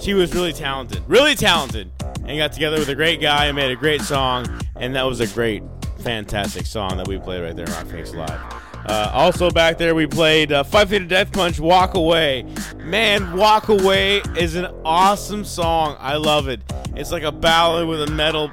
she 0.00 0.14
was 0.14 0.34
really 0.34 0.52
talented. 0.52 1.02
Really 1.06 1.34
talented. 1.34 1.90
And 2.24 2.38
got 2.38 2.52
together 2.52 2.78
with 2.78 2.88
a 2.88 2.94
great 2.94 3.20
guy 3.20 3.46
and 3.46 3.56
made 3.56 3.70
a 3.70 3.76
great 3.76 4.02
song. 4.02 4.46
And 4.76 4.94
that 4.94 5.04
was 5.04 5.20
a 5.20 5.26
great, 5.28 5.62
fantastic 6.00 6.66
song 6.66 6.96
that 6.96 7.08
we 7.08 7.18
played 7.18 7.42
right 7.42 7.54
there 7.54 7.66
in 7.66 7.72
Rock 7.72 7.86
Face 7.86 8.14
Live. 8.14 8.40
Uh, 8.86 9.10
also 9.12 9.50
back 9.50 9.78
there, 9.78 9.94
we 9.94 10.06
played 10.06 10.52
uh, 10.52 10.62
Five 10.64 10.88
Finger 10.88 11.08
Death 11.08 11.32
Punch, 11.32 11.60
"Walk 11.60 11.94
Away." 11.94 12.46
Man, 12.76 13.36
"Walk 13.36 13.68
Away" 13.68 14.22
is 14.38 14.56
an 14.56 14.66
awesome 14.84 15.44
song. 15.44 15.96
I 16.00 16.16
love 16.16 16.48
it. 16.48 16.60
It's 16.96 17.12
like 17.12 17.22
a 17.22 17.30
ballad 17.30 17.86
with 17.86 18.02
a 18.02 18.10
metal 18.10 18.50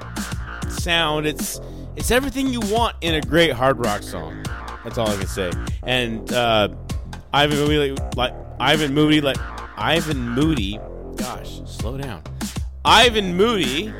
sound. 0.68 1.26
It's 1.26 1.60
it's 1.96 2.10
everything 2.10 2.48
you 2.48 2.60
want 2.60 2.96
in 3.00 3.14
a 3.14 3.20
great 3.20 3.52
hard 3.52 3.78
rock 3.78 4.02
song. 4.02 4.44
That's 4.84 4.98
all 4.98 5.08
I 5.08 5.16
can 5.16 5.26
say. 5.26 5.50
And 5.82 6.30
uh, 6.32 6.68
Ivan 7.32 7.58
Moody, 7.58 7.96
like 8.14 8.34
Ivan 8.60 8.94
Moody, 8.94 9.20
like 9.20 9.38
Ivan 9.76 10.28
Moody. 10.30 10.78
Gosh, 11.18 11.60
slow 11.66 11.98
down. 11.98 12.22
Ivan 12.84 13.36
Moody, 13.36 13.92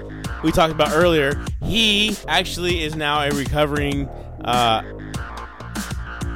we 0.42 0.52
talked 0.52 0.72
about 0.72 0.92
earlier. 0.92 1.44
He 1.62 2.16
actually 2.26 2.82
is 2.82 2.96
now 2.96 3.20
a 3.20 3.30
recovering. 3.30 4.08
Uh, 4.44 4.82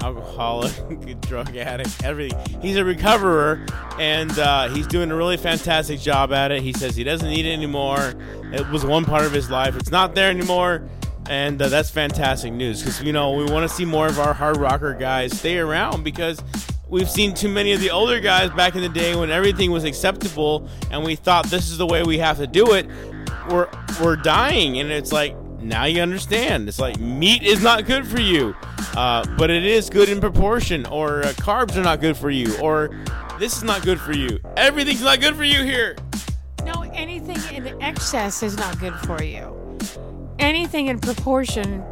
alcoholic, 0.03 1.21
drug 1.21 1.57
addict, 1.57 2.05
everything. 2.05 2.61
He's 2.61 2.77
a 2.77 2.85
recoverer, 2.85 3.65
and 3.99 4.37
uh, 4.39 4.69
he's 4.69 4.87
doing 4.87 5.11
a 5.11 5.17
really 5.17 5.37
fantastic 5.37 6.01
job 6.01 6.33
at 6.33 6.51
it. 6.51 6.63
He 6.63 6.73
says 6.73 6.97
he 6.97 7.05
doesn't 7.05 7.29
need 7.29 7.47
it 7.47 7.53
anymore. 7.53 8.15
It 8.53 8.69
was 8.69 8.85
one 8.85 9.05
part 9.05 9.25
of 9.25 9.33
his 9.33 9.51
life. 9.51 9.77
It's 9.77 9.91
not 9.91 10.15
there 10.15 10.29
anymore, 10.29 10.89
and 11.29 11.61
uh, 11.61 11.69
that's 11.69 11.91
fantastic 11.91 12.53
news 12.53 12.81
because 12.81 13.03
you 13.03 13.13
know 13.13 13.33
we 13.33 13.45
want 13.45 13.69
to 13.69 13.75
see 13.75 13.85
more 13.85 14.07
of 14.07 14.19
our 14.19 14.35
hard 14.35 14.57
rocker 14.57 14.95
guys 14.95 15.39
stay 15.39 15.59
around 15.59 16.03
because 16.03 16.43
we've 16.93 17.11
seen 17.11 17.33
too 17.33 17.49
many 17.49 17.73
of 17.73 17.81
the 17.81 17.91
older 17.91 18.21
guys 18.21 18.51
back 18.51 18.77
in 18.77 18.83
the 18.83 18.89
day 18.89 19.17
when 19.17 19.31
everything 19.31 19.71
was 19.71 19.83
acceptable 19.83 20.69
and 20.91 21.03
we 21.03 21.17
thought 21.17 21.47
this 21.47 21.71
is 21.71 21.79
the 21.79 21.87
way 21.87 22.03
we 22.03 22.19
have 22.19 22.37
to 22.37 22.47
do 22.47 22.75
it. 22.75 22.87
We're 23.51 23.69
we're 24.01 24.17
dying, 24.17 24.79
and 24.79 24.93
it's 24.93 25.11
like 25.11 25.37
now 25.59 25.85
you 25.85 26.01
understand. 26.03 26.69
It's 26.69 26.79
like 26.79 27.01
meat 27.01 27.43
is 27.43 27.63
not 27.63 27.87
good 27.87 28.07
for 28.07 28.21
you, 28.21 28.55
uh, 28.95 29.25
but 29.37 29.51
it 29.51 29.65
is 29.65 29.91
good 29.91 30.09
in 30.11 30.21
proportion. 30.21 30.87
Or 30.87 31.23
uh, 31.23 31.33
carbs 31.33 31.77
are 31.77 31.83
not 31.83 32.01
good 32.01 32.17
for 32.17 32.31
you. 32.31 32.57
Or 32.59 32.91
this 33.41 33.57
is 33.57 33.65
not 33.65 33.83
good 33.83 33.99
for 33.99 34.13
you. 34.13 34.39
Everything's 34.57 35.03
not 35.03 35.21
good 35.21 35.35
for 35.35 35.45
you 35.45 35.65
here. 35.65 35.97
No, 36.65 36.83
anything 36.93 37.39
in 37.57 37.83
excess 37.83 38.43
is 38.43 38.57
not 38.57 38.79
good 38.79 38.95
for 39.01 39.23
you. 39.23 39.79
Anything 40.39 40.87
in 40.87 41.01
proportion, 41.01 41.83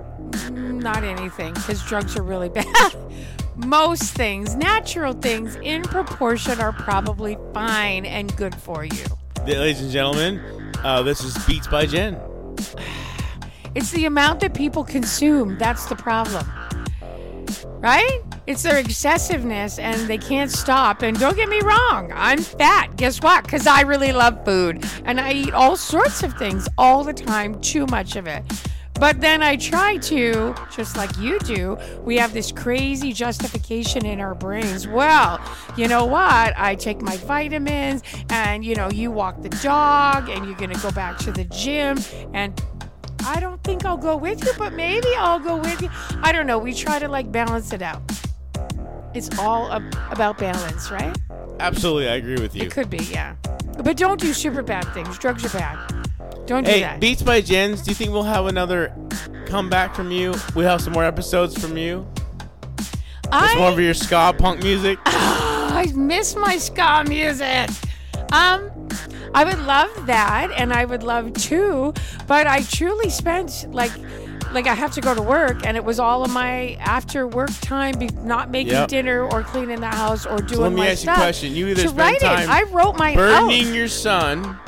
not 0.53 1.03
anything, 1.03 1.55
because 1.55 1.83
drugs 1.85 2.17
are 2.17 2.23
really 2.23 2.49
bad. 2.61 2.95
Most 3.67 4.13
things, 4.15 4.57
natural 4.57 5.13
things 5.13 5.57
in 5.57 5.83
proportion, 5.83 6.61
are 6.61 6.73
probably 6.73 7.37
fine 7.53 8.07
and 8.07 8.35
good 8.37 8.55
for 8.55 8.85
you. 8.85 9.05
Ladies 9.47 9.83
and 9.83 9.91
gentlemen, 9.91 10.41
uh, 10.83 11.03
this 11.03 11.23
is 11.23 11.37
Beats 11.47 11.69
by 11.69 11.87
Jen. 11.87 12.19
It's 13.73 13.93
the 13.93 14.05
amount 14.05 14.41
that 14.41 14.53
people 14.53 14.83
consume 14.83 15.57
that's 15.57 15.87
the 15.87 15.95
problem. 15.95 16.45
Right? 17.79 18.21
It's 18.49 18.65
their 18.65 18.79
excessiveness 18.79 19.79
and 19.79 20.09
they 20.09 20.19
can't 20.19 20.51
stop. 20.51 21.03
And 21.03 21.17
don't 21.21 21.37
get 21.37 21.49
me 21.49 21.61
wrong, 21.61 22.11
I'm 22.13 22.41
fat. 22.41 22.97
Guess 22.97 23.23
what? 23.23 23.45
Because 23.45 23.69
I 23.69 23.83
really 23.83 24.11
love 24.11 24.45
food 24.45 24.85
and 25.05 25.21
I 25.21 25.35
eat 25.35 25.55
all 25.55 25.77
sorts 25.77 26.25
of 26.25 26.37
things 26.37 26.69
all 26.79 27.05
the 27.05 27.13
time, 27.13 27.61
too 27.61 27.87
much 27.87 28.17
of 28.17 28.27
it. 28.27 28.43
But 29.01 29.23
then 29.23 29.43
I 29.43 29.57
try 29.57 29.97
to, 29.97 30.55
just 30.71 30.95
like 30.95 31.17
you 31.17 31.39
do, 31.39 31.79
we 32.05 32.19
have 32.19 32.35
this 32.35 32.53
crazy 32.53 33.15
justification 33.15 34.05
in 34.05 34.21
our 34.21 34.35
brains. 34.35 34.87
Well, 34.87 35.41
you 35.75 35.89
know 35.89 36.05
what? 36.05 36.53
I 36.55 36.75
take 36.75 37.01
my 37.01 37.17
vitamins, 37.17 38.03
and 38.29 38.63
you 38.63 38.75
know, 38.75 38.91
you 38.91 39.11
walk 39.11 39.41
the 39.41 39.49
dog, 39.49 40.29
and 40.29 40.45
you're 40.45 40.55
gonna 40.55 40.79
go 40.81 40.91
back 40.91 41.17
to 41.21 41.33
the 41.33 41.45
gym, 41.45 41.99
and 42.35 42.63
I 43.25 43.41
don't 43.41 43.63
think 43.65 43.87
I'll 43.87 43.97
go 43.97 44.19
with 44.19 44.45
you, 44.45 44.53
but 44.59 44.75
maybe 44.75 45.09
I'll 45.17 45.41
go 45.41 45.57
with 45.57 45.81
you. 45.81 45.89
I 46.23 46.31
don't 46.31 46.47
know. 46.47 46.59
We 46.59 46.75
try 46.75 46.99
to 46.99 47.09
like 47.09 47.33
balance 47.33 47.73
it 47.73 47.81
out. 47.81 48.03
It's 49.15 49.39
all 49.39 49.73
ab- 49.73 49.97
about 50.11 50.37
balance, 50.37 50.91
right? 50.91 51.17
Absolutely, 51.59 52.09
I 52.09 52.17
agree 52.17 52.37
with 52.39 52.55
you. 52.55 52.65
It 52.65 52.71
could 52.71 52.91
be, 52.91 52.99
yeah. 53.05 53.37
But 53.83 53.97
don't 53.97 54.21
do 54.21 54.35
super 54.35 54.63
bad 54.63 54.85
things. 54.93 55.19
Drugs 55.19 55.43
are 55.47 55.59
bad. 55.59 56.10
Don't 56.47 56.65
do 56.65 56.71
Hey, 56.71 56.81
that. 56.81 57.01
Beats 57.01 57.23
by 57.23 57.41
Jens, 57.41 57.83
do 57.83 57.91
you 57.91 57.95
think 57.95 58.11
we'll 58.13 58.23
have 58.23 58.47
another 58.47 58.93
comeback 59.47 59.95
from 59.95 60.11
you? 60.11 60.35
We'll 60.55 60.69
have 60.69 60.81
some 60.81 60.93
more 60.93 61.05
episodes 61.05 61.57
from 61.59 61.77
you? 61.77 62.07
Just 63.33 63.57
more 63.57 63.69
of 63.69 63.79
I, 63.79 63.83
your 63.83 63.95
ska 63.95 64.35
punk 64.37 64.63
music? 64.63 64.99
I 65.07 65.93
miss 65.95 66.35
my 66.35 66.57
ska 66.57 67.05
music. 67.07 67.71
Um, 68.33 68.71
I 69.35 69.45
would 69.45 69.59
love 69.61 69.91
that, 70.07 70.51
and 70.57 70.73
I 70.73 70.85
would 70.85 71.03
love 71.05 71.33
too. 71.35 71.95
But 72.27 72.47
I 72.49 72.63
truly 72.63 73.11
spent 73.11 73.67
like, 73.71 73.93
like 74.53 74.67
I 74.67 74.75
have 74.75 74.93
to 74.93 75.01
go 75.01 75.15
to 75.15 75.23
work, 75.23 75.65
and 75.65 75.77
it 75.77 75.85
was 75.85 76.01
all 76.01 76.25
of 76.25 76.33
my 76.33 76.77
after 76.81 77.29
work 77.29 77.51
time, 77.61 77.99
be, 77.99 78.09
not 78.25 78.51
making 78.51 78.73
Yep. 78.73 78.89
dinner 78.89 79.23
or 79.23 79.45
cleaning 79.45 79.81
the 79.81 79.87
house 79.89 80.27
or 80.27 80.39
doing 80.39 80.49
So 80.49 80.63
let 80.63 80.73
me 80.73 80.81
my 80.81 80.89
ask 80.89 81.05
you 81.05 81.13
a 81.13 81.15
question. 81.15 81.55
You 81.55 81.69
either 81.69 81.83
to 81.83 81.89
spend 81.89 81.99
write 81.99 82.21
time 82.21 82.43
it, 82.43 82.49
I 82.49 82.63
wrote 82.65 82.99
my 82.99 83.15
burning 83.15 83.73
your 83.73 83.89
son 83.89 84.59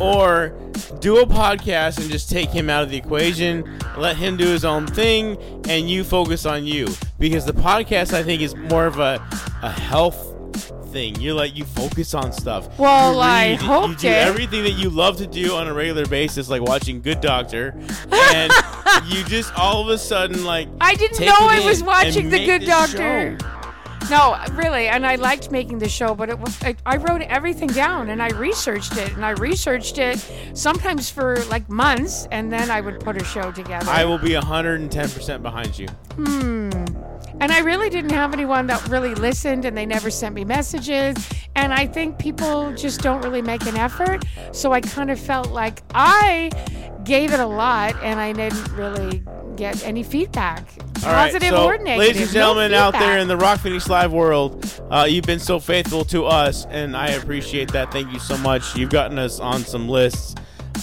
or 0.00 0.48
do 1.00 1.18
a 1.18 1.26
podcast 1.26 1.98
and 2.00 2.10
just 2.10 2.30
take 2.30 2.50
him 2.50 2.68
out 2.70 2.82
of 2.82 2.90
the 2.90 2.96
equation, 2.96 3.78
let 3.96 4.16
him 4.16 4.36
do 4.36 4.46
his 4.46 4.64
own 4.64 4.86
thing, 4.86 5.36
and 5.68 5.90
you 5.90 6.04
focus 6.04 6.46
on 6.46 6.64
you. 6.64 6.88
Because 7.18 7.44
the 7.44 7.52
podcast, 7.52 8.12
I 8.12 8.22
think, 8.22 8.42
is 8.42 8.54
more 8.54 8.86
of 8.86 8.98
a, 8.98 9.22
a 9.62 9.70
health 9.70 10.26
thing. 10.92 11.14
You're 11.20 11.34
like, 11.34 11.56
you 11.56 11.64
focus 11.64 12.14
on 12.14 12.32
stuff. 12.32 12.76
Well, 12.78 13.14
you 13.14 13.20
I 13.20 13.48
read, 13.50 13.60
You 13.62 13.96
do 13.96 14.08
it. 14.08 14.12
everything 14.12 14.64
that 14.64 14.72
you 14.72 14.90
love 14.90 15.16
to 15.18 15.26
do 15.26 15.54
on 15.54 15.68
a 15.68 15.72
regular 15.74 16.06
basis, 16.06 16.48
like 16.48 16.62
watching 16.62 17.00
Good 17.00 17.20
Doctor. 17.20 17.74
And 18.10 18.52
you 19.06 19.22
just 19.24 19.54
all 19.56 19.82
of 19.82 19.88
a 19.88 19.98
sudden, 19.98 20.44
like, 20.44 20.68
I 20.80 20.94
didn't 20.96 21.24
know 21.24 21.32
I 21.38 21.60
was 21.64 21.82
watching 21.82 22.30
The 22.30 22.44
Good 22.44 22.64
Doctor. 22.64 23.38
show. 23.38 23.59
No, 24.10 24.36
really, 24.54 24.88
and 24.88 25.06
I 25.06 25.14
liked 25.14 25.52
making 25.52 25.78
the 25.78 25.88
show, 25.88 26.16
but 26.16 26.28
it 26.28 26.38
was 26.38 26.60
I, 26.64 26.74
I 26.84 26.96
wrote 26.96 27.22
everything 27.22 27.68
down 27.68 28.10
and 28.10 28.20
I 28.20 28.30
researched 28.30 28.96
it 28.96 29.12
and 29.12 29.24
I 29.24 29.30
researched 29.30 29.98
it 29.98 30.18
sometimes 30.52 31.08
for 31.08 31.36
like 31.44 31.68
months, 31.70 32.26
and 32.32 32.52
then 32.52 32.70
I 32.70 32.80
would 32.80 32.98
put 32.98 33.22
a 33.22 33.24
show 33.24 33.52
together. 33.52 33.88
I 33.88 34.04
will 34.04 34.18
be 34.18 34.30
110% 34.30 35.42
behind 35.42 35.78
you. 35.78 35.86
Hmm. 36.16 36.70
And 37.40 37.52
I 37.52 37.60
really 37.60 37.88
didn't 37.88 38.10
have 38.10 38.34
anyone 38.34 38.66
that 38.66 38.86
really 38.88 39.14
listened, 39.14 39.64
and 39.64 39.76
they 39.76 39.86
never 39.86 40.10
sent 40.10 40.34
me 40.34 40.44
messages. 40.44 41.16
And 41.54 41.72
I 41.72 41.86
think 41.86 42.18
people 42.18 42.72
just 42.72 43.00
don't 43.00 43.22
really 43.22 43.42
make 43.42 43.64
an 43.66 43.76
effort. 43.76 44.24
So 44.52 44.72
I 44.72 44.80
kind 44.80 45.10
of 45.10 45.18
felt 45.18 45.50
like 45.50 45.82
I 45.94 46.50
gave 47.04 47.32
it 47.32 47.40
a 47.40 47.46
lot, 47.46 47.96
and 48.02 48.20
I 48.20 48.32
didn't 48.32 48.72
really 48.72 49.22
get 49.56 49.84
any 49.84 50.02
feedback, 50.02 50.64
All 51.04 51.12
right, 51.12 51.32
positive 51.32 51.50
so, 51.50 51.66
or 51.66 51.76
negative. 51.76 51.98
Ladies 51.98 52.22
and 52.22 52.34
no 52.34 52.40
gentlemen 52.40 52.74
out 52.74 52.92
there 52.94 53.18
in 53.18 53.28
the 53.28 53.36
Rock 53.36 53.60
Phoenix 53.60 53.88
Live 53.88 54.12
world, 54.12 54.80
uh, 54.90 55.06
you've 55.08 55.24
been 55.24 55.38
so 55.38 55.58
faithful 55.58 56.04
to 56.06 56.24
us, 56.26 56.66
and 56.70 56.96
I 56.96 57.08
appreciate 57.08 57.72
that. 57.72 57.92
Thank 57.92 58.12
you 58.12 58.18
so 58.18 58.38
much. 58.38 58.76
You've 58.76 58.90
gotten 58.90 59.18
us 59.18 59.40
on 59.40 59.60
some 59.60 59.88
lists. 59.88 60.34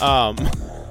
Um, 0.02 0.38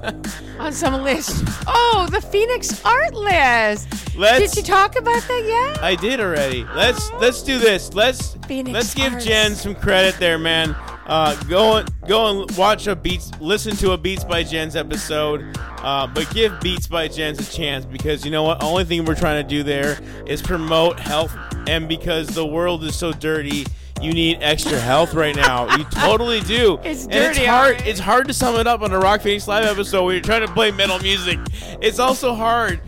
on 0.59 0.73
some 0.73 1.01
list. 1.03 1.43
Oh, 1.67 2.07
the 2.11 2.21
Phoenix 2.21 2.83
Art 2.85 3.13
List. 3.13 4.15
let's. 4.17 4.53
Did 4.53 4.57
you 4.57 4.63
talk 4.63 4.95
about 4.95 5.21
that 5.27 5.73
yet? 5.75 5.83
I 5.83 5.95
did 5.95 6.19
already. 6.19 6.65
Let's 6.75 7.11
let's 7.13 7.41
do 7.41 7.59
this. 7.59 7.93
Let's 7.93 8.33
Phoenix 8.47 8.73
let's 8.73 8.93
give 8.93 9.13
Arts. 9.13 9.25
Jen 9.25 9.55
some 9.55 9.75
credit 9.75 10.17
there, 10.19 10.37
man. 10.37 10.75
Uh, 11.07 11.41
go 11.43 11.77
and 11.77 11.89
go 12.07 12.41
and 12.41 12.57
watch 12.57 12.85
a 12.87 12.95
Beats, 12.95 13.31
listen 13.39 13.75
to 13.77 13.91
a 13.93 13.97
Beats 13.97 14.25
by 14.25 14.43
Jens 14.43 14.75
episode. 14.75 15.57
Uh, 15.57 16.05
but 16.05 16.29
give 16.31 16.59
Beats 16.59 16.85
by 16.87 17.07
Jens 17.07 17.39
a 17.39 17.49
chance 17.49 17.85
because 17.85 18.25
you 18.25 18.31
know 18.31 18.43
what? 18.43 18.61
Only 18.61 18.83
thing 18.83 19.05
we're 19.05 19.15
trying 19.15 19.41
to 19.41 19.47
do 19.49 19.63
there 19.63 19.97
is 20.25 20.41
promote 20.41 20.99
health, 20.99 21.35
and 21.67 21.87
because 21.87 22.27
the 22.27 22.45
world 22.45 22.83
is 22.83 22.93
so 22.95 23.13
dirty, 23.13 23.65
you 24.01 24.11
need 24.11 24.39
extra 24.41 24.77
health 24.79 25.13
right 25.13 25.35
now. 25.35 25.73
You 25.77 25.83
totally 25.91 26.41
do. 26.41 26.77
It's 26.83 27.05
and 27.05 27.13
it's 27.13 27.37
hard. 27.37 27.75
alright. 27.75 27.87
It's 27.87 27.99
hard 28.01 28.27
to 28.27 28.33
sum 28.33 28.55
it 28.55 28.67
up 28.67 28.81
on 28.81 28.91
a 28.91 28.99
Rock 28.99 29.21
Phoenix 29.21 29.47
Live 29.47 29.65
episode 29.65 30.03
when 30.03 30.15
you're 30.15 30.21
trying 30.21 30.45
to 30.45 30.53
play 30.53 30.71
metal 30.71 30.99
music. 30.99 31.39
It's 31.81 31.99
also 31.99 32.33
hard 32.35 32.81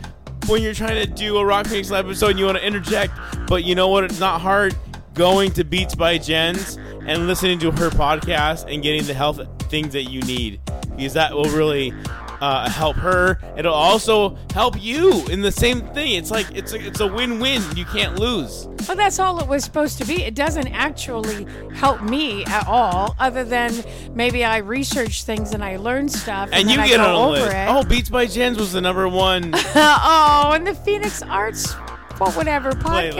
when 0.47 0.61
you're 0.61 0.73
trying 0.73 1.05
to 1.05 1.07
do 1.07 1.37
a 1.37 1.45
Rock 1.45 1.67
Phoenix 1.67 1.89
Live 1.89 2.05
episode 2.05 2.31
and 2.31 2.39
you 2.39 2.45
want 2.45 2.57
to 2.57 2.65
interject, 2.65 3.13
but 3.47 3.63
you 3.63 3.75
know 3.75 3.87
what? 3.87 4.03
It's 4.03 4.19
not 4.19 4.41
hard 4.41 4.75
going 5.13 5.51
to 5.51 5.63
Beats 5.63 5.95
by 5.95 6.17
Jens 6.17 6.77
and 7.05 7.27
listening 7.27 7.59
to 7.59 7.71
her 7.71 7.89
podcast 7.89 8.71
and 8.71 8.81
getting 8.83 9.03
the 9.05 9.13
health 9.13 9.41
things 9.69 9.93
that 9.93 10.03
you 10.03 10.21
need 10.21 10.59
because 10.95 11.13
that 11.13 11.33
will 11.33 11.49
really 11.49 11.93
uh, 12.41 12.69
help 12.69 12.95
her. 12.97 13.37
It'll 13.57 13.73
also 13.73 14.37
help 14.53 14.81
you 14.81 15.25
in 15.27 15.41
the 15.41 15.51
same 15.51 15.81
thing. 15.93 16.13
It's 16.13 16.31
like 16.31 16.47
it's 16.55 16.73
a, 16.73 16.79
it's 16.87 16.99
a 17.01 17.07
win-win. 17.07 17.61
You 17.75 17.85
can't 17.85 18.17
lose. 18.17 18.67
Well, 18.87 18.95
that's 18.95 19.19
all 19.19 19.39
it 19.39 19.47
was 19.47 19.63
supposed 19.63 19.97
to 19.99 20.05
be. 20.05 20.23
It 20.23 20.35
doesn't 20.35 20.67
actually 20.69 21.45
help 21.73 22.01
me 22.01 22.45
at 22.45 22.65
all, 22.67 23.15
other 23.19 23.43
than 23.43 23.73
maybe 24.13 24.45
I 24.45 24.57
research 24.57 25.23
things 25.25 25.53
and 25.53 25.63
I 25.63 25.75
learn 25.77 26.07
stuff, 26.07 26.49
and, 26.53 26.61
And 26.61 26.71
you 26.71 26.79
I 26.79 26.87
get 26.87 26.97
go 26.97 27.03
on 27.03 27.15
over 27.15 27.45
list. 27.45 27.55
it. 27.55 27.67
Oh, 27.69 27.83
Beats 27.83 28.09
by 28.09 28.25
Jens 28.25 28.57
was 28.57 28.71
the 28.71 28.81
number 28.81 29.07
one 29.09 29.51
oh, 29.75 30.51
and 30.53 30.65
the 30.65 30.75
Phoenix 30.75 31.21
Arts, 31.23 31.73
well, 32.19 32.31
whatever 32.33 32.71
podcast, 32.71 33.15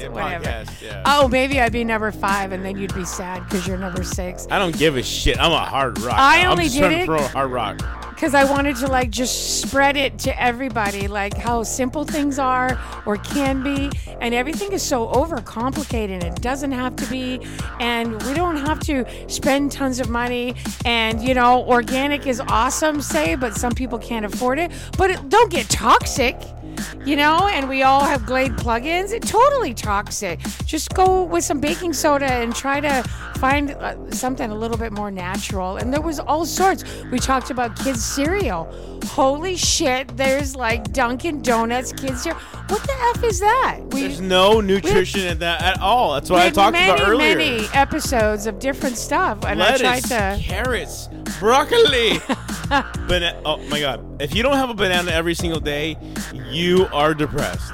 Yeah, 0.00 0.08
whatever. 0.08 0.44
podcast, 0.44 0.82
yeah. 0.82 1.02
Oh, 1.06 1.28
maybe 1.28 1.60
I'd 1.60 1.72
be 1.72 1.84
number 1.84 2.10
five, 2.12 2.52
and 2.52 2.64
then 2.64 2.76
you'd 2.78 2.94
be 2.94 3.04
sad 3.04 3.44
because 3.44 3.66
you're 3.66 3.78
number 3.78 4.02
six. 4.04 4.46
I 4.50 4.58
don't 4.58 4.76
give 4.76 4.96
a 4.96 5.02
shit. 5.02 5.38
I'm 5.38 5.52
a 5.52 5.58
hard 5.58 6.00
rock. 6.00 6.18
I 6.18 6.42
I'm 6.42 6.52
only 6.52 6.68
did 6.68 6.92
it- 6.92 7.04
throw 7.06 7.20
hard 7.22 7.50
rock. 7.50 7.80
Because 8.14 8.32
I 8.32 8.44
wanted 8.44 8.76
to 8.76 8.86
like 8.86 9.10
just 9.10 9.60
spread 9.60 9.96
it 9.96 10.18
to 10.20 10.40
everybody, 10.40 11.08
like 11.08 11.36
how 11.36 11.64
simple 11.64 12.04
things 12.04 12.38
are 12.38 12.78
or 13.06 13.16
can 13.16 13.62
be, 13.62 13.90
and 14.20 14.32
everything 14.32 14.72
is 14.72 14.82
so 14.84 15.08
overcomplicated. 15.08 16.22
It 16.22 16.40
doesn't 16.40 16.70
have 16.72 16.94
to 16.96 17.06
be, 17.10 17.40
and 17.80 18.12
we 18.22 18.32
don't 18.34 18.56
have 18.56 18.78
to 18.80 19.04
spend 19.28 19.72
tons 19.72 19.98
of 19.98 20.08
money. 20.08 20.54
And 20.84 21.20
you 21.22 21.34
know, 21.34 21.64
organic 21.66 22.26
is 22.26 22.40
awesome, 22.40 23.02
say, 23.02 23.34
but 23.34 23.54
some 23.54 23.72
people 23.72 23.98
can't 23.98 24.24
afford 24.24 24.58
it. 24.60 24.70
But 24.96 25.10
it, 25.10 25.28
don't 25.28 25.50
get 25.50 25.68
toxic. 25.68 26.36
You 27.04 27.16
know, 27.16 27.48
and 27.48 27.68
we 27.68 27.82
all 27.82 28.02
have 28.02 28.24
Glade 28.24 28.52
plugins. 28.52 29.12
It's 29.12 29.30
totally 29.30 29.74
toxic. 29.74 30.40
Just 30.64 30.94
go 30.94 31.24
with 31.24 31.44
some 31.44 31.60
baking 31.60 31.92
soda 31.92 32.32
and 32.32 32.54
try 32.54 32.80
to 32.80 33.02
find 33.38 33.72
uh, 33.72 34.10
something 34.10 34.50
a 34.50 34.54
little 34.54 34.78
bit 34.78 34.92
more 34.92 35.10
natural. 35.10 35.76
And 35.76 35.92
there 35.92 36.00
was 36.00 36.18
all 36.18 36.46
sorts. 36.46 36.82
We 37.12 37.18
talked 37.18 37.50
about 37.50 37.78
kids 37.78 38.02
cereal. 38.02 38.72
Holy 39.04 39.56
shit! 39.56 40.16
There's 40.16 40.56
like 40.56 40.92
Dunkin' 40.92 41.42
Donuts 41.42 41.92
kids 41.92 42.22
cereal. 42.22 42.40
What 42.68 42.82
the 42.82 42.94
f 43.14 43.22
is 43.24 43.40
that? 43.40 43.80
We 43.90 44.02
There's 44.02 44.22
no 44.22 44.62
nutrition 44.62 45.20
in 45.20 45.38
that 45.40 45.62
at 45.62 45.80
all. 45.80 46.14
That's 46.14 46.30
what 46.30 46.40
I 46.40 46.48
talked 46.50 46.72
many, 46.72 46.90
about 46.90 47.06
earlier. 47.06 47.36
many 47.36 47.56
many 47.56 47.68
episodes 47.74 48.46
of 48.46 48.58
different 48.58 48.96
stuff, 48.96 49.44
and 49.44 49.60
Lettuce, 49.60 49.82
I 49.82 50.00
tried 50.00 50.38
to. 50.38 50.42
carrots, 50.42 51.08
broccoli. 51.38 52.18
Oh 53.46 53.58
my 53.68 53.78
god! 53.78 54.13
If 54.20 54.34
you 54.34 54.42
don't 54.42 54.56
have 54.56 54.70
a 54.70 54.74
banana 54.74 55.10
every 55.10 55.34
single 55.34 55.60
day, 55.60 55.96
you 56.50 56.86
are 56.92 57.14
depressed. 57.14 57.72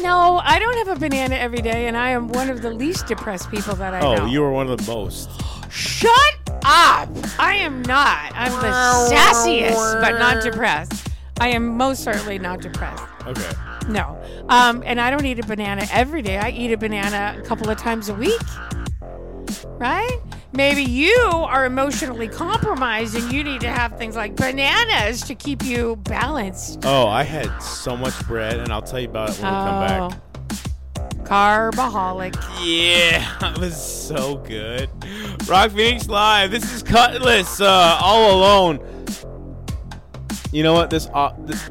No, 0.00 0.40
I 0.42 0.58
don't 0.58 0.86
have 0.86 0.96
a 0.96 1.00
banana 1.00 1.34
every 1.34 1.60
day, 1.60 1.88
and 1.88 1.96
I 1.96 2.10
am 2.10 2.28
one 2.28 2.48
of 2.48 2.62
the 2.62 2.70
least 2.70 3.06
depressed 3.06 3.50
people 3.50 3.74
that 3.76 3.94
I 3.94 4.00
know. 4.00 4.12
Oh, 4.12 4.16
know. 4.18 4.26
you 4.26 4.42
are 4.44 4.52
one 4.52 4.70
of 4.70 4.78
the 4.78 4.92
most. 4.92 5.28
Shut 5.70 6.12
up! 6.64 7.08
I 7.38 7.56
am 7.60 7.82
not. 7.82 8.32
I'm 8.34 8.52
the 8.52 9.14
sassiest, 9.14 10.00
but 10.00 10.18
not 10.18 10.44
depressed. 10.44 11.08
I 11.40 11.48
am 11.48 11.76
most 11.76 12.04
certainly 12.04 12.38
not 12.38 12.60
depressed. 12.60 13.02
Okay. 13.26 13.52
No. 13.88 14.22
Um, 14.48 14.82
and 14.86 15.00
I 15.00 15.10
don't 15.10 15.24
eat 15.24 15.40
a 15.40 15.46
banana 15.46 15.86
every 15.90 16.22
day. 16.22 16.38
I 16.38 16.50
eat 16.50 16.72
a 16.72 16.76
banana 16.76 17.36
a 17.38 17.42
couple 17.42 17.68
of 17.68 17.78
times 17.78 18.08
a 18.08 18.14
week. 18.14 18.40
Right? 19.82 20.20
Maybe 20.52 20.84
you 20.84 21.18
are 21.18 21.64
emotionally 21.64 22.28
compromised 22.28 23.16
and 23.16 23.32
you 23.32 23.42
need 23.42 23.62
to 23.62 23.68
have 23.68 23.98
things 23.98 24.14
like 24.14 24.36
bananas 24.36 25.22
to 25.22 25.34
keep 25.34 25.64
you 25.64 25.96
balanced. 25.96 26.84
Oh, 26.84 27.08
I 27.08 27.24
had 27.24 27.58
so 27.60 27.96
much 27.96 28.16
bread, 28.28 28.60
and 28.60 28.72
I'll 28.72 28.80
tell 28.80 29.00
you 29.00 29.08
about 29.08 29.30
it 29.30 29.42
when 29.42 29.52
we 29.52 29.58
come 29.58 29.86
back. 29.88 30.20
Oh. 31.00 31.24
Carbaholic. 31.24 32.36
Yeah, 32.64 33.26
it 33.52 33.58
was 33.58 33.74
so 33.74 34.36
good. 34.36 34.88
Rock 35.48 35.72
Phoenix 35.72 36.06
Live. 36.06 36.52
This 36.52 36.72
is 36.72 36.84
Cutlass, 36.84 37.60
uh, 37.60 37.98
all 38.00 38.36
alone. 38.36 38.78
You 40.52 40.62
know 40.62 40.74
what? 40.74 40.90
This, 40.90 41.08
uh, 41.12 41.34
this 41.40 41.68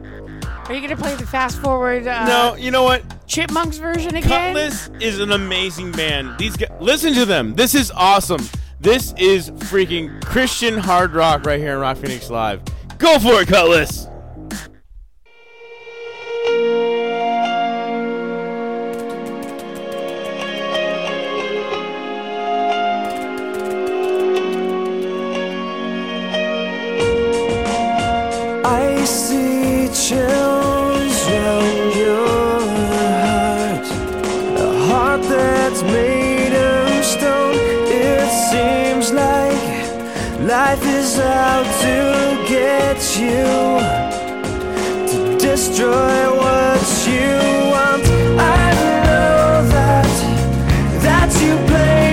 Are 0.66 0.74
you 0.74 0.80
going 0.80 0.96
to 0.96 1.02
play 1.02 1.16
the 1.16 1.26
fast 1.26 1.60
forward 1.60 2.08
uh, 2.08 2.26
no, 2.26 2.56
you 2.56 2.72
know 2.72 2.84
what? 2.84 3.04
Chipmunks 3.28 3.78
version 3.78 4.16
again? 4.16 4.54
Cutlass 4.54 4.90
is 5.00 5.20
an 5.20 5.32
amazing 5.32 5.92
band. 5.92 6.38
These 6.38 6.56
guys, 6.56 6.70
listen 6.80 7.14
to 7.16 7.26
them. 7.26 7.56
This 7.56 7.76
is 7.76 7.92
awesome. 7.92 8.42
This 8.80 9.14
is 9.18 9.52
freaking 9.52 10.24
Christian 10.24 10.78
hard 10.78 11.14
rock 11.14 11.46
right 11.46 11.60
here 11.60 11.74
in 11.74 11.80
Rock 11.80 11.98
Phoenix 11.98 12.30
Live. 12.30 12.62
Go 12.98 13.20
for 13.20 13.42
it, 13.42 13.48
Cutlass. 13.48 14.08
Chills 29.94 31.28
round 31.28 31.95
your 31.95 32.60
heart. 32.78 33.88
A 34.58 34.88
heart 34.88 35.22
that's 35.24 35.84
made 35.84 36.53
of 36.53 37.03
stone. 37.03 37.56
It 37.88 38.30
seems 38.52 39.11
like 39.11 39.68
life 40.48 40.84
is 40.86 41.20
out 41.20 41.66
to 41.84 41.98
get 42.48 42.98
you. 43.20 43.45
To 45.11 45.38
destroy 45.38 46.38
what 46.42 46.82
you 47.06 47.36
want. 47.74 48.06
I 48.40 48.72
know 48.84 49.68
that 49.76 50.11
That 51.03 51.32
you 51.44 51.53
blame 51.68 52.11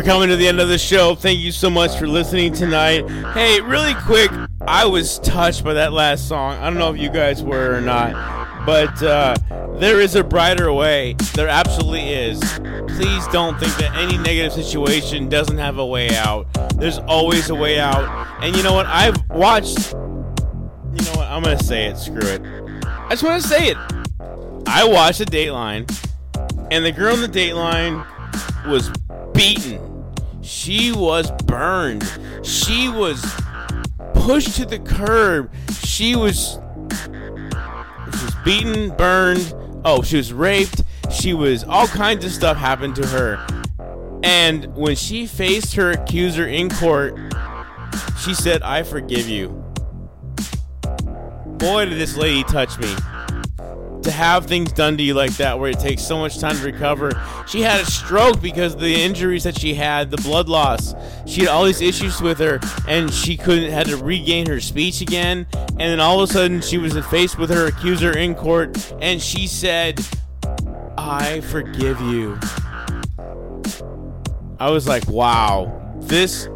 We're 0.00 0.06
coming 0.06 0.30
to 0.30 0.36
the 0.36 0.48
end 0.48 0.60
of 0.60 0.68
the 0.68 0.78
show. 0.78 1.14
Thank 1.14 1.40
you 1.40 1.52
so 1.52 1.68
much 1.68 1.98
for 1.98 2.08
listening 2.08 2.54
tonight. 2.54 3.06
Hey, 3.34 3.60
really 3.60 3.92
quick, 3.92 4.30
I 4.62 4.86
was 4.86 5.18
touched 5.18 5.62
by 5.62 5.74
that 5.74 5.92
last 5.92 6.26
song. 6.26 6.56
I 6.56 6.70
don't 6.70 6.78
know 6.78 6.90
if 6.90 6.98
you 6.98 7.10
guys 7.10 7.42
were 7.42 7.74
or 7.76 7.82
not, 7.82 8.64
but 8.64 9.02
uh, 9.02 9.34
there 9.78 10.00
is 10.00 10.14
a 10.14 10.24
brighter 10.24 10.72
way. 10.72 11.16
There 11.34 11.48
absolutely 11.48 12.14
is. 12.14 12.40
Please 12.40 13.26
don't 13.26 13.60
think 13.60 13.76
that 13.76 13.94
any 13.94 14.16
negative 14.16 14.54
situation 14.54 15.28
doesn't 15.28 15.58
have 15.58 15.76
a 15.76 15.84
way 15.84 16.16
out. 16.16 16.46
There's 16.76 16.96
always 17.00 17.50
a 17.50 17.54
way 17.54 17.78
out. 17.78 18.42
And 18.42 18.56
you 18.56 18.62
know 18.62 18.72
what? 18.72 18.86
I've 18.86 19.22
watched. 19.28 19.92
You 19.92 21.04
know 21.04 21.12
what? 21.16 21.26
I'm 21.28 21.42
gonna 21.42 21.62
say 21.62 21.88
it. 21.88 21.98
Screw 21.98 22.26
it. 22.26 22.40
I 22.86 23.10
just 23.10 23.22
want 23.22 23.42
to 23.42 23.46
say 23.46 23.66
it. 23.66 23.76
I 24.66 24.82
watched 24.82 25.18
the 25.18 25.26
Dateline, 25.26 25.86
and 26.70 26.86
the 26.86 26.92
girl 26.92 27.14
in 27.16 27.20
the 27.20 27.28
Dateline 27.28 28.06
was 28.66 28.90
beaten. 29.34 29.89
She 30.50 30.90
was 30.90 31.30
burned. 31.44 32.02
She 32.42 32.88
was 32.88 33.24
pushed 34.14 34.56
to 34.56 34.66
the 34.66 34.80
curb. 34.80 35.48
She 35.84 36.16
was 36.16 36.58
she 36.98 38.24
was 38.24 38.34
beaten, 38.44 38.90
burned. 38.96 39.54
Oh, 39.84 40.02
she 40.02 40.16
was 40.16 40.32
raped. 40.32 40.82
She 41.08 41.34
was 41.34 41.62
all 41.62 41.86
kinds 41.86 42.24
of 42.24 42.32
stuff 42.32 42.56
happened 42.56 42.96
to 42.96 43.06
her. 43.06 43.46
And 44.24 44.74
when 44.74 44.96
she 44.96 45.24
faced 45.24 45.76
her 45.76 45.92
accuser 45.92 46.48
in 46.48 46.68
court, 46.68 47.16
she 48.18 48.34
said, 48.34 48.60
"I 48.62 48.82
forgive 48.82 49.28
you." 49.28 49.50
Boy, 51.46 51.84
did 51.84 51.96
this 51.96 52.16
lady 52.16 52.42
touch 52.42 52.76
me 52.80 52.92
to 54.02 54.10
have 54.10 54.46
things 54.46 54.72
done 54.72 54.96
to 54.96 55.02
you 55.02 55.14
like 55.14 55.36
that 55.36 55.58
where 55.58 55.70
it 55.70 55.78
takes 55.78 56.02
so 56.02 56.18
much 56.18 56.38
time 56.38 56.56
to 56.56 56.64
recover. 56.64 57.10
She 57.46 57.60
had 57.60 57.80
a 57.80 57.84
stroke 57.86 58.40
because 58.40 58.76
the 58.76 58.94
injuries 58.94 59.44
that 59.44 59.58
she 59.58 59.74
had, 59.74 60.10
the 60.10 60.16
blood 60.18 60.48
loss. 60.48 60.94
She 61.26 61.42
had 61.42 61.50
all 61.50 61.64
these 61.64 61.80
issues 61.80 62.20
with 62.20 62.38
her 62.38 62.60
and 62.88 63.12
she 63.12 63.36
couldn't 63.36 63.70
had 63.70 63.86
to 63.86 63.96
regain 63.96 64.46
her 64.46 64.60
speech 64.60 65.00
again. 65.00 65.46
And 65.52 65.78
then 65.78 66.00
all 66.00 66.22
of 66.22 66.30
a 66.30 66.32
sudden 66.32 66.60
she 66.60 66.78
was 66.78 66.96
faced 67.06 67.38
with 67.38 67.50
her 67.50 67.66
accuser 67.66 68.16
in 68.16 68.34
court 68.34 68.92
and 69.00 69.20
she 69.20 69.46
said, 69.46 70.00
I 70.96 71.40
forgive 71.40 72.00
you. 72.00 72.38
I 74.58 74.70
was 74.70 74.86
like, 74.86 75.08
wow, 75.08 75.94
this 76.00 76.48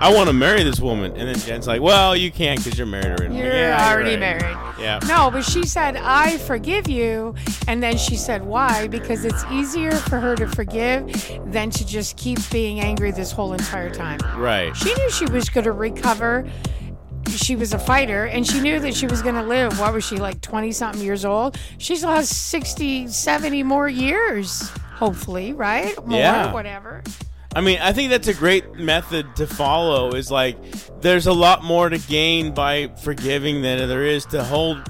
I 0.00 0.12
want 0.14 0.28
to 0.28 0.32
marry 0.32 0.62
this 0.62 0.80
woman. 0.80 1.12
And 1.16 1.28
then 1.28 1.38
Jen's 1.38 1.66
like, 1.66 1.82
well, 1.82 2.16
you 2.16 2.30
can't 2.30 2.58
because 2.62 2.78
you're 2.78 2.86
married 2.86 3.18
already. 3.20 3.36
You're 3.36 3.52
Yeah, 3.52 3.90
already 3.92 4.10
right. 4.12 4.18
married. 4.40 4.56
Yeah. 4.80 4.98
No, 5.06 5.30
but 5.30 5.42
she 5.44 5.66
said, 5.66 5.96
I 5.96 6.38
forgive 6.38 6.88
you. 6.88 7.34
And 7.68 7.82
then 7.82 7.98
she 7.98 8.16
said, 8.16 8.44
why? 8.46 8.88
Because 8.88 9.26
it's 9.26 9.44
easier 9.50 9.90
for 9.92 10.18
her 10.18 10.34
to 10.36 10.46
forgive 10.48 11.06
than 11.52 11.68
to 11.70 11.86
just 11.86 12.16
keep 12.16 12.38
being 12.50 12.80
angry 12.80 13.10
this 13.10 13.30
whole 13.30 13.52
entire 13.52 13.90
time. 13.90 14.20
Right. 14.38 14.74
She 14.74 14.92
knew 14.94 15.10
she 15.10 15.26
was 15.26 15.50
going 15.50 15.64
to 15.64 15.72
recover. 15.72 16.48
She 17.28 17.54
was 17.54 17.74
a 17.74 17.78
fighter 17.78 18.24
and 18.24 18.46
she 18.46 18.58
knew 18.60 18.80
that 18.80 18.94
she 18.94 19.06
was 19.06 19.20
going 19.20 19.34
to 19.34 19.42
live. 19.42 19.78
What 19.78 19.92
was 19.92 20.02
she, 20.04 20.16
like 20.16 20.40
20 20.40 20.72
something 20.72 21.02
years 21.02 21.24
old? 21.26 21.58
She's 21.78 22.02
lost 22.02 22.32
60, 22.48 23.06
70 23.08 23.62
more 23.64 23.88
years, 23.88 24.70
hopefully, 24.94 25.52
right? 25.52 25.94
More, 26.06 26.18
Yeah. 26.18 26.52
whatever. 26.52 27.02
I 27.54 27.60
mean, 27.60 27.78
I 27.80 27.92
think 27.92 28.10
that's 28.10 28.28
a 28.28 28.34
great 28.34 28.74
method 28.74 29.34
to 29.36 29.46
follow. 29.46 30.12
Is 30.14 30.30
like, 30.30 30.56
there's 31.00 31.26
a 31.26 31.32
lot 31.32 31.64
more 31.64 31.88
to 31.88 31.98
gain 31.98 32.54
by 32.54 32.88
forgiving 33.02 33.62
than 33.62 33.88
there 33.88 34.04
is 34.04 34.24
to 34.26 34.44
hold 34.44 34.88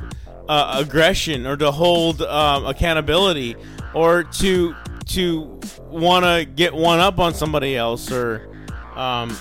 uh, 0.49 0.83
aggression 0.85 1.47
or 1.47 1.57
to 1.57 1.71
hold 1.71 2.23
um, 2.23 2.67
accountability 2.67 3.57
or 3.95 4.25
to 4.25 4.75
to 5.07 5.61
want 5.89 6.25
to 6.25 6.45
get 6.45 6.75
one 6.75 7.01
up 7.01 7.19
on 7.19 7.35
somebody 7.35 7.77
else 7.77 8.13
or 8.13 8.49
um, 8.95 9.37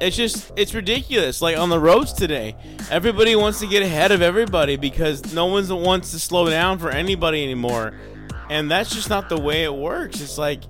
it's 0.00 0.16
just 0.16 0.50
it's 0.56 0.74
ridiculous 0.74 1.42
like 1.42 1.56
on 1.56 1.68
the 1.68 1.78
roads 1.78 2.12
today 2.12 2.56
everybody 2.90 3.36
wants 3.36 3.60
to 3.60 3.66
get 3.66 3.82
ahead 3.82 4.10
of 4.10 4.20
everybody 4.20 4.76
because 4.76 5.34
no 5.34 5.46
one 5.46 5.66
wants 5.68 6.10
to 6.12 6.18
slow 6.18 6.48
down 6.48 6.78
for 6.78 6.90
anybody 6.90 7.44
anymore 7.44 7.92
and 8.50 8.70
that's 8.70 8.94
just 8.94 9.08
not 9.08 9.28
the 9.28 9.38
way 9.38 9.64
it 9.64 9.74
works 9.74 10.20
it's 10.20 10.38
like 10.38 10.62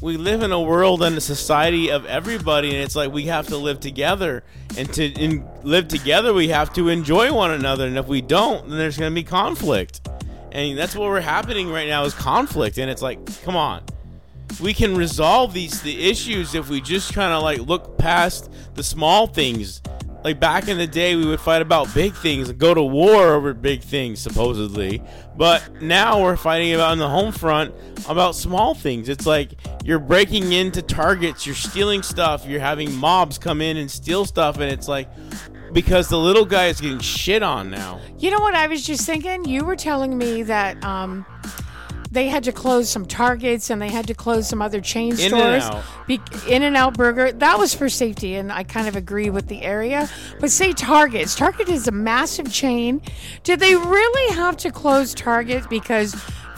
we 0.00 0.16
live 0.16 0.42
in 0.42 0.52
a 0.52 0.60
world 0.60 1.02
and 1.02 1.16
a 1.16 1.20
society 1.20 1.90
of 1.90 2.04
everybody 2.06 2.70
and 2.70 2.78
it's 2.78 2.96
like 2.96 3.12
we 3.12 3.24
have 3.26 3.46
to 3.48 3.56
live 3.56 3.80
together. 3.80 4.44
And 4.76 4.92
to 4.94 5.04
in, 5.04 5.46
live 5.62 5.88
together 5.88 6.34
we 6.34 6.48
have 6.48 6.72
to 6.74 6.88
enjoy 6.88 7.32
one 7.32 7.50
another. 7.50 7.86
And 7.86 7.96
if 7.96 8.06
we 8.06 8.20
don't 8.20 8.68
then 8.68 8.78
there's 8.78 8.98
going 8.98 9.10
to 9.10 9.14
be 9.14 9.24
conflict. 9.24 10.06
And 10.52 10.76
that's 10.78 10.94
what 10.94 11.08
we're 11.08 11.20
happening 11.20 11.70
right 11.70 11.88
now 11.88 12.04
is 12.04 12.14
conflict. 12.14 12.78
And 12.78 12.90
it's 12.90 13.02
like 13.02 13.42
come 13.42 13.56
on. 13.56 13.82
We 14.60 14.74
can 14.74 14.96
resolve 14.96 15.52
these 15.52 15.82
the 15.82 16.08
issues 16.08 16.54
if 16.54 16.68
we 16.68 16.80
just 16.80 17.14
kind 17.14 17.32
of 17.32 17.42
like 17.42 17.60
look 17.60 17.98
past 17.98 18.50
the 18.74 18.82
small 18.82 19.26
things 19.26 19.82
like 20.26 20.40
back 20.40 20.66
in 20.66 20.76
the 20.76 20.88
day 20.88 21.14
we 21.14 21.24
would 21.24 21.38
fight 21.38 21.62
about 21.62 21.94
big 21.94 22.12
things 22.12 22.48
and 22.48 22.58
go 22.58 22.74
to 22.74 22.82
war 22.82 23.28
over 23.28 23.54
big 23.54 23.80
things 23.80 24.18
supposedly. 24.18 25.00
But 25.36 25.80
now 25.80 26.20
we're 26.20 26.36
fighting 26.36 26.74
about 26.74 26.94
in 26.94 26.98
the 26.98 27.08
home 27.08 27.30
front 27.30 27.72
about 28.08 28.34
small 28.34 28.74
things. 28.74 29.08
It's 29.08 29.24
like 29.24 29.52
you're 29.84 30.00
breaking 30.00 30.50
into 30.50 30.82
targets 30.82 31.46
you're 31.46 31.54
stealing 31.54 32.02
stuff 32.02 32.44
you're 32.44 32.58
having 32.58 32.92
mobs 32.92 33.38
come 33.38 33.60
in 33.60 33.76
and 33.76 33.88
steal 33.88 34.24
stuff 34.24 34.56
and 34.56 34.64
it's 34.64 34.88
like 34.88 35.08
because 35.72 36.08
the 36.08 36.18
little 36.18 36.44
guy 36.44 36.66
is 36.66 36.80
getting 36.80 36.98
shit 36.98 37.44
on 37.44 37.70
now. 37.70 38.00
You 38.18 38.32
know 38.32 38.40
what 38.40 38.56
I 38.56 38.66
was 38.66 38.84
just 38.84 39.06
thinking? 39.06 39.44
You 39.44 39.64
were 39.64 39.76
telling 39.76 40.18
me 40.18 40.42
that 40.42 40.82
um, 40.82 41.24
they 42.16 42.28
had 42.28 42.44
to 42.44 42.52
close 42.52 42.88
some 42.88 43.04
Targets 43.04 43.68
and 43.68 43.80
they 43.80 43.90
had 43.90 44.06
to 44.06 44.14
close 44.14 44.48
some 44.48 44.62
other 44.62 44.80
chain 44.80 45.10
In 45.12 45.16
stores. 45.18 45.64
Be- 46.06 46.20
In 46.48 46.62
and 46.62 46.76
Out 46.76 46.94
Burger. 46.96 47.30
That 47.32 47.58
was 47.58 47.74
for 47.74 47.88
safety, 47.88 48.34
and 48.36 48.50
I 48.50 48.62
kind 48.62 48.88
of 48.88 48.96
agree 48.96 49.28
with 49.28 49.48
the 49.48 49.62
area. 49.62 50.08
But 50.40 50.50
say 50.50 50.72
Targets. 50.72 51.34
Target 51.34 51.68
is 51.68 51.86
a 51.86 51.92
massive 51.92 52.50
chain. 52.52 53.02
Did 53.42 53.60
they 53.60 53.74
really 53.76 54.34
have 54.34 54.56
to 54.58 54.70
close 54.72 55.14
Target 55.14 55.68
because 55.68 56.14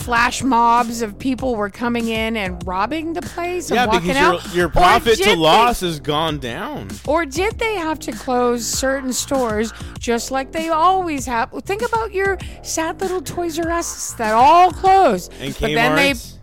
flash 0.08 0.42
mobs 0.42 1.02
of 1.02 1.18
people 1.18 1.54
were 1.54 1.68
coming 1.68 2.08
in 2.08 2.34
and 2.38 2.66
robbing 2.66 3.12
the 3.12 3.20
place 3.20 3.68
and 3.70 3.76
yeah 3.76 3.84
walking 3.84 4.08
because 4.08 4.16
out? 4.16 4.46
your, 4.46 4.54
your 4.54 4.68
profit 4.70 5.18
to 5.18 5.24
they- 5.24 5.36
loss 5.36 5.80
has 5.80 6.00
gone 6.00 6.38
down 6.38 6.88
or 7.06 7.26
did 7.26 7.58
they 7.58 7.74
have 7.74 7.98
to 7.98 8.10
close 8.12 8.66
certain 8.66 9.12
stores 9.12 9.70
just 9.98 10.30
like 10.30 10.50
they 10.50 10.70
always 10.70 11.26
have? 11.26 11.50
Think 11.64 11.82
about 11.82 12.14
your 12.14 12.38
sad 12.62 13.00
little 13.02 13.20
Toys 13.20 13.58
R 13.58 13.70
Us 13.70 14.14
that 14.14 14.32
all 14.32 14.70
closed. 14.70 15.30
and 15.40 15.52
but 15.60 15.72
then 15.74 15.94
they 15.94 16.14
Kmart's 16.14 16.38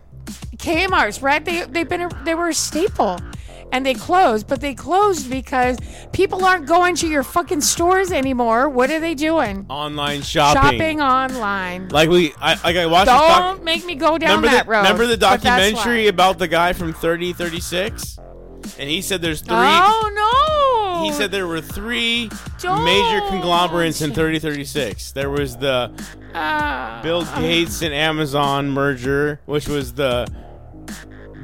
Kmart's, 0.58 1.22
right? 1.22 1.44
They 1.44 1.64
they've 1.64 1.88
been 1.88 2.02
a, 2.02 2.24
they 2.24 2.34
were 2.36 2.48
a 2.50 2.54
staple. 2.54 3.18
And 3.72 3.84
they 3.84 3.94
closed, 3.94 4.46
but 4.46 4.60
they 4.60 4.74
closed 4.74 5.28
because 5.28 5.76
people 6.12 6.44
aren't 6.44 6.66
going 6.66 6.94
to 6.96 7.08
your 7.08 7.22
fucking 7.22 7.60
stores 7.60 8.10
anymore. 8.12 8.68
What 8.70 8.90
are 8.90 9.00
they 9.00 9.14
doing? 9.14 9.66
online 9.68 10.22
shopping 10.22 10.62
Shopping 10.62 11.00
online. 11.02 11.88
Like 11.88 12.08
we, 12.08 12.32
I, 12.40 12.54
like 12.62 12.76
I 12.76 12.86
watched. 12.86 13.06
this 13.06 13.14
doc- 13.14 13.56
Don't 13.56 13.64
make 13.64 13.84
me 13.84 13.94
go 13.96 14.16
down 14.16 14.36
remember 14.36 14.48
that 14.48 14.64
the, 14.64 14.70
road. 14.70 14.78
Remember 14.78 15.06
the 15.06 15.16
documentary 15.16 16.06
about 16.06 16.38
the 16.38 16.48
guy 16.48 16.72
from 16.72 16.92
thirty 16.94 17.32
thirty 17.34 17.60
six, 17.60 18.18
and 18.78 18.88
he 18.88 19.02
said 19.02 19.20
there's 19.20 19.42
three. 19.42 19.54
Oh 19.58 21.02
no! 21.02 21.04
He 21.04 21.12
said 21.12 21.30
there 21.30 21.46
were 21.46 21.60
three 21.60 22.30
Don't. 22.60 22.82
major 22.84 23.20
conglomerates 23.28 24.00
in 24.00 24.14
thirty 24.14 24.38
thirty 24.38 24.64
six. 24.64 25.12
There 25.12 25.28
was 25.28 25.56
the 25.58 25.92
Ah. 26.34 27.00
Bill 27.02 27.24
Gates 27.40 27.82
and 27.82 27.92
Amazon 27.92 28.70
merger, 28.70 29.40
which 29.44 29.68
was 29.68 29.92
the 29.94 30.26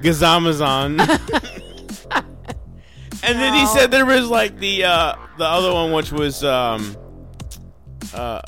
Gazamazon. 0.03 0.99
and 3.23 3.39
then 3.39 3.55
he 3.55 3.67
said 3.67 3.91
there 3.91 4.07
was 4.07 4.29
like 4.29 4.59
the 4.59 4.85
uh, 4.85 5.15
the 5.39 5.45
other 5.47 5.73
one, 5.73 5.93
which 5.93 6.13
was 6.13 6.43
um, 6.45 6.97
uh, 8.15 8.41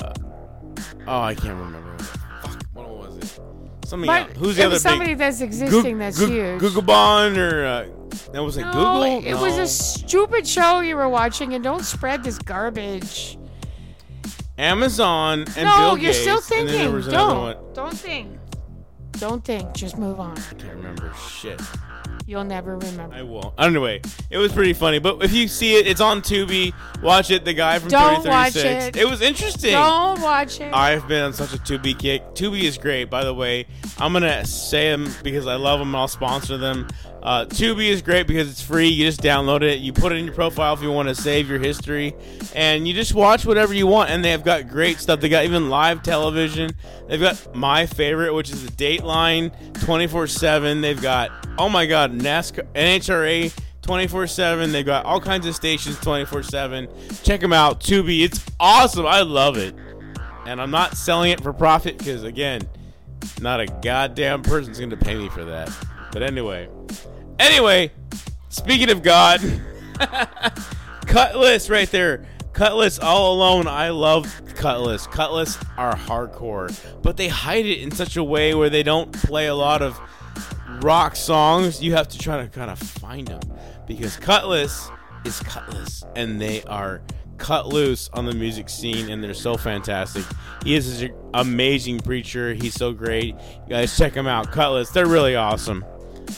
oh, 1.07 1.21
I 1.21 1.33
can't 1.35 1.57
remember. 1.59 1.97
Fuck, 2.03 2.63
what 2.73 2.89
was 2.89 3.17
it? 3.17 3.39
Something 3.85 4.07
But 4.07 4.29
else. 4.29 4.37
Who's 4.37 4.55
the 4.55 4.63
it 4.63 4.65
other 4.65 4.73
was 4.75 4.81
somebody 4.81 5.11
big? 5.11 5.19
that's 5.19 5.41
existing 5.41 5.97
that's 5.99 6.17
Goog- 6.19 6.29
huge. 6.31 6.61
Googlebon 6.61 7.37
or 7.37 7.65
uh, 7.65 7.85
that 8.31 8.43
was 8.43 8.57
it 8.57 8.61
No, 8.63 8.71
Google? 8.71 9.03
It 9.03 9.35
was 9.35 9.57
No. 9.57 9.63
a 9.63 9.67
stupid 9.67 10.47
show 10.47 10.79
you 10.79 10.95
were 10.95 11.09
watching, 11.09 11.53
and 11.53 11.63
don't 11.63 11.83
spread 11.83 12.23
this 12.23 12.37
garbage. 12.39 13.37
Amazon 14.57 15.41
and 15.57 15.65
no, 15.65 15.77
Bill 15.77 15.97
you're 15.97 16.11
Gates. 16.13 16.21
still 16.21 16.37
and 16.37 16.43
then 16.49 16.65
there 16.67 16.75
thinking. 16.77 16.93
was 16.93 17.07
another 17.07 17.53
Don't. 17.55 17.73
Don't 17.75 17.93
think. 17.97 18.39
Don't 19.13 19.43
think. 19.43 19.73
Just 19.73 19.97
move 19.97 20.19
on. 20.19 20.37
I 20.37 20.41
can't 20.55 20.75
remember 20.75 21.11
shit. 21.29 21.61
You'll 22.27 22.43
never 22.43 22.77
remember. 22.77 23.15
I 23.15 23.21
won't. 23.21 23.53
Anyway, 23.59 24.01
it 24.31 24.39
was 24.39 24.51
pretty 24.51 24.73
funny. 24.73 24.97
But 24.97 25.23
if 25.23 25.31
you 25.31 25.47
see 25.47 25.75
it, 25.75 25.85
it's 25.85 26.01
on 26.01 26.21
Tubi. 26.21 26.73
Watch 27.03 27.29
it. 27.29 27.45
The 27.45 27.53
guy 27.53 27.77
from 27.77 27.89
Don't 27.89 28.23
3036. 28.23 28.97
watch 28.97 29.03
it. 29.03 29.09
was 29.09 29.21
interesting. 29.21 29.73
Don't 29.73 30.19
watch 30.21 30.59
it. 30.59 30.73
I've 30.73 31.07
been 31.07 31.23
on 31.23 31.33
such 31.33 31.53
a 31.53 31.57
Tubi 31.57 31.97
kick. 31.97 32.23
Tubi 32.33 32.63
is 32.63 32.79
great, 32.79 33.11
by 33.11 33.23
the 33.23 33.33
way. 33.33 33.67
I'm 33.99 34.11
gonna 34.11 34.43
say 34.43 34.89
them 34.89 35.07
because 35.23 35.45
I 35.45 35.55
love 35.55 35.77
them. 35.77 35.95
I'll 35.95 36.07
sponsor 36.07 36.57
them. 36.57 36.87
Uh, 37.25 37.43
Tubi 37.43 37.87
is 37.87 38.03
great 38.03 38.27
because 38.27 38.47
it's 38.47 38.61
free. 38.61 38.87
You 38.87 39.03
just 39.03 39.19
download 39.19 39.63
it. 39.63 39.79
You 39.79 39.91
put 39.91 40.11
it 40.11 40.17
in 40.17 40.25
your 40.25 40.33
profile 40.35 40.75
if 40.75 40.83
you 40.83 40.91
want 40.91 41.09
to 41.09 41.15
save 41.15 41.49
your 41.49 41.57
history, 41.57 42.13
and 42.53 42.87
you 42.87 42.93
just 42.93 43.15
watch 43.15 43.47
whatever 43.47 43.73
you 43.73 43.87
want. 43.87 44.11
And 44.11 44.23
they 44.23 44.29
have 44.29 44.43
got 44.43 44.69
great 44.69 44.99
stuff. 44.99 45.21
They 45.21 45.29
got 45.29 45.43
even 45.43 45.67
live 45.67 46.03
television. 46.03 46.69
They've 47.07 47.19
got 47.19 47.55
my 47.55 47.87
favorite, 47.87 48.31
which 48.35 48.51
is 48.51 48.63
the 48.63 48.71
Dateline 48.71 49.51
24 49.85 50.27
7. 50.27 50.81
They've 50.81 51.01
got 51.01 51.31
oh 51.57 51.67
my 51.67 51.87
god, 51.87 52.13
NASCAR, 52.13 52.71
NHRA 52.73 53.51
24 53.81 54.27
7. 54.27 54.71
They've 54.71 54.85
got 54.85 55.05
all 55.05 55.19
kinds 55.19 55.47
of 55.47 55.55
stations 55.55 55.99
24 56.01 56.43
7. 56.43 56.87
Check 57.23 57.41
them 57.41 57.53
out. 57.53 57.79
Tubi. 57.79 58.23
It's 58.23 58.45
awesome. 58.59 59.07
I 59.07 59.21
love 59.21 59.57
it. 59.57 59.73
And 60.45 60.61
I'm 60.61 60.69
not 60.69 60.95
selling 60.95 61.31
it 61.31 61.41
for 61.41 61.53
profit 61.53 61.97
because, 61.97 62.23
again, 62.23 62.61
not 63.41 63.59
a 63.59 63.65
goddamn 63.65 64.43
person's 64.43 64.77
going 64.77 64.91
to 64.91 64.97
pay 64.97 65.15
me 65.15 65.27
for 65.29 65.43
that. 65.43 65.75
But 66.11 66.21
anyway. 66.21 66.69
Anyway, 67.39 67.91
speaking 68.49 68.89
of 68.89 69.03
God, 69.03 69.41
Cutlass 71.05 71.69
right 71.69 71.89
there. 71.89 72.25
Cutlass 72.53 72.99
all 72.99 73.33
alone. 73.33 73.67
I 73.67 73.89
love 73.89 74.41
Cutlass. 74.55 75.07
Cutlass 75.07 75.57
are 75.77 75.93
hardcore, 75.95 76.73
but 77.01 77.17
they 77.17 77.27
hide 77.27 77.65
it 77.65 77.81
in 77.81 77.91
such 77.91 78.15
a 78.15 78.23
way 78.23 78.55
where 78.55 78.69
they 78.69 78.83
don't 78.83 79.11
play 79.11 79.47
a 79.47 79.55
lot 79.55 79.81
of 79.81 79.99
rock 80.81 81.15
songs. 81.15 81.83
You 81.83 81.93
have 81.93 82.07
to 82.09 82.17
try 82.17 82.41
to 82.41 82.47
kind 82.47 82.71
of 82.71 82.79
find 82.79 83.27
them 83.27 83.41
because 83.85 84.15
Cutlass 84.15 84.89
is 85.25 85.39
Cutlass 85.41 86.03
and 86.15 86.39
they 86.39 86.63
are 86.63 87.01
cut 87.37 87.67
loose 87.67 88.09
on 88.13 88.25
the 88.25 88.33
music 88.33 88.69
scene 88.69 89.09
and 89.09 89.21
they're 89.21 89.33
so 89.33 89.57
fantastic. 89.57 90.23
He 90.63 90.75
is 90.75 91.01
an 91.01 91.13
amazing 91.33 91.99
preacher. 91.99 92.53
He's 92.53 92.73
so 92.73 92.93
great. 92.93 93.35
You 93.35 93.69
guys 93.69 93.95
check 93.97 94.13
him 94.13 94.27
out. 94.27 94.51
Cutlass, 94.51 94.91
they're 94.91 95.07
really 95.07 95.35
awesome. 95.35 95.83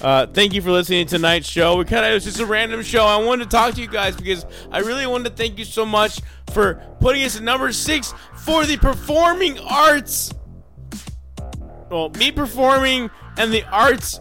Uh, 0.01 0.27
thank 0.27 0.53
you 0.53 0.61
for 0.61 0.71
listening 0.71 1.05
to 1.07 1.15
tonight's 1.15 1.49
show. 1.49 1.77
We 1.77 1.85
kind 1.85 2.05
of 2.05 2.11
it 2.11 2.13
was 2.13 2.23
just 2.25 2.39
a 2.39 2.45
random 2.45 2.81
show. 2.83 3.05
I 3.05 3.17
wanted 3.17 3.45
to 3.45 3.49
talk 3.49 3.75
to 3.75 3.81
you 3.81 3.87
guys 3.87 4.15
because 4.15 4.45
I 4.71 4.79
really 4.79 5.07
wanted 5.07 5.29
to 5.29 5.35
thank 5.35 5.57
you 5.57 5.65
so 5.65 5.85
much 5.85 6.21
for 6.51 6.75
putting 6.99 7.23
us 7.23 7.37
at 7.37 7.43
number 7.43 7.71
six 7.71 8.13
for 8.35 8.65
the 8.65 8.77
performing 8.77 9.57
arts. 9.59 10.33
Well, 11.89 12.09
me 12.09 12.31
performing 12.31 13.09
and 13.37 13.51
the 13.51 13.63
arts 13.65 14.19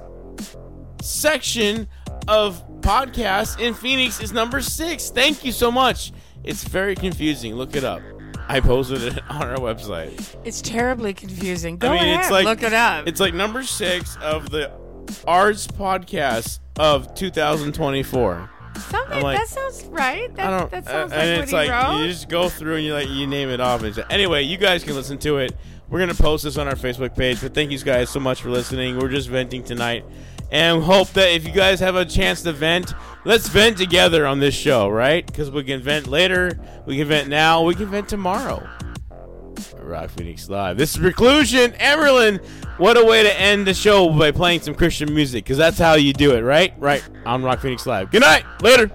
section 1.02 1.88
of 2.28 2.62
podcasts 2.80 3.60
in 3.60 3.74
Phoenix 3.74 4.20
is 4.20 4.32
number 4.32 4.60
six. 4.60 5.10
Thank 5.10 5.44
you 5.44 5.52
so 5.52 5.70
much. 5.70 6.12
It's 6.44 6.64
very 6.64 6.94
confusing. 6.94 7.54
Look 7.54 7.74
it 7.76 7.84
up. 7.84 8.00
I 8.48 8.60
posted 8.60 9.02
it 9.02 9.22
on 9.30 9.42
our 9.42 9.56
website. 9.56 10.36
It's 10.44 10.62
terribly 10.62 11.12
confusing. 11.12 11.78
Go 11.78 11.88
I 11.88 11.90
mean, 11.92 12.02
ahead, 12.02 12.20
it's 12.20 12.30
like 12.30 12.44
look 12.44 12.62
it 12.62 12.72
up. 12.72 13.08
It's 13.08 13.20
like 13.20 13.34
number 13.34 13.62
six 13.64 14.16
of 14.22 14.50
the 14.50 14.70
arts 15.26 15.66
podcast 15.66 16.60
of 16.78 17.14
2024. 17.14 18.50
Something 18.90 19.22
like- 19.22 19.38
that 19.38 19.48
sounds 19.48 19.84
right. 19.86 20.34
That, 20.36 20.70
that 20.70 20.84
sounds 20.84 21.12
uh, 21.12 21.16
like 21.16 21.24
and 21.24 21.36
what 21.36 21.42
it's 21.44 21.52
like 21.52 21.70
wrote. 21.70 22.00
you 22.02 22.08
just 22.08 22.28
go 22.28 22.48
through 22.48 22.76
and 22.76 22.84
you 22.84 22.92
like 22.92 23.08
you 23.08 23.26
name 23.26 23.48
it 23.48 23.60
off. 23.60 23.80
And 23.80 23.88
it's- 23.90 24.06
anyway, 24.10 24.42
you 24.42 24.56
guys 24.58 24.84
can 24.84 24.94
listen 24.94 25.18
to 25.18 25.38
it. 25.38 25.56
We're 25.88 26.00
gonna 26.00 26.14
post 26.14 26.44
this 26.44 26.58
on 26.58 26.66
our 26.68 26.74
Facebook 26.74 27.16
page. 27.16 27.40
But 27.40 27.54
thank 27.54 27.70
you 27.70 27.78
guys 27.78 28.10
so 28.10 28.20
much 28.20 28.42
for 28.42 28.50
listening. 28.50 28.98
We're 28.98 29.08
just 29.08 29.28
venting 29.28 29.62
tonight, 29.62 30.04
and 30.50 30.82
hope 30.82 31.08
that 31.10 31.30
if 31.32 31.46
you 31.46 31.52
guys 31.52 31.78
have 31.80 31.94
a 31.94 32.04
chance 32.04 32.42
to 32.42 32.52
vent, 32.52 32.92
let's 33.24 33.48
vent 33.48 33.78
together 33.78 34.26
on 34.26 34.40
this 34.40 34.54
show, 34.54 34.88
right? 34.88 35.24
Because 35.24 35.50
we 35.50 35.62
can 35.62 35.80
vent 35.80 36.08
later, 36.08 36.58
we 36.86 36.96
can 36.96 37.06
vent 37.06 37.28
now, 37.28 37.62
we 37.62 37.74
can 37.74 37.86
vent 37.86 38.08
tomorrow. 38.08 38.68
Rock 39.86 40.10
Phoenix 40.10 40.48
Live. 40.48 40.76
This 40.76 40.96
is 40.96 41.00
Reclusion. 41.02 41.76
Emerlin, 41.78 42.44
what 42.78 42.96
a 42.96 43.04
way 43.04 43.22
to 43.22 43.40
end 43.40 43.66
the 43.66 43.74
show 43.74 44.10
by 44.10 44.32
playing 44.32 44.60
some 44.60 44.74
Christian 44.74 45.14
music, 45.14 45.44
because 45.44 45.56
that's 45.56 45.78
how 45.78 45.94
you 45.94 46.12
do 46.12 46.34
it, 46.34 46.42
right? 46.42 46.74
Right, 46.78 47.02
on 47.24 47.42
Rock 47.42 47.60
Phoenix 47.60 47.86
Live. 47.86 48.10
Good 48.10 48.22
night. 48.22 48.44
Later. 48.62 48.90